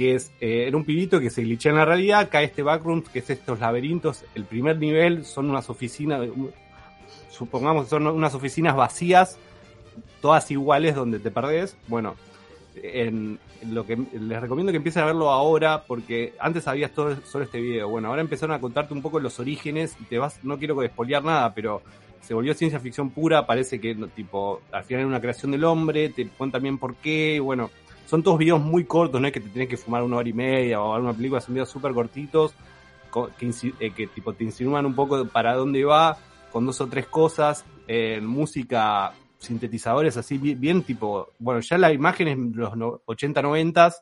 que 0.00 0.14
es, 0.14 0.32
eh, 0.40 0.64
era 0.66 0.78
un 0.78 0.86
pibito 0.86 1.20
que 1.20 1.28
se 1.28 1.42
glitchea 1.42 1.72
en 1.72 1.76
la 1.76 1.84
realidad, 1.84 2.30
cae 2.30 2.46
este 2.46 2.62
backroom, 2.62 3.02
que 3.02 3.18
es 3.18 3.28
estos 3.28 3.60
laberintos, 3.60 4.24
el 4.34 4.44
primer 4.46 4.78
nivel 4.78 5.26
son 5.26 5.50
unas 5.50 5.68
oficinas, 5.68 6.26
supongamos 7.28 7.84
que 7.84 7.90
son 7.90 8.06
unas 8.06 8.34
oficinas 8.34 8.74
vacías, 8.74 9.38
todas 10.22 10.50
iguales 10.50 10.94
donde 10.94 11.18
te 11.18 11.30
perdés, 11.30 11.76
bueno, 11.86 12.16
en, 12.76 13.38
lo 13.68 13.84
que 13.84 13.98
les 14.18 14.40
recomiendo 14.40 14.72
que 14.72 14.78
empiecen 14.78 15.02
a 15.02 15.06
verlo 15.06 15.28
ahora 15.28 15.84
porque 15.86 16.32
antes 16.40 16.66
habías 16.66 16.92
todo 16.92 17.14
solo 17.26 17.44
este 17.44 17.60
video. 17.60 17.90
Bueno, 17.90 18.08
ahora 18.08 18.22
empezaron 18.22 18.56
a 18.56 18.58
contarte 18.58 18.94
un 18.94 19.02
poco 19.02 19.20
los 19.20 19.38
orígenes 19.38 19.98
te 20.08 20.16
vas, 20.16 20.42
no 20.42 20.58
quiero 20.58 20.80
despolear 20.80 21.22
nada, 21.22 21.52
pero 21.52 21.82
se 22.22 22.32
volvió 22.32 22.54
ciencia 22.54 22.80
ficción 22.80 23.10
pura, 23.10 23.44
parece 23.44 23.78
que 23.78 23.94
tipo, 24.14 24.62
al 24.72 24.84
final 24.84 25.00
era 25.00 25.08
una 25.08 25.20
creación 25.20 25.50
del 25.50 25.64
hombre, 25.64 26.08
te 26.08 26.26
cuentan 26.26 26.62
bien 26.62 26.78
por 26.78 26.94
qué, 26.94 27.34
y 27.34 27.38
bueno, 27.38 27.68
son 28.10 28.24
todos 28.24 28.38
videos 28.38 28.60
muy 28.60 28.86
cortos, 28.86 29.20
no 29.20 29.28
es 29.28 29.32
que 29.32 29.38
te 29.38 29.48
tienes 29.50 29.68
que 29.68 29.76
fumar 29.76 30.02
una 30.02 30.16
hora 30.16 30.28
y 30.28 30.32
media 30.32 30.82
o 30.82 30.94
alguna 30.94 31.12
película, 31.12 31.40
son 31.40 31.54
videos 31.54 31.68
súper 31.68 31.92
cortitos 31.92 32.56
eh, 33.78 33.92
que 33.92 34.08
tipo 34.08 34.32
te 34.32 34.42
insinúan 34.42 34.84
un 34.84 34.96
poco 34.96 35.24
para 35.26 35.54
dónde 35.54 35.84
va, 35.84 36.18
con 36.50 36.66
dos 36.66 36.80
o 36.80 36.88
tres 36.88 37.06
cosas, 37.06 37.64
eh, 37.86 38.20
música, 38.20 39.12
sintetizadores 39.38 40.16
así 40.16 40.38
bien, 40.38 40.82
tipo, 40.82 41.28
bueno, 41.38 41.60
ya 41.60 41.78
la 41.78 41.92
imagen 41.92 42.26
es 42.26 42.56
los 42.56 42.76
no- 42.76 43.00
80, 43.06 43.42
90, 43.42 43.92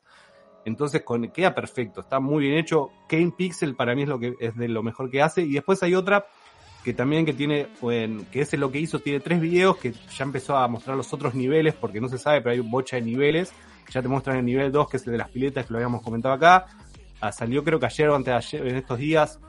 Entonces 0.64 1.02
con, 1.02 1.28
queda 1.28 1.54
perfecto, 1.54 2.00
está 2.00 2.18
muy 2.18 2.44
bien 2.44 2.58
hecho. 2.58 2.90
Kane 3.10 3.32
Pixel 3.36 3.74
para 3.74 3.94
mí 3.94 4.04
es 4.04 4.08
lo 4.08 4.18
que 4.18 4.34
es 4.40 4.56
de 4.56 4.68
lo 4.68 4.82
mejor 4.82 5.10
que 5.10 5.20
hace. 5.20 5.42
Y 5.42 5.52
después 5.52 5.82
hay 5.82 5.94
otra 5.94 6.26
que 6.82 6.94
también 6.94 7.26
que 7.26 7.34
tiene, 7.34 7.68
que 8.30 8.40
es 8.40 8.52
lo 8.54 8.70
que 8.70 8.78
hizo, 8.78 9.00
tiene 9.00 9.20
tres 9.20 9.38
videos 9.40 9.76
que 9.76 9.92
ya 9.92 10.24
empezó 10.24 10.56
a 10.56 10.66
mostrar 10.68 10.96
los 10.96 11.12
otros 11.12 11.34
niveles, 11.34 11.74
porque 11.74 12.00
no 12.00 12.08
se 12.08 12.18
sabe, 12.18 12.40
pero 12.40 12.52
hay 12.52 12.60
un 12.60 12.70
bocha 12.70 12.96
de 12.96 13.02
niveles. 13.02 13.52
Ya 13.90 14.02
te 14.02 14.08
muestran 14.08 14.36
el 14.36 14.44
nivel 14.44 14.70
2, 14.70 14.88
que 14.88 14.96
es 14.98 15.06
el 15.06 15.12
de 15.12 15.18
las 15.18 15.30
piletas, 15.30 15.66
que 15.66 15.72
lo 15.72 15.78
habíamos 15.78 16.02
comentado 16.02 16.34
acá. 16.34 16.66
Ah, 17.20 17.32
salió 17.32 17.64
creo 17.64 17.80
que 17.80 17.86
ayer 17.86 18.08
o 18.08 18.14
antes 18.14 18.32
de 18.32 18.36
ayer, 18.36 18.66
en 18.66 18.76
estos 18.76 18.98
días, 18.98 19.40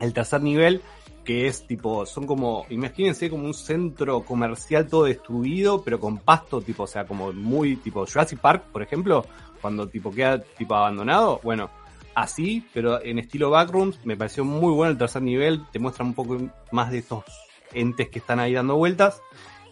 el 0.00 0.12
tercer 0.12 0.42
nivel, 0.42 0.82
que 1.24 1.46
es 1.46 1.66
tipo, 1.66 2.04
son 2.04 2.26
como, 2.26 2.66
imagínense 2.70 3.30
como 3.30 3.44
un 3.44 3.54
centro 3.54 4.22
comercial 4.24 4.88
todo 4.88 5.04
destruido, 5.04 5.82
pero 5.82 6.00
con 6.00 6.18
pasto, 6.18 6.60
tipo, 6.60 6.82
o 6.82 6.86
sea, 6.86 7.06
como 7.06 7.32
muy, 7.32 7.76
tipo 7.76 8.04
Jurassic 8.04 8.40
Park, 8.40 8.64
por 8.72 8.82
ejemplo, 8.82 9.24
cuando 9.60 9.88
tipo 9.88 10.10
queda 10.10 10.40
tipo 10.40 10.74
abandonado, 10.74 11.40
bueno, 11.42 11.70
así, 12.14 12.66
pero 12.74 13.02
en 13.02 13.18
estilo 13.18 13.50
backrooms, 13.50 14.04
me 14.04 14.16
pareció 14.16 14.44
muy 14.44 14.72
bueno 14.72 14.90
el 14.92 14.98
tercer 14.98 15.22
nivel, 15.22 15.64
te 15.70 15.78
muestra 15.78 16.04
un 16.04 16.14
poco 16.14 16.38
más 16.72 16.90
de 16.90 16.98
estos 16.98 17.24
entes 17.72 18.08
que 18.08 18.18
están 18.18 18.40
ahí 18.40 18.52
dando 18.52 18.76
vueltas. 18.76 19.22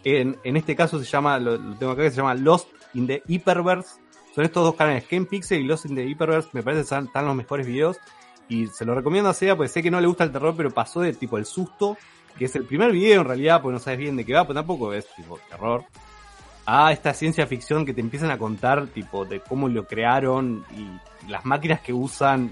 En, 0.03 0.39
en 0.43 0.57
este 0.57 0.75
caso 0.75 0.97
se 0.97 1.05
llama, 1.05 1.37
lo, 1.37 1.57
lo 1.57 1.75
tengo 1.75 1.91
acá, 1.91 2.03
que 2.03 2.09
se 2.09 2.17
llama 2.17 2.33
Lost 2.33 2.67
in 2.93 3.07
the 3.07 3.23
Hyperverse. 3.27 3.99
Son 4.33 4.43
estos 4.45 4.63
dos 4.63 4.75
canales, 4.75 5.05
Ken 5.05 5.25
Pixel 5.25 5.61
y 5.61 5.63
Lost 5.65 5.85
in 5.85 5.95
the 5.95 6.05
Hyperverse, 6.05 6.49
me 6.53 6.63
parece 6.63 6.81
que 6.87 6.95
están, 6.95 7.25
los 7.25 7.35
mejores 7.35 7.67
videos. 7.67 7.97
Y 8.47 8.67
se 8.67 8.85
lo 8.85 8.95
recomiendo 8.95 9.29
a 9.29 9.33
Seba, 9.33 9.55
porque 9.55 9.69
sé 9.69 9.83
que 9.83 9.91
no 9.91 10.01
le 10.01 10.07
gusta 10.07 10.23
el 10.23 10.31
terror, 10.31 10.53
pero 10.55 10.71
pasó 10.71 11.01
de 11.01 11.13
tipo 11.13 11.37
el 11.37 11.45
susto, 11.45 11.97
que 12.37 12.45
es 12.45 12.55
el 12.55 12.65
primer 12.65 12.91
video 12.91 13.21
en 13.21 13.27
realidad, 13.27 13.61
porque 13.61 13.73
no 13.73 13.79
sabes 13.79 13.99
bien 13.99 14.15
de 14.15 14.25
qué 14.25 14.33
va, 14.33 14.45
pues 14.45 14.55
tampoco 14.55 14.93
es 14.93 15.07
tipo 15.15 15.39
terror, 15.49 15.85
a 16.65 16.91
esta 16.91 17.13
ciencia 17.13 17.47
ficción 17.47 17.85
que 17.85 17.93
te 17.93 18.01
empiezan 18.01 18.31
a 18.31 18.37
contar, 18.37 18.87
tipo, 18.87 19.25
de 19.25 19.39
cómo 19.39 19.67
lo 19.67 19.85
crearon 19.85 20.63
y 20.77 21.29
las 21.29 21.45
máquinas 21.45 21.81
que 21.81 21.93
usan, 21.93 22.49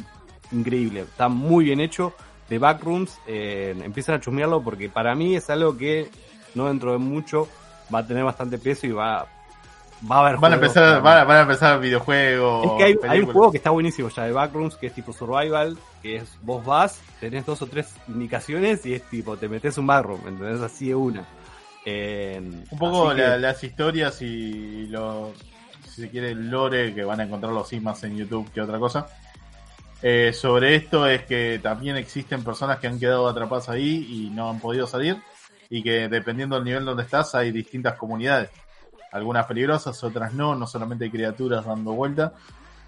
increíble, 0.52 1.02
está 1.02 1.30
muy 1.30 1.66
bien 1.66 1.80
hecho. 1.80 2.14
De 2.50 2.58
Backrooms, 2.58 3.20
eh, 3.28 3.76
empiezan 3.84 4.16
a 4.16 4.20
chusmearlo 4.20 4.64
porque 4.64 4.90
para 4.90 5.14
mí 5.14 5.36
es 5.36 5.52
algo 5.52 5.78
que 5.78 6.10
no 6.56 6.68
dentro 6.68 6.94
de 6.94 6.98
mucho 6.98 7.48
va 7.94 8.00
a 8.00 8.08
tener 8.08 8.24
bastante 8.24 8.58
peso 8.58 8.88
y 8.88 8.92
va, 8.92 9.28
va 10.10 10.18
a 10.18 10.20
haber 10.28 10.38
Van 10.40 10.54
a 10.54 10.58
juegos, 10.58 10.76
empezar, 10.78 11.02
van 11.02 11.18
a, 11.18 11.24
van 11.24 11.38
a 11.38 11.42
empezar 11.42 11.80
videojuegos. 11.80 12.66
Es 12.66 12.72
que 12.78 12.84
hay, 12.84 12.96
hay 13.10 13.20
un 13.20 13.26
juego 13.32 13.52
que 13.52 13.58
está 13.58 13.70
buenísimo 13.72 14.10
ya 14.10 14.26
de 14.26 14.32
Backrooms, 14.32 14.76
que 14.76 14.88
es 14.88 14.94
tipo 14.94 15.14
Survival, 15.14 15.78
que 16.02 16.18
es 16.18 16.38
vos 16.42 16.64
vas, 16.66 17.02
tenés 17.20 17.46
dos 17.46 17.62
o 17.62 17.68
tres 17.68 17.94
indicaciones 18.08 18.86
y 18.86 18.94
es 18.94 19.04
tipo, 19.04 19.38
te 19.38 19.50
metes 19.50 19.78
un 19.78 19.88
backroom, 19.88 20.28
¿entendés? 20.28 20.62
Así 20.62 20.90
de 20.90 20.96
una. 20.96 21.26
Eh, 21.86 22.40
Un 22.72 22.78
poco 22.78 23.16
que- 23.16 23.38
las 23.40 23.64
historias 23.64 24.22
y 24.22 24.88
lo, 24.88 25.32
si 25.88 26.02
se 26.02 26.10
quiere, 26.10 26.32
el 26.32 26.50
lore 26.50 26.94
que 26.94 27.04
van 27.04 27.20
a 27.20 27.24
encontrar 27.24 27.52
los 27.54 27.72
más 27.82 28.04
en 28.04 28.18
YouTube 28.18 28.52
que 28.52 28.62
otra 28.62 28.78
cosa. 28.80 29.08
Eh, 30.02 30.32
sobre 30.34 30.76
esto 30.76 31.06
es 31.08 31.24
que 31.24 31.60
también 31.62 31.98
existen 31.98 32.44
personas 32.44 32.80
que 32.80 32.88
han 32.88 33.00
quedado 33.00 33.28
atrapadas 33.28 33.68
ahí 33.68 34.08
y 34.10 34.30
no 34.30 34.50
han 34.50 34.60
podido 34.60 34.88
salir 34.88 35.18
y 35.70 35.84
que 35.84 36.08
dependiendo 36.08 36.56
del 36.56 36.64
nivel 36.64 36.86
donde 36.86 37.04
estás 37.04 37.36
hay 37.36 37.52
distintas 37.52 37.96
comunidades. 37.96 38.50
Algunas 39.12 39.46
peligrosas, 39.46 40.04
otras 40.04 40.34
no, 40.34 40.56
no 40.56 40.68
solamente 40.68 41.06
hay 41.06 41.12
criaturas 41.12 41.66
dando 41.66 41.94
vuelta, 41.94 42.34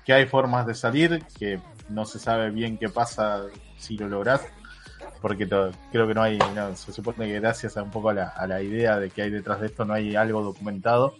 que 0.06 0.14
hay 0.14 0.26
formas 0.26 0.66
de 0.68 0.74
salir, 0.76 1.24
que 1.38 1.60
no 1.90 2.06
se 2.06 2.20
sabe 2.20 2.50
bien 2.52 2.78
qué 2.78 2.90
pasa 2.90 3.44
si 3.78 3.98
lo 3.98 4.08
lográs, 4.08 4.42
porque 5.22 5.48
creo 5.48 6.08
que 6.08 6.14
no 6.14 6.22
hay, 6.24 6.38
no, 6.56 6.76
se 6.76 6.92
supone 6.94 7.28
que 7.28 7.40
gracias 7.40 7.78
a 7.78 7.84
un 7.84 7.92
poco 7.92 8.10
a 8.10 8.14
la, 8.14 8.28
a 8.30 8.48
la 8.48 8.62
idea 8.62 9.00
de 9.00 9.10
que 9.10 9.22
hay 9.24 9.30
detrás 9.30 9.60
de 9.62 9.68
esto 9.68 9.86
no 9.86 9.94
hay 9.94 10.16
algo 10.16 10.42
documentado, 10.44 11.16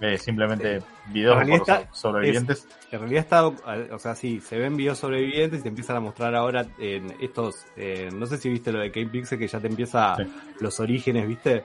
eh, 0.00 0.18
simplemente 0.18 0.82
videos 1.12 1.46
está- 1.48 1.82
so- 1.92 2.10
sobrevivientes. 2.10 2.66
En 2.90 2.98
realidad 3.00 3.20
está, 3.22 3.46
o 3.46 3.98
sea, 3.98 4.14
sí, 4.14 4.40
se 4.40 4.58
ven 4.58 4.76
videos 4.76 4.98
sobrevivientes 4.98 5.60
y 5.60 5.62
te 5.62 5.68
empiezan 5.68 5.96
a 5.96 6.00
mostrar 6.00 6.34
ahora 6.34 6.66
en 6.78 7.14
estos, 7.20 7.64
eh, 7.76 8.10
no 8.12 8.26
sé 8.26 8.36
si 8.38 8.48
viste 8.50 8.70
lo 8.72 8.80
de 8.80 8.90
Kane 8.90 9.06
Pixel 9.06 9.38
que 9.38 9.46
ya 9.48 9.60
te 9.60 9.68
empieza 9.68 10.16
Sí. 10.16 10.24
los 10.60 10.78
orígenes, 10.80 11.26
¿viste? 11.26 11.64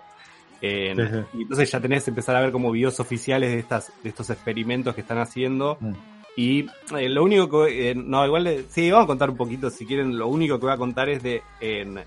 En- 0.62 0.98
Sí, 0.98 1.04
sí. 1.14 1.38
Y 1.38 1.42
entonces 1.44 1.72
ya 1.72 1.80
tenés 1.80 2.04
que 2.04 2.10
empezar 2.12 2.36
a 2.36 2.42
ver 2.42 2.52
como 2.52 2.72
videos 2.72 3.00
oficiales 3.00 3.52
de 3.52 3.60
estas, 3.60 3.92
de 4.04 4.10
estos 4.10 4.30
experimentos 4.30 4.96
que 4.96 5.02
están 5.02 5.20
haciendo. 5.20 5.78
Mm. 5.80 5.94
Y 6.36 6.60
eh, 6.98 7.10
lo 7.10 7.24
único 7.24 7.66
que, 7.66 7.92
eh, 7.92 7.96
no, 7.96 8.26
igual, 8.26 8.44
le- 8.44 8.64
sí, 8.70 8.90
vamos 8.92 9.06
a 9.06 9.08
contar 9.08 9.30
un 9.30 9.38
poquito, 9.38 9.70
si 9.70 9.86
quieren, 9.86 10.18
lo 10.18 10.28
único 10.28 10.60
que 10.60 10.66
voy 10.68 10.74
a 10.74 10.78
contar 10.78 11.10
es 11.10 11.24
de, 11.24 11.42
en, 11.62 12.00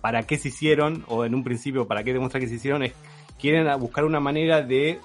para 0.00 0.22
qué 0.24 0.36
se 0.36 0.48
hicieron, 0.48 1.04
o 1.08 1.24
en 1.24 1.34
un 1.34 1.42
principio, 1.42 1.86
para 1.86 2.04
qué 2.04 2.12
demostrar 2.12 2.42
que 2.42 2.48
se 2.48 2.56
hicieron, 2.56 2.82
es, 2.82 2.92
quieren 3.40 3.66
buscar 3.80 4.04
una 4.04 4.20
manera 4.20 4.60
de, 4.60 4.98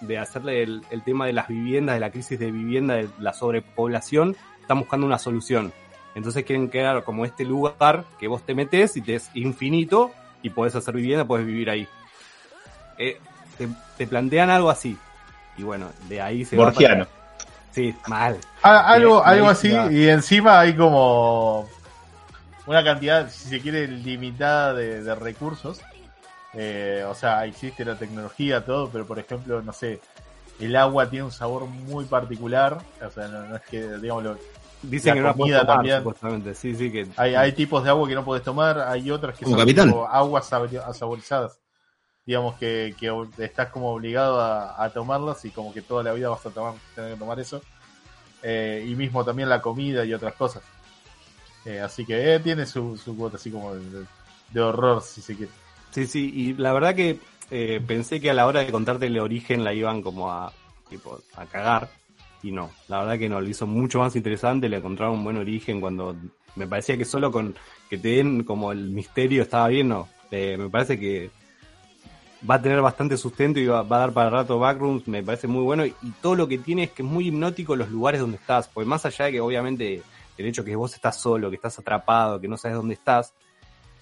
de 0.00 0.18
hacerle 0.18 0.62
el, 0.62 0.82
el 0.90 1.02
tema 1.02 1.26
de 1.26 1.32
las 1.34 1.48
viviendas, 1.48 1.96
de 1.96 2.00
la 2.00 2.10
crisis 2.10 2.38
de 2.38 2.50
vivienda, 2.50 2.94
de 2.94 3.08
la 3.18 3.32
sobrepoblación, 3.34 4.34
están 4.60 4.78
buscando 4.78 5.06
una 5.06 5.18
solución. 5.18 5.72
Entonces 6.14 6.44
quieren 6.44 6.68
crear 6.68 7.04
como 7.04 7.24
este 7.26 7.44
lugar 7.44 8.04
que 8.18 8.28
vos 8.28 8.42
te 8.44 8.54
metes 8.54 8.96
y 8.96 9.02
te 9.02 9.14
es 9.16 9.30
infinito 9.34 10.10
y 10.42 10.50
podés 10.50 10.74
hacer 10.74 10.94
vivienda, 10.94 11.24
podés 11.24 11.46
vivir 11.46 11.70
ahí. 11.70 11.86
Eh, 12.98 13.18
te, 13.56 13.68
te 13.96 14.06
plantean 14.06 14.50
algo 14.50 14.70
así. 14.70 14.96
Y 15.56 15.62
bueno, 15.62 15.90
de 16.08 16.20
ahí 16.20 16.44
se 16.44 16.56
va 16.56 16.64
Borgiano. 16.66 17.04
para- 17.06 17.18
Sí, 17.72 17.94
mal. 18.06 18.38
Ah, 18.62 18.88
algo, 18.92 19.22
algo 19.24 19.48
así, 19.48 19.70
va. 19.70 19.92
y 19.92 20.08
encima 20.08 20.58
hay 20.60 20.74
como 20.74 21.68
una 22.66 22.82
cantidad, 22.82 23.30
si 23.30 23.48
se 23.48 23.60
quiere, 23.60 23.86
limitada 23.86 24.74
de, 24.74 25.02
de 25.02 25.14
recursos. 25.14 25.80
Eh, 26.54 27.04
o 27.06 27.14
sea, 27.14 27.44
existe 27.44 27.84
la 27.84 27.94
tecnología, 27.96 28.64
todo, 28.64 28.88
pero 28.90 29.06
por 29.06 29.18
ejemplo, 29.18 29.62
no 29.62 29.72
sé, 29.72 30.00
el 30.58 30.74
agua 30.76 31.08
tiene 31.10 31.26
un 31.26 31.30
sabor 31.32 31.66
muy 31.66 32.04
particular. 32.06 32.78
O 33.06 33.10
sea, 33.10 33.28
no, 33.28 33.42
no 33.44 33.56
es 33.56 33.62
que, 33.62 33.80
digámoslo, 33.98 34.38
Dicen 34.82 35.10
La 35.10 35.14
que 35.14 35.20
no 35.20 35.32
comida 35.36 35.60
tomar, 35.60 35.76
también. 35.76 35.98
supuestamente. 35.98 36.54
Sí, 36.54 36.74
sí, 36.74 36.90
que. 36.92 37.06
hay, 37.16 37.34
hay 37.34 37.52
tipos 37.52 37.82
de 37.82 37.90
agua 37.90 38.08
que 38.08 38.14
no 38.14 38.24
puedes 38.24 38.44
tomar, 38.44 38.78
hay 38.80 39.10
otras 39.10 39.36
que 39.36 39.44
Como 39.44 39.58
son 39.58 39.66
tipo 39.66 40.06
aguas 40.06 40.50
sabori- 40.50 40.94
saborizadas. 40.94 41.58
Digamos 42.24 42.56
que, 42.56 42.94
que 42.98 43.10
estás 43.38 43.70
como 43.70 43.90
obligado 43.92 44.40
a, 44.40 44.82
a 44.84 44.90
tomarlas 44.90 45.44
y 45.46 45.50
como 45.50 45.72
que 45.72 45.80
toda 45.82 46.02
la 46.02 46.12
vida 46.12 46.28
vas 46.28 46.44
a 46.44 46.50
tomar, 46.50 46.74
tener 46.94 47.14
que 47.14 47.18
tomar 47.18 47.40
eso. 47.40 47.60
Eh, 48.42 48.86
y 48.86 48.94
mismo 48.94 49.24
también 49.24 49.48
la 49.48 49.60
comida 49.62 50.04
y 50.04 50.12
otras 50.14 50.34
cosas. 50.34 50.62
Eh, 51.64 51.80
así 51.80 52.04
que 52.04 52.34
eh, 52.34 52.38
tiene 52.40 52.66
su, 52.66 52.96
su 52.96 53.16
cuota 53.16 53.36
así 53.36 53.50
como 53.50 53.74
de, 53.74 54.04
de 54.50 54.60
horror, 54.60 55.02
si 55.02 55.20
se 55.22 55.34
quiere. 55.34 55.50
Sí, 55.90 56.06
sí, 56.06 56.30
y 56.32 56.52
la 56.54 56.72
verdad 56.72 56.94
que 56.94 57.18
eh, 57.50 57.82
pensé 57.84 58.20
que 58.20 58.30
a 58.30 58.34
la 58.34 58.46
hora 58.46 58.60
de 58.60 58.70
contarte 58.70 59.06
el 59.06 59.18
origen 59.18 59.64
la 59.64 59.72
iban 59.72 60.02
como 60.02 60.30
a, 60.30 60.52
tipo, 60.88 61.18
a 61.34 61.46
cagar. 61.46 61.88
Y 62.42 62.52
no, 62.52 62.70
la 62.88 63.00
verdad 63.00 63.18
que 63.18 63.28
no, 63.28 63.40
lo 63.40 63.48
hizo 63.48 63.66
mucho 63.66 63.98
más 63.98 64.14
interesante, 64.16 64.68
le 64.68 64.76
encontraron 64.76 65.16
un 65.16 65.24
buen 65.24 65.36
origen 65.36 65.80
cuando 65.80 66.16
me 66.54 66.66
parecía 66.66 66.96
que 66.96 67.04
solo 67.04 67.32
con 67.32 67.54
que 67.90 67.98
te 67.98 68.08
den 68.08 68.44
como 68.44 68.72
el 68.72 68.90
misterio 68.90 69.42
estaba 69.42 69.68
bien, 69.68 69.88
no. 69.88 70.08
Eh, 70.30 70.56
me 70.58 70.68
parece 70.68 70.98
que 70.98 71.30
va 72.48 72.56
a 72.56 72.62
tener 72.62 72.80
bastante 72.80 73.16
sustento 73.16 73.58
y 73.58 73.66
va, 73.66 73.82
va 73.82 73.96
a 73.96 74.00
dar 74.00 74.12
para 74.12 74.30
rato 74.30 74.58
backrooms, 74.58 75.08
me 75.08 75.22
parece 75.22 75.48
muy 75.48 75.62
bueno. 75.62 75.84
Y 75.84 75.94
todo 76.20 76.36
lo 76.36 76.46
que 76.46 76.58
tiene 76.58 76.84
es 76.84 76.90
que 76.90 77.02
es 77.02 77.08
muy 77.08 77.28
hipnótico 77.28 77.74
los 77.76 77.90
lugares 77.90 78.20
donde 78.20 78.36
estás, 78.36 78.68
porque 78.68 78.88
más 78.88 79.04
allá 79.04 79.26
de 79.26 79.32
que 79.32 79.40
obviamente 79.40 80.02
el 80.36 80.46
hecho 80.46 80.64
que 80.64 80.76
vos 80.76 80.94
estás 80.94 81.20
solo, 81.20 81.50
que 81.50 81.56
estás 81.56 81.78
atrapado, 81.78 82.40
que 82.40 82.48
no 82.48 82.56
sabes 82.56 82.76
dónde 82.76 82.94
estás, 82.94 83.34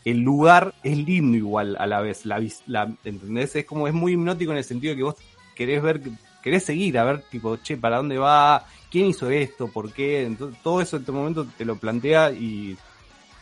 el 0.05 0.21
lugar 0.21 0.75
es 0.85 0.97
lindo 0.97 1.37
igual 1.37 1.77
a 1.79 1.87
la 1.87 2.01
vez, 2.01 2.27
la, 2.27 2.41
la 2.67 2.95
¿entendés? 3.05 3.57
Es 3.57 3.65
como, 3.65 3.89
es 3.89 3.95
muy 3.95 4.13
hipnótico 4.13 4.53
en 4.53 4.59
el 4.59 4.65
sentido 4.65 4.93
de 4.93 4.97
que 4.99 5.03
vos 5.03 5.17
querés 5.55 5.83
ver, 5.83 6.01
querés 6.47 6.65
seguir, 6.65 6.97
a 6.97 7.03
ver, 7.05 7.23
tipo, 7.23 7.57
che, 7.57 7.77
¿para 7.77 7.97
dónde 7.97 8.19
va? 8.19 8.65
¿Quién 8.89 9.07
hizo 9.07 9.29
esto? 9.31 9.67
¿Por 9.67 9.93
qué? 9.93 10.23
Entonces, 10.25 10.63
todo 10.63 10.81
eso 10.81 10.95
en 10.95 11.03
este 11.03 11.11
momento 11.11 11.45
te 11.59 11.65
lo 11.65 11.75
plantea 11.75 12.31
y 12.31 12.77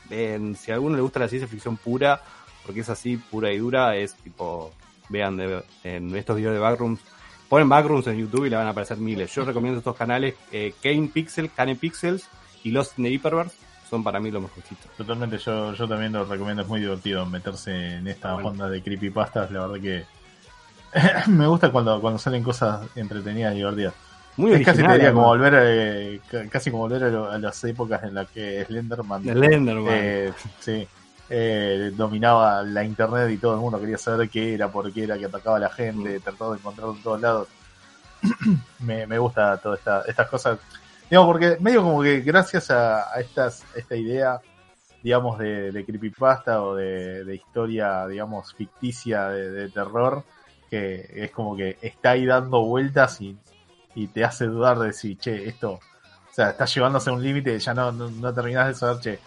eh, 0.09 0.55
si 0.59 0.71
a 0.71 0.75
alguno 0.77 0.97
le 0.97 1.03
gusta 1.03 1.21
la 1.21 1.29
ciencia 1.29 1.47
ficción 1.47 1.77
pura, 1.77 2.23
porque 2.65 2.81
es 2.81 2.89
así, 2.89 3.19
pura 3.19 3.53
y 3.53 3.59
dura, 3.59 3.95
es 3.95 4.15
tipo, 4.15 4.73
vean 5.11 5.37
de- 5.37 5.63
en 5.85 6.17
estos 6.17 6.37
videos 6.39 6.55
de 6.55 6.61
Backrooms, 6.61 7.01
ponen 7.47 7.69
Backrooms 7.69 8.07
en 8.07 8.17
YouTube 8.17 8.47
y 8.47 8.51
le 8.51 8.57
van 8.57 8.69
a 8.69 8.71
aparecer 8.71 8.97
miles. 8.97 9.35
Yo 9.35 9.45
recomiendo 9.45 9.79
estos 9.81 9.97
canales, 9.97 10.35
eh, 10.51 10.73
Kane 10.83 11.11
Pixel, 11.13 11.51
Kane 11.51 11.77
Pixels 11.77 12.27
y 12.63 12.71
Lost 12.71 12.99
in 12.99 13.05
the 13.05 13.11
Hyperverse, 13.11 13.55
son 13.91 14.03
para 14.03 14.19
mí 14.21 14.31
los 14.31 14.41
mejorcitos. 14.43 14.91
Totalmente, 14.97 15.37
yo, 15.37 15.75
yo 15.75 15.87
también 15.87 16.13
lo 16.15 16.25
recomiendo, 16.25 16.63
es 16.63 16.69
muy 16.69 16.81
divertido 16.81 17.27
meterse 17.27 17.97
en 17.97 18.07
esta 18.09 18.33
Bueno. 18.33 18.49
onda 18.49 18.69
de 18.71 18.83
creepypastas, 18.83 19.51
la 19.51 19.67
verdad 19.67 19.81
que 19.83 20.05
me 21.29 21.47
gusta 21.47 21.71
cuando, 21.73 22.01
cuando 22.01 22.19
salen 22.19 22.43
cosas 22.43 22.81
entretenidas 22.95 23.53
y 23.55 23.57
divertidas. 23.57 23.95
Muy 24.37 24.53
es 24.53 24.65
casi 24.65 24.83
te 24.83 24.93
diría 24.93 25.13
como 25.13 25.27
volver 25.27 25.55
eh, 25.57 26.21
ca- 26.29 26.49
casi 26.49 26.71
como 26.71 26.85
volver 26.85 27.05
a, 27.05 27.09
lo- 27.09 27.31
a 27.31 27.39
las 27.39 27.63
épocas 27.65 28.03
en 28.03 28.15
las 28.15 28.29
que 28.31 28.65
Slenderman 28.65 29.29
El 29.29 29.45
Enderman. 29.45 29.95
eh, 29.95 30.33
sí, 30.59 30.87
eh, 31.31 31.93
dominaba 31.97 32.63
la 32.63 32.83
internet 32.85 33.31
y 33.31 33.39
todo 33.39 33.55
el 33.55 33.61
mundo 33.61 33.79
quería 33.81 33.97
saber 33.99 34.29
qué 34.29 34.55
era, 34.55 34.69
por 34.73 34.93
qué 34.93 35.05
era 35.05 35.17
que 35.19 35.27
atacaba 35.27 35.57
a 35.57 35.61
la 35.61 35.71
gente, 35.71 36.19
trataba 36.21 36.53
de 36.53 36.59
encontrarlo 36.59 36.95
en 36.97 37.03
todos 37.03 37.21
lados. 37.21 37.49
me, 38.81 39.07
me 39.07 39.19
gusta 39.19 39.57
todas 39.59 39.79
esta, 39.79 40.03
estas 40.07 40.29
cosas. 40.29 40.59
Digamos, 41.11 41.29
porque 41.31 41.57
medio 41.61 41.83
como 41.83 42.03
que 42.03 42.21
gracias 42.21 42.71
a, 42.71 43.13
a 43.15 43.21
estas, 43.21 43.65
esta 43.77 43.95
idea, 43.95 44.41
digamos, 45.03 45.39
de, 45.39 45.71
de 45.71 45.85
creepypasta 45.85 46.63
o 46.63 46.75
de, 46.75 47.25
de 47.25 47.35
historia, 47.35 48.07
digamos, 48.07 48.53
ficticia 48.55 49.29
de, 49.29 49.51
de 49.51 49.69
terror, 49.69 50.25
que 50.71 51.09
es 51.15 51.31
como 51.31 51.57
que 51.57 51.79
está 51.83 52.11
ahí 52.11 52.27
dando 52.27 52.63
vueltas 52.65 53.21
y 53.21 53.37
y 53.95 54.09
te 54.09 54.25
hace 54.25 54.47
dudar 54.47 54.79
de 54.79 54.93
si, 54.93 55.17
che, 55.17 55.49
esto, 55.49 55.73
o 55.73 55.81
sea, 56.33 56.51
está 56.51 56.65
llevándose 56.65 57.11
a 57.11 57.13
un 57.13 57.23
límite, 57.23 57.59
ya 57.59 57.75
no, 57.75 57.93
no, 57.93 58.11
no 58.11 58.35
terminás 58.35 58.69
de 58.69 58.75
saber, 58.75 59.01
che, 59.01 59.19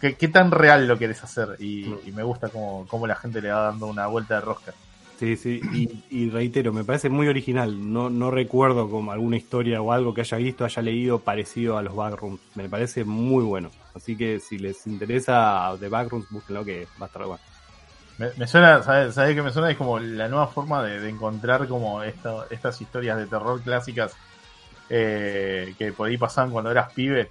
¿qué, 0.00 0.14
qué 0.14 0.28
tan 0.28 0.50
real 0.50 0.86
lo 0.86 0.98
querés 0.98 1.22
hacer? 1.22 1.56
Y, 1.58 1.94
y 2.06 2.12
me 2.12 2.22
gusta 2.22 2.48
cómo, 2.48 2.86
cómo 2.88 3.06
la 3.06 3.16
gente 3.16 3.40
le 3.42 3.50
va 3.50 3.62
dando 3.62 3.86
una 3.86 4.06
vuelta 4.06 4.36
de 4.36 4.40
rosca. 4.40 4.72
Sí, 5.18 5.36
sí, 5.36 5.60
y, 5.72 6.04
y 6.10 6.28
reitero, 6.28 6.74
me 6.74 6.84
parece 6.84 7.08
muy 7.08 7.26
original. 7.26 7.90
No, 7.90 8.10
no 8.10 8.30
recuerdo 8.30 8.90
como 8.90 9.12
alguna 9.12 9.38
historia 9.38 9.80
o 9.80 9.90
algo 9.90 10.12
que 10.12 10.20
haya 10.20 10.36
visto, 10.36 10.66
haya 10.66 10.82
leído 10.82 11.20
parecido 11.20 11.78
a 11.78 11.82
los 11.82 11.96
Backrooms. 11.96 12.38
Me 12.54 12.68
parece 12.68 13.02
muy 13.04 13.42
bueno. 13.42 13.70
Así 13.94 14.14
que 14.14 14.40
si 14.40 14.58
les 14.58 14.86
interesa 14.86 15.74
The 15.80 15.88
Backrooms, 15.88 16.28
búsquenlo 16.28 16.66
que 16.66 16.86
va 17.00 17.04
a 17.04 17.08
estar 17.08 17.24
bueno. 17.24 17.42
Me, 18.18 18.30
me 18.36 18.46
suena, 18.46 18.82
¿sabes, 18.82 19.14
¿sabes 19.14 19.34
qué 19.34 19.42
me 19.42 19.52
suena? 19.52 19.70
Es 19.70 19.76
como 19.76 19.98
la 19.98 20.28
nueva 20.28 20.46
forma 20.48 20.82
de, 20.82 21.00
de 21.00 21.08
encontrar 21.10 21.68
como 21.68 22.02
esto, 22.02 22.46
estas 22.50 22.80
historias 22.80 23.18
de 23.18 23.26
terror 23.26 23.60
clásicas 23.60 24.14
eh, 24.88 25.74
que 25.78 25.92
por 25.92 26.08
ahí 26.08 26.16
pasaban 26.16 26.50
cuando 26.50 26.70
eras 26.70 26.92
pibe. 26.92 27.28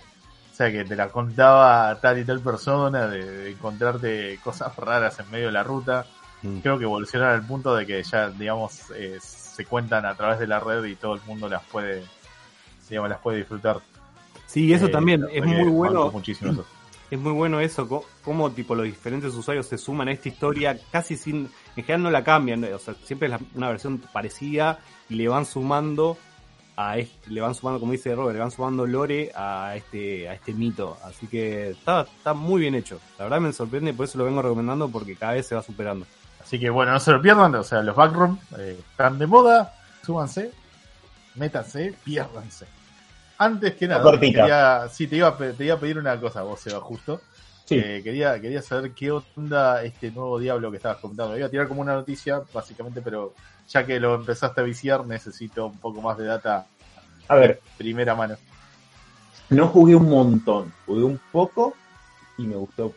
O 0.52 0.56
sea, 0.56 0.72
que 0.72 0.86
te 0.86 0.96
la 0.96 1.10
contaba 1.10 2.00
tal 2.00 2.20
y 2.20 2.24
tal 2.24 2.40
persona, 2.40 3.08
de, 3.08 3.26
de 3.26 3.50
encontrarte 3.52 4.40
cosas 4.44 4.74
raras 4.78 5.20
en 5.20 5.30
medio 5.32 5.48
de 5.48 5.52
la 5.52 5.64
ruta. 5.64 6.06
Mm. 6.44 6.60
Creo 6.60 6.78
que 6.78 6.84
evolucionaron 6.86 7.36
al 7.36 7.46
punto 7.46 7.76
de 7.76 7.86
que 7.86 8.02
ya, 8.04 8.30
digamos, 8.30 8.92
eh, 8.96 9.18
se 9.20 9.66
cuentan 9.66 10.06
a 10.06 10.16
través 10.16 10.40
de 10.40 10.48
la 10.48 10.60
red 10.60 10.84
y 10.86 10.96
todo 10.96 11.16
el 11.16 11.22
mundo 11.26 11.50
las 11.50 11.64
puede, 11.64 12.04
digamos, 12.88 13.10
las 13.10 13.20
puede 13.20 13.40
disfrutar. 13.40 13.80
Sí, 14.46 14.72
eso 14.72 14.86
Eh, 14.86 14.90
también 14.90 15.26
es 15.32 15.44
muy 15.44 15.68
bueno. 15.70 16.10
muchísimo 16.12 16.52
eso. 16.52 16.66
Es 17.16 17.22
muy 17.22 17.32
bueno 17.32 17.62
eso, 17.62 18.04
cómo 18.26 18.52
tipo 18.52 18.76
los 18.76 18.86
diferentes 18.86 19.34
usuarios 19.34 19.68
se 19.68 19.78
suman 19.78 20.10
a 20.10 20.12
esta 20.12 20.28
historia 20.28 20.78
casi 20.92 21.16
sin, 21.16 21.50
en 21.78 21.84
general 21.86 22.04
no 22.04 22.12
la 22.12 22.26
cambian, 22.26 22.62
o 22.66 22.78
sea, 22.78 22.94
siempre 23.06 23.34
es 23.34 23.40
una 23.54 23.70
versión 23.70 24.00
parecida 24.00 24.80
y 25.08 25.16
le 25.16 25.30
van 25.30 25.46
sumando 25.46 26.18
a 26.76 26.98
este, 26.98 27.30
le 27.30 27.40
van 27.40 27.56
sumando, 27.56 27.80
como 27.80 27.94
dice 27.94 28.14
Robert, 28.14 28.34
le 28.34 28.42
van 28.42 28.52
sumando 28.52 28.86
lore 28.86 29.32
a 29.34 29.78
este, 29.78 30.28
a 30.28 30.34
este 30.34 30.54
mito, 30.54 30.98
así 31.06 31.28
que 31.28 31.70
está, 31.70 32.02
está 32.02 32.34
muy 32.34 32.60
bien 32.60 32.76
hecho. 32.76 33.00
La 33.18 33.24
verdad 33.24 33.40
me 33.40 33.54
sorprende, 33.54 33.94
por 33.94 34.08
eso 34.08 34.18
lo 34.18 34.26
vengo 34.26 34.42
recomendando 34.42 34.90
porque 34.90 35.16
cada 35.16 35.36
vez 35.36 35.48
se 35.48 35.56
va 35.56 35.64
superando. 35.64 36.06
Así 36.42 36.60
que 36.60 36.70
bueno, 36.70 36.92
no 36.92 37.00
se 37.00 37.14
lo 37.14 37.22
pierdan, 37.22 37.56
o 37.56 37.64
sea, 37.64 37.82
los 37.82 37.96
backroom 37.96 38.38
eh, 38.60 38.78
están 38.92 39.18
de 39.20 39.26
moda, 39.26 39.74
súbanse, 40.06 40.52
métanse, 41.36 41.96
piérdanse. 42.04 42.75
Antes 43.38 43.76
que 43.76 43.88
nada, 43.88 44.20
quería, 44.20 44.88
sí, 44.90 45.08
te 45.08 45.18
iba, 45.18 45.38
te 45.38 45.66
iba 45.66 45.76
a 45.76 45.80
pedir 45.80 45.98
una 45.98 46.20
cosa, 46.20 46.44
vos, 46.44 46.60
Seba, 46.60 46.80
justo. 46.80 47.22
Sí. 47.66 47.76
Eh, 47.76 48.02
quería, 48.04 48.40
quería 48.40 48.62
saber 48.62 48.92
qué 48.92 49.12
onda 49.12 49.84
este 49.84 50.12
nuevo 50.12 50.40
diablo 50.40 50.70
que 50.72 50.78
estabas 50.78 51.00
comentando. 51.00 51.36
Iba 51.38 51.48
a 51.48 51.50
tirar 51.50 51.68
como 51.68 51.82
una 51.82 51.96
noticia, 51.96 52.42
básicamente, 52.54 53.02
pero 53.02 53.34
ya 53.68 53.86
que 53.86 54.00
lo 54.00 54.16
empezaste 54.16 54.62
a 54.62 54.64
viciar, 54.64 55.06
necesito 55.06 55.66
un 55.66 55.80
poco 55.80 56.02
más 56.02 56.18
de 56.18 56.26
data 56.26 56.68
A 57.28 57.36
ver, 57.36 57.60
primera 57.78 58.14
mano. 58.16 58.36
no 59.50 59.68
jugué 59.68 59.96
un 59.96 60.10
montón, 60.10 60.72
jugué 60.86 61.04
un 61.04 61.20
poco 61.32 61.74
y 62.38 62.44
me 62.44 62.56
gustó 62.56 62.94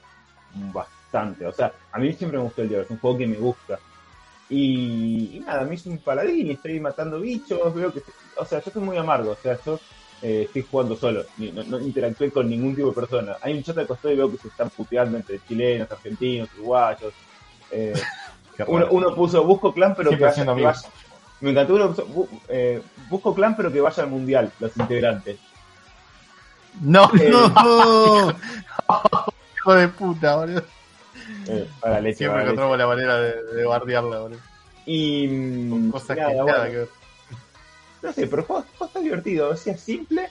bastante. 0.72 1.47
O 1.47 1.53
sea, 1.53 1.72
a 1.93 1.99
mí 1.99 2.12
siempre 2.12 2.39
me 2.39 2.45
gustó 2.45 2.62
el 2.62 2.68
Diablo, 2.68 2.84
es 2.84 2.91
un 2.91 2.99
juego 2.99 3.18
que 3.18 3.26
me 3.26 3.36
gusta. 3.36 3.78
Y, 4.51 5.36
y 5.36 5.41
nada, 5.41 5.62
a 5.62 5.64
mí 5.64 5.74
es 5.74 5.86
un 5.86 5.99
paladín 5.99 6.47
y 6.49 6.53
estoy 6.53 6.78
matando 6.80 7.20
bichos, 7.20 7.74
veo 7.74 7.93
que... 7.93 8.03
O 8.36 8.45
sea, 8.45 8.62
yo 8.62 8.70
soy 8.70 8.82
muy 8.82 8.97
amargo, 8.97 9.32
o 9.32 9.36
sea, 9.36 9.59
yo 9.64 9.78
eh, 10.22 10.42
estoy 10.46 10.66
jugando 10.70 10.96
solo, 10.96 11.24
ni- 11.36 11.52
no, 11.52 11.62
no 11.64 11.78
interactué 11.80 12.30
con 12.30 12.48
ningún 12.48 12.74
tipo 12.74 12.88
de 12.88 12.94
persona. 12.94 13.36
Hay 13.40 13.54
un 13.54 13.62
chat 13.62 13.78
al 13.78 13.86
costado 13.86 14.12
y 14.12 14.16
veo 14.16 14.30
que 14.30 14.38
se 14.38 14.48
están 14.48 14.68
puteando 14.70 15.16
entre 15.16 15.40
chilenos, 15.46 15.90
argentinos, 15.90 16.48
uruguayos. 16.58 17.12
Eh, 17.70 17.92
uno, 18.66 18.86
uno 18.90 19.14
puso, 19.14 19.44
busco 19.44 19.72
clan 19.72 19.94
pero 19.96 20.10
que 20.10 20.16
vaya, 20.16 20.42
que 20.44 20.62
vaya- 20.62 20.80
Me 21.40 21.50
encantó 21.50 21.74
uno 21.74 21.88
puso, 21.88 22.06
bu- 22.08 22.28
eh, 22.48 22.82
busco 23.08 23.34
clan 23.34 23.54
pero 23.56 23.70
que 23.72 23.80
vaya 23.80 24.02
al 24.02 24.10
mundial, 24.10 24.50
los 24.58 24.76
integrantes. 24.76 25.38
No, 26.80 27.10
Eh, 27.20 27.30
¡No! 27.30 28.34
hijo 29.56 29.74
de 29.74 29.88
puta, 29.88 30.36
boludo. 30.36 30.62
Para 31.80 32.00
leche, 32.00 32.18
Siempre 32.18 32.42
encontramos 32.42 32.78
la 32.78 32.86
manera 32.86 33.18
de, 33.20 33.42
de 33.54 33.64
bardearla, 33.64 34.18
boludo. 34.20 34.40
Y 34.86 35.26
Con 35.68 35.88
mm, 35.88 35.90
cosas 35.90 36.16
nada, 36.16 36.28
que 36.30 36.34
bueno, 36.36 36.52
nada 36.58 36.70
que 36.70 36.76
ver. 36.76 36.88
No 38.03 38.12
sé, 38.12 38.26
pero 38.26 38.42
el 38.42 38.46
juego, 38.46 38.62
el 38.62 38.68
juego 38.70 38.86
está 38.86 39.01
divertido, 39.01 39.51
o 39.51 39.57
sea, 39.57 39.74
es 39.74 39.80
simple. 39.80 40.28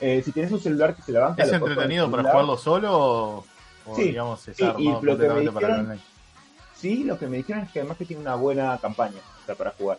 Eh, 0.00 0.22
si 0.24 0.32
tienes 0.32 0.52
un 0.52 0.60
celular 0.60 0.94
que 0.94 1.02
se 1.02 1.12
la 1.12 1.20
banca, 1.20 1.42
¿Es 1.42 1.52
entretenido 1.52 2.10
para 2.10 2.24
jugarlo 2.30 2.56
solo 2.58 2.92
o, 2.98 3.44
o, 3.86 3.96
Sí, 3.96 4.02
digamos 4.04 4.40
sí, 4.40 4.52
y 4.58 4.62
lo 4.64 4.74
que 4.76 4.82
me 4.82 4.92
completamente 4.94 5.52
para 5.52 5.66
el 5.68 5.72
dijeron- 5.72 5.80
online? 5.86 6.02
Sí, 6.76 7.04
lo 7.04 7.18
que 7.18 7.26
me 7.26 7.36
dijeron 7.38 7.62
es 7.62 7.70
que 7.72 7.80
además 7.80 7.96
que 7.96 8.04
tiene 8.04 8.20
una 8.22 8.34
buena 8.34 8.76
campaña 8.78 9.16
o 9.42 9.46
sea, 9.46 9.54
para 9.54 9.70
jugar. 9.70 9.98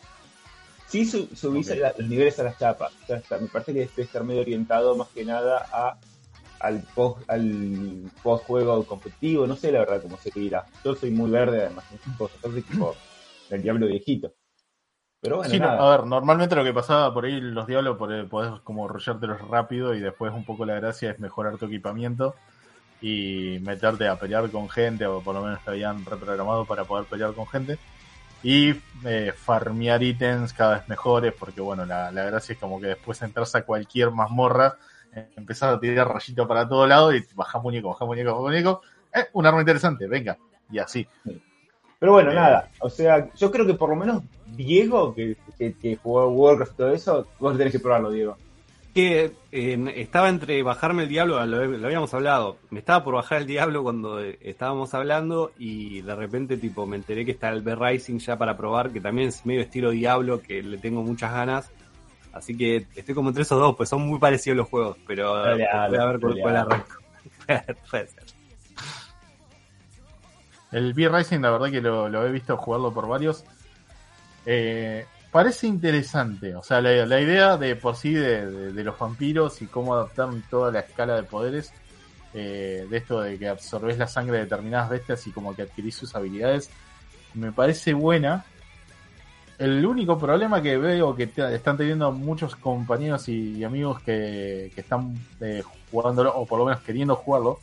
Sí, 0.88 1.05
su- 1.05 1.28
subís 1.36 1.68
la- 1.76 1.93
los 1.97 2.07
niveles 2.07 2.38
a 2.39 2.43
las 2.43 2.59
chapas. 2.59 2.93
O 3.03 3.07
sea, 3.07 3.18
está- 3.18 3.39
me 3.39 3.47
parece 3.47 3.74
que 3.74 3.80
debe 3.80 4.03
estar 4.03 4.24
medio 4.24 4.41
orientado 4.41 4.95
más 4.95 5.07
que 5.09 5.26
nada 5.26 5.65
a 5.72 5.97
al 6.59 6.82
post 6.95 7.30
al 7.30 8.09
post 8.24 8.45
juego 8.45 8.84
competitivo, 8.86 9.45
no 9.45 9.55
sé 9.55 9.72
la 9.72 9.80
verdad 9.80 10.01
cómo 10.01 10.18
se 10.18 10.32
dirá. 10.32 10.65
Yo 10.84 10.95
soy 10.95 11.11
muy 11.11 11.30
verde 11.30 11.61
además, 11.65 11.86
soy 12.41 12.61
tipo 12.63 12.95
del 13.49 13.61
diablo 13.61 13.86
viejito. 13.88 14.32
Pero 15.28 15.39
bueno, 15.39 15.51
Sí, 15.51 15.59
no, 15.59 15.67
a 15.67 15.97
ver, 15.97 16.05
normalmente 16.05 16.55
lo 16.55 16.63
que 16.63 16.71
pasaba 16.71 17.13
por 17.13 17.25
ahí, 17.25 17.41
los 17.41 17.67
diablos, 17.67 17.97
podés 17.97 18.61
como 18.63 18.88
rollártelos 18.88 19.41
rápido 19.49 19.93
y 19.93 19.99
después 19.99 20.32
un 20.34 20.45
poco 20.45 20.65
la 20.65 20.75
gracia 20.75 21.11
es 21.11 21.19
mejorar 21.19 21.57
tu 21.57 21.65
equipamiento 21.65 22.34
y 23.01 23.59
meterte 23.61 24.07
a 24.07 24.17
pelear 24.17 24.49
con 24.51 24.69
gente, 24.69 25.05
o 25.05 25.19
por 25.19 25.36
lo 25.36 25.43
menos 25.43 25.61
te 25.65 25.71
habían 25.71 26.05
reprogramado 26.05 26.63
para 26.63 26.86
poder 26.86 27.07
pelear 27.07 27.34
con 27.34 27.45
gente. 27.45 27.78
Y 28.41 28.73
eh, 29.03 29.34
farmear 29.36 30.01
ítems 30.01 30.53
cada 30.53 30.75
vez 30.75 30.88
mejores, 30.88 31.34
porque 31.38 31.59
bueno, 31.59 31.86
la, 31.86 32.09
la 32.09 32.23
gracia 32.23 32.53
es 32.53 32.59
como 32.59 32.80
que 32.80 32.88
después 32.88 33.21
entras 33.21 33.53
a 33.53 33.63
cualquier 33.63 34.11
mazmorra, 34.11 34.78
eh, 35.13 35.28
empezás 35.36 35.75
a 35.75 35.80
tirar 35.82 36.07
rayito 36.07 36.47
para 36.47 36.69
todo 36.69 36.88
lado 36.88 37.13
y 37.13 37.21
bajás 37.36 37.61
muñeco, 37.61 37.89
bajás 37.89 38.07
muñeco, 38.07 38.32
bajás 38.32 38.43
muñeco. 38.43 38.82
Eh, 39.13 39.25
un 39.34 39.45
arma 39.45 39.59
interesante, 39.59 40.07
venga. 40.07 40.38
Y 40.71 40.80
así. 40.80 41.05
Pero 42.00 42.12
bueno, 42.12 42.32
Eh, 42.32 42.36
nada. 42.36 42.70
O 42.80 42.89
sea, 42.89 43.34
yo 43.34 43.52
creo 43.52 43.66
que 43.66 43.74
por 43.74 43.89
lo 43.89 43.95
menos 43.95 44.24
Diego, 44.45 45.14
que, 45.14 45.36
que, 45.58 45.74
que 45.74 45.95
jugó 45.95 46.28
Warcraft 46.30 46.74
y 46.74 46.78
todo 46.78 46.91
eso, 46.91 47.28
vos 47.39 47.58
tenés 47.58 47.74
que 47.74 47.80
probarlo, 47.80 48.12
Diego. 48.12 48.38
Que 48.93 49.32
eh, 49.52 49.93
estaba 49.95 50.30
entre 50.30 50.64
bajarme 50.64 51.04
el 51.04 51.10
diablo, 51.10 51.43
lo, 51.45 51.66
lo 51.66 51.86
habíamos 51.86 52.14
hablado, 52.16 52.58
me 52.72 52.80
estaba 52.80 53.04
por 53.04 53.14
bajar 53.14 53.41
el 53.41 53.48
diablo 53.48 53.84
cuando 53.84 54.24
eh, 54.24 54.39
estábamos 54.41 54.93
hablando 54.95 55.52
y 55.60 56.02
de 56.02 56.16
repente 56.16 56.58
tipo 56.58 56.88
me 56.88 56.95
enteré 56.95 57.24
que 57.24 57.32
está 57.32 57.50
el 57.50 57.62
B-Rising 57.62 58.18
ya 58.18 58.38
para 58.38 58.58
probar, 58.58 58.89
que 58.89 59.00
también 59.00 59.30
es 59.30 59.45
medio 59.45 59.62
estilo 59.62 59.91
diablo, 59.91 60.41
que 60.41 60.64
le 60.64 60.78
tengo 60.80 61.04
muchas 61.04 61.32
ganas. 61.32 61.70
Así 62.34 62.58
que 62.58 62.88
estoy 62.95 63.14
como 63.14 63.30
entre 63.30 63.43
esos 63.43 63.60
dos, 63.60 63.76
pues 63.76 63.89
son 63.89 64.02
muy 64.02 64.20
parecidos 64.20 64.58
los 64.58 64.68
juegos, 64.68 64.98
pero 65.06 65.32
voy 65.32 65.64
a 65.64 65.88
ver 65.88 66.20
cuál, 66.20 66.56
arranco. 66.56 66.95
El 70.72 70.93
B-Rising, 70.93 71.39
la 71.39 71.51
verdad 71.51 71.72
que 71.72 71.82
lo, 71.82 72.26
he 72.26 72.32
visto 72.32 72.57
jugarlo 72.57 72.93
por 72.93 73.07
varios. 73.07 73.43
Eh, 74.45 75.05
parece 75.32 75.68
interesante. 75.68 76.56
O 76.56 76.64
sea, 76.64 76.81
la, 76.81 77.06
la 77.06 77.22
idea 77.22 77.57
de 77.57 77.76
por 77.76 77.95
sí 77.95 78.14
de, 78.14 78.72
los 78.84 78.99
vampiros 78.99 79.61
y 79.61 79.68
cómo 79.68 79.94
adaptar 79.94 80.30
toda 80.49 80.72
la 80.72 80.80
escala 80.81 81.15
de 81.15 81.23
poderes. 81.23 81.72
eh, 82.34 82.85
de 82.89 82.98
esto 82.98 83.22
de 83.22 83.39
que 83.39 83.48
absorbes 83.48 83.98
la 83.98 84.07
sangre 84.07 84.38
de 84.38 84.44
determinadas 84.44 84.89
bestias 84.89 85.26
y 85.27 85.31
como 85.31 85.56
que 85.56 85.64
adquirís 85.64 85.95
sus 85.95 86.14
habilidades. 86.15 86.69
Me 87.34 87.52
parece 87.52 87.94
buena. 87.94 88.45
El 89.57 89.84
único 89.85 90.19
problema 90.19 90.61
que 90.61 90.77
veo 90.77 91.15
que 91.15 91.31
están 91.53 91.77
teniendo 91.77 92.11
muchos 92.11 92.56
compañeros 92.56 93.27
y, 93.27 93.53
y 93.56 93.64
amigos 93.64 94.02
que, 94.03 94.72
que 94.76 94.81
están 94.81 95.15
eh, 95.41 95.64
jugándolo, 95.89 96.35
o 96.35 96.45
por 96.45 96.60
lo 96.60 96.65
menos 96.65 96.81
queriendo 96.81 97.15
jugarlo, 97.15 97.60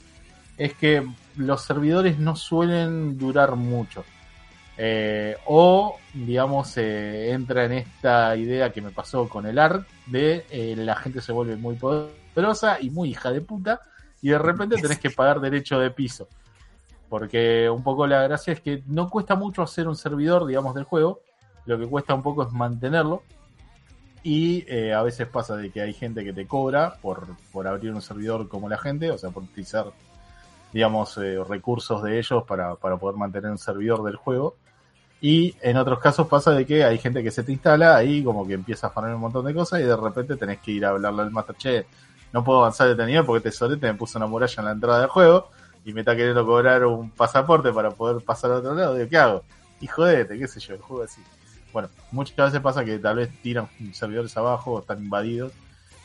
es 0.56 0.74
que 0.74 1.06
los 1.36 1.62
servidores 1.62 2.18
no 2.18 2.36
suelen 2.36 3.18
durar 3.18 3.56
mucho. 3.56 4.04
Eh, 4.76 5.36
o, 5.46 5.98
digamos, 6.12 6.76
eh, 6.78 7.30
entra 7.30 7.64
en 7.64 7.72
esta 7.72 8.34
idea 8.36 8.72
que 8.72 8.82
me 8.82 8.90
pasó 8.90 9.28
con 9.28 9.46
el 9.46 9.58
ARC 9.58 9.86
de 10.06 10.46
eh, 10.50 10.74
la 10.76 10.96
gente 10.96 11.20
se 11.20 11.32
vuelve 11.32 11.56
muy 11.56 11.76
poderosa 11.76 12.80
y 12.80 12.90
muy 12.90 13.10
hija 13.10 13.30
de 13.30 13.40
puta 13.40 13.80
y 14.20 14.30
de 14.30 14.38
repente 14.38 14.76
tenés 14.76 14.98
que 14.98 15.10
pagar 15.10 15.40
derecho 15.40 15.78
de 15.78 15.90
piso. 15.90 16.28
Porque 17.08 17.70
un 17.70 17.82
poco 17.84 18.06
la 18.06 18.22
gracia 18.22 18.52
es 18.52 18.60
que 18.60 18.82
no 18.86 19.08
cuesta 19.08 19.36
mucho 19.36 19.62
hacer 19.62 19.86
un 19.86 19.94
servidor, 19.94 20.46
digamos, 20.46 20.74
del 20.74 20.84
juego. 20.84 21.20
Lo 21.66 21.78
que 21.78 21.86
cuesta 21.86 22.14
un 22.14 22.22
poco 22.22 22.42
es 22.42 22.52
mantenerlo. 22.52 23.22
Y 24.24 24.64
a 24.90 25.02
veces 25.02 25.28
pasa 25.28 25.54
de 25.54 25.70
que 25.70 25.82
hay 25.82 25.92
gente 25.92 26.24
que 26.24 26.32
te 26.32 26.46
cobra 26.46 26.94
por, 27.02 27.36
por 27.52 27.68
abrir 27.68 27.92
un 27.92 28.00
servidor 28.00 28.48
como 28.48 28.70
la 28.70 28.78
gente, 28.78 29.10
o 29.10 29.18
sea, 29.18 29.30
por 29.30 29.42
utilizar 29.42 29.92
digamos, 30.74 31.16
eh, 31.18 31.38
recursos 31.48 32.02
de 32.02 32.18
ellos 32.18 32.42
para, 32.42 32.74
para 32.74 32.96
poder 32.96 33.16
mantener 33.16 33.48
un 33.48 33.58
servidor 33.58 34.02
del 34.02 34.16
juego. 34.16 34.56
Y 35.20 35.54
en 35.62 35.76
otros 35.76 36.00
casos 36.00 36.26
pasa 36.26 36.50
de 36.50 36.66
que 36.66 36.82
hay 36.82 36.98
gente 36.98 37.22
que 37.22 37.30
se 37.30 37.44
te 37.44 37.52
instala 37.52 37.94
ahí, 37.96 38.24
como 38.24 38.44
que 38.44 38.54
empieza 38.54 38.88
a 38.88 38.90
farmear 38.90 39.14
un 39.14 39.20
montón 39.20 39.46
de 39.46 39.54
cosas 39.54 39.80
y 39.80 39.84
de 39.84 39.96
repente 39.96 40.34
tenés 40.34 40.58
que 40.58 40.72
ir 40.72 40.84
a 40.84 40.90
hablarle 40.90 41.22
al 41.22 41.30
master, 41.30 41.54
che, 41.56 41.86
no 42.32 42.42
puedo 42.42 42.58
avanzar 42.58 42.94
de 42.94 43.06
nivel 43.06 43.24
porque 43.24 43.52
solete 43.52 43.86
me 43.86 43.94
puso 43.94 44.18
una 44.18 44.26
muralla 44.26 44.54
en 44.58 44.64
la 44.64 44.72
entrada 44.72 44.98
del 44.98 45.08
juego 45.08 45.48
y 45.84 45.92
me 45.92 46.00
está 46.00 46.16
queriendo 46.16 46.44
cobrar 46.44 46.84
un 46.86 47.08
pasaporte 47.10 47.72
para 47.72 47.92
poder 47.92 48.24
pasar 48.24 48.50
al 48.50 48.56
otro 48.58 48.74
lado. 48.74 48.96
Digo, 48.96 49.08
¿qué 49.08 49.16
hago? 49.16 49.44
Y 49.80 49.86
jodete, 49.86 50.36
qué 50.36 50.48
sé 50.48 50.58
yo, 50.58 50.74
el 50.74 50.80
juego 50.80 51.04
así. 51.04 51.22
bueno, 51.72 51.88
muchas 52.10 52.36
veces 52.36 52.60
pasa 52.60 52.84
que 52.84 52.98
tal 52.98 53.16
vez 53.16 53.30
tiran 53.42 53.68
servidores 53.92 54.36
abajo 54.36 54.72
o 54.72 54.80
están 54.80 54.98
invadidos 54.98 55.52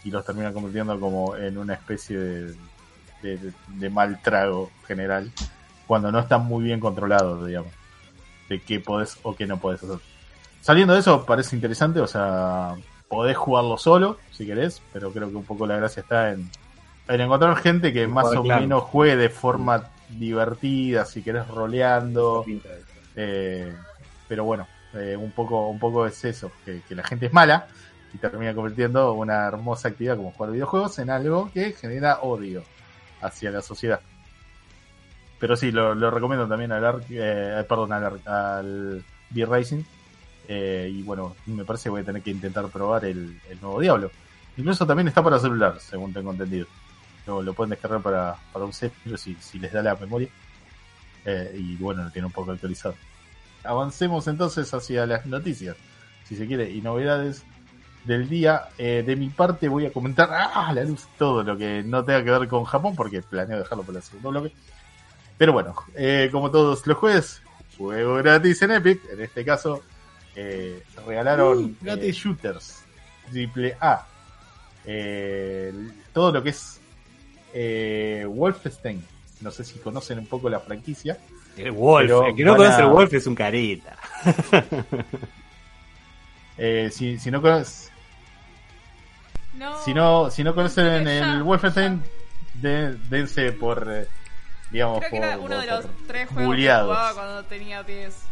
y 0.04 0.12
los 0.12 0.24
terminan 0.24 0.54
convirtiendo 0.54 1.00
como 1.00 1.36
en 1.36 1.58
una 1.58 1.74
especie 1.74 2.54
de, 3.22 3.38
de, 3.38 3.54
de 3.68 3.90
mal 3.90 4.22
trago 4.22 4.72
general 4.88 5.32
cuando 5.90 6.12
no 6.12 6.20
están 6.20 6.46
muy 6.46 6.64
bien 6.64 6.80
controlados, 6.80 7.48
digamos, 7.48 7.74
de 8.48 8.62
qué 8.62 8.80
podés 8.80 9.18
o 9.24 9.36
qué 9.36 9.48
no 9.48 9.58
podés 9.58 9.82
hacer. 9.82 9.98
Saliendo 10.62 10.94
de 10.94 11.00
eso, 11.00 11.26
parece 11.26 11.56
interesante, 11.56 12.00
o 12.00 12.06
sea, 12.06 12.76
podés 13.08 13.36
jugarlo 13.36 13.76
solo, 13.76 14.20
si 14.32 14.46
querés, 14.46 14.84
pero 14.94 15.12
creo 15.12 15.32
que 15.32 15.36
un 15.36 15.46
poco 15.46 15.66
la 15.66 15.78
gracia 15.78 16.02
está 16.02 16.32
en, 16.32 16.48
en 17.08 17.22
encontrar 17.22 17.56
gente 17.58 17.92
que 17.92 18.06
más 18.08 18.28
o 18.36 18.44
menos 18.44 18.84
juegue 18.84 19.16
de 19.16 19.30
forma 19.30 19.90
divertida, 20.10 21.06
si 21.06 21.24
querés 21.24 21.48
roleando, 21.48 22.46
eh, 23.16 23.74
pero 24.28 24.44
bueno, 24.44 24.68
eh, 24.94 25.18
un 25.18 25.32
poco 25.32 25.70
un 25.70 25.80
poco 25.80 26.06
es 26.06 26.24
eso, 26.24 26.52
que, 26.66 26.84
que 26.88 26.94
la 26.94 27.04
gente 27.04 27.26
es 27.26 27.34
mala 27.34 27.66
y 28.14 28.20
termina 28.20 28.54
convirtiendo 28.54 29.14
una 29.14 29.48
hermosa 29.48 29.88
actividad 29.88 30.18
como 30.18 30.34
jugar 30.34 30.52
videojuegos 30.52 31.00
en 31.00 31.10
algo 31.10 31.50
que 31.52 31.72
genera 31.72 32.20
odio 32.22 32.64
hacia 33.22 33.52
la 33.52 33.62
sociedad. 33.62 34.02
Pero 35.40 35.56
sí, 35.56 35.72
lo, 35.72 36.12
recomiendo 36.12 36.48
también 36.48 36.72
al 36.72 36.86
Arc, 36.86 37.06
eh, 37.10 37.64
perdón, 37.68 37.94
al, 37.94 38.22
al 38.26 39.04
B-Racing. 39.30 39.84
Eh, 40.48 40.90
y 40.92 41.04
bueno, 41.04 41.36
me 41.46 41.64
parece 41.64 41.84
que 41.84 41.90
voy 41.90 42.02
a 42.02 42.06
tener 42.06 42.22
que 42.22 42.32
intentar 42.32 42.68
probar 42.70 43.06
el, 43.06 43.40
el 43.50 43.62
nuevo 43.62 43.80
Diablo. 43.80 44.12
Incluso 44.58 44.86
también 44.86 45.08
está 45.08 45.24
para 45.24 45.40
celular, 45.40 45.80
según 45.80 46.12
tengo 46.12 46.32
entendido. 46.32 46.68
Lo, 47.26 47.54
pueden 47.54 47.70
descargar 47.70 48.02
para, 48.02 48.36
para 48.52 48.66
un 48.66 48.74
si, 48.74 48.90
si 49.40 49.60
les 49.60 49.72
da 49.72 49.84
la 49.84 49.96
memoria. 49.96 50.28
Eh, 51.26 51.56
y 51.58 51.76
bueno, 51.76 52.04
lo 52.04 52.12
tiene 52.12 52.26
un 52.26 52.32
poco 52.32 52.52
actualizado. 52.52 52.96
Avancemos 53.64 54.28
entonces 54.28 54.74
hacia 54.74 55.06
las 55.06 55.26
noticias, 55.26 55.78
si 56.26 56.36
se 56.36 56.48
quiere, 56.48 56.72
y 56.72 56.82
novedades 56.82 57.44
del 58.04 58.28
día. 58.30 58.64
Eh, 58.78 59.04
de 59.06 59.16
mi 59.16 59.30
parte 59.30 59.68
voy 59.68 59.86
a 59.86 59.92
comentar 59.94 60.30
¡ah, 60.32 60.72
la 60.74 60.84
luz 60.84 61.08
todo 61.18 61.44
lo 61.44 61.58
que 61.58 61.84
no 61.86 62.04
tenga 62.04 62.24
que 62.24 62.32
ver 62.32 62.48
con 62.48 62.64
Japón, 62.66 62.96
porque 62.96 63.22
planeo 63.22 63.60
dejarlo 63.60 63.84
para 63.84 64.00
el 64.00 64.04
segundo 64.04 64.30
bloque. 64.32 64.52
Pero 65.38 65.54
bueno, 65.54 65.76
eh, 65.96 66.30
como 66.32 66.52
todos 66.52 66.86
los 66.86 66.98
jueves, 66.98 67.42
juego 67.78 68.16
gratis 68.16 68.62
en 68.62 68.72
Epic. 68.72 69.02
En 69.12 69.22
este 69.22 69.46
caso, 69.46 69.82
eh, 70.36 70.84
regalaron 71.08 71.58
Uh, 71.66 71.76
gratis. 71.82 72.04
eh, 72.06 72.12
shooters 72.12 72.84
triple 73.32 73.78
A. 73.80 74.06
Eh, 74.86 75.74
todo 76.14 76.32
lo 76.32 76.42
que 76.44 76.50
es 76.50 76.80
eh, 77.54 78.26
Wolfenstein. 78.28 79.06
No 79.42 79.52
sé 79.52 79.64
si 79.64 79.80
conocen 79.80 80.20
un 80.20 80.26
poco 80.26 80.50
la 80.50 80.60
franquicia. 80.60 81.18
El 81.56 81.72
Wolf, 81.72 82.08
Pero 82.08 82.26
el 82.28 82.36
que 82.36 82.44
no 82.44 82.56
conoce 82.58 82.82
a- 82.82 82.86
el 82.86 82.92
Wolf 82.92 83.14
es 83.14 83.28
un 83.28 83.36
careta. 83.36 83.98
Eh, 86.58 86.90
si, 86.92 87.18
si 87.18 87.32
no 87.32 87.42
conoces, 87.42 87.89
No. 89.60 89.78
si 89.84 89.94
no, 89.94 90.32
si 90.32 90.44
no 90.44 90.56
conocen 90.56 91.08
el. 91.08 91.44
Wolfenstein, 91.44 92.02
de- 92.56 92.96
dense 93.10 93.52
por, 93.52 93.86
eh, 93.92 94.08
digamos, 94.72 95.00
Creo 95.00 95.12
que 95.12 95.18
por, 95.18 95.26
era 95.28 95.38
uno 95.38 95.60
de 95.60 95.68
los 95.68 95.86
tres 96.08 96.28
juegos 96.30 96.46
buleados. 96.48 96.88
que 96.90 96.96
jugaba 96.96 97.14
cuando 97.14 97.44
tenía 97.44 97.84
10. 97.84 98.24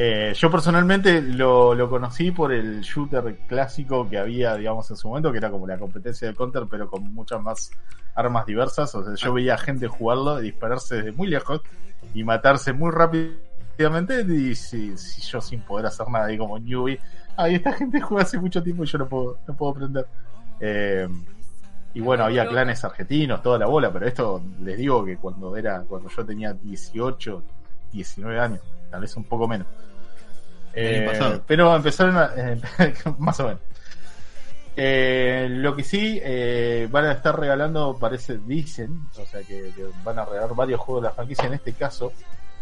Eh, 0.00 0.32
yo 0.36 0.50
personalmente 0.50 1.20
lo, 1.20 1.74
lo 1.74 1.90
conocí 1.90 2.30
por 2.30 2.52
el 2.52 2.82
shooter 2.82 3.36
clásico 3.48 4.08
que 4.08 4.18
había, 4.18 4.54
digamos, 4.54 4.88
en 4.90 4.96
su 4.96 5.08
momento, 5.08 5.32
que 5.32 5.38
era 5.38 5.50
como 5.50 5.66
la 5.66 5.76
competencia 5.76 6.28
de 6.28 6.34
Counter, 6.34 6.64
pero 6.70 6.88
con 6.88 7.02
muchas 7.12 7.40
más 7.42 7.70
armas 8.14 8.46
diversas. 8.46 8.94
O 8.94 9.04
sea, 9.04 9.14
yo 9.16 9.32
veía 9.32 9.58
gente 9.58 9.88
jugarlo, 9.88 10.38
dispararse 10.38 10.96
desde 10.96 11.12
muy 11.12 11.26
lejos 11.28 11.62
y 12.14 12.22
matarse 12.22 12.72
muy 12.72 12.92
rápidamente. 12.92 14.20
Y 14.28 14.54
si, 14.54 14.96
si 14.96 15.20
yo 15.22 15.40
sin 15.40 15.62
poder 15.62 15.86
hacer 15.86 16.08
nada, 16.08 16.26
ahí 16.26 16.38
como 16.38 16.58
newbie, 16.60 17.00
ay, 17.38 17.54
esta 17.54 17.72
gente 17.72 18.00
juega 18.02 18.24
hace 18.24 18.38
mucho 18.38 18.62
tiempo 18.62 18.84
y 18.84 18.86
yo 18.86 18.98
no 18.98 19.08
puedo, 19.08 19.38
no 19.46 19.56
puedo 19.56 19.72
aprender. 19.72 20.06
Eh, 20.60 21.08
y 21.94 22.00
bueno, 22.00 22.24
había 22.24 22.46
clanes 22.46 22.84
argentinos, 22.84 23.42
toda 23.42 23.58
la 23.58 23.66
bola, 23.66 23.90
pero 23.92 24.06
esto 24.06 24.42
les 24.60 24.76
digo 24.76 25.04
que 25.04 25.16
cuando 25.16 25.56
era, 25.56 25.82
cuando 25.88 26.08
yo 26.10 26.24
tenía 26.24 26.52
18, 26.52 27.42
19 27.92 28.38
años, 28.38 28.60
tal 28.90 29.00
vez 29.00 29.16
un 29.16 29.24
poco 29.24 29.48
menos. 29.48 29.66
Eh, 30.74 31.40
pero 31.46 31.74
empezaron 31.74 32.16
a, 32.16 32.30
eh, 32.36 32.60
más 33.18 33.40
o 33.40 33.44
menos. 33.44 33.60
Eh, 34.76 35.48
lo 35.50 35.74
que 35.74 35.82
sí 35.82 36.20
eh, 36.22 36.86
van 36.88 37.06
a 37.06 37.12
estar 37.12 37.38
regalando, 37.38 37.96
parece, 37.98 38.38
dicen, 38.38 39.08
o 39.20 39.26
sea 39.26 39.40
que, 39.42 39.72
que 39.74 39.86
van 40.04 40.20
a 40.20 40.24
regalar 40.24 40.54
varios 40.54 40.78
juegos 40.80 41.02
de 41.02 41.08
la 41.08 41.14
franquicia. 41.14 41.46
En 41.46 41.54
este 41.54 41.72
caso, 41.72 42.12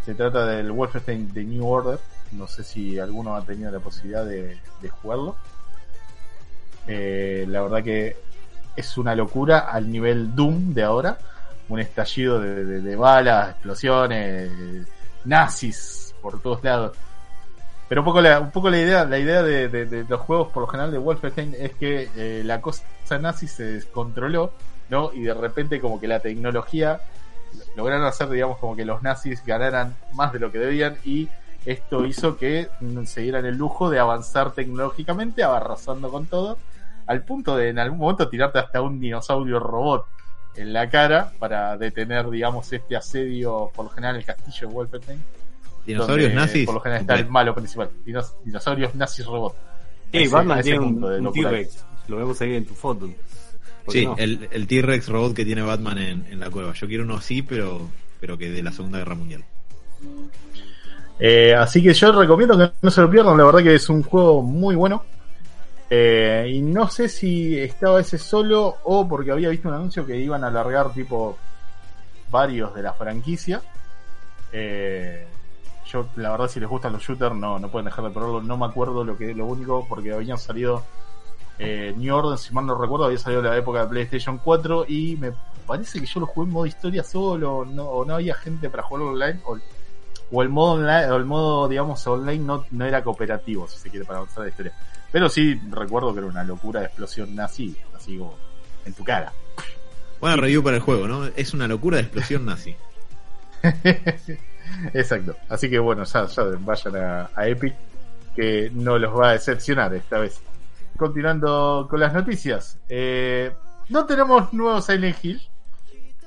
se 0.06 0.14
trata 0.14 0.46
del 0.46 0.70
Wolfenstein 0.70 1.32
The 1.34 1.42
New 1.44 1.66
Order. 1.66 1.98
No 2.32 2.46
sé 2.46 2.62
si 2.64 2.96
alguno 2.98 3.34
ha 3.34 3.42
tenido 3.42 3.70
la 3.72 3.80
posibilidad 3.80 4.24
de, 4.24 4.56
jugarlo. 5.02 5.36
Eh, 6.86 7.44
la 7.48 7.62
verdad 7.62 7.82
que 7.82 8.16
es 8.76 8.96
una 8.98 9.14
locura 9.16 9.58
al 9.70 9.90
nivel 9.90 10.34
Doom 10.34 10.72
de 10.74 10.82
ahora. 10.84 11.18
Un 11.68 11.80
estallido 11.80 12.38
de, 12.38 12.94
balas, 12.94 13.50
explosiones, 13.50 14.86
nazis 15.24 16.14
por 16.22 16.40
todos 16.40 16.62
lados. 16.62 16.96
Pero 17.88 18.02
un 18.02 18.04
poco 18.04 18.20
la, 18.20 18.38
un 18.38 18.52
poco 18.52 18.70
la 18.70 18.78
idea, 18.78 19.04
la 19.04 19.18
idea 19.18 19.42
de, 19.42 19.68
de- 19.68 19.86
de 19.86 20.04
los 20.08 20.20
juegos 20.20 20.48
por 20.52 20.62
lo 20.62 20.66
general 20.68 20.92
de 20.92 20.98
Wolfenstein 20.98 21.54
es 21.58 21.74
que 21.74 22.08
eh, 22.16 22.42
la 22.44 22.60
cosa 22.60 22.84
nazi 23.20 23.48
se 23.48 23.64
descontroló, 23.64 24.52
¿no? 24.88 25.12
Y 25.12 25.22
de 25.22 25.34
repente 25.34 25.80
como 25.80 25.98
que 25.98 26.06
la 26.08 26.20
tecnología 26.20 27.00
lograron 27.76 28.04
hacer, 28.06 28.28
digamos, 28.30 28.58
como 28.58 28.74
que 28.74 28.84
los 28.84 29.02
nazis 29.02 29.44
ganaran 29.44 29.94
más 30.14 30.32
de 30.32 30.38
lo 30.40 30.50
que 30.50 30.58
debían 30.58 30.96
y 31.04 31.28
esto 31.64 32.04
hizo 32.06 32.36
que 32.36 32.68
se 33.06 33.20
dieran 33.22 33.44
el 33.44 33.56
lujo 33.56 33.90
de 33.90 33.98
avanzar 33.98 34.52
tecnológicamente, 34.52 35.42
arrasando 35.42 36.10
con 36.10 36.26
todo, 36.26 36.58
al 37.06 37.22
punto 37.22 37.56
de 37.56 37.68
en 37.68 37.78
algún 37.78 37.98
momento 37.98 38.28
tirarte 38.28 38.58
hasta 38.58 38.80
un 38.82 39.00
dinosaurio 39.00 39.58
robot 39.60 40.06
en 40.56 40.72
la 40.72 40.88
cara 40.88 41.32
para 41.38 41.76
detener, 41.76 42.30
digamos, 42.30 42.72
este 42.72 42.96
asedio, 42.96 43.70
por 43.74 43.84
lo 43.86 43.90
general, 43.90 44.16
el 44.16 44.24
castillo 44.24 44.68
de 44.68 44.74
Wolfenstein. 44.74 45.22
Dinosaurios 45.84 46.30
donde, 46.30 46.40
nazis. 46.40 46.66
Por 46.66 46.74
lo 46.76 46.80
general 46.80 47.00
está 47.02 47.14
el 47.14 47.28
malo 47.28 47.54
principal. 47.54 47.90
Dinos- 48.04 48.34
dinosaurios 48.44 48.94
nazis 48.94 49.26
robot. 49.26 49.54
Ey, 50.12 50.24
Ese- 50.24 50.34
Batman 50.34 50.58
ese 50.60 50.70
tiene 50.70 50.84
un, 50.84 51.04
un. 51.04 51.32
T-Rex. 51.32 51.84
Lo 52.08 52.16
vemos 52.16 52.40
ahí 52.40 52.54
en 52.56 52.64
tu 52.66 52.74
foto. 52.74 53.08
¿Por 53.86 53.96
qué 53.96 54.00
Sí, 54.00 54.06
no? 54.06 54.16
el, 54.18 54.48
el 54.50 54.66
T-Rex 54.66 55.08
robot 55.08 55.34
que 55.34 55.44
tiene 55.44 55.62
Batman 55.62 55.98
en, 55.98 56.26
en 56.30 56.40
la 56.40 56.50
cueva. 56.50 56.74
Yo 56.74 56.86
quiero 56.86 57.04
uno 57.04 57.16
así, 57.16 57.40
pero, 57.42 57.88
pero 58.20 58.36
que 58.36 58.50
de 58.50 58.62
la 58.62 58.72
Segunda 58.72 58.98
Guerra 58.98 59.14
Mundial. 59.14 59.44
Eh, 61.18 61.54
así 61.54 61.82
que 61.82 61.94
yo 61.94 62.12
recomiendo 62.12 62.58
que 62.58 62.70
no 62.82 62.90
se 62.90 63.00
lo 63.00 63.10
pierdan, 63.10 63.38
la 63.38 63.44
verdad 63.44 63.62
que 63.62 63.74
es 63.74 63.88
un 63.88 64.02
juego 64.02 64.42
muy 64.42 64.74
bueno. 64.74 65.02
Eh, 65.88 66.50
y 66.52 66.60
no 66.62 66.88
sé 66.90 67.08
si 67.08 67.56
estaba 67.58 68.00
ese 68.00 68.18
solo 68.18 68.76
o 68.84 69.08
porque 69.08 69.30
había 69.30 69.48
visto 69.50 69.68
un 69.68 69.74
anuncio 69.74 70.04
que 70.04 70.18
iban 70.18 70.42
a 70.42 70.48
alargar 70.48 70.92
tipo 70.92 71.38
varios 72.30 72.74
de 72.74 72.82
la 72.82 72.92
franquicia. 72.92 73.62
Eh, 74.52 75.26
yo 75.90 76.08
la 76.16 76.32
verdad 76.32 76.48
si 76.48 76.58
les 76.58 76.68
gustan 76.68 76.92
los 76.92 77.02
shooters 77.02 77.36
no, 77.36 77.58
no 77.60 77.68
pueden 77.70 77.84
dejar 77.86 78.04
de 78.04 78.10
probarlo. 78.10 78.42
No 78.42 78.56
me 78.58 78.66
acuerdo 78.66 79.04
lo 79.04 79.16
que 79.16 79.32
lo 79.32 79.46
único 79.46 79.86
porque 79.88 80.12
habían 80.12 80.38
salido 80.38 80.84
eh, 81.58 81.94
New 81.96 82.14
Order, 82.14 82.38
si 82.38 82.52
mal 82.52 82.66
no 82.66 82.76
recuerdo, 82.76 83.06
había 83.06 83.18
salido 83.18 83.40
en 83.40 83.48
la 83.48 83.56
época 83.56 83.80
de 83.82 83.88
PlayStation 83.88 84.38
4 84.38 84.86
y 84.88 85.16
me 85.16 85.32
parece 85.66 86.00
que 86.00 86.06
yo 86.06 86.20
lo 86.20 86.26
jugué 86.26 86.46
en 86.46 86.52
modo 86.52 86.66
historia 86.66 87.02
solo 87.02 87.64
no, 87.64 87.84
o 87.84 88.04
no 88.04 88.14
había 88.14 88.34
gente 88.34 88.68
para 88.70 88.82
jugarlo 88.82 89.10
online 89.10 89.40
o, 89.44 89.58
o 90.30 90.42
el 90.42 90.48
modo 90.48 90.74
online, 90.74 91.10
o 91.10 91.16
el 91.16 91.24
modo 91.24 91.68
digamos 91.68 92.06
online 92.06 92.44
no, 92.44 92.66
no 92.70 92.84
era 92.84 93.02
cooperativo 93.02 93.66
si 93.68 93.78
se 93.78 93.90
quiere 93.90 94.04
para 94.04 94.18
avanzar 94.18 94.44
la 94.44 94.50
historia. 94.50 94.72
Pero 95.10 95.28
sí 95.28 95.60
recuerdo 95.70 96.12
que 96.12 96.18
era 96.18 96.28
una 96.28 96.44
locura 96.44 96.80
de 96.80 96.86
explosión 96.86 97.34
nazi, 97.34 97.76
así 97.94 98.18
como 98.18 98.34
en 98.84 98.92
tu 98.92 99.02
cara. 99.02 99.32
Buena 100.20 100.36
review 100.36 100.62
para 100.62 100.76
el 100.76 100.82
juego, 100.82 101.08
¿no? 101.08 101.26
Es 101.26 101.54
una 101.54 101.68
locura 101.68 101.96
de 101.96 102.04
explosión 102.04 102.44
nazi. 102.44 102.76
Exacto. 104.94 105.36
Así 105.48 105.70
que 105.70 105.78
bueno, 105.78 106.04
ya, 106.04 106.26
ya 106.26 106.42
vayan 106.60 106.96
a, 106.96 107.30
a 107.34 107.48
Epic, 107.48 107.74
que 108.34 108.70
no 108.74 108.98
los 108.98 109.18
va 109.18 109.30
a 109.30 109.32
decepcionar 109.32 109.94
esta 109.94 110.18
vez. 110.18 110.40
Continuando 110.96 111.86
con 111.90 112.00
las 112.00 112.14
noticias. 112.14 112.78
Eh, 112.88 113.52
no 113.88 114.06
tenemos 114.06 114.52
nuevo 114.52 114.80
Silent 114.80 115.22
Hill, 115.22 115.42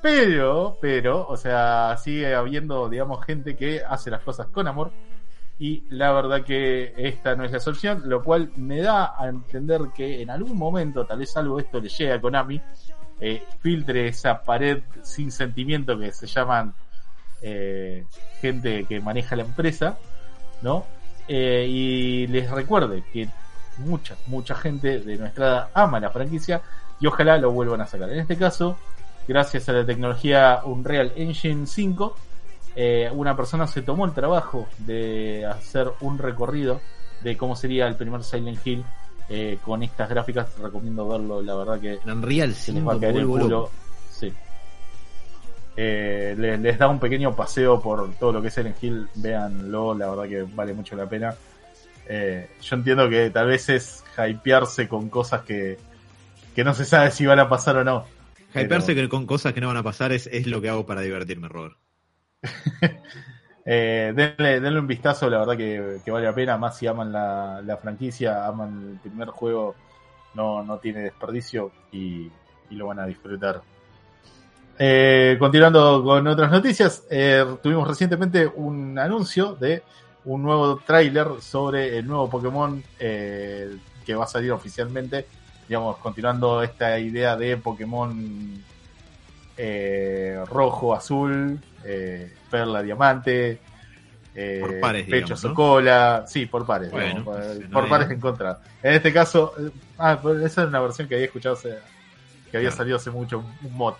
pero, 0.00 0.76
pero, 0.80 1.26
o 1.26 1.36
sea, 1.36 1.96
sigue 1.96 2.34
habiendo, 2.34 2.88
digamos, 2.88 3.24
gente 3.24 3.56
que 3.56 3.82
hace 3.82 4.10
las 4.10 4.22
cosas 4.22 4.46
con 4.48 4.68
amor. 4.68 4.92
Y 5.58 5.84
la 5.90 6.12
verdad 6.12 6.42
que 6.42 6.94
esta 6.96 7.34
no 7.36 7.44
es 7.44 7.52
la 7.52 7.60
solución, 7.60 8.02
lo 8.06 8.22
cual 8.22 8.50
me 8.56 8.80
da 8.80 9.14
a 9.18 9.28
entender 9.28 9.82
que 9.94 10.22
en 10.22 10.30
algún 10.30 10.56
momento, 10.56 11.04
tal 11.04 11.18
vez 11.18 11.36
algo 11.36 11.56
de 11.56 11.64
esto 11.64 11.80
le 11.80 11.88
llegue 11.88 12.12
a 12.12 12.20
Konami, 12.20 12.60
eh, 13.20 13.42
filtre 13.60 14.08
esa 14.08 14.42
pared 14.42 14.82
sin 15.02 15.30
sentimiento 15.30 15.98
que 15.98 16.12
se 16.12 16.26
llaman 16.26 16.74
eh, 17.42 18.06
gente 18.40 18.84
que 18.84 19.00
maneja 19.00 19.36
la 19.36 19.42
empresa, 19.42 19.98
¿no? 20.62 20.86
Y 21.28 22.26
les 22.26 22.50
recuerde 22.50 23.04
que 23.12 23.28
mucha, 23.78 24.16
mucha 24.26 24.54
gente 24.54 25.00
de 25.00 25.16
nuestra 25.16 25.46
edad 25.46 25.68
ama 25.74 26.00
la 26.00 26.10
franquicia 26.10 26.60
y 27.00 27.06
ojalá 27.06 27.38
lo 27.38 27.50
vuelvan 27.52 27.80
a 27.80 27.86
sacar. 27.86 28.10
En 28.10 28.18
este 28.20 28.36
caso, 28.36 28.76
gracias 29.26 29.68
a 29.68 29.72
la 29.72 29.86
tecnología 29.86 30.60
Unreal 30.64 31.12
Engine 31.16 31.66
5, 31.66 32.16
eh, 32.76 33.10
una 33.12 33.36
persona 33.36 33.66
se 33.66 33.82
tomó 33.82 34.04
el 34.04 34.12
trabajo 34.12 34.68
de 34.78 35.44
hacer 35.46 35.90
un 36.00 36.18
recorrido 36.18 36.80
de 37.22 37.36
cómo 37.36 37.56
sería 37.56 37.86
el 37.86 37.96
primer 37.96 38.22
Silent 38.22 38.64
Hill 38.66 38.84
eh, 39.28 39.58
con 39.64 39.82
estas 39.82 40.08
gráficas. 40.08 40.54
Te 40.54 40.62
recomiendo 40.62 41.06
verlo, 41.08 41.40
la 41.42 41.54
verdad 41.54 41.80
que 41.80 41.98
En 42.04 42.10
Unreal 42.10 42.54
se 42.54 42.72
les 42.72 42.80
5 42.82 42.86
va 43.00 43.06
a 43.06 43.10
el 43.10 43.26
culo. 43.26 43.70
Sí. 44.10 44.32
Eh, 45.76 46.34
le- 46.36 46.58
les, 46.58 46.78
da 46.78 46.88
un 46.88 46.98
pequeño 46.98 47.34
paseo 47.34 47.80
por 47.80 48.12
todo 48.14 48.32
lo 48.32 48.42
que 48.42 48.48
es 48.48 48.54
Silent 48.54 48.82
Hill. 48.82 49.08
Véanlo, 49.14 49.94
la 49.94 50.10
verdad 50.10 50.24
que 50.28 50.42
vale 50.54 50.72
mucho 50.74 50.96
la 50.96 51.06
pena. 51.08 51.34
Eh, 52.12 52.48
yo 52.60 52.74
entiendo 52.74 53.08
que 53.08 53.30
tal 53.30 53.46
vez 53.46 53.68
es 53.68 54.02
hypearse 54.18 54.88
con 54.88 55.08
cosas 55.08 55.42
que, 55.42 55.78
que 56.56 56.64
no 56.64 56.74
se 56.74 56.84
sabe 56.84 57.12
si 57.12 57.24
van 57.24 57.38
a 57.38 57.48
pasar 57.48 57.76
o 57.76 57.84
no. 57.84 58.04
Hypearse 58.52 58.94
Pero- 58.96 59.08
con 59.08 59.26
cosas 59.26 59.52
que 59.52 59.60
no 59.60 59.68
van 59.68 59.76
a 59.76 59.82
pasar 59.84 60.10
es, 60.10 60.26
es 60.26 60.48
lo 60.48 60.60
que 60.60 60.68
hago 60.70 60.84
para 60.84 61.02
divertirme, 61.02 61.48
Robert. 61.48 61.76
Eh, 63.72 64.12
denle, 64.16 64.58
denle 64.58 64.80
un 64.80 64.86
vistazo, 64.86 65.28
la 65.28 65.40
verdad 65.40 65.56
que, 65.56 65.98
que 66.02 66.10
vale 66.10 66.24
la 66.24 66.34
pena, 66.34 66.56
más 66.56 66.78
si 66.78 66.86
aman 66.86 67.12
la, 67.12 67.60
la 67.62 67.76
franquicia, 67.76 68.46
aman 68.46 68.92
el 68.94 68.98
primer 68.98 69.28
juego, 69.28 69.76
no, 70.34 70.64
no 70.64 70.78
tiene 70.78 71.00
desperdicio 71.00 71.70
y, 71.92 72.22
y 72.70 72.74
lo 72.74 72.86
van 72.86 73.00
a 73.00 73.06
disfrutar. 73.06 73.60
Eh, 74.78 75.36
continuando 75.38 76.02
con 76.02 76.26
otras 76.26 76.50
noticias, 76.50 77.04
eh, 77.10 77.44
tuvimos 77.62 77.86
recientemente 77.86 78.46
un 78.46 78.98
anuncio 78.98 79.54
de 79.54 79.82
un 80.24 80.42
nuevo 80.42 80.78
tráiler 80.86 81.28
sobre 81.40 81.98
el 81.98 82.06
nuevo 82.06 82.28
Pokémon 82.28 82.82
eh, 82.98 83.68
que 84.04 84.14
va 84.14 84.24
a 84.24 84.28
salir 84.28 84.52
oficialmente, 84.52 85.26
digamos, 85.68 85.98
continuando 85.98 86.62
esta 86.62 86.98
idea 86.98 87.36
de 87.36 87.56
Pokémon 87.56 88.62
eh, 89.56 90.38
rojo, 90.46 90.94
azul, 90.94 91.58
eh, 91.84 92.30
perla, 92.50 92.82
diamante, 92.82 93.60
eh, 94.34 94.58
Por 94.60 94.80
pares, 94.80 95.04
pecho, 95.08 95.26
digamos, 95.34 95.42
¿no? 95.44 95.50
socola, 95.50 96.24
sí, 96.26 96.46
por 96.46 96.66
pares, 96.66 96.90
Bueno, 96.90 97.06
digamos, 97.06 97.24
por, 97.24 97.34
pues, 97.42 97.68
no 97.70 97.80
por 97.80 97.88
pares 97.88 98.10
en 98.10 98.20
contra. 98.20 98.58
En 98.82 98.94
este 98.94 99.12
caso, 99.12 99.52
eh, 99.58 99.70
ah, 99.98 100.18
pues 100.22 100.42
esa 100.42 100.62
es 100.62 100.68
una 100.68 100.80
versión 100.80 101.08
que 101.08 101.14
había 101.14 101.26
escuchado, 101.26 101.54
hace- 101.54 101.78
que 102.50 102.56
había 102.56 102.68
Claro. 102.70 102.76
salido 102.76 102.96
hace 102.96 103.10
mucho, 103.10 103.38
un 103.38 103.76
mod. 103.76 103.94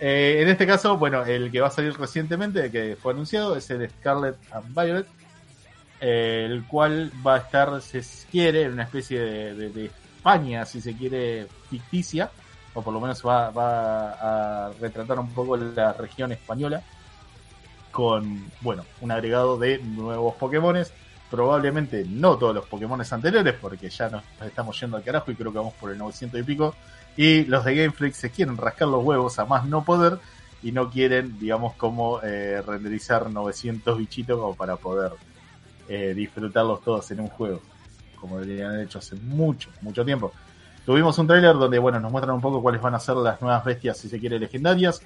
Eh, 0.00 0.38
en 0.40 0.48
este 0.48 0.66
caso, 0.66 0.96
bueno, 0.96 1.24
el 1.24 1.50
que 1.50 1.60
va 1.60 1.68
a 1.68 1.70
salir 1.70 1.96
recientemente, 1.96 2.70
que 2.70 2.96
fue 3.00 3.12
anunciado, 3.12 3.54
es 3.54 3.68
el 3.70 3.88
Scarlet 3.90 4.36
and 4.50 4.74
Violet, 4.74 5.06
el 6.00 6.64
cual 6.66 7.12
va 7.24 7.34
a 7.34 7.38
estar, 7.38 7.82
si 7.82 8.02
se 8.02 8.26
quiere, 8.28 8.62
en 8.62 8.72
una 8.72 8.84
especie 8.84 9.20
de, 9.20 9.90
España, 10.16 10.64
si 10.64 10.80
se 10.80 10.94
quiere, 10.94 11.46
ficticia, 11.68 12.30
o 12.72 12.82
por 12.82 12.94
lo 12.94 13.00
menos 13.00 13.22
va 13.24 13.48
a 14.66 14.72
retratar 14.80 15.18
un 15.18 15.30
poco 15.32 15.56
la 15.56 15.92
región 15.92 16.32
española, 16.32 16.82
con, 17.90 18.50
bueno, 18.60 18.84
un 19.00 19.10
agregado 19.10 19.58
de 19.58 19.78
nuevos 19.78 20.34
Pokémones, 20.36 20.92
probablemente 21.30 22.04
no 22.08 22.36
todos 22.36 22.54
los 22.54 22.66
Pokémones 22.66 23.12
anteriores, 23.12 23.54
porque 23.60 23.88
ya 23.88 24.08
nos 24.08 24.22
estamos 24.44 24.78
yendo 24.80 24.96
al 24.96 25.02
carajo 25.02 25.30
y 25.30 25.34
creo 25.34 25.52
que 25.52 25.58
vamos 25.58 25.74
por 25.74 25.90
el 25.90 25.98
900 25.98 26.40
y 26.40 26.42
pico, 26.42 26.74
y 27.16 27.44
los 27.44 27.64
de 27.64 27.74
Game 27.74 28.12
se 28.12 28.30
quieren 28.30 28.56
rascar 28.56 28.88
los 28.88 29.04
huevos 29.04 29.38
a 29.38 29.44
más 29.44 29.64
no 29.66 29.84
poder, 29.84 30.18
y 30.62 30.72
no 30.72 30.90
quieren, 30.90 31.38
digamos, 31.38 31.74
como 31.74 32.20
eh, 32.22 32.62
renderizar 32.62 33.30
900 33.30 33.96
bichitos 33.96 34.38
como 34.38 34.54
para 34.54 34.76
poder 34.76 35.12
eh, 35.88 36.12
disfrutarlos 36.14 36.82
todos 36.82 37.10
en 37.10 37.20
un 37.20 37.28
juego, 37.28 37.60
como 38.20 38.38
deberían 38.38 38.72
haber 38.72 38.86
hecho 38.86 38.98
hace 38.98 39.16
mucho, 39.16 39.70
mucho 39.80 40.04
tiempo. 40.04 40.32
Tuvimos 40.84 41.18
un 41.18 41.26
tráiler 41.26 41.54
donde, 41.54 41.78
bueno, 41.78 42.00
nos 42.00 42.12
muestran 42.12 42.34
un 42.34 42.40
poco 42.40 42.60
cuáles 42.62 42.80
van 42.80 42.94
a 42.94 43.00
ser 43.00 43.16
las 43.16 43.40
nuevas 43.40 43.64
bestias, 43.64 43.98
si 43.98 44.08
se 44.08 44.18
quiere, 44.18 44.38
legendarias, 44.38 45.02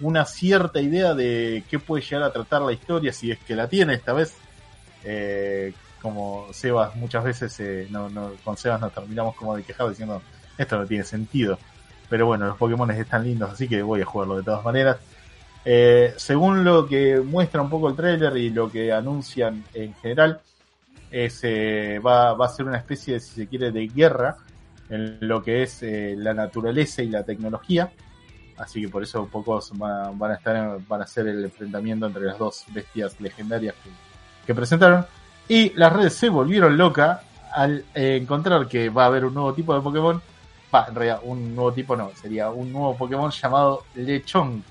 una 0.00 0.24
cierta 0.24 0.80
idea 0.80 1.14
de 1.14 1.64
qué 1.68 1.78
puede 1.78 2.02
llegar 2.02 2.22
a 2.22 2.32
tratar 2.32 2.62
la 2.62 2.72
historia, 2.72 3.12
si 3.12 3.30
es 3.30 3.38
que 3.38 3.54
la 3.54 3.68
tiene 3.68 3.94
esta 3.94 4.12
vez. 4.12 4.34
Eh, 5.04 5.72
como 6.00 6.48
Sebas 6.52 6.94
muchas 6.96 7.24
veces, 7.24 7.90
no, 7.90 8.10
con 8.44 8.58
Sebas 8.58 8.78
nos 8.78 8.92
terminamos 8.92 9.34
como 9.36 9.56
de 9.56 9.62
quejar 9.62 9.88
diciendo, 9.88 10.20
esto 10.58 10.78
no 10.78 10.86
tiene 10.86 11.04
sentido. 11.04 11.58
Pero 12.08 12.26
bueno, 12.26 12.46
los 12.46 12.56
Pokémon 12.56 12.90
están 12.90 13.24
lindos, 13.24 13.50
así 13.52 13.68
que 13.68 13.82
voy 13.82 14.02
a 14.02 14.04
jugarlo 14.04 14.36
de 14.36 14.42
todas 14.42 14.64
maneras. 14.64 14.98
Eh, 15.64 16.12
según 16.16 16.62
lo 16.62 16.86
que 16.86 17.20
muestra 17.20 17.62
un 17.62 17.70
poco 17.70 17.88
el 17.88 17.96
trailer 17.96 18.36
y 18.36 18.50
lo 18.50 18.70
que 18.70 18.92
anuncian 18.92 19.64
en 19.72 19.94
general, 19.94 20.40
es, 21.10 21.40
eh, 21.42 22.00
va, 22.04 22.32
a 22.32 22.48
ser 22.48 22.66
una 22.66 22.76
especie 22.76 23.14
de, 23.14 23.20
si 23.20 23.34
se 23.34 23.46
quiere, 23.46 23.70
de 23.70 23.86
guerra 23.86 24.36
en 24.90 25.18
lo 25.20 25.42
que 25.42 25.62
es 25.62 25.82
eh, 25.82 26.14
la 26.18 26.34
naturaleza 26.34 27.02
y 27.02 27.08
la 27.08 27.22
tecnología. 27.22 27.90
Así 28.58 28.82
que 28.82 28.88
por 28.88 29.02
eso 29.02 29.26
pocos 29.26 29.72
van, 29.76 30.30
a 30.30 30.34
estar, 30.34 30.78
van 30.86 31.00
a 31.00 31.04
hacer 31.04 31.26
el 31.28 31.44
enfrentamiento 31.44 32.06
entre 32.06 32.24
las 32.24 32.38
dos 32.38 32.64
bestias 32.72 33.20
legendarias 33.20 33.74
que, 34.46 34.54
presentaron. 34.54 35.06
Y 35.48 35.70
las 35.70 35.92
redes 35.92 36.14
se 36.14 36.28
volvieron 36.28 36.76
locas 36.76 37.20
al 37.52 37.84
encontrar 37.94 38.68
que 38.68 38.90
va 38.90 39.04
a 39.04 39.06
haber 39.06 39.24
un 39.24 39.34
nuevo 39.34 39.54
tipo 39.54 39.74
de 39.74 39.80
Pokémon. 39.80 40.22
En 40.88 40.94
realidad, 40.94 41.20
un 41.22 41.54
nuevo 41.54 41.72
tipo 41.72 41.96
no, 41.96 42.10
sería 42.20 42.50
un 42.50 42.72
nuevo 42.72 42.96
Pokémon 42.96 43.30
llamado 43.30 43.84
Lechonk, 43.94 44.64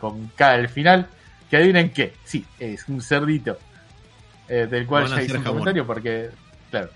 con 0.00 0.28
K 0.28 0.50
al 0.52 0.68
final. 0.68 1.06
Que 1.50 1.56
adivinen 1.56 1.90
qué, 1.90 2.14
sí, 2.24 2.44
es 2.58 2.88
un 2.88 3.00
cerdito. 3.00 3.58
eh, 4.48 4.66
del 4.70 4.86
cual 4.86 5.06
ya 5.08 5.22
hice 5.22 5.36
un 5.36 5.42
jamón. 5.42 5.58
comentario 5.58 5.86
porque, 5.86 6.30
claro, 6.70 6.88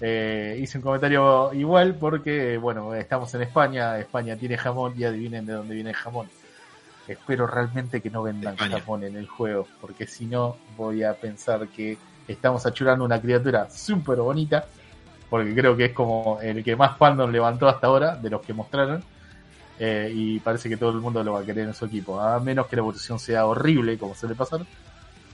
eh, 0.00 0.58
hice 0.60 0.78
un 0.78 0.82
comentario 0.82 1.52
igual 1.54 1.94
porque, 1.94 2.58
bueno, 2.58 2.94
estamos 2.94 3.32
en 3.34 3.42
España, 3.42 3.98
España 3.98 4.36
tiene 4.36 4.58
jamón 4.58 4.94
y 4.96 5.04
adivinen 5.04 5.46
de 5.46 5.52
dónde 5.54 5.74
viene 5.74 5.90
el 5.90 5.96
jamón. 5.96 6.28
Espero 7.06 7.46
realmente 7.46 8.00
que 8.00 8.10
no 8.10 8.22
vendan 8.22 8.54
España. 8.54 8.80
jamón 8.80 9.04
en 9.04 9.16
el 9.16 9.28
juego, 9.28 9.66
porque 9.80 10.06
si 10.06 10.26
no 10.26 10.56
voy 10.76 11.04
a 11.04 11.14
pensar 11.14 11.68
que 11.68 11.96
estamos 12.26 12.66
achurando 12.66 13.04
una 13.04 13.20
criatura 13.20 13.70
súper 13.70 14.18
bonita, 14.18 14.66
porque 15.30 15.54
creo 15.54 15.76
que 15.76 15.86
es 15.86 15.92
como 15.92 16.38
el 16.42 16.62
que 16.64 16.76
más 16.76 16.96
fandom 16.98 17.30
levantó 17.30 17.68
hasta 17.68 17.86
ahora, 17.86 18.16
de 18.16 18.30
los 18.30 18.42
que 18.42 18.52
mostraron, 18.52 19.02
eh, 19.78 20.10
y 20.14 20.40
parece 20.40 20.68
que 20.68 20.76
todo 20.76 20.90
el 20.90 20.96
mundo 21.00 21.22
lo 21.22 21.32
va 21.34 21.40
a 21.40 21.44
querer 21.44 21.66
en 21.68 21.74
su 21.74 21.84
equipo, 21.86 22.20
a 22.20 22.40
menos 22.40 22.66
que 22.66 22.76
la 22.76 22.80
evolución 22.80 23.18
sea 23.18 23.46
horrible, 23.46 23.98
como 23.98 24.14
suele 24.14 24.34
pasar, 24.34 24.60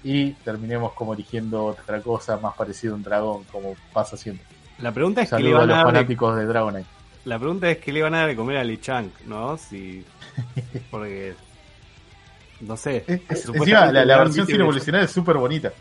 y 0.05 0.33
terminemos 0.33 0.93
como 0.95 1.15
eligiendo 1.15 1.65
otra 1.67 2.01
cosa 2.01 2.37
más 2.39 2.55
parecida 2.57 2.93
a 2.93 2.95
un 2.97 3.03
dragón, 3.03 3.45
como 3.53 3.75
pasa 3.93 4.17
siempre. 4.17 4.45
La 4.79 4.91
pregunta 4.93 5.23
es 5.23 5.29
que 5.31 5.43
le 5.43 5.53
Saludos 5.53 5.63
a 5.63 5.67
van 5.67 5.71
a 5.71 5.75
los 5.75 5.83
fanáticos 5.85 6.37
de 6.37 6.47
Dragonite. 6.47 6.89
la 7.25 7.39
pregunta 7.39 7.71
es 7.71 7.79
que 7.79 7.93
le 7.93 8.03
van 8.03 8.15
a 8.15 8.19
dar 8.21 8.29
de 8.29 8.37
comer 8.37 8.57
a 8.57 8.65
Lechank, 8.65 9.21
¿no? 9.27 9.57
Si 9.57 10.05
porque 10.91 11.35
no 12.61 12.77
sé. 12.77 13.05
Es- 13.07 13.21
es- 13.31 13.43
Supuestamente 13.43 13.59
encima, 13.59 13.93
la, 13.93 14.05
la 14.05 14.19
versión 14.19 14.47
sin 14.47 14.61
evolucionar 14.61 15.03
es 15.05 15.11
súper 15.11 15.37
bonita. 15.37 15.73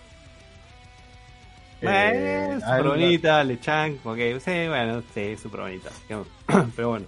Eh, 1.81 2.49
Eh, 2.51 2.53
super 2.55 2.69
algo- 2.73 2.89
bonita, 2.89 3.43
Lechank, 3.43 4.05
ok, 4.05 4.17
sí, 4.39 4.67
bueno, 4.67 5.01
sí, 5.13 5.35
super 5.37 5.61
bonita. 5.61 5.89
Pero 6.75 6.89
bueno, 6.89 7.05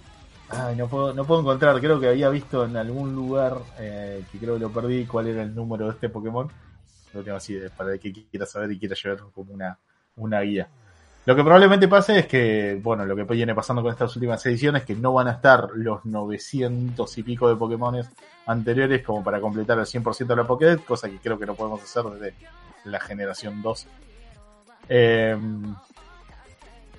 Ay, 0.50 0.76
no 0.76 0.86
puedo, 0.88 1.14
no 1.14 1.24
puedo 1.24 1.40
encontrar, 1.40 1.80
creo 1.80 1.98
que 1.98 2.08
había 2.08 2.28
visto 2.28 2.64
en 2.64 2.76
algún 2.76 3.14
lugar, 3.14 3.56
eh, 3.78 4.22
que 4.30 4.38
creo 4.38 4.54
que 4.54 4.60
lo 4.60 4.70
perdí, 4.70 5.04
cuál 5.06 5.28
era 5.28 5.42
el 5.42 5.54
número 5.54 5.86
de 5.86 5.92
este 5.92 6.08
Pokémon. 6.10 6.48
Lo 7.12 7.22
tengo 7.22 7.36
así, 7.38 7.56
para 7.76 7.92
el 7.94 8.00
que 8.00 8.12
quiera 8.12 8.44
saber 8.46 8.70
y 8.72 8.78
quiera 8.78 8.94
llevar 8.94 9.20
como 9.34 9.52
una, 9.54 9.78
una 10.16 10.40
guía. 10.42 10.68
Lo 11.26 11.34
que 11.34 11.42
probablemente 11.42 11.88
pase 11.88 12.18
es 12.18 12.26
que, 12.26 12.78
bueno, 12.82 13.06
lo 13.06 13.16
que 13.16 13.24
viene 13.24 13.54
pasando 13.54 13.82
con 13.82 13.90
estas 13.92 14.14
últimas 14.14 14.44
ediciones 14.44 14.82
es 14.82 14.86
que 14.86 14.94
no 14.94 15.14
van 15.14 15.28
a 15.28 15.32
estar 15.32 15.68
los 15.74 16.04
900 16.04 17.16
y 17.18 17.22
pico 17.22 17.48
de 17.48 17.56
Pokémones 17.56 18.10
anteriores 18.46 19.02
como 19.02 19.24
para 19.24 19.40
completar 19.40 19.78
el 19.78 19.86
100% 19.86 20.34
de 20.34 20.36
la 20.36 20.46
Pokédex, 20.46 20.82
cosa 20.82 21.08
que 21.08 21.18
creo 21.18 21.38
que 21.38 21.46
no 21.46 21.54
podemos 21.54 21.82
hacer 21.82 22.04
desde 22.04 22.34
la 22.84 23.00
generación 23.00 23.62
2. 23.62 23.86
Eh, 24.88 25.36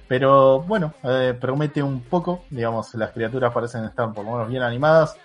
pero 0.07 0.61
bueno, 0.61 0.93
eh, 1.03 1.35
promete 1.39 1.81
un 1.81 2.01
poco, 2.01 2.43
digamos, 2.49 2.93
las 2.95 3.11
criaturas 3.11 3.51
parecen 3.51 3.85
estar 3.85 4.13
por 4.13 4.23
lo 4.23 4.33
menos 4.33 4.49
bien 4.49 4.61
animadas. 4.61 5.17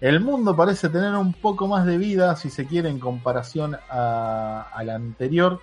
El 0.00 0.20
mundo 0.20 0.56
parece 0.56 0.88
tener 0.88 1.14
un 1.14 1.32
poco 1.32 1.66
más 1.66 1.84
de 1.84 1.98
vida, 1.98 2.34
si 2.36 2.48
se 2.48 2.66
quiere, 2.66 2.88
en 2.88 3.00
comparación 3.00 3.76
a, 3.90 4.82
la 4.84 4.94
anterior, 4.94 5.60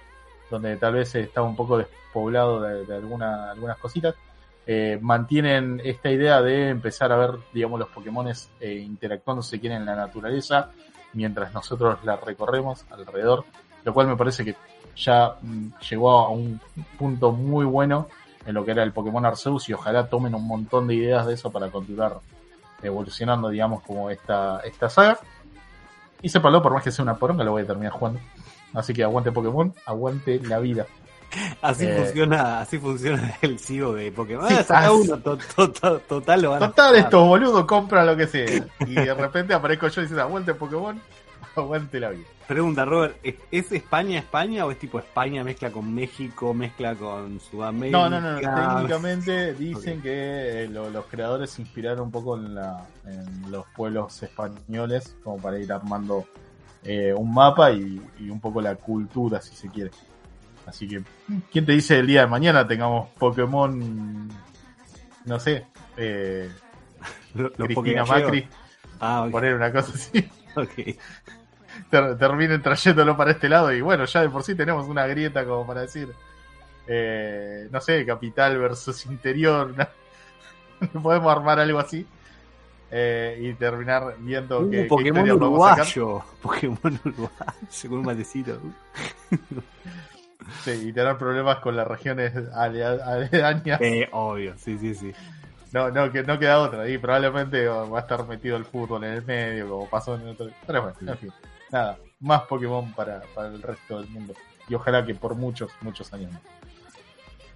donde 0.52 0.76
tal 0.78 0.94
vez 0.94 1.16
estaba 1.16 1.48
un 1.48 1.56
poco 1.56 1.78
despoblado 1.78 2.62
de, 2.62 2.86
de 2.86 2.96
alguna- 2.96 3.52
algunas 3.52 3.78
cositas. 3.78 4.16
Eh, 4.68 5.00
mantienen 5.02 5.82
esta 5.84 6.12
idea 6.12 6.42
de 6.42 6.70
empezar 6.70 7.12
a 7.14 7.18
ver, 7.18 7.32
digamos, 7.54 7.80
los 7.80 7.88
Pokémones 7.88 8.50
eh, 8.60 8.74
interactuando, 8.74 9.42
si 9.42 9.52
se 9.52 9.60
quiere, 9.62 9.76
en 9.76 9.86
la 9.86 9.96
naturaleza, 9.96 10.72
mientras 11.14 11.54
nosotros 11.54 12.00
la 12.04 12.18
recorremos 12.18 12.86
alrededor, 12.92 13.46
lo 13.86 13.94
cual 13.94 14.08
me 14.08 14.18
parece 14.18 14.44
que 14.44 14.56
ya 14.98 15.36
mm, 15.42 15.68
llegó 15.90 16.12
a 16.12 16.30
un 16.30 16.60
punto 16.98 17.32
muy 17.32 17.66
bueno 17.66 18.08
en 18.46 18.54
lo 18.56 18.64
que 18.66 18.72
era 18.72 18.84
el 18.84 18.92
Pokémon 18.94 19.26
Arceus 19.26 19.68
y 19.70 19.74
ojalá 19.74 20.08
tomen 20.08 20.34
un 20.36 20.48
montón 20.48 20.88
de 20.88 20.96
ideas 20.96 21.26
de 21.28 21.34
eso 21.34 21.52
para 21.52 21.70
continuar 21.70 22.20
evolucionando, 22.82 23.50
digamos, 23.50 23.84
como 23.84 24.10
esta, 24.10 24.60
esta 24.62 24.90
saga. 24.90 25.20
Y 26.22 26.30
sépalo, 26.30 26.62
por 26.62 26.74
más 26.74 26.84
que 26.84 26.92
sea 26.92 27.04
una 27.04 27.16
poronga, 27.16 27.44
lo 27.44 27.52
voy 27.52 27.64
a 27.64 27.68
terminar 27.68 27.92
jugando. 27.92 28.20
Así 28.74 28.94
que 28.94 29.04
aguante 29.04 29.32
Pokémon, 29.32 29.74
aguante 29.86 30.40
la 30.44 30.60
vida. 30.60 30.86
así 31.62 31.86
Eh. 31.86 31.96
funciona, 31.98 32.62
así 32.62 32.80
funciona 32.80 33.36
el 33.42 33.60
CEO 33.60 33.94
de 33.94 34.12
Pokémon. 34.12 34.48
Sí, 34.48 34.56
Ah, 34.58 34.64
saca 34.64 34.86
as- 34.88 34.92
uno, 34.94 35.18
to- 35.20 35.38
to- 35.38 35.72
to- 35.72 36.00
total 36.00 36.42
lo 36.42 36.52
van 36.52 36.64
a 36.64 36.68
Total, 36.70 36.86
sacar. 36.88 37.04
estos 37.04 37.28
boludos 37.28 37.66
compran 37.66 38.06
lo 38.08 38.16
que 38.16 38.28
sea. 38.28 38.46
Y 38.80 38.94
de 38.96 39.14
repente 39.14 39.54
aparezco 39.54 39.88
yo 39.90 40.02
diciendo, 40.02 40.24
aguante 40.24 40.54
Pokémon. 40.54 41.00
Aguante 41.58 42.00
la 42.00 42.10
vida. 42.12 42.26
Pregunta, 42.48 42.86
Robert, 42.86 43.18
¿es, 43.24 43.36
es 43.52 43.72
España 43.72 44.20
España 44.20 44.66
o 44.66 44.72
es 44.72 44.80
tipo 44.80 45.00
España 45.00 45.44
mezcla 45.44 45.70
con 45.72 45.94
México, 45.94 46.54
mezcla 46.54 46.96
con 46.96 47.40
Sudamérica? 47.40 47.98
No, 47.98 48.10
no, 48.10 48.22
no, 48.22 48.42
no. 48.42 48.56
Técnicamente 48.56 49.54
dicen 49.54 50.02
que 50.02 50.64
eh, 50.64 50.68
lo- 50.70 50.90
los 50.90 51.06
creadores 51.08 51.50
se 51.50 51.62
inspiraron 51.62 52.02
un 52.06 52.12
poco 52.12 52.38
en, 52.38 52.56
la, 52.56 52.86
en 53.06 53.52
los 53.52 53.66
pueblos 53.76 54.22
españoles, 54.24 55.16
como 55.24 55.38
para 55.42 55.60
ir 55.60 55.72
armando 55.74 56.26
eh, 56.84 57.14
un 57.14 57.34
mapa 57.34 57.72
y, 57.72 58.02
y 58.20 58.30
un 58.30 58.40
poco 58.40 58.62
la 58.62 58.76
cultura, 58.76 59.42
si 59.42 59.54
se 59.56 59.68
quiere. 59.70 59.92
Así 60.66 60.88
que, 60.88 61.02
¿quién 61.52 61.66
te 61.66 61.72
dice 61.74 62.00
el 62.00 62.08
día 62.08 62.22
de 62.22 62.28
mañana 62.28 62.66
tengamos 62.68 63.10
Pokémon, 63.18 64.30
no 65.26 65.40
sé, 65.40 65.66
eh, 65.98 66.50
Los- 67.36 67.52
Cristina. 67.54 68.06
Macri, 68.06 68.48
Ah, 69.00 69.28
poner 69.30 69.54
una 69.54 69.72
cosa 69.72 69.92
así? 69.94 70.28
ok. 70.56 70.98
Ter- 71.90 72.18
terminen 72.18 72.62
trayéndolo 72.62 73.16
para 73.18 73.32
este 73.32 73.50
lado 73.50 73.72
y 73.72 73.82
bueno, 73.82 74.06
ya 74.06 74.22
de 74.22 74.30
por 74.30 74.44
sí 74.44 74.56
tenemos 74.56 74.88
una 74.88 75.06
grieta 75.08 75.46
como 75.46 75.66
para 75.66 75.82
decir, 75.82 76.14
eh, 76.88 77.68
no 77.72 77.82
sé, 77.82 78.06
capital 78.06 78.58
versus 78.58 79.06
interior, 79.08 79.74
podemos 81.02 81.32
armar 81.32 81.60
algo 81.60 81.80
así 81.80 82.06
eh, 82.92 83.38
y 83.42 83.54
terminar 83.56 84.16
viendo 84.20 84.62
Uh, 84.62 84.70
que, 84.72 84.78
qué 84.84 84.88
Pokémon 84.88 85.24
sacar. 85.26 85.36
uruguayo. 85.36 86.24
Pokémon 86.42 87.00
uruguayo 87.06 87.90
con 87.90 87.94
un 88.00 88.06
matecito. 88.06 88.60
Sí, 90.64 90.72
y 90.90 90.94
tener 90.94 91.18
problemas 91.18 91.58
con 91.58 91.76
las 91.76 91.86
regiones 91.88 92.34
ale- 92.54 92.86
aledañas. 92.86 93.82
Eh, 93.82 94.08
obvio, 94.12 94.54
sí, 94.58 94.78
sí, 94.78 94.96
sí. 94.96 95.14
No, 95.74 95.90
no, 95.92 96.10
que 96.12 96.24
no 96.24 96.40
queda 96.40 96.60
otra. 96.60 96.88
Y 96.88 96.98
probablemente 96.98 97.68
va 97.68 97.98
a 97.98 98.02
estar 98.02 98.26
metido 98.26 98.56
el 98.56 98.64
fútbol 98.64 99.04
en 99.04 99.14
el 99.14 99.26
medio, 99.26 99.68
como 99.68 99.90
pasó 99.90 100.16
en 100.16 100.26
otro. 100.30 100.48
Pero 100.66 100.84
bueno, 100.84 100.98
en 101.12 101.18
fin. 101.18 101.34
Nada, 101.72 101.98
más 102.20 102.42
Pokémon 102.44 102.94
para, 102.94 103.22
para 103.36 103.50
el 103.50 103.62
resto 103.62 104.00
del 104.00 104.10
mundo. 104.10 104.34
Y 104.70 104.76
ojalá 104.76 105.06
que 105.06 105.16
por 105.16 105.36
muchos, 105.36 105.72
muchos 105.82 106.12
años. 106.14 106.32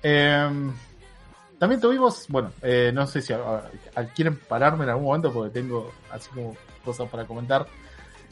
Em, 0.03 0.73
también 1.59 1.79
tuvimos, 1.79 2.25
bueno, 2.29 2.51
eh, 2.61 2.91
no 2.93 3.05
sé 3.07 3.21
si 3.21 3.33
a- 3.33 3.63
a- 3.95 4.03
quieren 4.05 4.35
pararme 4.37 4.83
en 4.83 4.89
algún 4.89 5.05
momento 5.05 5.31
porque 5.31 5.51
tengo 5.51 5.91
así 6.11 6.29
como 6.29 6.55
cosas 6.83 7.07
para 7.09 7.25
comentar. 7.25 7.67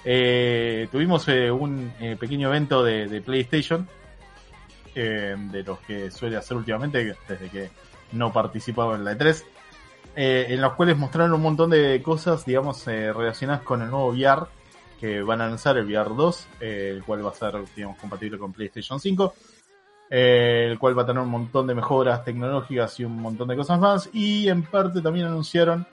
Eh, 0.04 0.88
tuvimos 0.92 1.28
eh, 1.28 1.52
un 1.52 1.92
pequeño 2.20 2.48
evento 2.50 2.84
de, 2.84 3.08
de 3.08 3.22
PlayStation, 3.22 3.88
eh, 4.96 5.36
de 5.38 5.64
los 5.64 5.80
que 5.80 6.10
suele 6.10 6.38
hacer 6.38 6.58
últimamente, 6.58 7.16
desde 7.28 7.50
que 7.50 7.70
no 8.14 8.32
participaba 8.34 8.96
en 8.96 9.04
la 9.04 9.14
E3, 9.14 9.44
eh, 10.16 10.48
en 10.50 10.62
los 10.62 10.74
cuales 10.74 10.98
mostraron 10.98 11.34
un 11.34 11.42
montón 11.42 11.70
de 11.70 12.02
cosas, 12.02 12.46
digamos, 12.46 12.86
relacionadas 12.86 13.62
con 13.64 13.82
el 13.82 13.90
nuevo 13.92 14.08
VR 14.08 14.48
que 15.00 15.22
van 15.22 15.42
a 15.42 15.48
lanzar, 15.48 15.78
el 15.78 15.86
VR 15.86 16.14
2, 16.16 16.48
eh, 16.60 16.92
el 16.96 17.04
cual 17.04 17.26
va 17.26 17.30
a 17.30 17.34
ser, 17.34 17.54
digamos, 17.76 17.98
compatible 17.98 18.38
con 18.38 18.52
PlayStation 18.52 19.00
5, 19.00 19.34
eh, 20.10 20.68
el 20.70 20.78
cual 20.78 20.98
va 20.98 21.04
a 21.04 21.06
tener 21.06 21.22
un 21.22 21.30
montón 21.30 21.68
de 21.68 21.76
mejoras 21.76 22.24
tecnológicas 22.26 23.00
y 23.00 23.06
un 23.06 23.22
montón 23.22 23.48
de 23.48 23.56
cosas 23.56 23.80
más, 23.80 24.10
y 24.12 24.50
en 24.50 24.64
parte 24.64 25.02
también 25.02 25.28
anunciaron 25.28 25.88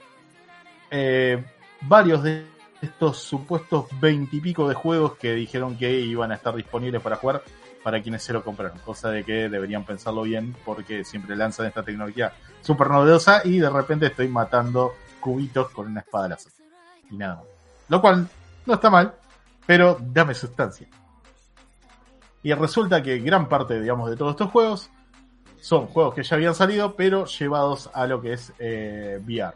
eh, 0.90 1.44
varios 1.82 2.22
de 2.22 2.46
estos 2.82 3.18
supuestos 3.18 3.86
veintipico 4.00 4.68
de 4.68 4.74
juegos 4.74 5.16
que 5.16 5.34
dijeron 5.34 5.76
que 5.76 6.00
iban 6.00 6.32
a 6.32 6.34
estar 6.34 6.54
disponibles 6.54 7.00
para 7.00 7.16
jugar 7.16 7.42
para 7.82 8.02
quienes 8.02 8.24
se 8.24 8.32
lo 8.32 8.42
compraron, 8.42 8.78
cosa 8.80 9.10
de 9.10 9.22
que 9.22 9.48
deberían 9.48 9.84
pensarlo 9.84 10.22
bien 10.22 10.56
porque 10.64 11.04
siempre 11.04 11.36
lanzan 11.36 11.66
esta 11.66 11.84
tecnología 11.84 12.32
súper 12.60 12.90
novedosa 12.90 13.42
y 13.44 13.60
de 13.60 13.70
repente 13.70 14.06
estoy 14.06 14.26
matando 14.26 14.94
cubitos 15.20 15.70
con 15.70 15.86
una 15.86 16.00
espada 16.00 16.30
láser. 16.30 16.52
Y 17.10 17.16
nada. 17.16 17.42
Lo 17.88 18.00
cual 18.00 18.28
no 18.66 18.74
está 18.74 18.90
mal, 18.90 19.14
pero 19.66 19.98
dame 20.00 20.34
sustancia. 20.34 20.88
Y 22.42 22.52
resulta 22.52 23.02
que 23.02 23.18
gran 23.18 23.48
parte, 23.48 23.80
digamos, 23.80 24.10
de 24.10 24.16
todos 24.16 24.32
estos 24.32 24.50
juegos 24.50 24.90
son 25.60 25.86
juegos 25.86 26.14
que 26.14 26.22
ya 26.22 26.36
habían 26.36 26.54
salido, 26.54 26.94
pero 26.94 27.24
llevados 27.24 27.90
a 27.92 28.06
lo 28.06 28.20
que 28.20 28.34
es 28.34 28.52
eh, 28.58 29.20
VR. 29.24 29.54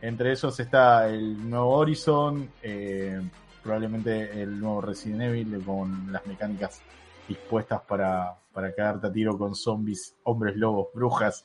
Entre 0.00 0.32
esos 0.32 0.58
está 0.60 1.08
el 1.08 1.48
nuevo 1.48 1.70
Horizon, 1.70 2.50
eh, 2.62 3.20
probablemente 3.62 4.42
el 4.42 4.58
nuevo 4.58 4.80
Resident 4.80 5.22
Evil 5.22 5.64
con 5.64 6.12
las 6.12 6.26
mecánicas 6.26 6.82
dispuestas 7.28 7.80
para, 7.82 8.34
para 8.52 8.72
a 8.76 9.12
tiro 9.12 9.38
con 9.38 9.54
zombies, 9.54 10.16
hombres 10.24 10.56
lobos, 10.56 10.88
brujas, 10.94 11.44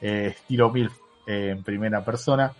eh, 0.00 0.34
estilo 0.36 0.70
MILF 0.70 0.98
eh, 1.26 1.50
en 1.50 1.62
primera 1.62 2.04
persona, 2.04 2.52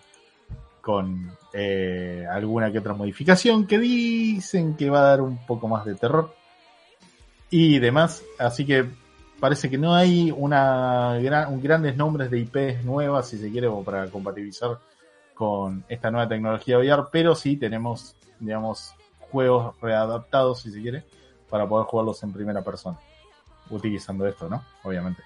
con 0.81 1.31
eh, 1.57 2.27
alguna 2.29 2.69
que 2.69 2.79
otra 2.79 2.93
modificación 2.93 3.65
que 3.65 3.79
dicen 3.79 4.75
que 4.75 4.89
va 4.89 4.99
a 4.99 5.09
dar 5.11 5.21
un 5.21 5.37
poco 5.37 5.69
más 5.69 5.85
de 5.85 5.95
terror 5.95 6.35
y 7.49 7.79
demás. 7.79 8.23
Así 8.37 8.65
que 8.65 8.85
parece 9.39 9.69
que 9.69 9.77
no 9.77 9.95
hay 9.95 10.33
una 10.35 11.17
gran, 11.21 11.61
grandes 11.61 11.95
nombres 11.95 12.29
de 12.29 12.39
IPs 12.39 12.83
nuevas, 12.83 13.29
si 13.29 13.37
se 13.37 13.49
quiere, 13.49 13.67
como 13.67 13.85
para 13.85 14.07
compatibilizar 14.07 14.79
con 15.33 15.85
esta 15.87 16.11
nueva 16.11 16.27
tecnología 16.27 16.77
VR, 16.77 17.05
pero 17.09 17.35
sí 17.35 17.55
tenemos, 17.55 18.17
digamos, 18.37 18.93
juegos 19.31 19.79
readaptados, 19.81 20.59
si 20.61 20.71
se 20.71 20.81
quiere, 20.81 21.05
para 21.49 21.65
poder 21.69 21.87
jugarlos 21.87 22.21
en 22.23 22.33
primera 22.33 22.63
persona, 22.63 22.99
utilizando 23.69 24.27
esto, 24.27 24.49
¿no? 24.49 24.61
Obviamente. 24.83 25.23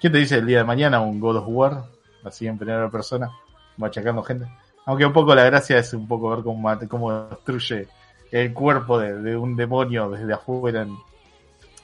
¿Quién 0.00 0.12
te 0.12 0.18
dice 0.18 0.38
el 0.38 0.46
día 0.46 0.58
de 0.58 0.64
mañana 0.64 1.00
un 1.00 1.20
God 1.20 1.36
of 1.36 1.44
War, 1.46 1.84
así 2.24 2.48
en 2.48 2.58
primera 2.58 2.90
persona, 2.90 3.30
machacando 3.76 4.24
gente? 4.24 4.48
Aunque 4.88 5.04
un 5.04 5.12
poco 5.12 5.34
la 5.34 5.44
gracia 5.44 5.76
es 5.76 5.92
un 5.92 6.08
poco 6.08 6.30
ver 6.30 6.42
cómo, 6.42 6.66
cómo 6.88 7.28
destruye 7.28 7.88
el 8.32 8.54
cuerpo 8.54 8.98
de, 8.98 9.36
un 9.36 9.54
demonio 9.54 10.08
desde 10.08 10.32
afuera. 10.32 10.86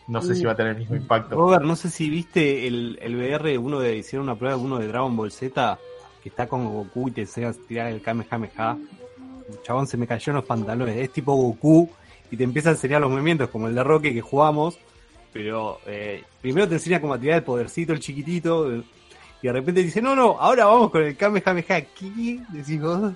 No 0.08 0.22
sé 0.22 0.34
si 0.34 0.44
va 0.44 0.52
a 0.52 0.56
tener 0.56 0.72
el 0.72 0.78
mismo 0.78 0.96
impacto. 0.96 1.36
Robert, 1.36 1.64
no 1.64 1.76
sé 1.76 1.90
si 1.90 2.08
viste 2.08 2.66
el, 2.66 2.98
el 3.02 3.14
VR, 3.14 3.58
uno 3.58 3.78
de, 3.78 3.96
hicieron 3.98 4.26
una 4.26 4.38
prueba, 4.38 4.56
uno 4.56 4.78
de 4.78 4.88
Dragon 4.88 5.14
Ball 5.14 5.30
Z, 5.30 5.78
que 6.22 6.30
está 6.30 6.46
con 6.46 6.64
Goku 6.64 7.08
y 7.08 7.10
te 7.10 7.20
enseña 7.20 7.50
a 7.50 7.52
tirar 7.52 7.92
el 7.92 8.00
Kamehameha. 8.00 8.78
Chabón 9.62 9.86
se 9.86 9.98
me 9.98 10.06
cayó 10.06 10.30
en 10.30 10.36
los 10.36 10.46
pantalones, 10.46 10.96
es 10.96 11.12
tipo 11.12 11.34
Goku 11.34 11.90
y 12.30 12.38
te 12.38 12.44
empieza 12.44 12.70
a 12.70 12.72
enseñar 12.72 13.02
los 13.02 13.10
movimientos 13.10 13.50
como 13.50 13.68
el 13.68 13.74
de 13.74 13.84
Roque 13.84 14.14
que 14.14 14.22
jugamos, 14.22 14.78
pero 15.30 15.78
eh, 15.86 16.24
primero 16.40 16.66
te 16.66 16.76
enseña 16.76 17.02
cómo 17.02 17.20
tirar 17.20 17.36
el 17.36 17.44
podercito, 17.44 17.92
el 17.92 18.00
chiquitito, 18.00 18.82
y 19.44 19.46
de 19.46 19.52
repente 19.52 19.82
dice, 19.82 20.00
no, 20.00 20.16
no, 20.16 20.40
ahora 20.40 20.64
vamos 20.64 20.90
con 20.90 21.02
el 21.02 21.16
Kamehameha. 21.18 21.82
¿Qué? 21.82 22.40
Decís 22.48 22.80
vos. 22.80 23.12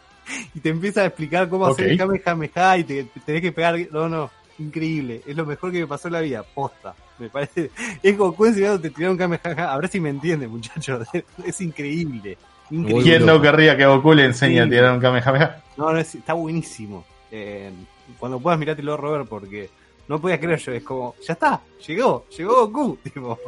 Y 0.55 0.61
te 0.61 0.69
empieza 0.69 1.01
a 1.01 1.07
explicar 1.07 1.49
cómo 1.49 1.67
hacer 1.67 1.89
el 1.89 1.97
Kamehameha 1.97 2.77
y 2.77 2.85
te, 2.85 3.05
te 3.05 3.21
tenés 3.21 3.41
que 3.41 3.51
pegar. 3.51 3.79
No, 3.91 4.11
no, 4.11 4.31
increíble. 4.59 5.23
Es 5.27 5.35
lo 5.35 5.47
mejor 5.47 5.73
que 5.73 5.81
me 5.81 5.87
pasó 5.87 6.09
en 6.09 6.13
la 6.13 6.21
vida. 6.21 6.43
Posta. 6.43 6.95
Me 7.19 7.31
parece. 7.31 7.71
Es 8.03 8.19
Goku 8.19 8.45
enseñándote 8.45 8.89
a 8.89 8.91
tirar 8.91 9.11
un 9.13 9.17
Kamehameha. 9.17 9.73
A 9.73 9.79
ver 9.79 9.89
si 9.89 10.01
me 10.01 10.11
entiendes, 10.11 10.51
muchachos. 10.51 11.09
Es 11.47 11.61
increíble. 11.63 12.37
Increíble. 12.71 13.03
¿Quién 13.05 13.25
no 13.25 13.41
querría 13.41 13.75
que 13.79 13.87
Goku 13.87 14.13
le 14.13 14.27
enseñe 14.27 14.61
a 14.61 14.69
tirar 14.69 14.93
un 14.93 15.01
Kamehameha? 15.01 15.63
No, 15.79 15.91
no, 15.95 15.99
es- 15.99 16.15
está 16.15 16.35
buenísimo. 16.35 17.07
Eh, 17.33 17.71
cuando 18.19 18.39
puedas 18.39 18.59
mirátelo, 18.59 18.99
Robert, 18.99 19.27
porque 19.27 19.71
no 20.09 20.21
podía 20.21 20.39
creer 20.41 20.59
yo. 20.59 20.73
Es 20.73 20.83
como, 20.83 21.15
ya 21.27 21.35
está, 21.35 21.61
llegó, 21.87 22.27
llegó 22.37 22.69
Goku. 22.69 22.99
Tipo, 23.05 23.39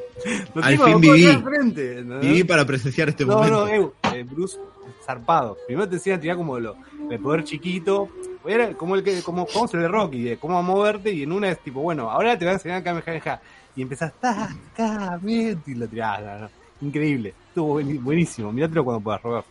lo 0.54 0.62
Al 0.62 0.76
fin 0.76 0.86
Goku 0.86 0.98
viví. 1.00 1.26
enfrente, 1.26 1.98
¿entendés? 1.98 2.20
Viví 2.20 2.44
para 2.44 2.64
presenciar 2.64 3.08
este 3.08 3.24
No, 3.24 3.36
momento. 3.36 3.66
no, 4.04 4.12
eh, 4.12 4.22
Bruce, 4.24 4.58
zarpado. 5.04 5.56
Primero 5.66 5.88
te 5.88 5.96
enseñan 5.96 6.18
a 6.18 6.22
tirar 6.22 6.36
como 6.36 6.58
lo, 6.58 6.76
el 7.10 7.18
poder 7.20 7.44
chiquito. 7.44 8.08
Era 8.46 8.72
como 8.74 8.94
el 8.96 9.02
que, 9.02 9.22
como, 9.22 9.46
como 9.46 9.68
se 9.68 9.76
ve 9.76 9.86
Rocky, 9.88 10.22
de 10.22 10.36
cómo 10.38 10.62
moverte, 10.62 11.12
y 11.12 11.24
en 11.24 11.32
una 11.32 11.50
es 11.50 11.58
tipo, 11.60 11.80
bueno, 11.80 12.10
ahora 12.10 12.38
te 12.38 12.44
voy 12.44 12.52
a 12.52 12.54
enseñar 12.54 12.78
a 12.78 12.82
Kamehameha. 12.84 13.40
Y 13.76 13.82
empezás, 13.82 14.12
ta, 14.20 14.48
y 15.26 15.74
lo 15.74 15.86
tirás. 15.86 16.20
no, 16.22 16.38
no. 16.40 16.50
Increíble. 16.82 17.34
Estuvo 17.48 17.74
buenísimo. 18.00 18.50
Mirátelo 18.52 18.84
cuando 18.84 19.02
puedas, 19.02 19.22
Robert. 19.22 19.46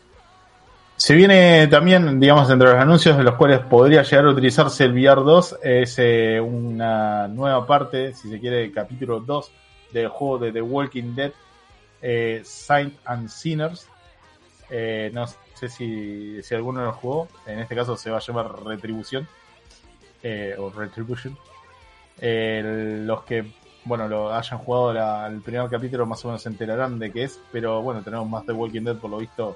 Se 1.01 1.15
viene 1.15 1.65
también, 1.67 2.19
digamos, 2.19 2.49
entre 2.49 2.67
los 2.73 2.77
anuncios 2.77 3.15
de 3.17 3.23
los 3.23 3.35
cuales 3.35 3.61
podría 3.61 4.03
llegar 4.03 4.25
a 4.25 4.31
utilizarse 4.31 4.83
el 4.83 4.91
VR 4.91 5.23
2, 5.23 5.59
es 5.63 5.95
eh, 5.97 6.41
una 6.41 7.25
nueva 7.29 7.65
parte, 7.65 8.13
si 8.13 8.29
se 8.29 8.37
quiere, 8.37 8.57
del 8.57 8.73
capítulo 8.73 9.21
2 9.21 9.49
del 9.93 10.09
juego 10.09 10.39
de 10.39 10.51
The 10.51 10.61
Walking 10.61 11.15
Dead, 11.15 11.31
eh, 12.01 12.41
Saint 12.43 12.95
and 13.05 13.29
Sinners. 13.29 13.87
Eh, 14.69 15.09
no 15.13 15.25
sé 15.55 15.69
si, 15.69 16.43
si 16.43 16.53
alguno 16.53 16.83
lo 16.83 16.91
jugó, 16.91 17.29
en 17.47 17.59
este 17.59 17.75
caso 17.75 17.95
se 17.95 18.11
va 18.11 18.17
a 18.17 18.21
llamar 18.21 18.51
Retribución, 18.65 19.25
eh, 20.21 20.53
o 20.59 20.69
Retribution. 20.69 21.37
Los 22.21 23.23
que, 23.23 23.45
bueno, 23.85 24.09
lo 24.09 24.33
hayan 24.35 24.59
jugado 24.59 24.91
la- 24.93 25.27
el 25.27 25.39
primer 25.39 25.69
capítulo 25.69 26.05
más 26.05 26.23
o 26.25 26.27
menos 26.27 26.41
se 26.41 26.49
enterarán 26.49 26.99
de 26.99 27.09
qué 27.09 27.23
es, 27.23 27.39
pero 27.53 27.81
bueno, 27.81 28.01
tenemos 28.03 28.27
más 28.29 28.45
de 28.45 28.51
Walking 28.51 28.81
Dead 28.83 28.97
por 28.97 29.09
lo 29.09 29.17
visto 29.19 29.55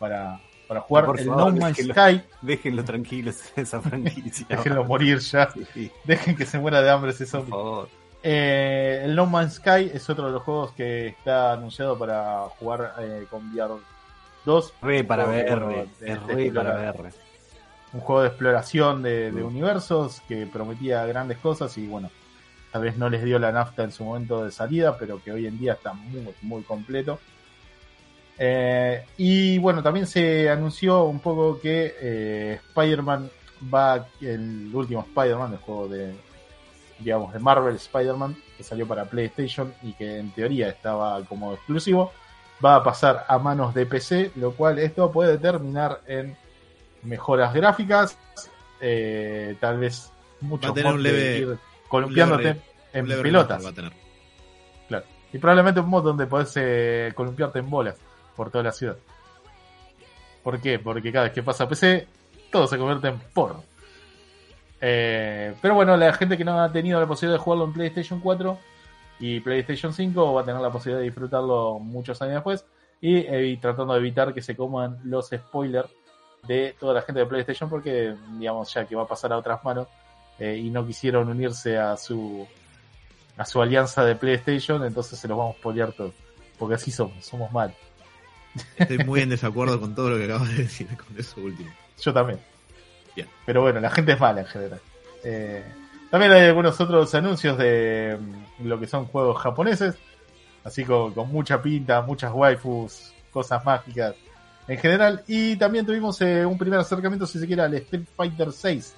para, 0.00 0.40
para 0.66 0.80
jugar. 0.80 1.06
Por 1.06 1.20
el 1.20 1.26
favor, 1.26 1.52
No 1.54 1.60
Man's 1.60 1.76
déjenlo. 1.76 1.94
Sky, 1.94 2.22
Déjenlo 2.42 2.84
tranquilos 2.84 3.36
esa 3.56 3.80
franquicia. 3.82 4.46
déjenlo 4.48 4.84
morir 4.84 5.18
ya, 5.20 5.50
Sí, 5.74 5.90
dejen 6.04 6.36
que 6.36 6.46
se 6.46 6.58
muera 6.58 6.82
de 6.82 6.90
hambre 6.90 7.10
ese 7.12 7.24
por 7.24 7.30
zombie. 7.30 7.50
favor. 7.50 7.88
Eh, 8.22 9.02
el 9.04 9.14
No 9.14 9.26
Man's 9.26 9.54
Sky 9.54 9.90
es 9.94 10.08
otro 10.10 10.26
de 10.26 10.32
los 10.32 10.42
juegos 10.42 10.72
que 10.72 11.08
está 11.08 11.52
anunciado 11.52 11.96
para 11.98 12.40
jugar 12.58 12.94
eh, 13.00 13.26
con 13.30 13.48
VR 13.54 13.74
2. 14.44 14.74
Re 14.82 15.04
para 15.04 15.26
de 15.28 15.40
es 15.40 15.44
este 15.44 15.54
re 15.56 15.86
para 16.26 16.40
explorar. 16.42 16.96
ver. 17.02 17.12
un 17.92 18.00
juego 18.00 18.22
de 18.22 18.28
exploración 18.28 19.02
de, 19.02 19.30
de 19.32 19.42
universos 19.42 20.20
que 20.28 20.46
prometía 20.46 21.04
grandes 21.06 21.38
cosas 21.38 21.76
y 21.78 21.86
bueno, 21.86 22.10
tal 22.72 22.82
vez 22.82 22.96
no 22.96 23.08
les 23.08 23.22
dio 23.24 23.38
la 23.38 23.52
nafta 23.52 23.84
en 23.84 23.92
su 23.92 24.04
momento 24.04 24.44
de 24.44 24.50
salida, 24.50 24.98
pero 24.98 25.22
que 25.22 25.32
hoy 25.32 25.46
en 25.46 25.58
día 25.58 25.74
está 25.74 25.92
muy, 25.92 26.26
muy 26.42 26.62
completo. 26.62 27.18
Eh, 28.38 29.04
y 29.16 29.58
bueno, 29.58 29.82
también 29.82 30.06
se 30.06 30.48
anunció 30.50 31.04
un 31.04 31.20
poco 31.20 31.58
que 31.60 31.94
eh, 32.00 32.60
Spider-Man 32.68 33.30
va, 33.72 34.06
el 34.20 34.70
último 34.74 35.00
Spider-Man, 35.08 35.52
el 35.52 35.58
juego 35.58 35.88
de, 35.88 36.14
digamos, 36.98 37.32
de 37.32 37.38
Marvel 37.38 37.76
Spider-Man, 37.76 38.36
que 38.56 38.62
salió 38.62 38.86
para 38.86 39.04
PlayStation 39.06 39.72
y 39.82 39.92
que 39.94 40.18
en 40.18 40.30
teoría 40.32 40.68
estaba 40.68 41.22
como 41.24 41.54
exclusivo, 41.54 42.12
va 42.64 42.76
a 42.76 42.84
pasar 42.84 43.24
a 43.28 43.38
manos 43.38 43.74
de 43.74 43.86
PC, 43.86 44.32
lo 44.36 44.52
cual 44.52 44.78
esto 44.78 45.10
puede 45.10 45.38
terminar 45.38 46.00
en 46.06 46.36
mejoras 47.02 47.54
gráficas, 47.54 48.18
eh, 48.80 49.56
tal 49.60 49.78
vez 49.78 50.12
mucho 50.42 50.68
Va 50.68 50.72
a 50.72 50.74
tener 50.74 50.92
un 50.92 50.98
mod 50.98 51.02
de 51.04 51.12
leve- 51.12 51.38
ir 51.38 51.58
columpiándote 51.88 52.50
un 52.50 52.58
en 52.92 53.10
Un 53.16 53.22
pelotas. 53.22 53.58
remaster 53.62 53.64
va 53.64 53.70
a 53.70 53.74
tener. 53.90 53.92
Claro. 54.88 55.04
Y 55.32 55.38
probablemente 55.38 55.80
un 55.80 55.88
mod 55.88 56.02
donde 56.04 56.26
podés 56.26 56.52
eh, 56.56 57.12
columpiarte 57.14 57.58
en 57.60 57.70
bolas 57.70 57.96
por 58.36 58.50
toda 58.50 58.64
la 58.64 58.72
ciudad. 58.72 58.96
¿Por 60.42 60.60
qué? 60.60 60.78
Porque 60.78 61.10
cada 61.10 61.24
vez 61.24 61.32
que 61.32 61.42
pasa 61.42 61.68
PC, 61.68 62.06
todo 62.52 62.66
se 62.66 62.78
convierte 62.78 63.08
en 63.08 63.18
porno. 63.18 63.64
Eh, 64.80 65.54
pero 65.60 65.74
bueno, 65.74 65.96
la 65.96 66.12
gente 66.12 66.36
que 66.36 66.44
no 66.44 66.60
ha 66.60 66.70
tenido 66.70 67.00
la 67.00 67.06
posibilidad 67.06 67.38
de 67.38 67.42
jugarlo 67.42 67.64
en 67.64 67.72
PlayStation 67.72 68.20
4 68.20 68.58
y 69.18 69.40
PlayStation 69.40 69.92
5 69.92 70.34
va 70.34 70.42
a 70.42 70.44
tener 70.44 70.60
la 70.60 70.70
posibilidad 70.70 71.00
de 71.00 71.06
disfrutarlo 71.06 71.78
muchos 71.78 72.20
años 72.22 72.34
después. 72.34 72.64
Y, 73.00 73.56
tratando 73.58 73.92
de 73.92 74.00
evitar 74.00 74.32
que 74.32 74.40
se 74.40 74.56
coman 74.56 74.98
los 75.04 75.28
spoilers 75.28 75.90
de 76.46 76.74
toda 76.78 76.94
la 76.94 77.02
gente 77.02 77.20
de 77.20 77.26
PlayStation 77.26 77.68
porque, 77.68 78.14
digamos, 78.38 78.72
ya 78.72 78.84
que 78.84 78.96
va 78.96 79.02
a 79.02 79.06
pasar 79.06 79.32
a 79.32 79.38
otras 79.38 79.62
manos 79.64 79.88
eh, 80.38 80.56
y 80.56 80.70
no 80.70 80.86
quisieron 80.86 81.28
unirse 81.28 81.76
a 81.76 81.96
su 81.96 82.46
a 83.36 83.44
su 83.44 83.60
alianza 83.60 84.04
de 84.04 84.16
PlayStation, 84.16 84.84
entonces 84.84 85.18
se 85.18 85.28
los 85.28 85.36
vamos 85.36 85.56
a 85.56 85.58
spoilear 85.58 85.92
todos. 85.92 86.14
Porque 86.58 86.76
así 86.76 86.90
somos, 86.90 87.24
somos 87.24 87.52
mal. 87.52 87.74
Estoy 88.76 88.98
muy 88.98 89.20
en 89.20 89.28
desacuerdo 89.30 89.80
con 89.80 89.94
todo 89.94 90.10
lo 90.10 90.18
que 90.18 90.24
acabas 90.24 90.48
de 90.48 90.62
decir 90.64 90.88
con 90.96 91.18
eso 91.18 91.40
último. 91.40 91.70
Yo 92.00 92.12
también. 92.12 92.40
Bien. 93.14 93.28
Pero 93.44 93.62
bueno, 93.62 93.80
la 93.80 93.90
gente 93.90 94.12
es 94.12 94.20
mala 94.20 94.40
en 94.42 94.46
general. 94.46 94.80
Eh, 95.24 95.64
también 96.10 96.32
hay 96.32 96.46
algunos 96.46 96.80
otros 96.80 97.14
anuncios 97.14 97.56
de 97.58 98.18
mm, 98.20 98.66
lo 98.66 98.78
que 98.78 98.86
son 98.86 99.06
juegos 99.06 99.40
japoneses. 99.42 99.96
Así 100.64 100.84
con, 100.84 101.14
con 101.14 101.28
mucha 101.30 101.62
pinta, 101.62 102.02
muchas 102.02 102.32
waifus, 102.32 103.12
cosas 103.30 103.64
mágicas 103.64 104.14
en 104.68 104.78
general. 104.78 105.22
Y 105.26 105.56
también 105.56 105.86
tuvimos 105.86 106.20
eh, 106.22 106.44
un 106.44 106.58
primer 106.58 106.80
acercamiento, 106.80 107.26
si 107.26 107.38
se 107.38 107.46
quiere, 107.46 107.62
al 107.62 107.74
Street 107.74 108.04
Fighter 108.16 108.52
6. 108.52 108.94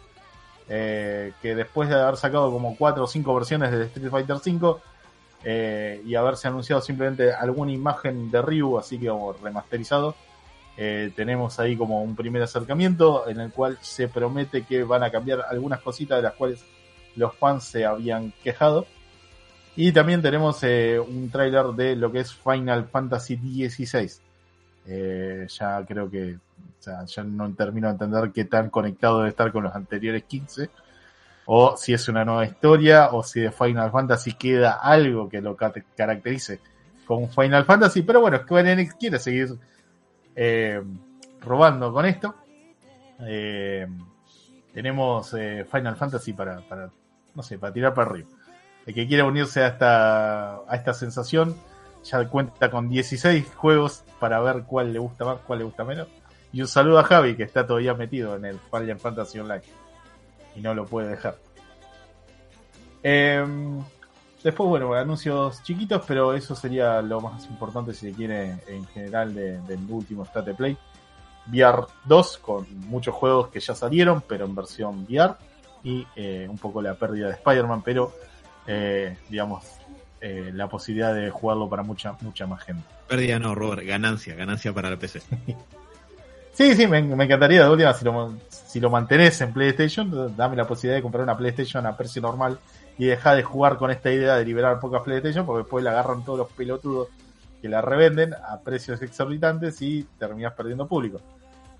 eh, 0.69 1.33
que 1.41 1.55
después 1.55 1.89
de 1.89 1.95
haber 1.95 2.17
sacado 2.17 2.51
como 2.53 2.77
4 2.77 3.05
o 3.05 3.07
5 3.07 3.35
versiones 3.35 3.71
de 3.71 3.85
Street 3.85 4.11
Fighter 4.11 4.39
5 4.39 4.81
eh, 5.45 6.03
y 6.05 6.15
haberse 6.15 6.49
anunciado 6.49 6.83
simplemente 6.83 7.33
alguna 7.33 7.73
imagen 7.73 8.31
de 8.31 8.43
Ryu, 8.43 8.79
así 8.79 8.99
que 8.99 9.09
como 9.09 9.33
remasterizado, 9.33 10.15
eh, 10.81 11.13
tenemos 11.17 11.59
ahí 11.59 11.77
como 11.77 12.05
un 12.05 12.15
primer 12.15 12.41
acercamiento 12.41 13.29
en 13.29 13.41
el 13.41 13.51
cual 13.51 13.79
se 13.81 14.07
promete 14.07 14.63
que 14.63 14.85
van 14.85 15.03
a 15.03 15.11
cambiar 15.11 15.43
algunas 15.51 15.81
cositas 15.81 16.19
de 16.19 16.23
las 16.23 16.35
cuales 16.35 16.65
los 17.17 17.35
fans 17.35 17.65
se 17.65 17.85
habían 17.85 18.33
quejado. 18.45 18.87
Y 19.75 19.91
también 19.91 20.23
tenemos 20.23 20.63
eh, 20.63 21.01
un 21.01 21.31
tráiler 21.31 21.67
de 21.67 21.97
lo 21.97 22.13
que 22.13 22.21
es 22.21 22.33
Final 22.33 22.87
Fantasy 22.87 23.37
XVI. 23.37 24.09
Eh, 24.87 25.47
ya 25.49 25.85
creo 25.85 26.09
que 26.09 26.39
ya 26.81 27.25
no 27.25 27.53
termino 27.55 27.89
de 27.89 27.93
entender 27.93 28.31
qué 28.33 28.45
tan 28.45 28.71
conectado 28.71 29.19
debe 29.19 29.31
estar 29.31 29.51
con 29.51 29.65
los 29.65 29.75
anteriores 29.75 30.25
15. 30.25 30.71
O 31.51 31.77
si 31.79 31.95
es 31.95 32.07
una 32.09 32.25
nueva 32.27 32.45
historia, 32.45 33.09
o 33.13 33.23
si 33.23 33.41
de 33.41 33.51
Final 33.51 33.91
Fantasy 33.91 34.35
queda 34.35 34.73
algo 34.83 35.29
que 35.31 35.41
lo 35.41 35.57
ca- 35.57 35.73
caracterice 35.97 36.61
como 37.07 37.21
un 37.21 37.31
Final 37.31 37.65
Fantasy. 37.65 38.03
Pero 38.03 38.21
bueno, 38.21 38.39
Square 38.39 38.71
Enix 38.73 38.95
quiere 38.95 39.19
seguir 39.19 39.59
eh, 40.37 40.83
robando 41.41 41.91
con 41.93 42.05
esto. 42.05 42.35
Eh, 43.21 43.87
tenemos 44.73 45.33
eh, 45.35 45.67
Final 45.71 45.97
Fantasy 45.97 46.35
para, 46.35 46.61
para, 46.61 46.91
no 47.35 47.43
sé, 47.43 47.59
para 47.59 47.73
tirar 47.73 47.95
para 47.95 48.11
arriba. 48.11 48.29
El 48.87 48.95
que 48.95 49.07
quiera 49.07 49.25
unirse 49.25 49.63
a 49.63 49.69
esta, 49.69 50.57
a 50.57 50.77
esta 50.77 50.93
sensación 50.95 51.57
ya 52.05 52.27
cuenta 52.29 52.71
con 52.71 52.89
16 52.89 53.55
juegos 53.57 54.05
para 54.21 54.41
ver 54.41 54.65
cuál 54.65 54.93
le 54.93 54.99
gusta 54.99 55.25
más, 55.25 55.39
cuál 55.47 55.61
le 55.61 55.65
gusta 55.65 55.85
menos. 55.85 56.09
Y 56.53 56.61
un 56.61 56.69
saludo 56.69 56.99
a 56.99 57.05
Javi 57.05 57.37
que 57.37 57.43
está 57.43 57.67
todavía 57.67 57.95
metido 57.95 58.37
en 58.37 58.45
el 58.45 58.59
Final 58.71 58.99
Fantasy 58.99 59.39
Online 59.41 59.63
y 60.59 60.63
no 60.63 60.75
lo 60.75 60.85
puede 60.87 61.09
dejar. 61.09 61.37
Em, 63.03 63.83
después, 64.43 64.69
bueno, 64.69 64.93
anuncios 64.95 65.63
chiquitos, 65.63 66.03
pero 66.07 66.35
eso 66.35 66.55
sería 66.55 67.01
lo 67.03 67.21
más 67.21 67.45
importante 67.47 67.95
si 67.95 68.11
se 68.11 68.13
quiere 68.17 68.57
en 68.67 68.85
general 68.89 69.35
de- 69.35 69.61
del 69.63 69.81
último 69.89 70.25
State 70.25 70.55
Play. 70.55 70.77
VR 71.51 71.87
2 72.05 72.39
con 72.39 72.67
muchos 72.89 73.15
juegos 73.15 73.49
que 73.49 73.61
ya 73.61 73.75
salieron, 73.75 74.23
pero 74.27 74.45
en 74.45 74.55
versión 74.55 75.07
VR. 75.09 75.35
Y 75.85 76.07
eh, 76.17 76.47
un 76.51 76.59
poco 76.59 76.83
la 76.83 76.95
pérdida 76.95 77.29
de 77.29 77.35
Spider-Man, 77.35 77.83
pero 77.83 78.13
eh, 78.67 79.17
digamos 79.29 79.65
eh, 80.21 80.51
la 80.53 80.69
posibilidad 80.69 81.15
de 81.15 81.31
jugarlo 81.31 81.69
para 81.69 81.85
mucha, 81.85 82.17
mucha 82.21 82.47
más 82.47 82.65
gente. 82.65 82.83
Pérdida 83.07 83.39
no, 83.39 83.55
Robert, 83.55 83.87
ganancia, 83.87 84.35
ganancia 84.35 84.73
para 84.75 84.91
la 84.91 84.99
PC. 84.99 85.23
Sí, 86.59 86.75
sí, 86.75 86.89
me, 86.89 87.01
me 87.01 87.25
encantaría 87.25 87.63
de 87.63 87.71
última 87.71 87.95
si 87.95 88.05
lo, 88.05 88.35
si 88.51 88.81
lo 88.81 88.91
mantenés 88.91 89.41
en 89.43 89.53
PlayStation, 89.53 90.35
dame 90.37 90.57
la 90.57 90.67
posibilidad 90.67 90.97
de 90.97 91.03
comprar 91.03 91.23
una 91.23 91.37
PlayStation 91.37 91.87
a 91.87 91.97
precio 91.97 92.21
normal 92.21 92.59
y 92.99 93.05
dejar 93.05 93.37
de 93.37 93.45
jugar 93.45 93.77
con 93.77 93.93
esta 93.93 94.11
idea 94.11 94.35
de 94.35 94.45
liberar 94.45 94.81
pocas 94.81 95.03
PlayStation 95.03 95.47
porque 95.47 95.63
después 95.63 95.85
la 95.85 95.93
agarran 95.93 96.25
todos 96.25 96.37
los 96.37 96.49
pelotudos 96.51 97.11
que 97.63 97.69
la 97.69 97.81
revenden 97.81 98.35
a 98.35 98.59
precios 98.59 99.01
exorbitantes 99.03 99.81
y 99.83 100.03
terminas 100.19 100.53
perdiendo 100.55 100.89
público. 100.89 101.21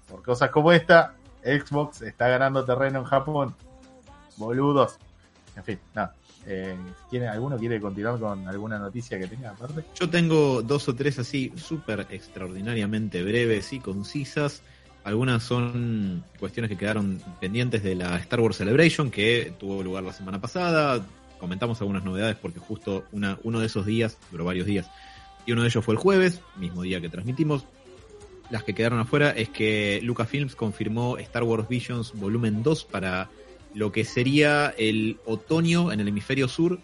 Por 0.09 0.23
cosas 0.23 0.49
como 0.51 0.71
esta, 0.71 1.15
Xbox 1.43 2.03
está 2.03 2.29
ganando 2.29 2.65
terreno 2.65 3.01
en 3.01 3.05
Japón. 3.05 3.57
Boludos. 4.37 4.97
En 5.57 5.65
fin, 5.65 5.81
nada. 5.93 6.15
Eh, 6.51 6.75
¿quiere- 7.11 7.29
¿Alguno 7.29 7.59
quiere 7.59 7.79
continuar 7.79 8.19
con 8.19 8.49
alguna 8.49 8.79
noticia 8.79 9.19
que 9.19 9.27
tenga 9.27 9.51
aparte? 9.51 9.85
Yo 9.95 10.09
tengo 10.09 10.63
dos 10.63 10.89
o 10.89 10.95
tres 10.95 11.19
así 11.19 11.53
súper 11.57 12.07
extraordinariamente 12.11 13.23
breves 13.23 13.73
y 13.75 13.81
concisas. 13.81 14.63
Algunas 15.05 15.43
son 15.43 16.25
cuestiones 16.39 16.71
que 16.71 16.77
quedaron 16.79 17.21
pendientes 17.41 17.83
de 17.83 17.95
la 17.95 18.17
Star 18.19 18.41
Wars 18.41 18.57
Celebration 18.57 19.11
que 19.11 19.53
tuvo 19.59 19.83
lugar 19.83 20.05
la 20.05 20.13
semana 20.13 20.41
pasada. 20.41 21.07
Comentamos 21.39 21.81
algunas 21.83 22.03
novedades 22.03 22.37
porque 22.37 22.59
justo 22.61 23.05
una, 23.13 23.39
uno 23.45 23.61
de 23.61 23.67
esos 23.67 23.85
días, 23.87 24.17
duró 24.31 24.45
varios 24.45 24.67
días, 24.67 24.91
y 25.47 25.53
uno 25.53 25.63
de 25.63 25.69
ellos 25.69 25.85
fue 25.85 25.95
el 25.95 26.01
jueves, 26.01 26.41
mismo 26.57 26.83
día 26.83 27.01
que 27.01 27.09
transmitimos. 27.09 27.65
Las 28.51 28.65
que 28.65 28.75
quedaron 28.75 28.99
afuera 28.99 29.31
es 29.31 29.51
que 29.51 30.01
Lucasfilms 30.03 30.57
confirmó 30.57 31.19
Star 31.19 31.43
Wars 31.43 31.69
Visions 31.69 32.13
Volumen 32.15 32.63
2 32.63 32.85
para 32.87 33.29
lo 33.75 33.93
que 33.93 34.05
sería 34.05 34.75
el 34.77 35.19
otoño 35.25 35.93
en 35.93 36.01
el 36.01 36.09
hemisferio 36.09 36.49
sur 36.49 36.81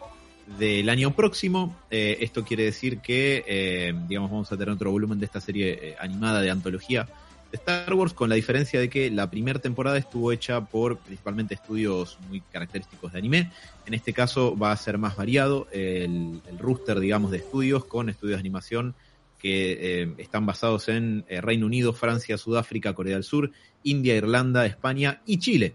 del 0.59 0.89
año 0.89 1.15
próximo. 1.15 1.77
Eh, 1.91 2.19
esto 2.21 2.45
quiere 2.45 2.65
decir 2.65 2.99
que, 2.99 3.45
eh, 3.47 3.95
digamos, 4.09 4.31
vamos 4.31 4.53
a 4.53 4.57
tener 4.57 4.71
otro 4.75 4.91
volumen 4.91 5.19
de 5.19 5.27
esta 5.27 5.41
serie 5.41 5.79
eh, 5.81 5.97
animada 5.99 6.41
de 6.41 6.51
antología 6.51 7.09
de 7.51 7.57
Star 7.57 7.93
Wars, 7.95 8.13
con 8.13 8.29
la 8.29 8.35
diferencia 8.35 8.81
de 8.81 8.89
que 8.89 9.11
la 9.11 9.31
primera 9.31 9.61
temporada 9.61 9.97
estuvo 9.97 10.33
hecha 10.33 10.65
por 10.65 10.99
principalmente 10.99 11.55
estudios 11.55 12.19
muy 12.29 12.41
característicos 12.41 13.13
de 13.13 13.19
anime. 13.19 13.53
En 13.87 13.95
este 13.95 14.13
caso 14.13 14.57
va 14.57 14.73
a 14.73 14.77
ser 14.77 14.99
más 14.99 15.17
variado 15.17 15.69
el, 15.73 16.41
el 16.49 16.59
rooster, 16.59 17.01
digamos, 17.01 17.31
de 17.31 17.39
estudios 17.39 17.85
con 17.85 18.09
estudios 18.09 18.37
de 18.37 18.41
animación 18.41 18.95
que 19.39 20.15
están 20.17 20.47
basados 20.47 20.89
en 20.89 21.23
Reino 21.29 21.67
Unido, 21.67 21.93
Francia, 21.93 22.39
Sudáfrica, 22.39 22.95
Corea 22.95 23.17
del 23.17 23.25
Sur, 23.25 23.51
India, 23.83 24.17
Irlanda, 24.17 24.65
España 24.65 25.21
y 25.27 25.39
Chile. 25.39 25.75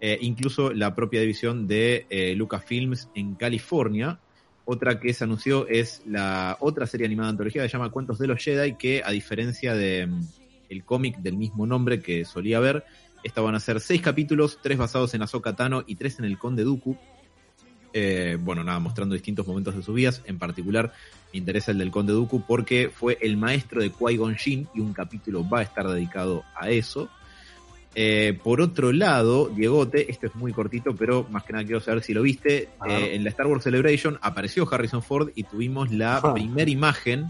Eh, 0.00 0.18
incluso 0.20 0.72
la 0.72 0.94
propia 0.94 1.20
división 1.20 1.66
de 1.66 2.06
eh, 2.08 2.34
Lucasfilms 2.36 3.08
en 3.14 3.34
California. 3.34 4.20
Otra 4.64 5.00
que 5.00 5.12
se 5.12 5.24
anunció 5.24 5.66
es 5.66 6.02
la 6.06 6.56
otra 6.60 6.86
serie 6.86 7.06
animada 7.06 7.28
de 7.28 7.32
antología 7.32 7.62
que 7.62 7.68
se 7.68 7.72
llama 7.72 7.90
Cuentos 7.90 8.18
de 8.18 8.26
los 8.26 8.42
Jedi, 8.42 8.74
que 8.74 9.02
a 9.04 9.10
diferencia 9.10 9.74
de 9.74 10.06
mm, 10.06 10.20
el 10.68 10.84
cómic 10.84 11.16
del 11.18 11.36
mismo 11.36 11.66
nombre 11.66 12.00
que 12.00 12.24
solía 12.24 12.60
ver, 12.60 12.84
esta 13.24 13.40
van 13.40 13.54
a 13.54 13.60
ser 13.60 13.80
seis 13.80 14.00
capítulos, 14.00 14.58
tres 14.62 14.78
basados 14.78 15.14
en 15.14 15.22
Ahsoka 15.22 15.56
Tano 15.56 15.82
y 15.86 15.96
tres 15.96 16.18
en 16.18 16.26
el 16.26 16.38
Conde 16.38 16.62
Dooku. 16.62 16.96
Eh, 17.92 18.36
bueno, 18.38 18.62
nada, 18.62 18.78
mostrando 18.78 19.14
distintos 19.14 19.46
momentos 19.46 19.74
de 19.74 19.82
sus 19.82 19.94
vidas. 19.94 20.22
En 20.26 20.38
particular, 20.38 20.92
me 21.32 21.38
interesa 21.38 21.72
el 21.72 21.78
del 21.78 21.90
Conde 21.90 22.12
Dooku 22.12 22.42
porque 22.46 22.90
fue 22.90 23.18
el 23.20 23.36
maestro 23.36 23.80
de 23.80 23.90
Qui-Gon 23.90 24.36
Jinn 24.36 24.68
y 24.74 24.80
un 24.80 24.92
capítulo 24.92 25.48
va 25.48 25.60
a 25.60 25.62
estar 25.62 25.88
dedicado 25.88 26.44
a 26.54 26.70
eso. 26.70 27.10
Eh, 27.94 28.38
por 28.44 28.60
otro 28.60 28.92
lado, 28.92 29.48
Diegote, 29.48 30.10
esto 30.10 30.26
es 30.26 30.34
muy 30.36 30.52
cortito, 30.52 30.94
pero 30.94 31.26
más 31.30 31.42
que 31.44 31.52
nada 31.52 31.64
quiero 31.64 31.80
saber 31.80 32.02
si 32.02 32.14
lo 32.14 32.22
viste. 32.22 32.68
Eh, 32.88 33.14
en 33.14 33.24
la 33.24 33.30
Star 33.30 33.46
Wars 33.46 33.64
Celebration 33.64 34.18
apareció 34.22 34.68
Harrison 34.72 35.02
Ford 35.02 35.30
y 35.34 35.42
tuvimos 35.44 35.90
la 35.90 36.18
Ah. 36.18 36.34
primera 36.34 36.70
imagen, 36.70 37.26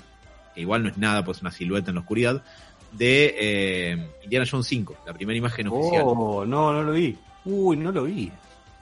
que 0.54 0.60
igual 0.60 0.82
no 0.82 0.88
es 0.90 0.98
nada, 0.98 1.24
pues 1.24 1.40
una 1.40 1.50
silueta 1.52 1.90
en 1.90 1.94
la 1.94 2.00
oscuridad, 2.02 2.42
de 2.92 3.34
eh, 3.38 4.08
Indiana 4.24 4.46
Jones 4.50 4.66
5, 4.66 4.96
la 5.06 5.14
primera 5.14 5.36
imagen 5.38 5.68
oficial. 5.68 6.02
Oh, 6.04 6.44
no, 6.44 6.72
no 6.72 6.82
lo 6.82 6.92
vi. 6.92 7.16
Uy, 7.44 7.76
no 7.76 7.92
lo 7.92 8.04
vi. 8.04 8.30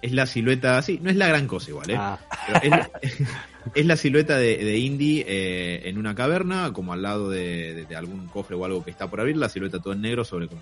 Es 0.02 0.12
la 0.12 0.26
silueta, 0.26 0.80
sí, 0.82 0.98
no 1.02 1.10
es 1.10 1.16
la 1.16 1.26
gran 1.28 1.46
cosa 1.46 1.70
igual, 1.70 1.90
¿eh? 1.90 1.96
Ah, 1.98 2.18
Pero 2.46 2.60
es, 2.62 2.70
la, 2.70 2.90
es 3.74 3.86
la 3.86 3.96
silueta 3.96 4.36
de, 4.38 4.56
de 4.58 4.78
Indy 4.78 5.24
eh, 5.26 5.82
en 5.84 5.98
una 5.98 6.14
caverna, 6.14 6.72
como 6.72 6.92
al 6.92 7.02
lado 7.02 7.30
de, 7.30 7.74
de- 7.74 7.84
de 7.86 7.96
algún 7.96 8.26
cofre 8.28 8.54
o 8.56 8.64
algo 8.64 8.84
que 8.84 8.90
está 8.90 9.08
por 9.10 9.20
abrir, 9.20 9.36
la 9.36 9.48
silueta 9.48 9.80
todo 9.80 9.92
en 9.94 10.02
negro 10.02 10.24
sobre 10.24 10.46
como 10.48 10.60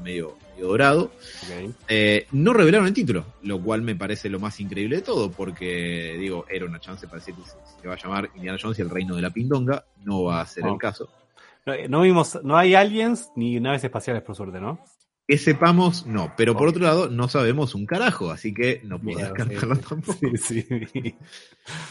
medio, 0.00 0.36
medio 0.54 0.68
dorado. 0.68 1.10
Eh, 1.88 2.26
no 2.32 2.52
revelaron 2.52 2.86
el 2.86 2.94
título, 2.94 3.24
lo 3.42 3.60
cual 3.60 3.82
me 3.82 3.96
parece 3.96 4.28
lo 4.28 4.40
más 4.40 4.60
increíble 4.60 4.96
de 4.96 5.02
todo, 5.02 5.30
porque 5.30 6.16
digo, 6.18 6.46
era 6.48 6.66
una 6.66 6.80
chance 6.80 7.06
para 7.06 7.18
decir 7.18 7.34
que 7.34 7.42
se, 7.42 7.56
se 7.80 7.88
va 7.88 7.94
a 7.94 7.98
llamar 7.98 8.30
Indiana 8.34 8.58
Jones 8.60 8.78
y 8.78 8.82
el 8.82 8.90
reino 8.90 9.16
de 9.16 9.22
la 9.22 9.30
pindonga, 9.30 9.84
no 10.04 10.24
va 10.24 10.40
a 10.40 10.46
ser 10.46 10.66
el 10.66 10.78
caso. 10.78 11.08
No, 11.66 11.74
no 11.88 12.00
vimos, 12.02 12.38
no 12.42 12.56
hay 12.56 12.74
aliens 12.74 13.30
ni 13.36 13.60
naves 13.60 13.84
espaciales 13.84 14.22
por 14.22 14.34
suerte, 14.34 14.60
¿no? 14.60 14.80
Que 15.30 15.38
sepamos, 15.38 16.08
no, 16.08 16.32
pero 16.36 16.56
por 16.56 16.66
otro 16.66 16.82
lado, 16.82 17.08
no 17.08 17.28
sabemos 17.28 17.76
un 17.76 17.86
carajo, 17.86 18.32
así 18.32 18.52
que 18.52 18.80
no 18.82 19.00
puedo 19.00 19.20
descartarlo 19.20 19.76
sí. 19.76 19.82
tampoco. 19.88 20.18
Sí, 20.36 20.66
sí. 20.92 21.14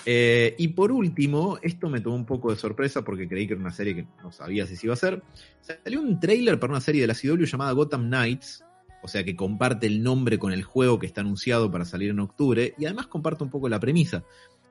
Eh, 0.06 0.56
y 0.58 0.68
por 0.70 0.92
último, 0.92 1.58
esto 1.62 1.88
me 1.88 2.02
tomó 2.02 2.18
un 2.18 2.26
poco 2.26 2.52
de 2.52 2.58
sorpresa 2.58 3.06
porque 3.06 3.30
creí 3.30 3.48
que 3.48 3.54
era 3.54 3.62
una 3.62 3.72
serie 3.72 3.96
que 3.96 4.06
no 4.22 4.34
sabía 4.34 4.66
si 4.66 4.76
se 4.76 4.88
iba 4.88 4.94
a 4.94 4.96
hacer. 4.96 5.22
Salió 5.62 6.02
un 6.02 6.20
trailer 6.20 6.60
para 6.60 6.74
una 6.74 6.82
serie 6.82 7.00
de 7.00 7.08
la 7.08 7.14
CW 7.14 7.46
llamada 7.46 7.72
Gotham 7.72 8.08
Knights, 8.08 8.66
o 9.02 9.08
sea 9.08 9.24
que 9.24 9.38
comparte 9.38 9.88
el 9.88 10.04
nombre 10.04 10.38
con 10.38 10.52
el 10.52 10.64
juego 10.64 11.00
que 11.00 11.06
está 11.06 11.22
anunciado 11.22 11.72
para 11.72 11.86
salir 11.86 12.10
en 12.10 12.20
octubre, 12.20 12.74
y 12.78 12.88
además 12.88 13.08
comparte 13.08 13.46
un 13.46 13.50
poco 13.50 13.70
la 13.70 13.80
premisa. 13.80 14.26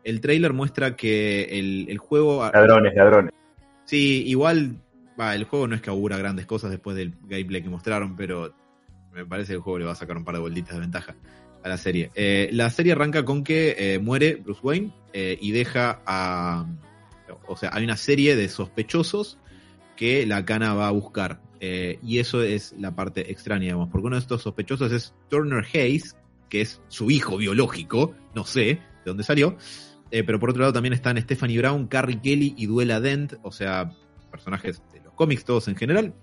El 0.05 0.20
trailer 0.20 0.53
muestra 0.53 0.95
que 0.95 1.45
el, 1.59 1.86
el 1.89 1.97
juego... 1.97 2.45
Ladrones, 2.53 2.95
ladrones. 2.95 3.32
Sí, 3.86 4.24
igual, 4.27 4.77
va, 5.19 5.35
el 5.35 5.45
juego 5.45 5.66
no 5.66 5.74
es 5.74 5.82
que 5.82 5.90
augura 5.90 6.16
grandes 6.16 6.47
cosas 6.47 6.70
después 6.70 6.97
del 6.97 7.15
gameplay 7.27 7.62
que 7.62 7.69
mostraron, 7.69 8.16
pero 8.16 8.55
me 9.12 9.27
parece 9.27 9.49
que 9.49 9.57
el 9.57 9.61
juego 9.61 9.78
le 9.78 9.85
va 9.85 9.93
a 9.93 9.97
sacar 9.97 10.16
un 10.16 10.24
par 10.24 10.35
de 10.35 10.40
vueltitas 10.40 10.74
de 10.74 10.81
ventaja 10.81 11.16
a 11.62 11.69
la 11.69 11.77
serie. 11.77 12.11
Eh, 12.15 12.51
la 12.53 12.70
serie 12.70 12.93
arranca 12.93 13.24
con 13.24 13.45
que 13.45 13.74
eh, 13.78 13.99
muere 13.99 14.36
Bruce 14.36 14.61
Wayne 14.62 14.93
eh, 15.12 15.39
y 15.40 15.51
deja 15.51 16.01
a... 16.07 16.66
O 17.47 17.57
sea, 17.57 17.70
hay 17.73 17.85
una 17.85 17.97
serie 17.97 18.36
de 18.36 18.49
sospechosos 18.49 19.39
que 19.97 20.24
la 20.27 20.45
cana 20.45 20.74
va 20.74 20.89
a 20.89 20.93
buscar. 20.93 21.40
Y 21.61 22.20
eso 22.20 22.43
es 22.45 22.73
la 22.78 22.95
parte 22.95 23.32
extraña, 23.32 23.65
digamos, 23.65 23.89
porque 23.90 24.07
uno 24.07 24.16
de 24.16 24.20
estos 24.20 24.43
sospechosos 24.43 24.93
es 24.93 25.12
Turner 25.28 25.66
Hayes, 25.74 26.16
que 26.49 26.61
es 26.61 26.81
su 26.86 27.11
hijo 27.11 27.36
biológico, 27.36 28.15
no 28.32 28.45
sé 28.45 28.65
de 28.65 28.81
dónde 29.05 29.24
salió, 29.24 29.57
pero 30.09 30.39
por 30.39 30.51
otro 30.51 30.61
lado 30.61 30.73
también 30.73 30.93
están 30.93 31.20
Stephanie 31.20 31.59
Brown, 31.59 31.89
Carrie 31.89 32.20
Kelly 32.23 32.55
y 32.57 32.66
Duela 32.66 33.01
Dent, 33.01 33.35
o 33.43 33.51
sea, 33.51 33.93
personajes 34.31 34.81
cómics 35.19 35.45
todos 35.45 35.69
en 35.69 35.77
general, 35.77 36.15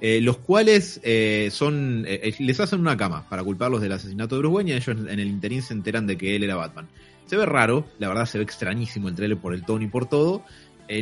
eh, 0.00 0.20
los 0.20 0.38
cuales 0.38 1.00
eh, 1.04 1.50
son 1.52 2.04
eh, 2.06 2.34
les 2.38 2.58
hacen 2.60 2.80
una 2.80 2.96
cama 2.96 3.28
para 3.28 3.44
culparlos 3.44 3.80
del 3.80 3.92
asesinato 3.92 4.36
de 4.36 4.40
Bruce 4.40 4.54
Wayne 4.54 4.70
y 4.70 4.74
ellos 4.74 4.88
en 4.88 5.20
el 5.20 5.28
interín 5.28 5.60
se 5.62 5.74
enteran 5.74 6.06
de 6.06 6.16
que 6.16 6.34
él 6.34 6.42
era 6.42 6.56
Batman. 6.56 6.88
Se 7.26 7.36
ve 7.36 7.44
raro, 7.44 7.84
la 7.98 8.08
verdad 8.08 8.24
se 8.24 8.38
ve 8.38 8.44
extrañísimo 8.44 9.08
el 9.08 9.14
trailer 9.14 9.38
por 9.38 9.54
el 9.54 9.64
tono 9.64 9.84
y 9.84 9.88
por 9.88 10.08
todo. 10.08 10.42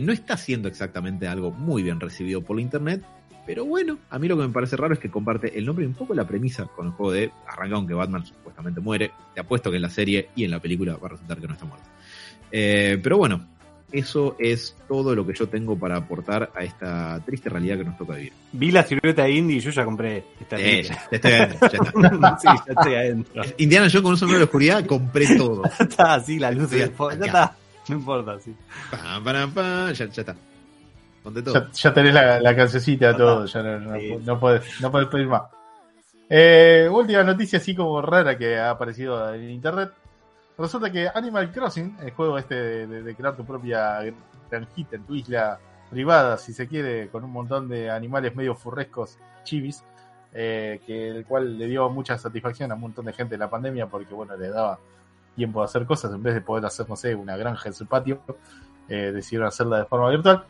No 0.03 0.13
está 0.13 0.37
siendo 0.37 0.67
exactamente 0.67 1.29
algo 1.29 1.53
muy 1.53 1.85
bien 1.85 2.01
recibido 2.01 2.43
por 2.43 2.57
la 2.57 2.63
internet, 2.63 3.05
pero 3.47 3.65
bueno, 3.65 3.99
a 4.11 4.19
mí 4.19 4.27
lo 4.27 4.37
que 4.37 4.43
me 4.43 4.53
parece 4.53 4.77
raro 4.77 4.95
es 4.95 4.99
que 4.99 5.09
comparte 5.09 5.57
el 5.57 5.65
nombre 5.65 5.85
y 5.85 5.89
un 5.89 5.95
poco 5.95 6.13
la 6.13 6.27
premisa 6.27 6.67
con 6.67 6.87
el 6.87 6.93
juego 6.93 7.13
de 7.13 7.31
arranca 7.47 7.77
aunque 7.77 7.95
Batman 7.95 8.27
supuestamente 8.27 8.81
muere. 8.81 9.13
Te 9.33 9.41
apuesto 9.43 9.71
que 9.71 9.77
en 9.77 9.83
la 9.83 9.91
serie 9.91 10.31
y 10.35 10.43
en 10.43 10.51
la 10.51 10.59
película 10.59 10.97
va 10.97 11.07
a 11.07 11.11
resultar 11.11 11.39
que 11.41 11.47
no 11.47 11.53
está 11.53 11.67
muerto. 11.67 11.87
Pero 12.51 13.19
bueno, 13.19 13.47
eso 13.93 14.37
es 14.39 14.77
todo 14.89 15.15
lo 15.15 15.27
que 15.27 15.33
yo 15.35 15.49
tengo 15.49 15.79
para 15.79 15.97
aportar 15.97 16.51
a 16.55 16.65
esta 16.65 17.21
triste 17.25 17.49
realidad 17.49 17.79
que 17.79 17.85
nos 17.85 17.97
toca 17.97 18.15
vivir. 18.15 18.33
Vi 18.53 18.71
la 18.71 18.83
silueta 18.83 19.23
de 19.25 19.31
Indy 19.33 19.55
y 19.57 19.61
yo 19.61 19.71
ya 19.71 19.85
compré 19.85 20.25
esta 20.41 20.57
Eh, 20.59 20.83
ya, 20.83 20.95
ya 20.95 21.09
estoy 21.11 21.33
adentro, 21.33 21.69
ya 21.71 21.79
está. 21.79 22.39
sí, 22.41 22.49
ya 22.49 22.73
estoy 22.73 22.95
adentro. 22.95 23.43
Indiana 23.59 23.87
yo 23.89 24.03
con 24.03 24.11
un 24.13 24.17
sombrero 24.19 24.39
de 24.41 24.45
oscuridad 24.45 24.85
compré 24.87 25.37
todo. 25.37 25.63
Ya 25.79 25.85
está, 25.85 26.15
así 26.15 26.39
la 26.39 26.51
luz. 26.51 26.71
Ya 26.71 26.87
acá. 26.87 27.15
está. 27.25 27.57
No 27.89 27.95
importa, 27.97 28.39
sí. 28.41 28.55
Pam, 28.91 29.23
pam, 29.25 29.53
pam, 29.53 29.93
ya, 29.93 30.07
ya 30.07 30.23
está. 30.23 30.35
Ponte 31.23 31.43
todo. 31.43 31.55
Ya, 31.55 31.71
ya 31.73 31.95
tenés 31.95 32.15
la, 32.15 32.41
la 32.41 32.57
cancioncita, 32.57 33.13
Ya 33.13 33.17
todo, 33.17 33.47
ya 33.47 33.63
no, 33.63 33.79
no, 33.81 33.99
Sí. 34.01 34.17
no 34.25 34.41
podés, 34.41 34.81
no 34.81 34.91
podés 34.91 35.09
pedir 35.09 35.27
más. 35.29 35.43
Eh, 36.29 36.89
última 36.91 37.23
noticia 37.23 37.59
así 37.61 37.75
como 37.75 38.03
rara 38.03 38.37
que 38.37 38.57
ha 38.57 38.71
aparecido 38.71 39.33
en 39.33 39.51
internet. 39.51 39.91
Resulta 40.59 40.91
que 40.91 41.09
Animal 41.13 41.53
Crossing, 41.53 41.99
el 42.01 42.13
juego 42.13 42.39
este 42.39 42.87
de, 42.87 43.15
crear 43.15 43.37
tu 43.37 43.45
propia 43.45 44.01
granjita 44.51 44.97
en 44.97 45.05
tu 45.05 45.15
isla 45.15 45.59
privada, 45.91 46.39
si 46.39 46.55
se 46.55 46.67
quiere, 46.67 47.09
con 47.09 47.25
un 47.25 47.31
montón 47.31 47.69
de 47.69 47.91
animales 47.91 48.35
medio 48.35 48.55
furrescos, 48.55 49.19
chivis, 49.45 49.85
eh, 50.33 50.81
que 50.87 51.11
el 51.11 51.27
cual 51.27 51.59
le 51.59 51.67
dio 51.67 51.91
mucha 51.91 52.17
satisfacción 52.17 52.73
a 52.73 52.75
un 52.75 52.81
montón 52.81 53.05
de 53.05 53.13
gente 53.13 53.35
en 53.35 53.41
la 53.41 53.51
pandemia 53.51 53.87
porque, 53.87 54.15
bueno, 54.15 54.35
le 54.37 54.49
daba 54.49 54.79
tiempo 55.35 55.61
de 55.61 55.67
hacer 55.67 55.85
cosas 55.85 56.13
en 56.15 56.23
vez 56.23 56.33
de 56.33 56.41
poder 56.41 56.65
hacer, 56.65 56.89
no 56.89 56.97
sé, 56.97 57.15
una 57.15 57.37
granja 57.37 57.69
en 57.69 57.75
su 57.75 57.87
patio, 57.87 58.23
eh, 58.89 59.13
decidieron 59.15 59.49
hacerla 59.49 59.81
de 59.81 59.85
forma 59.85 60.09
virtual. 60.09 60.45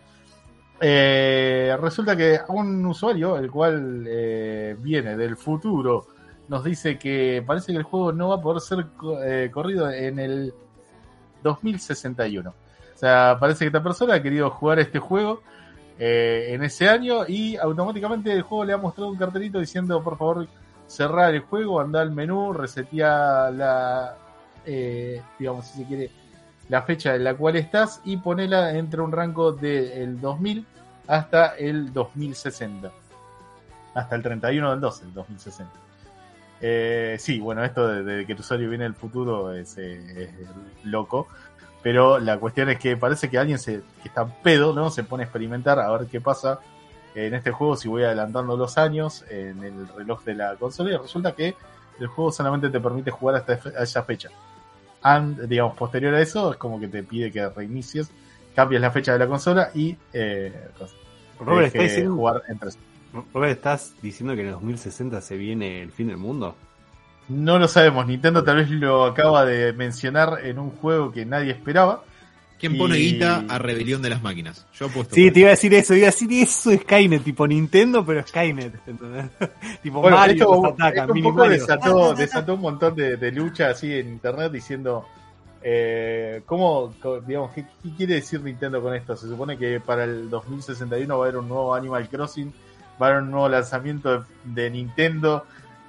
Eh, 0.80 1.76
resulta 1.80 2.16
que 2.16 2.38
un 2.48 2.86
usuario, 2.86 3.38
el 3.38 3.50
cual 3.50 4.04
viene 4.78 5.16
del 5.16 5.36
futuro, 5.36 6.06
nos 6.48 6.64
dice 6.64 6.98
que 6.98 7.42
parece 7.46 7.72
que 7.72 7.78
el 7.78 7.84
juego 7.84 8.12
no 8.12 8.28
va 8.28 8.36
a 8.36 8.40
poder 8.40 8.60
ser 8.60 8.86
eh, 9.24 9.50
corrido 9.52 9.90
en 9.90 10.18
el 10.18 10.54
2061. 11.42 12.50
O 12.50 12.98
sea, 12.98 13.36
parece 13.38 13.60
que 13.60 13.66
esta 13.66 13.82
persona 13.82 14.14
ha 14.14 14.22
querido 14.22 14.50
jugar 14.50 14.78
este 14.78 14.98
juego 14.98 15.42
eh, 15.98 16.48
en 16.50 16.62
ese 16.62 16.88
año 16.88 17.26
y 17.26 17.56
automáticamente 17.56 18.32
el 18.32 18.42
juego 18.42 18.64
le 18.64 18.72
ha 18.72 18.78
mostrado 18.78 19.10
un 19.10 19.16
cartelito 19.16 19.58
diciendo 19.58 20.02
por 20.02 20.18
favor 20.18 20.46
cerrar 20.86 21.34
el 21.34 21.40
juego, 21.40 21.80
anda 21.80 22.00
al 22.00 22.12
menú, 22.12 22.52
resetea 22.52 23.50
la, 23.50 24.16
eh, 24.64 25.22
digamos 25.38 25.66
si 25.66 25.78
se 25.78 25.86
quiere, 25.86 26.10
la 26.68 26.82
fecha 26.82 27.14
en 27.14 27.24
la 27.24 27.34
cual 27.34 27.56
estás 27.56 28.00
y 28.04 28.16
ponela 28.18 28.76
entre 28.76 29.00
un 29.00 29.12
rango 29.12 29.52
del 29.52 30.20
2000 30.20 30.66
hasta 31.06 31.56
el 31.56 31.92
2060. 31.92 32.90
Hasta 33.94 34.16
el 34.16 34.22
31 34.22 34.70
del 34.70 34.80
12, 34.80 35.04
el 35.04 35.14
2060. 35.14 35.85
Eh, 36.60 37.16
sí, 37.18 37.38
bueno, 37.40 37.64
esto 37.64 37.86
de, 37.86 38.02
de 38.02 38.26
que 38.26 38.32
el 38.32 38.40
usuario 38.40 38.68
viene 38.68 38.84
del 38.84 38.94
futuro 38.94 39.52
es, 39.52 39.76
eh, 39.78 40.24
es 40.24 40.84
loco. 40.84 41.28
Pero 41.82 42.18
la 42.18 42.38
cuestión 42.38 42.68
es 42.68 42.78
que 42.78 42.96
parece 42.96 43.28
que 43.28 43.38
alguien 43.38 43.58
se, 43.58 43.82
que 44.02 44.08
está 44.08 44.26
pedo, 44.26 44.74
¿no? 44.74 44.90
Se 44.90 45.04
pone 45.04 45.22
a 45.22 45.26
experimentar 45.26 45.78
a 45.78 45.90
ver 45.92 46.06
qué 46.08 46.20
pasa 46.20 46.58
en 47.14 47.34
este 47.34 47.50
juego 47.50 47.76
si 47.76 47.88
voy 47.88 48.02
adelantando 48.02 48.56
los 48.56 48.76
años 48.76 49.24
en 49.30 49.62
el 49.62 49.88
reloj 49.88 50.22
de 50.24 50.34
la 50.34 50.54
consola 50.56 50.92
y 50.92 50.96
resulta 50.96 51.32
que 51.32 51.54
el 51.98 52.06
juego 52.08 52.30
solamente 52.30 52.68
te 52.68 52.80
permite 52.80 53.10
jugar 53.10 53.36
hasta 53.36 53.54
a 53.78 53.82
esa 53.82 54.02
fecha. 54.02 54.28
And, 55.02 55.42
digamos, 55.42 55.76
posterior 55.76 56.14
a 56.14 56.20
eso 56.20 56.52
es 56.52 56.58
como 56.58 56.78
que 56.80 56.88
te 56.88 57.02
pide 57.02 57.30
que 57.30 57.48
reinicies, 57.48 58.10
cambies 58.54 58.80
la 58.80 58.90
fecha 58.90 59.12
de 59.12 59.18
la 59.18 59.26
consola 59.26 59.70
y 59.74 59.96
eh, 60.12 60.68
Robert, 61.38 61.72
deje 61.72 61.78
¿estás 61.78 61.82
diciendo, 61.82 62.16
jugar 62.16 62.42
entre 62.48 62.70
Robert, 63.34 63.52
¿estás 63.56 63.94
diciendo 64.02 64.34
que 64.34 64.40
en 64.42 64.46
el 64.48 64.52
2060 64.54 65.20
se 65.20 65.36
viene 65.36 65.82
el 65.82 65.92
fin 65.92 66.08
del 66.08 66.16
mundo? 66.16 66.54
No 67.28 67.58
lo 67.58 67.66
sabemos, 67.68 68.06
Nintendo 68.06 68.44
tal 68.44 68.56
vez 68.56 68.70
lo 68.70 69.04
acaba 69.04 69.44
de 69.44 69.72
mencionar 69.72 70.40
en 70.44 70.58
un 70.58 70.70
juego 70.70 71.10
que 71.12 71.24
nadie 71.26 71.50
esperaba. 71.52 72.02
¿Quién 72.58 72.78
pone 72.78 72.98
Y- 72.98 73.12
guita 73.12 73.44
a 73.48 73.58
Rebelión 73.58 74.00
de 74.00 74.08
las 74.10 74.22
Máquinas? 74.22 74.66
Yo 74.78 74.86
apuesto. 74.86 75.14
Sí, 75.14 75.30
te 75.30 75.40
iba 75.40 75.48
a 75.48 75.50
decir 75.50 75.74
eso, 75.74 75.94
iba 75.94 76.06
a 76.06 76.10
decir 76.10 76.32
eso 76.32 76.70
es 76.70 76.80
Skynet, 76.80 77.22
tipo 77.22 77.46
Nintendo, 77.46 78.04
pero 78.06 78.26
Skynet, 78.26 78.72
¿entendés? 78.86 79.26
tipo 79.82 80.00
Bueno, 80.00 80.16
Mario 80.16 80.34
esto, 80.44 80.62
nos 80.62 80.72
ataca, 80.72 81.00
esto 81.02 81.12
un 81.12 81.22
poco 81.22 81.38
Mario. 81.40 81.52
desató, 81.52 82.14
desató 82.14 82.54
un 82.54 82.60
montón 82.62 82.94
de, 82.94 83.16
de 83.18 83.32
lucha 83.32 83.68
así 83.70 83.92
en 83.92 84.08
internet 84.08 84.50
diciendo 84.52 85.04
eh, 85.62 86.42
cómo, 86.46 86.94
digamos, 87.26 87.50
¿qué, 87.52 87.66
qué 87.82 87.90
quiere 87.96 88.14
decir 88.14 88.40
Nintendo 88.40 88.80
con 88.80 88.94
esto? 88.94 89.16
Se 89.16 89.26
supone 89.28 89.58
que 89.58 89.80
para 89.80 90.04
el 90.04 90.30
2061 90.30 91.18
va 91.18 91.24
a 91.24 91.28
haber 91.28 91.38
un 91.38 91.48
nuevo 91.48 91.74
Animal 91.74 92.08
Crossing, 92.08 92.52
va 93.00 93.16
a 93.16 93.18
un 93.18 93.30
nuevo 93.30 93.48
lanzamiento 93.48 94.24
de, 94.44 94.70
Nintendo, 94.70 95.44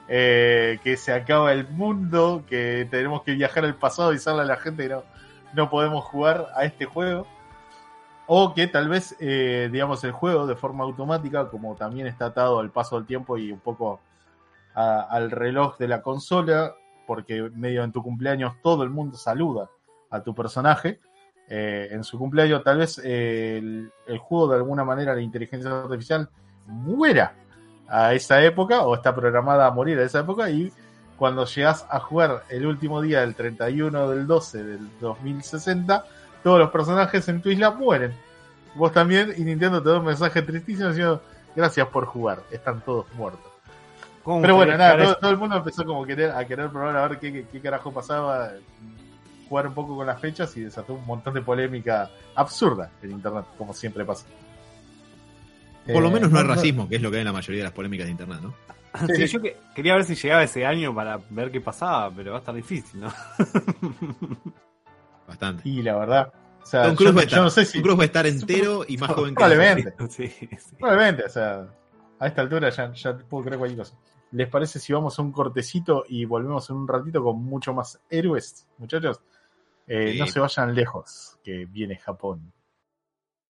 eh, 0.08 0.80
que 0.84 0.98
se 0.98 1.14
acaba 1.14 1.54
el 1.54 1.68
mundo, 1.68 2.44
que 2.48 2.88
tenemos 2.90 3.24
que 3.24 3.34
viajar 3.34 3.66
al 3.66 3.76
pasado 3.76 4.12
y 4.12 4.16
decirle 4.16 4.42
a 4.42 4.46
la 4.46 4.58
gente 4.58 4.84
que 4.84 4.94
no, 4.94 5.04
no 5.54 5.70
podemos 5.70 6.06
jugar 6.06 6.48
a 6.56 6.66
este 6.66 6.86
juego. 6.86 7.28
O 8.30 8.54
que 8.54 8.68
tal 8.68 8.90
vez, 8.90 9.16
eh, 9.22 9.70
digamos, 9.72 10.04
el 10.04 10.12
juego 10.12 10.48
de 10.48 10.56
forma 10.58 10.84
automática, 10.84 11.48
como 11.48 11.76
también 11.76 12.08
está 12.08 12.26
atado 12.26 12.60
al 12.60 12.72
paso 12.72 12.98
del 12.98 13.06
tiempo 13.06 13.38
y 13.38 13.52
un 13.52 13.60
poco 13.60 14.02
al 14.76 15.32
reloj 15.32 15.78
de 15.80 15.88
la 15.88 16.04
consola, 16.04 16.76
porque 17.08 17.50
medio 17.56 17.84
en 17.84 17.92
tu 17.92 18.04
cumpleaños 18.04 18.54
todo 18.62 18.84
el 18.84 18.92
mundo 18.92 19.18
saluda 19.18 19.70
a 20.12 20.22
tu 20.22 20.36
personaje. 20.36 21.00
eh, 21.50 21.88
en 21.92 22.04
su 22.04 22.20
cumpleaños, 22.20 22.62
tal 22.64 22.80
vez 22.80 22.98
el 22.98 23.90
juego 24.20 24.50
de 24.50 24.58
alguna 24.58 24.84
manera, 24.84 25.16
la 25.16 25.22
inteligencia 25.22 25.72
artificial, 25.72 26.30
muera 26.68 27.34
a 27.88 28.14
esa 28.14 28.42
época 28.44 28.82
o 28.82 28.96
está 28.96 29.16
programada 29.16 29.66
a 29.66 29.72
morir 29.72 29.98
a 30.00 30.04
esa 30.04 30.20
época 30.20 30.50
y 30.50 30.72
cuando 31.18 31.46
llegas 31.46 31.86
a 31.90 32.00
jugar 32.00 32.44
el 32.50 32.66
último 32.66 33.02
día 33.02 33.22
del 33.22 33.34
31 33.34 34.10
del 34.10 34.28
12 34.28 34.64
del 34.64 34.90
2060, 35.00 36.06
todos 36.44 36.60
los 36.60 36.70
personajes 36.70 37.28
en 37.28 37.42
tu 37.42 37.50
isla 37.50 37.72
mueren. 37.72 38.14
vos 38.76 38.92
también, 38.92 39.34
y 39.36 39.42
Nintendo 39.42 39.82
te 39.82 39.90
da 39.90 39.98
un 39.98 40.06
mensaje 40.06 40.42
tristísimo 40.44 40.90
diciendo, 40.90 41.22
gracias 41.56 41.88
por 41.88 42.06
jugar, 42.06 42.44
están 42.52 42.82
todos 42.82 43.06
muertos. 43.16 43.52
¿Cómo 44.24 44.42
Pero 44.42 44.58
bueno, 44.58 44.78
nada, 44.78 44.98
todo, 44.98 45.16
todo 45.16 45.32
el 45.32 45.38
mundo 45.38 45.58
empezó 45.58 45.86
como 45.86 46.06
querer, 46.06 46.32
a 46.32 46.46
querer 46.46 46.70
probar 46.70 46.96
a 46.96 47.08
ver 47.08 47.18
qué, 47.18 47.32
qué, 47.32 47.48
qué 47.52 47.62
carajo 47.62 47.92
pasaba, 47.92 48.52
jugar 49.50 49.68
un 49.68 49.74
poco 49.74 49.96
con 49.96 50.06
las 50.06 50.20
fechas 50.20 50.56
y 50.58 50.62
desató 50.62 50.94
un 50.94 51.06
montón 51.06 51.34
de 51.34 51.42
polémica 51.42 52.12
absurda 52.36 52.92
en 53.02 53.12
internet, 53.12 53.46
como 53.58 53.74
siempre 53.74 54.06
pasa. 54.06 54.26
Por 55.94 56.02
lo 56.04 56.10
Eh, 56.10 56.14
menos 56.14 56.32
no 56.32 56.40
hay 56.40 56.46
racismo, 56.46 56.88
que 56.90 56.96
es 56.98 57.02
lo 57.02 57.10
que 57.10 57.18
hay 57.18 57.22
en 57.22 57.28
la 57.28 57.34
mayoría 57.34 57.60
de 57.60 57.64
las 57.66 57.74
polémicas 57.74 58.06
de 58.06 58.12
internet, 58.12 58.40
¿no? 58.42 58.54
Sí, 59.16 59.28
yo 59.28 59.42
que- 59.42 59.56
quería 59.76 59.94
ver 59.96 60.06
si 60.06 60.16
llegaba 60.16 60.44
ese 60.44 60.66
año 60.66 60.94
para 60.96 61.20
ver 61.30 61.52
qué 61.52 61.62
pasaba, 61.62 62.10
pero 62.16 62.32
va 62.32 62.38
a 62.38 62.40
estar 62.40 62.56
difícil, 62.56 63.00
¿no? 63.02 63.14
Bastante. 65.28 65.68
Y 65.68 65.82
la 65.82 65.98
verdad, 65.98 66.34
o 66.62 66.66
sea, 66.66 66.84
Tom 66.84 66.96
yo, 66.98 67.06
va 67.14 67.22
a 67.22 67.24
yo 67.24 67.28
estar, 67.28 67.42
no 67.44 67.50
sé 67.50 67.66
si. 67.66 67.74
Tom 67.74 67.82
Cruise 67.84 68.00
va 68.00 68.04
a 68.04 68.06
estar 68.06 68.28
entero 68.28 68.86
y 68.88 68.98
más 68.98 69.12
joven 69.12 69.36
que 69.36 69.44
Probablemente. 69.44 69.94
Sí, 70.10 70.28
sí. 70.28 70.76
Probablemente, 70.80 71.24
o 71.26 71.30
sea, 71.30 71.68
a 72.20 72.28
esta 72.28 72.42
altura 72.42 72.70
ya, 72.70 72.92
ya 72.94 73.18
puedo 73.18 73.44
creer 73.44 73.60
cualquier 73.60 73.80
cosa. 73.80 73.96
¿Les 74.32 74.48
parece 74.50 74.80
si 74.80 74.92
vamos 74.94 75.18
a 75.18 75.22
un 75.22 75.32
cortecito 75.32 76.04
y 76.08 76.26
volvemos 76.26 76.70
en 76.70 76.78
un 76.78 76.88
ratito 76.88 77.24
con 77.24 77.42
mucho 77.44 77.74
más 77.74 78.00
héroes, 78.10 78.68
muchachos? 78.78 79.22
Eh, 79.88 80.14
Sí. 80.14 80.20
No 80.20 80.28
se 80.28 80.40
vayan 80.40 80.76
lejos, 80.76 81.38
que 81.44 81.66
viene 81.66 81.98
Japón. 81.98 82.52